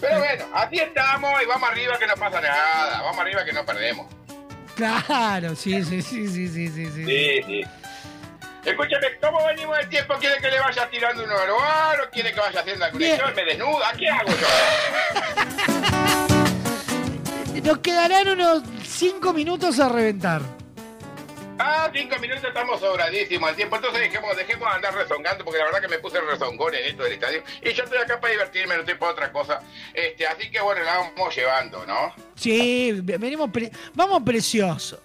Pero 0.00 0.18
bueno, 0.18 0.46
así 0.52 0.80
estamos 0.80 1.30
y 1.40 1.46
vamos 1.46 1.70
arriba 1.70 1.96
que 1.96 2.08
no 2.08 2.14
pasa 2.14 2.40
nada, 2.40 3.02
vamos 3.02 3.20
arriba 3.20 3.44
que 3.44 3.52
no 3.52 3.64
perdemos. 3.64 4.08
Claro, 4.74 5.56
sí, 5.56 5.84
sí, 5.84 6.02
sí, 6.02 6.28
sí, 6.28 6.48
sí, 6.48 6.68
sí, 6.68 6.90
sí. 6.90 7.04
Sí, 7.04 7.42
sí. 7.46 7.64
Escúchame, 8.64 9.06
¿cómo 9.20 9.44
venimos 9.46 9.76
del 9.78 9.88
tiempo? 9.88 10.14
¿Quiere 10.18 10.36
que 10.40 10.50
le 10.50 10.60
vaya 10.60 10.88
tirando 10.90 11.22
un 11.24 11.30
oro 11.30 11.56
o 11.56 12.10
quiere 12.10 12.32
que 12.34 12.40
vaya 12.40 12.60
haciendo 12.60 12.84
alguna? 12.84 13.06
¿Me 13.34 13.44
desnuda? 13.44 13.92
¿Qué 13.96 14.08
hago 14.08 14.28
yo? 14.30 14.46
Nos 17.64 17.78
quedarán 17.80 18.28
unos 18.28 18.62
5 18.86 19.32
minutos 19.32 19.78
a 19.80 19.88
reventar. 19.88 20.40
Ah, 21.60 21.90
cinco 21.92 22.16
minutos 22.20 22.44
estamos 22.44 22.78
sobradísimos 22.78 23.50
el 23.50 23.56
tiempo, 23.56 23.74
entonces 23.74 24.00
dejemos, 24.00 24.36
dejemos 24.36 24.68
de 24.70 24.74
andar 24.76 24.94
rezongando, 24.94 25.44
porque 25.44 25.58
la 25.58 25.64
verdad 25.64 25.80
que 25.80 25.88
me 25.88 25.98
puse 25.98 26.20
rezongón 26.20 26.72
en 26.72 26.84
esto 26.84 27.02
del 27.02 27.14
estadio, 27.14 27.42
y 27.60 27.72
yo 27.72 27.82
estoy 27.82 27.98
acá 27.98 28.20
para 28.20 28.32
divertirme, 28.32 28.74
no 28.76 28.82
estoy 28.82 28.94
para 28.94 29.10
otra 29.10 29.32
cosa. 29.32 29.60
Este, 29.92 30.24
así 30.24 30.52
que 30.52 30.60
bueno, 30.60 30.84
la 30.84 30.98
vamos 30.98 31.34
llevando, 31.34 31.84
¿no? 31.84 32.14
Sí, 32.36 32.92
venimos 33.02 33.50
pre- 33.50 33.72
vamos 33.92 34.22
precioso. 34.24 35.02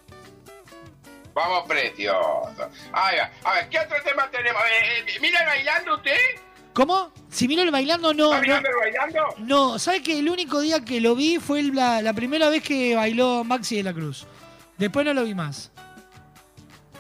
Vamos 1.34 1.68
precioso. 1.68 2.70
Ahí 2.92 3.18
va. 3.18 3.32
A 3.44 3.56
ver, 3.56 3.70
¿qué 3.70 3.80
otro 3.80 3.98
tema 4.04 4.30
tenemos? 4.30 4.62
Eh, 4.64 5.06
eh, 5.08 5.18
¿Mira 5.22 5.44
bailando 5.46 5.96
usted? 5.96 6.18
¿Cómo? 6.74 7.12
Si 7.30 7.48
mira 7.48 7.62
el 7.64 7.72
bailando, 7.72 8.14
no. 8.14 8.34
¿Está 8.34 8.62
no, 8.62 8.68
el 8.70 8.76
bailando? 8.76 9.36
no, 9.40 9.80
¿sabes 9.80 10.02
que 10.02 10.18
el 10.20 10.30
único 10.30 10.60
día 10.62 10.84
que 10.84 11.02
lo 11.02 11.16
vi 11.16 11.38
fue 11.38 11.62
la, 11.64 12.02
la 12.02 12.14
primera 12.14 12.50
vez 12.50 12.64
que 12.64 12.96
bailó 12.96 13.44
Maxi 13.44 13.78
de 13.78 13.84
la 13.84 13.94
Cruz? 13.94 14.26
Después 14.78 15.06
no 15.06 15.14
lo 15.14 15.24
vi 15.24 15.34
más. 15.36 15.72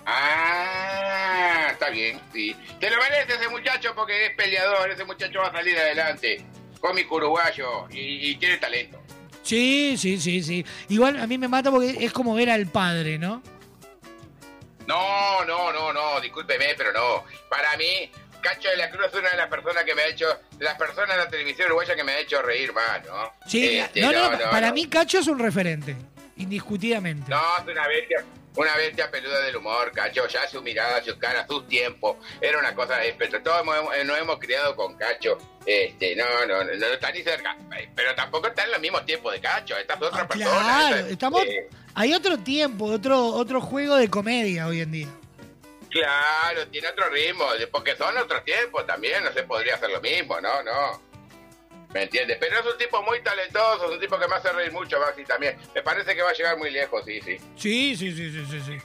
Ah, 0.06 1.70
está 1.72 1.90
bien, 1.90 2.20
sí. 2.34 2.56
Te 2.80 2.90
lo 2.90 2.98
merece 2.98 3.34
ese 3.40 3.50
muchacho 3.50 3.94
porque 3.95 4.28
es 4.28 4.36
peleador, 4.36 4.92
ese 4.92 5.06
muchacho 5.06 5.40
va 5.40 5.48
a 5.48 5.52
salir 5.52 5.78
adelante. 5.78 6.45
Cómico 6.80 7.16
uruguayo 7.16 7.88
y, 7.90 8.30
y 8.32 8.36
tiene 8.36 8.58
talento. 8.58 9.02
Sí, 9.42 9.95
sí, 9.98 10.20
sí, 10.20 10.44
sí. 10.44 10.66
Igual 10.90 11.20
a 11.20 11.28
mí 11.28 11.38
me 11.38 11.48
mata 11.48 11.72
porque 11.72 11.98
es 12.00 12.12
como 12.12 12.36
ver 12.36 12.50
al 12.50 12.68
padre, 12.68 13.18
¿no? 13.18 13.42
No, 14.88 15.44
no, 15.45 15.72
no, 15.72 15.94
no, 15.94 16.20
discúlpeme, 16.22 16.74
pero 16.78 16.92
no. 16.94 17.24
Para 17.50 17.76
mí, 17.78 18.12
Cacho 18.42 18.70
de 18.70 18.76
la 18.78 18.90
Cruz 18.90 19.08
es 19.08 19.14
una 19.20 19.30
de 19.32 19.38
las 19.38 19.48
personas 19.48 19.84
que 19.84 19.95
me 19.95 20.02
ha 20.03 20.08
hecho, 20.08 20.28
de 20.58 20.66
las 20.66 20.78
personas 20.78 21.10
de 21.16 21.24
la 21.24 21.30
televisión 21.30 21.68
uruguaya 21.68 21.95
que 21.95 22.03
me 22.03 22.12
ha 22.14 22.20
hecho 22.20 22.42
reír 22.42 22.74
más, 22.74 23.06
¿no? 23.06 23.34
Sí, 23.48 23.80
Este, 23.80 24.02
no, 24.02 24.12
no, 24.12 24.38
para 24.52 24.68
no. 24.68 24.74
mí 24.74 24.88
Cacho 24.88 25.20
es 25.20 25.28
un 25.28 25.40
referente, 25.40 25.95
indiscutidamente. 26.38 27.30
No, 27.30 27.42
es 27.58 27.68
una 27.68 27.88
bestia, 27.88 28.24
una 28.56 28.76
bestia 28.76 29.10
peluda 29.10 29.40
del 29.42 29.56
humor, 29.56 29.92
Cacho. 29.92 30.28
Ya 30.28 30.48
su 30.48 30.62
mirada, 30.62 31.04
sus 31.04 31.16
caras, 31.16 31.46
sus 31.48 31.68
tiempos. 31.68 32.18
Era 32.42 32.60
una 32.60 32.74
cosa 32.76 33.04
espectacular. 33.04 33.44
Todos 33.64 33.78
hemos- 33.80 33.96
eh, 33.96 34.04
nos 34.04 34.18
hemos 34.20 34.40
criado 34.40 34.76
con 34.76 34.96
Cacho. 34.96 35.38
Este, 35.66 36.16
no, 36.16 36.26
no, 36.48 36.64
no, 36.64 36.74
no 36.76 36.86
está 36.88 37.12
ni 37.12 37.24
cerca. 37.24 37.56
Eh, 37.78 37.90
Pero 37.96 38.14
tampoco 38.16 38.48
está 38.48 38.64
en 38.66 38.72
los 38.72 38.80
mismos 38.80 39.06
tiempos 39.06 39.34
de 39.34 39.40
Cacho. 39.42 39.78
Esta 39.78 39.94
es 39.96 40.02
otra 40.02 40.28
persona. 40.28 40.52
Claro, 40.60 40.96
esta- 40.98 41.10
estamos, 41.10 41.44
eh, 41.46 41.70
hay 41.96 42.14
otro 42.14 42.38
tiempo, 42.38 42.86
otro, 42.86 43.26
otro 43.28 43.62
juego 43.62 43.96
de 43.96 44.10
comedia 44.10 44.68
hoy 44.68 44.82
en 44.82 44.92
día. 44.92 45.08
Claro, 45.90 46.68
tiene 46.70 46.88
otro 46.90 47.08
ritmo, 47.10 47.46
porque 47.72 47.96
son 47.96 48.18
otros 48.18 48.44
tiempos 48.44 48.86
también, 48.88 49.24
no 49.24 49.32
se 49.32 49.44
podría 49.44 49.76
hacer 49.76 49.92
lo 49.92 50.02
mismo, 50.02 50.42
no, 50.42 50.64
no. 50.64 51.02
¿Me 51.94 52.04
entiendes? 52.04 52.38
Pero 52.40 52.60
es 52.60 52.66
un 52.66 52.78
tipo 52.78 53.02
muy 53.04 53.22
talentoso, 53.22 53.86
es 53.86 53.92
un 53.92 54.00
tipo 54.00 54.18
que 54.18 54.28
me 54.28 54.36
hace 54.36 54.52
reír 54.52 54.72
mucho, 54.72 55.00
Maxi, 55.00 55.24
también. 55.26 55.58
Me 55.76 55.82
parece 55.84 56.16
que 56.16 56.22
va 56.24 56.32
a 56.32 56.34
llegar 56.34 56.58
muy 56.58 56.72
lejos, 56.72 57.04
sí, 57.06 57.22
sí. 57.22 57.38
Sí, 57.56 57.96
sí, 57.96 58.12
sí, 58.16 58.32
sí, 58.32 58.46
sí, 58.50 58.62
sí. 58.62 58.78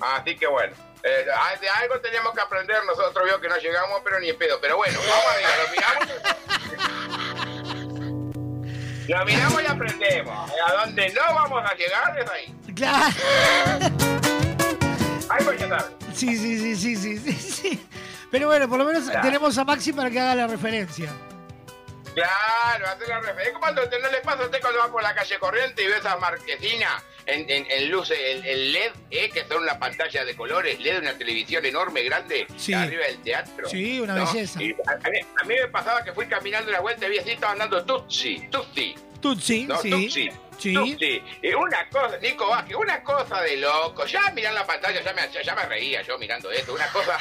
Así 0.00 0.36
que 0.36 0.46
bueno, 0.46 0.74
eh, 1.02 1.24
de 1.60 1.68
algo 1.70 1.98
teníamos 2.00 2.34
que 2.34 2.40
aprender 2.42 2.84
nosotros, 2.84 3.24
veo 3.24 3.40
que 3.40 3.48
no 3.48 3.56
llegamos, 3.56 4.00
pero 4.04 4.20
ni 4.20 4.28
en 4.28 4.36
pedo. 4.36 4.60
Pero 4.60 4.76
bueno, 4.76 4.98
vamos 5.08 5.26
arriba, 5.34 5.50
lo 5.62 5.70
miramos. 5.70 7.16
Lo 9.08 9.24
miramos 9.24 9.62
y 9.62 9.66
aprendemos. 9.66 10.50
A 10.66 10.72
donde 10.84 11.08
no 11.10 11.20
vamos 11.32 11.62
a 11.64 11.74
llegar 11.76 12.18
es 12.18 12.28
ahí. 12.28 12.54
Claro. 12.74 13.14
Ahí 15.28 15.44
voy 15.44 15.56
a 15.56 15.58
estar. 15.62 15.90
Sí, 16.12 16.36
sí, 16.36 16.58
sí, 16.58 16.76
sí, 16.76 16.96
sí, 16.96 17.18
sí, 17.18 17.32
sí. 17.32 17.86
Pero 18.32 18.48
bueno, 18.48 18.68
por 18.68 18.78
lo 18.78 18.84
menos 18.84 19.04
Claro. 19.04 19.22
tenemos 19.22 19.56
a 19.58 19.64
Maxi 19.64 19.92
para 19.92 20.10
que 20.10 20.18
haga 20.18 20.34
la 20.34 20.46
referencia. 20.48 21.12
Claro, 22.16 22.86
hacer 22.88 23.08
la 23.08 23.20
referencia. 23.20 23.42
Es 23.44 23.50
como 23.52 23.60
cuando 23.60 23.82
no 23.84 24.10
le 24.10 24.18
pasa 24.22 24.42
a 24.42 24.46
usted 24.46 24.60
cuando 24.60 24.78
va 24.80 24.90
por 24.90 25.02
la 25.02 25.14
calle 25.14 25.38
corriente 25.38 25.82
y 25.82 25.86
ves 25.86 26.04
a 26.06 26.16
Marquesina 26.16 27.02
en, 27.26 27.48
en, 27.50 27.66
en 27.70 27.90
luces, 27.90 28.18
el, 28.18 28.46
el 28.46 28.72
LED, 28.72 28.92
¿eh? 29.10 29.30
que 29.30 29.44
son 29.44 29.62
una 29.62 29.78
pantalla 29.78 30.24
de 30.24 30.34
colores, 30.34 30.80
LED, 30.80 31.00
una 31.00 31.12
televisión 31.18 31.64
enorme, 31.66 32.02
grande, 32.04 32.46
Sí. 32.56 32.72
arriba 32.72 33.04
del 33.06 33.18
teatro. 33.22 33.68
Sí, 33.68 34.00
una 34.00 34.14
¿no? 34.14 34.24
belleza. 34.32 34.62
Y 34.62 34.72
a, 34.72 35.10
mí, 35.10 35.18
a 35.40 35.44
mí 35.44 35.54
me 35.60 35.68
pasaba 35.68 36.02
que 36.02 36.12
fui 36.12 36.26
caminando 36.26 36.70
una 36.70 36.80
vuelta 36.80 37.06
y 37.06 37.10
vi 37.10 37.18
así, 37.18 37.32
estaban 37.32 37.58
dando 37.58 37.84
Tutsi, 37.84 38.48
Tutsi. 38.50 38.94
Tutsi, 39.20 39.64
No, 39.66 39.76
sí. 39.82 39.90
Tutsi. 39.90 40.30
Sí. 40.58 40.72
Tutsi. 40.72 41.22
Y 41.42 41.52
una 41.52 41.86
cosa, 41.90 42.16
Nico 42.18 42.48
Vázquez, 42.48 42.76
una 42.76 43.02
cosa 43.02 43.42
de 43.42 43.56
loco. 43.58 44.06
Ya 44.06 44.30
mirar 44.30 44.54
la 44.54 44.66
pantalla, 44.66 45.02
ya 45.02 45.12
me, 45.12 45.28
ya 45.44 45.54
me 45.54 45.66
reía 45.66 46.00
yo 46.02 46.16
mirando 46.18 46.50
esto. 46.50 46.72
Una 46.72 46.86
cosa, 46.88 47.18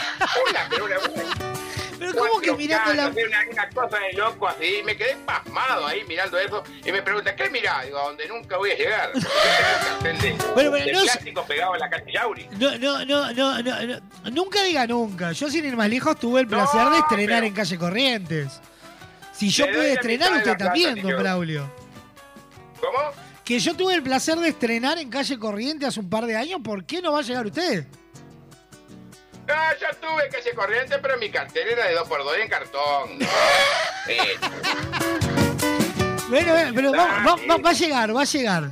una, 0.49 0.67
pero 0.69 0.85
una, 0.85 0.95
Pero 1.97 2.13
¿cómo 2.13 2.39
que 2.39 2.53
mirando 2.53 2.93
la... 2.93 3.07
Una, 3.07 3.45
una 3.51 3.69
cosa 3.69 3.97
de 3.99 4.13
loco 4.13 4.47
así, 4.47 4.81
me 4.83 4.95
quedé 4.97 5.15
pasmado 5.25 5.87
ahí 5.87 6.03
mirando 6.07 6.37
eso 6.37 6.63
y 6.83 6.91
me 6.91 7.01
pregunta, 7.01 7.35
¿qué 7.35 7.49
mirá? 7.49 7.81
Digo, 7.83 7.97
a 7.99 8.03
donde 8.07 8.27
nunca 8.27 8.57
voy 8.57 8.71
a 8.71 8.75
llegar. 8.75 9.11
De, 10.03 10.35
Bueno, 10.53 10.71
pero 10.71 10.93
no 10.93 11.01
plástico 11.01 11.43
pegado 11.45 11.73
en 11.73 11.79
la 11.79 11.89
calle 11.89 12.11
Yauri. 12.11 12.47
No, 12.59 12.77
no, 12.77 13.05
no, 13.05 13.33
no, 13.33 13.61
no, 13.61 13.85
no. 13.85 14.29
Nunca 14.31 14.63
diga 14.63 14.85
nunca. 14.87 15.31
Yo 15.31 15.49
sin 15.49 15.65
ir 15.65 15.75
más 15.75 15.89
lejos 15.89 16.19
tuve 16.19 16.41
el 16.41 16.47
placer 16.47 16.87
de 16.89 16.99
estrenar 16.99 17.43
en 17.43 17.53
Calle 17.53 17.77
Corrientes. 17.77 18.61
Si 19.33 19.49
yo 19.49 19.65
pude 19.65 19.93
estrenar, 19.93 20.33
usted 20.33 20.57
también, 20.57 21.01
don. 21.01 21.17
Braulio. 21.17 21.69
¿Cómo? 22.79 23.11
Que 23.43 23.59
yo 23.59 23.75
tuve 23.75 23.95
el 23.95 24.03
placer 24.03 24.37
de 24.37 24.49
estrenar 24.49 24.97
en 24.97 25.09
Calle 25.09 25.37
Corrientes 25.37 25.89
hace 25.89 25.99
un 25.99 26.09
par 26.09 26.25
de 26.25 26.35
años, 26.35 26.61
¿por 26.63 26.85
qué 26.85 27.01
no 27.01 27.11
va 27.11 27.19
a 27.19 27.21
llegar 27.21 27.45
usted? 27.45 27.85
Ah, 29.47 29.73
yo 29.79 29.87
tuve 29.97 30.27
calle 30.29 30.53
corriente, 30.55 30.97
pero 30.99 31.17
mi 31.17 31.29
cartera 31.29 31.71
era 31.71 31.85
de 31.87 31.97
2x2 31.97 32.39
en 32.41 32.49
cartón. 32.49 33.19
Eh, 34.07 34.37
Bueno, 36.29 36.53
bueno, 36.53 36.71
pero 36.75 36.91
va, 36.91 37.05
va- 37.25 37.35
va- 37.49 37.57
va 37.57 37.69
a 37.69 37.73
llegar, 37.73 38.15
va 38.15 38.21
a 38.21 38.25
llegar. 38.25 38.63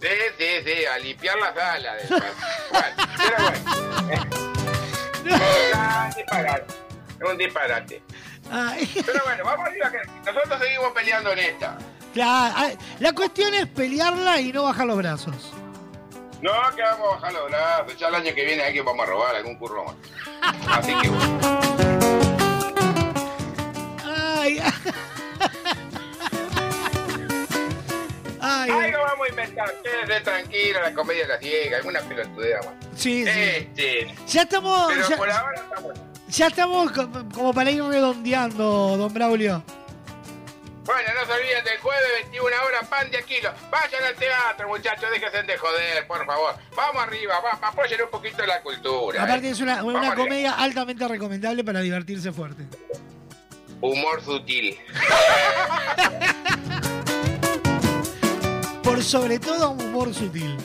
sí, 0.00 0.08
sí, 0.38 0.46
sí, 0.66 0.84
a 0.84 0.98
limpiar 0.98 1.36
la 1.38 1.54
sala. 1.54 1.94
después. 1.94 2.22
Bueno, 2.70 2.86
pero 3.16 3.36
bueno. 3.42 4.26
Ah, 5.74 6.08
un 6.10 6.14
disparate. 6.16 6.74
Un 7.30 7.38
disparate. 7.38 8.02
Ay, 8.50 9.02
Pero 9.06 9.24
bueno, 9.24 9.44
vamos 9.44 9.66
arriba, 9.66 9.90
que 9.90 10.30
nosotros 10.30 10.60
seguimos 10.62 10.92
peleando 10.92 11.32
en 11.32 11.38
esta. 11.38 11.78
claro, 12.12 12.54
ay, 12.56 12.78
la 13.00 13.12
cuestión 13.12 13.54
es 13.54 13.66
pelearla 13.66 14.40
y 14.40 14.52
no 14.52 14.64
bajar 14.64 14.86
los 14.86 14.96
brazos. 14.98 15.52
No, 16.46 16.76
que 16.76 16.82
vamos 16.82 17.08
a 17.08 17.14
bajar 17.16 17.32
los 17.32 17.50
brazos. 17.50 17.96
Ya 17.98 18.08
el 18.08 18.14
año 18.14 18.34
que 18.34 18.44
viene 18.44 18.62
hay 18.62 18.72
que 18.72 18.82
vamos 18.82 19.02
a 19.06 19.10
robar 19.10 19.34
algún 19.34 19.56
curro 19.56 19.84
más. 19.84 19.96
Así 20.78 20.94
que 21.00 21.08
bueno. 21.08 21.40
Ay, 24.04 24.60
ay, 28.40 28.70
Algo 28.70 28.98
vamos 29.02 29.26
a 29.26 29.30
inventar. 29.30 29.74
Quédese 29.82 30.20
tranquilo, 30.20 30.80
la 30.82 30.94
comedia 30.94 31.22
de 31.22 31.28
la 31.28 31.38
ciega, 31.38 31.76
alguna 31.78 32.00
pelotudera 32.00 32.60
más. 32.62 32.74
sí, 32.94 33.24
sí. 33.24 33.30
Este, 33.30 34.14
Ya 34.28 34.42
estamos, 34.42 34.86
pero 34.92 35.08
ya, 35.08 35.16
por 35.16 35.30
ahora 35.30 35.54
estamos. 35.60 35.92
ya 36.28 36.46
estamos 36.46 36.92
co- 36.92 37.08
como 37.34 37.52
para 37.52 37.70
ir 37.70 37.82
redondeando, 37.82 38.96
don 38.96 39.12
Braulio. 39.12 39.62
Bueno, 40.86 41.08
no 41.18 41.26
se 41.26 41.32
olviden 41.32 41.64
del 41.64 41.78
jueves 41.78 42.06
21 42.22 42.46
horas, 42.64 42.86
pan 42.88 43.10
de 43.10 43.22
kilo. 43.24 43.50
Vayan 43.70 44.04
al 44.04 44.14
teatro, 44.14 44.68
muchachos, 44.68 45.10
déjense 45.10 45.42
de 45.42 45.58
joder, 45.58 46.06
por 46.06 46.24
favor. 46.24 46.54
Vamos 46.76 47.02
arriba, 47.02 47.40
va, 47.40 47.58
apoyen 47.68 48.02
un 48.02 48.10
poquito 48.10 48.46
la 48.46 48.62
cultura. 48.62 49.24
Aparte 49.24 49.48
eh. 49.48 49.50
es 49.50 49.60
una, 49.60 49.82
una 49.82 49.98
arriba. 49.98 50.14
comedia 50.14 50.52
altamente 50.52 51.08
recomendable 51.08 51.64
para 51.64 51.80
divertirse 51.80 52.32
fuerte. 52.32 52.66
Humor 53.80 54.22
sutil. 54.24 54.78
Por 58.82 59.02
sobre 59.02 59.38
todo 59.40 59.72
un 59.72 59.80
humor 59.80 60.14
sutil. 60.14 60.56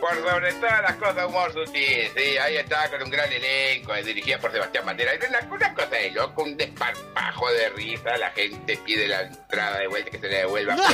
Por 0.00 0.16
sobre 0.16 0.52
todas 0.54 0.82
las 0.82 0.94
cosas, 0.96 1.26
humor 1.26 1.52
sutil. 1.52 2.10
Sí, 2.16 2.38
ahí 2.38 2.56
está, 2.56 2.88
con 2.90 3.02
un 3.02 3.10
gran 3.10 3.30
elenco, 3.30 3.94
eh, 3.94 4.02
dirigida 4.02 4.38
por 4.38 4.50
Sebastián 4.50 4.86
Bandera. 4.86 5.12
Era 5.12 5.28
Una, 5.28 5.54
una 5.54 5.74
cosa 5.74 5.88
de 5.90 6.10
loco, 6.10 6.42
un 6.42 6.56
desparpajo 6.56 7.52
de 7.52 7.68
risa. 7.70 8.16
La 8.16 8.30
gente 8.30 8.76
pide 8.78 9.06
la 9.08 9.22
entrada 9.22 9.78
de 9.78 9.88
vuelta 9.88 10.10
que 10.10 10.18
se 10.18 10.28
le 10.28 10.36
devuelva. 10.38 10.76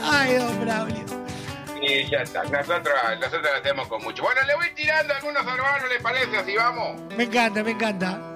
No. 0.00 0.12
Ay, 0.12 0.34
don 0.36 0.60
Braulio. 0.60 1.04
Y 1.82 2.08
ya 2.10 2.18
está. 2.22 2.44
Nosotros, 2.44 2.94
nosotros 3.20 3.42
lo 3.42 3.54
hacemos 3.58 3.88
con 3.88 4.02
mucho. 4.02 4.22
Bueno, 4.22 4.42
le 4.46 4.54
voy 4.54 4.70
tirando 4.74 5.14
algunos 5.14 5.42
hermanos, 5.46 5.88
¿le 5.88 6.00
parece? 6.00 6.36
Así 6.36 6.56
vamos. 6.56 7.00
Me 7.16 7.24
encanta, 7.24 7.62
me 7.62 7.72
encanta. 7.72 8.33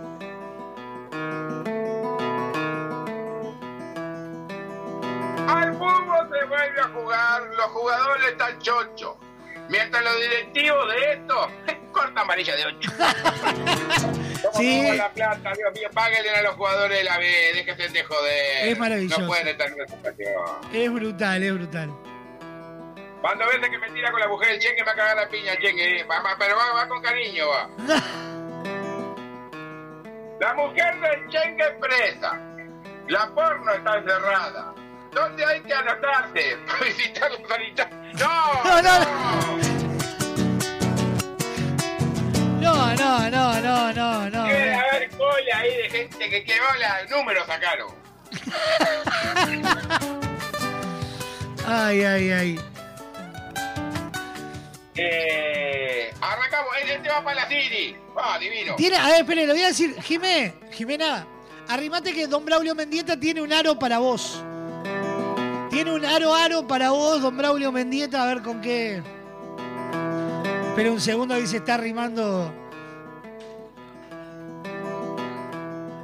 Fútbol 5.79 6.29
se 6.39 6.45
vuelve 6.47 6.81
a 6.81 6.89
jugar, 6.89 7.43
los 7.57 7.67
jugadores 7.67 8.27
están 8.29 8.59
chochos. 8.61 9.17
Mientras 9.69 10.03
los 10.03 10.17
directivos 10.21 10.89
de 10.89 11.13
esto, 11.13 11.51
corta 11.93 12.21
amarilla 12.23 12.57
de 12.57 12.67
8. 12.67 12.91
Sí. 14.55 14.89
la 14.97 15.11
plata, 15.13 15.53
Dios 15.53 15.73
mío, 15.75 15.89
páguenle 15.93 16.31
a 16.31 16.43
los 16.43 16.55
jugadores 16.55 16.97
de 16.99 17.05
la 17.05 17.19
B, 17.19 17.25
déjense 17.55 17.89
de 17.89 18.05
joder. 18.05 18.69
Es 18.69 18.79
maravilloso. 18.79 19.21
No 19.23 19.27
pueden 19.27 19.49
estar 19.49 19.67
en 19.69 19.81
esa 19.83 19.97
situación. 19.97 20.33
Es 20.73 20.93
brutal, 20.93 21.43
es 21.43 21.55
brutal. 21.55 21.91
Cuando 23.21 23.45
veces 23.47 23.69
que 23.69 23.79
me 23.79 23.91
tira 23.91 24.13
con 24.13 24.21
la 24.21 24.29
mujer 24.29 24.51
el 24.51 24.61
cheque, 24.61 24.77
me 24.81 24.85
va 24.87 24.93
a 24.93 24.95
cagar 24.95 25.17
la 25.17 25.29
piña 25.29 25.53
el 25.53 25.59
cheque. 25.59 26.01
eh. 26.01 26.07
Pero 26.39 26.57
va, 26.57 26.73
va 26.73 26.89
con 26.89 27.03
cariño, 27.03 27.49
va. 27.49 27.69
La 30.41 30.55
mujer 30.55 31.01
del 31.01 31.29
cheque 31.29 31.63
es 31.63 31.75
presa. 31.81 32.41
La 33.09 33.27
porno 33.35 33.73
está 33.73 33.99
encerrada. 33.99 34.73
¿Dónde 35.13 35.45
hay 35.45 35.61
que 35.61 35.73
anotarse? 35.75 36.57
Para 36.67 36.81
visitar 36.85 37.31
los 37.31 37.41
sanitarios. 37.49 38.21
¡No! 38.21 38.65
No, 38.65 38.83
no, 38.83 38.99
No, 42.61 42.95
no, 42.97 43.31
no, 43.31 43.61
no, 43.61 43.93
no, 43.93 44.31
no. 44.31 44.45
Debe 44.45 44.75
haber 44.75 45.11
cola 45.11 45.59
ahí 45.59 45.77
de 45.77 45.91
gente 45.91 46.29
que 46.31 46.45
quedó 46.45 46.65
la 46.79 47.05
número 47.07 47.47
sacaron. 47.47 47.95
Ay, 51.71 52.03
ay, 52.03 52.31
ay. 52.31 52.61
Eh, 54.95 56.11
arrancamos, 56.19 56.73
este 56.83 57.09
va 57.11 57.23
para 57.23 57.43
la 57.43 57.49
City. 57.49 57.95
Va, 58.17 58.39
divino. 58.39 58.75
Tiene, 58.77 58.97
a 58.97 59.07
ver, 59.09 59.21
espere, 59.21 59.47
lo 59.47 59.53
voy 59.53 59.63
a 59.63 59.69
decir. 59.69 59.95
Jimé, 60.01 60.55
Jimena, 60.73 61.27
arrimate 61.69 62.15
que 62.15 62.27
don 62.27 62.47
Braulio 62.47 62.75
Mendieta 62.75 63.21
tiene 63.21 63.43
un 63.43 63.53
aro 63.53 63.79
para 63.79 63.99
vos. 63.99 64.43
Tiene 65.79 65.93
un 65.93 66.05
aro 66.05 66.35
aro 66.35 66.67
para 66.67 66.91
vos, 66.91 67.23
don 67.23 67.37
Braulio 67.37 67.71
Mendieta, 67.71 68.25
a 68.25 68.27
ver 68.27 68.43
con 68.43 68.61
qué. 68.61 69.01
Espera 70.71 70.91
un 70.91 71.01
segundo, 71.01 71.35
ahí 71.35 71.47
se 71.47 71.59
está 71.59 71.75
arrimando. 71.75 72.53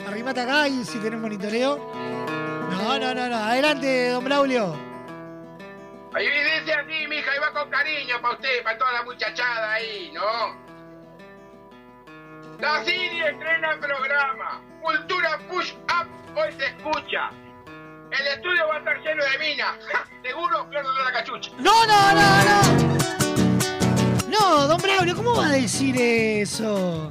Arrimate 0.07 0.43
acá 0.43 0.69
y 0.69 0.85
si 0.85 1.01
tenés 1.01 1.19
monitoreo. 1.19 1.93
No, 2.70 3.01
no, 3.01 3.15
no, 3.17 3.28
no. 3.28 3.35
Adelante, 3.35 4.11
don 4.11 4.23
Braulio. 4.23 4.77
Ahí 6.12 6.28
dice 6.28 6.73
así, 6.73 7.09
mija, 7.09 7.35
y 7.36 7.41
va 7.41 7.53
con 7.53 7.69
cariño 7.69 8.15
para 8.23 8.35
usted, 8.35 8.62
para 8.62 8.78
toda 8.78 8.93
la 8.93 9.03
muchachada 9.03 9.73
ahí, 9.73 10.12
¿no? 10.15 10.57
La 12.61 12.85
City 12.85 13.23
estrena 13.23 13.77
programa. 13.81 14.62
Cultura 14.81 15.36
Push 15.51 15.73
Up 15.73 16.07
hoy 16.36 16.53
se 16.53 16.67
escucha. 16.67 17.33
El 18.18 18.26
estudio 18.28 18.68
va 18.68 18.76
a 18.76 18.78
estar 18.78 18.97
lleno 19.02 19.25
de 19.25 19.39
minas. 19.39 19.73
¡Ja! 19.93 20.07
Seguro, 20.23 20.65
de 20.70 20.83
la 21.05 21.12
cachucha. 21.12 21.51
No, 21.59 21.84
no, 21.84 22.12
no, 22.12 22.44
no. 22.44 22.60
No, 24.28 24.68
don 24.68 24.81
Braulio, 24.81 25.17
¿cómo 25.17 25.34
va 25.34 25.49
a 25.49 25.52
decir 25.52 26.01
eso? 26.01 27.10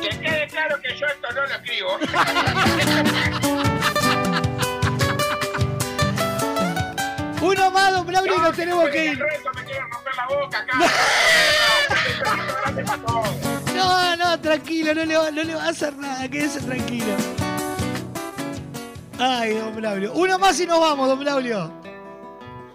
Que 0.00 0.08
quede 0.08 0.48
claro 0.48 0.80
que 0.80 0.96
yo 0.96 1.06
esto 1.06 1.28
no 1.34 1.42
lo 1.42 1.54
escribo. 1.54 1.98
Uno 7.42 7.70
más, 7.70 7.92
don 7.92 8.06
Braulio, 8.06 8.36
y 8.36 8.38
nos 8.38 8.56
tenemos 8.56 8.88
que 8.88 9.04
ir. 9.04 9.18
resto 9.18 9.50
me 9.54 9.64
quieren 9.64 9.90
romper 9.90 10.14
la 10.16 10.26
boca 10.28 10.58
acá. 10.60 10.78
No, 13.74 14.16
no, 14.16 14.40
tranquilo, 14.40 14.94
no 14.94 15.04
le, 15.04 15.16
va, 15.18 15.30
no 15.30 15.42
le 15.42 15.54
va 15.54 15.64
a 15.64 15.68
hacer 15.68 15.94
nada, 15.98 16.26
quédese 16.28 16.60
tranquilo. 16.60 17.14
Ay, 19.18 19.54
don 19.54 19.74
Braulio. 19.74 20.12
Uno 20.12 20.38
más 20.38 20.58
y 20.60 20.66
nos 20.66 20.80
vamos, 20.80 21.08
don 21.08 21.18
Braulio. 21.20 21.72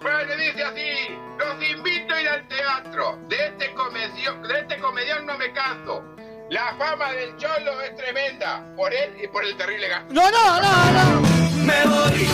Bueno, 0.01 0.35
dice 0.35 0.63
así, 0.63 1.15
los 1.37 1.69
invito 1.69 2.13
a 2.13 2.21
ir 2.21 2.27
al 2.29 2.47
teatro. 2.47 3.19
De 3.27 3.35
este, 3.47 3.73
comedio- 3.73 4.41
de 4.47 4.59
este 4.59 4.77
comedión 4.79 5.25
no 5.25 5.37
me 5.37 5.51
canso. 5.53 6.03
La 6.49 6.75
fama 6.77 7.11
del 7.13 7.37
cholo 7.37 7.79
es 7.81 7.95
tremenda, 7.95 8.65
por 8.75 8.93
él 8.93 9.13
y 9.23 9.27
por 9.27 9.45
el 9.45 9.55
terrible 9.55 9.87
gasto. 9.87 10.13
No, 10.13 10.29
no, 10.31 10.61
no, 10.61 10.91
no. 10.91 11.21
Me 11.63 11.85
voy, 11.85 12.27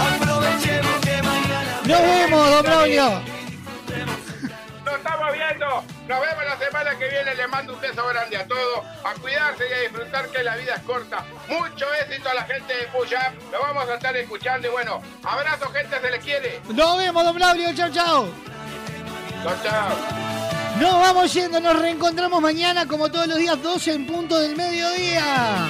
aprovechemos 0.00 1.00
que 1.04 1.22
mañana. 1.22 1.80
Nos 1.84 2.00
vemos, 2.00 2.50
don 2.50 2.62
Braulio. 2.62 3.10
Nos 4.84 4.94
estamos 4.94 5.32
viendo. 5.32 5.84
Nos 6.08 6.20
vemos 6.20 6.44
la 6.44 6.58
semana 6.58 6.98
que 6.98 7.08
viene. 7.08 7.34
Les 7.34 7.48
mando 7.48 7.74
un 7.74 7.80
beso 7.80 8.06
grande 8.06 8.36
a 8.36 8.46
todos. 8.46 8.84
A 9.04 9.14
cuidarse 9.20 9.64
y 9.68 9.72
a 9.72 9.80
disfrutar 9.80 10.28
que 10.28 10.42
la 10.42 10.56
vida 10.56 10.74
es 10.74 10.82
corta. 10.82 11.24
Mucho 11.48 11.86
éxito 12.02 12.28
a 12.28 12.34
la 12.34 12.42
gente 12.42 12.74
de 12.74 12.86
Puya. 12.88 13.32
Lo 13.50 13.60
vamos 13.60 13.88
a 13.88 13.94
estar 13.94 14.16
escuchando. 14.16 14.68
Y 14.68 14.70
bueno, 14.70 15.02
abrazo, 15.22 15.66
gente, 15.70 16.00
se 16.00 16.10
les 16.10 16.24
quiere. 16.24 16.60
Nos 16.68 16.98
vemos, 16.98 17.24
don 17.24 17.34
Braulio. 17.34 17.74
Chau, 17.74 17.90
chau. 17.90 18.28
Chao, 19.42 19.54
chao. 19.62 20.24
Nos 20.80 20.92
vamos 20.92 21.32
yendo, 21.32 21.60
nos 21.60 21.78
reencontramos 21.78 22.42
mañana 22.42 22.86
como 22.86 23.08
todos 23.08 23.28
los 23.28 23.38
días, 23.38 23.62
12 23.62 23.92
en 23.92 24.06
punto 24.06 24.40
del 24.40 24.56
mediodía. 24.56 25.68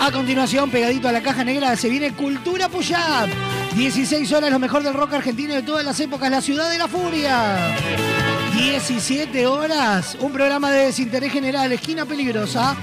A 0.00 0.12
continuación, 0.12 0.70
pegadito 0.70 1.08
a 1.08 1.12
la 1.12 1.22
caja 1.22 1.42
negra, 1.42 1.76
se 1.76 1.88
viene 1.88 2.14
Cultura 2.14 2.68
Puyap. 2.68 3.28
16 3.74 4.30
horas, 4.32 4.50
lo 4.50 4.58
mejor 4.58 4.82
del 4.82 4.94
rock 4.94 5.14
argentino 5.14 5.54
de 5.54 5.62
todas 5.62 5.84
las 5.84 5.98
épocas, 5.98 6.30
la 6.30 6.40
ciudad 6.40 6.70
de 6.70 6.78
la 6.78 6.86
furia. 6.86 8.31
17 8.54 9.46
horas, 9.46 10.16
un 10.20 10.32
programa 10.32 10.70
de 10.70 10.86
desinterés 10.86 11.32
general, 11.32 11.72
esquina 11.72 12.04
peligrosa. 12.04 12.76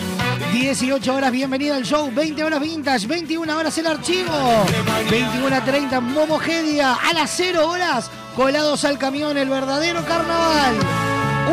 18 0.52 1.14
horas, 1.14 1.32
bienvenida 1.32 1.76
al 1.76 1.84
show. 1.84 2.12
20 2.14 2.44
horas 2.44 2.60
vintage, 2.60 3.08
21 3.08 3.56
horas 3.58 3.78
el 3.78 3.88
archivo. 3.88 4.66
21 5.10 5.56
a 5.56 5.64
30, 5.64 6.02
Momogedia. 6.02 6.94
A 6.96 7.14
las 7.14 7.32
0 7.36 7.68
horas, 7.68 8.10
colados 8.36 8.84
al 8.84 8.98
camión, 8.98 9.38
el 9.38 9.50
verdadero 9.50 10.04
carnaval. 10.06 10.76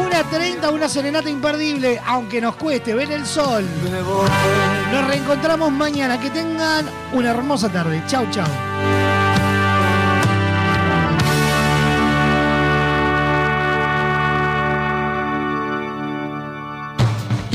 1 0.01 0.17
a 0.17 0.23
30, 0.25 0.71
una 0.71 0.89
serenata 0.89 1.29
imperdible, 1.29 2.01
aunque 2.07 2.41
nos 2.41 2.57
cueste 2.57 2.95
ver 2.95 3.11
el 3.13 3.27
sol. 3.27 3.65
Nos 4.93 5.07
reencontramos 5.09 5.71
mañana. 5.73 6.19
Que 6.19 6.31
tengan 6.31 6.87
una 7.13 7.31
hermosa 7.31 7.69
tarde. 7.69 8.03
Chau, 8.07 8.27
chau. 8.31 8.47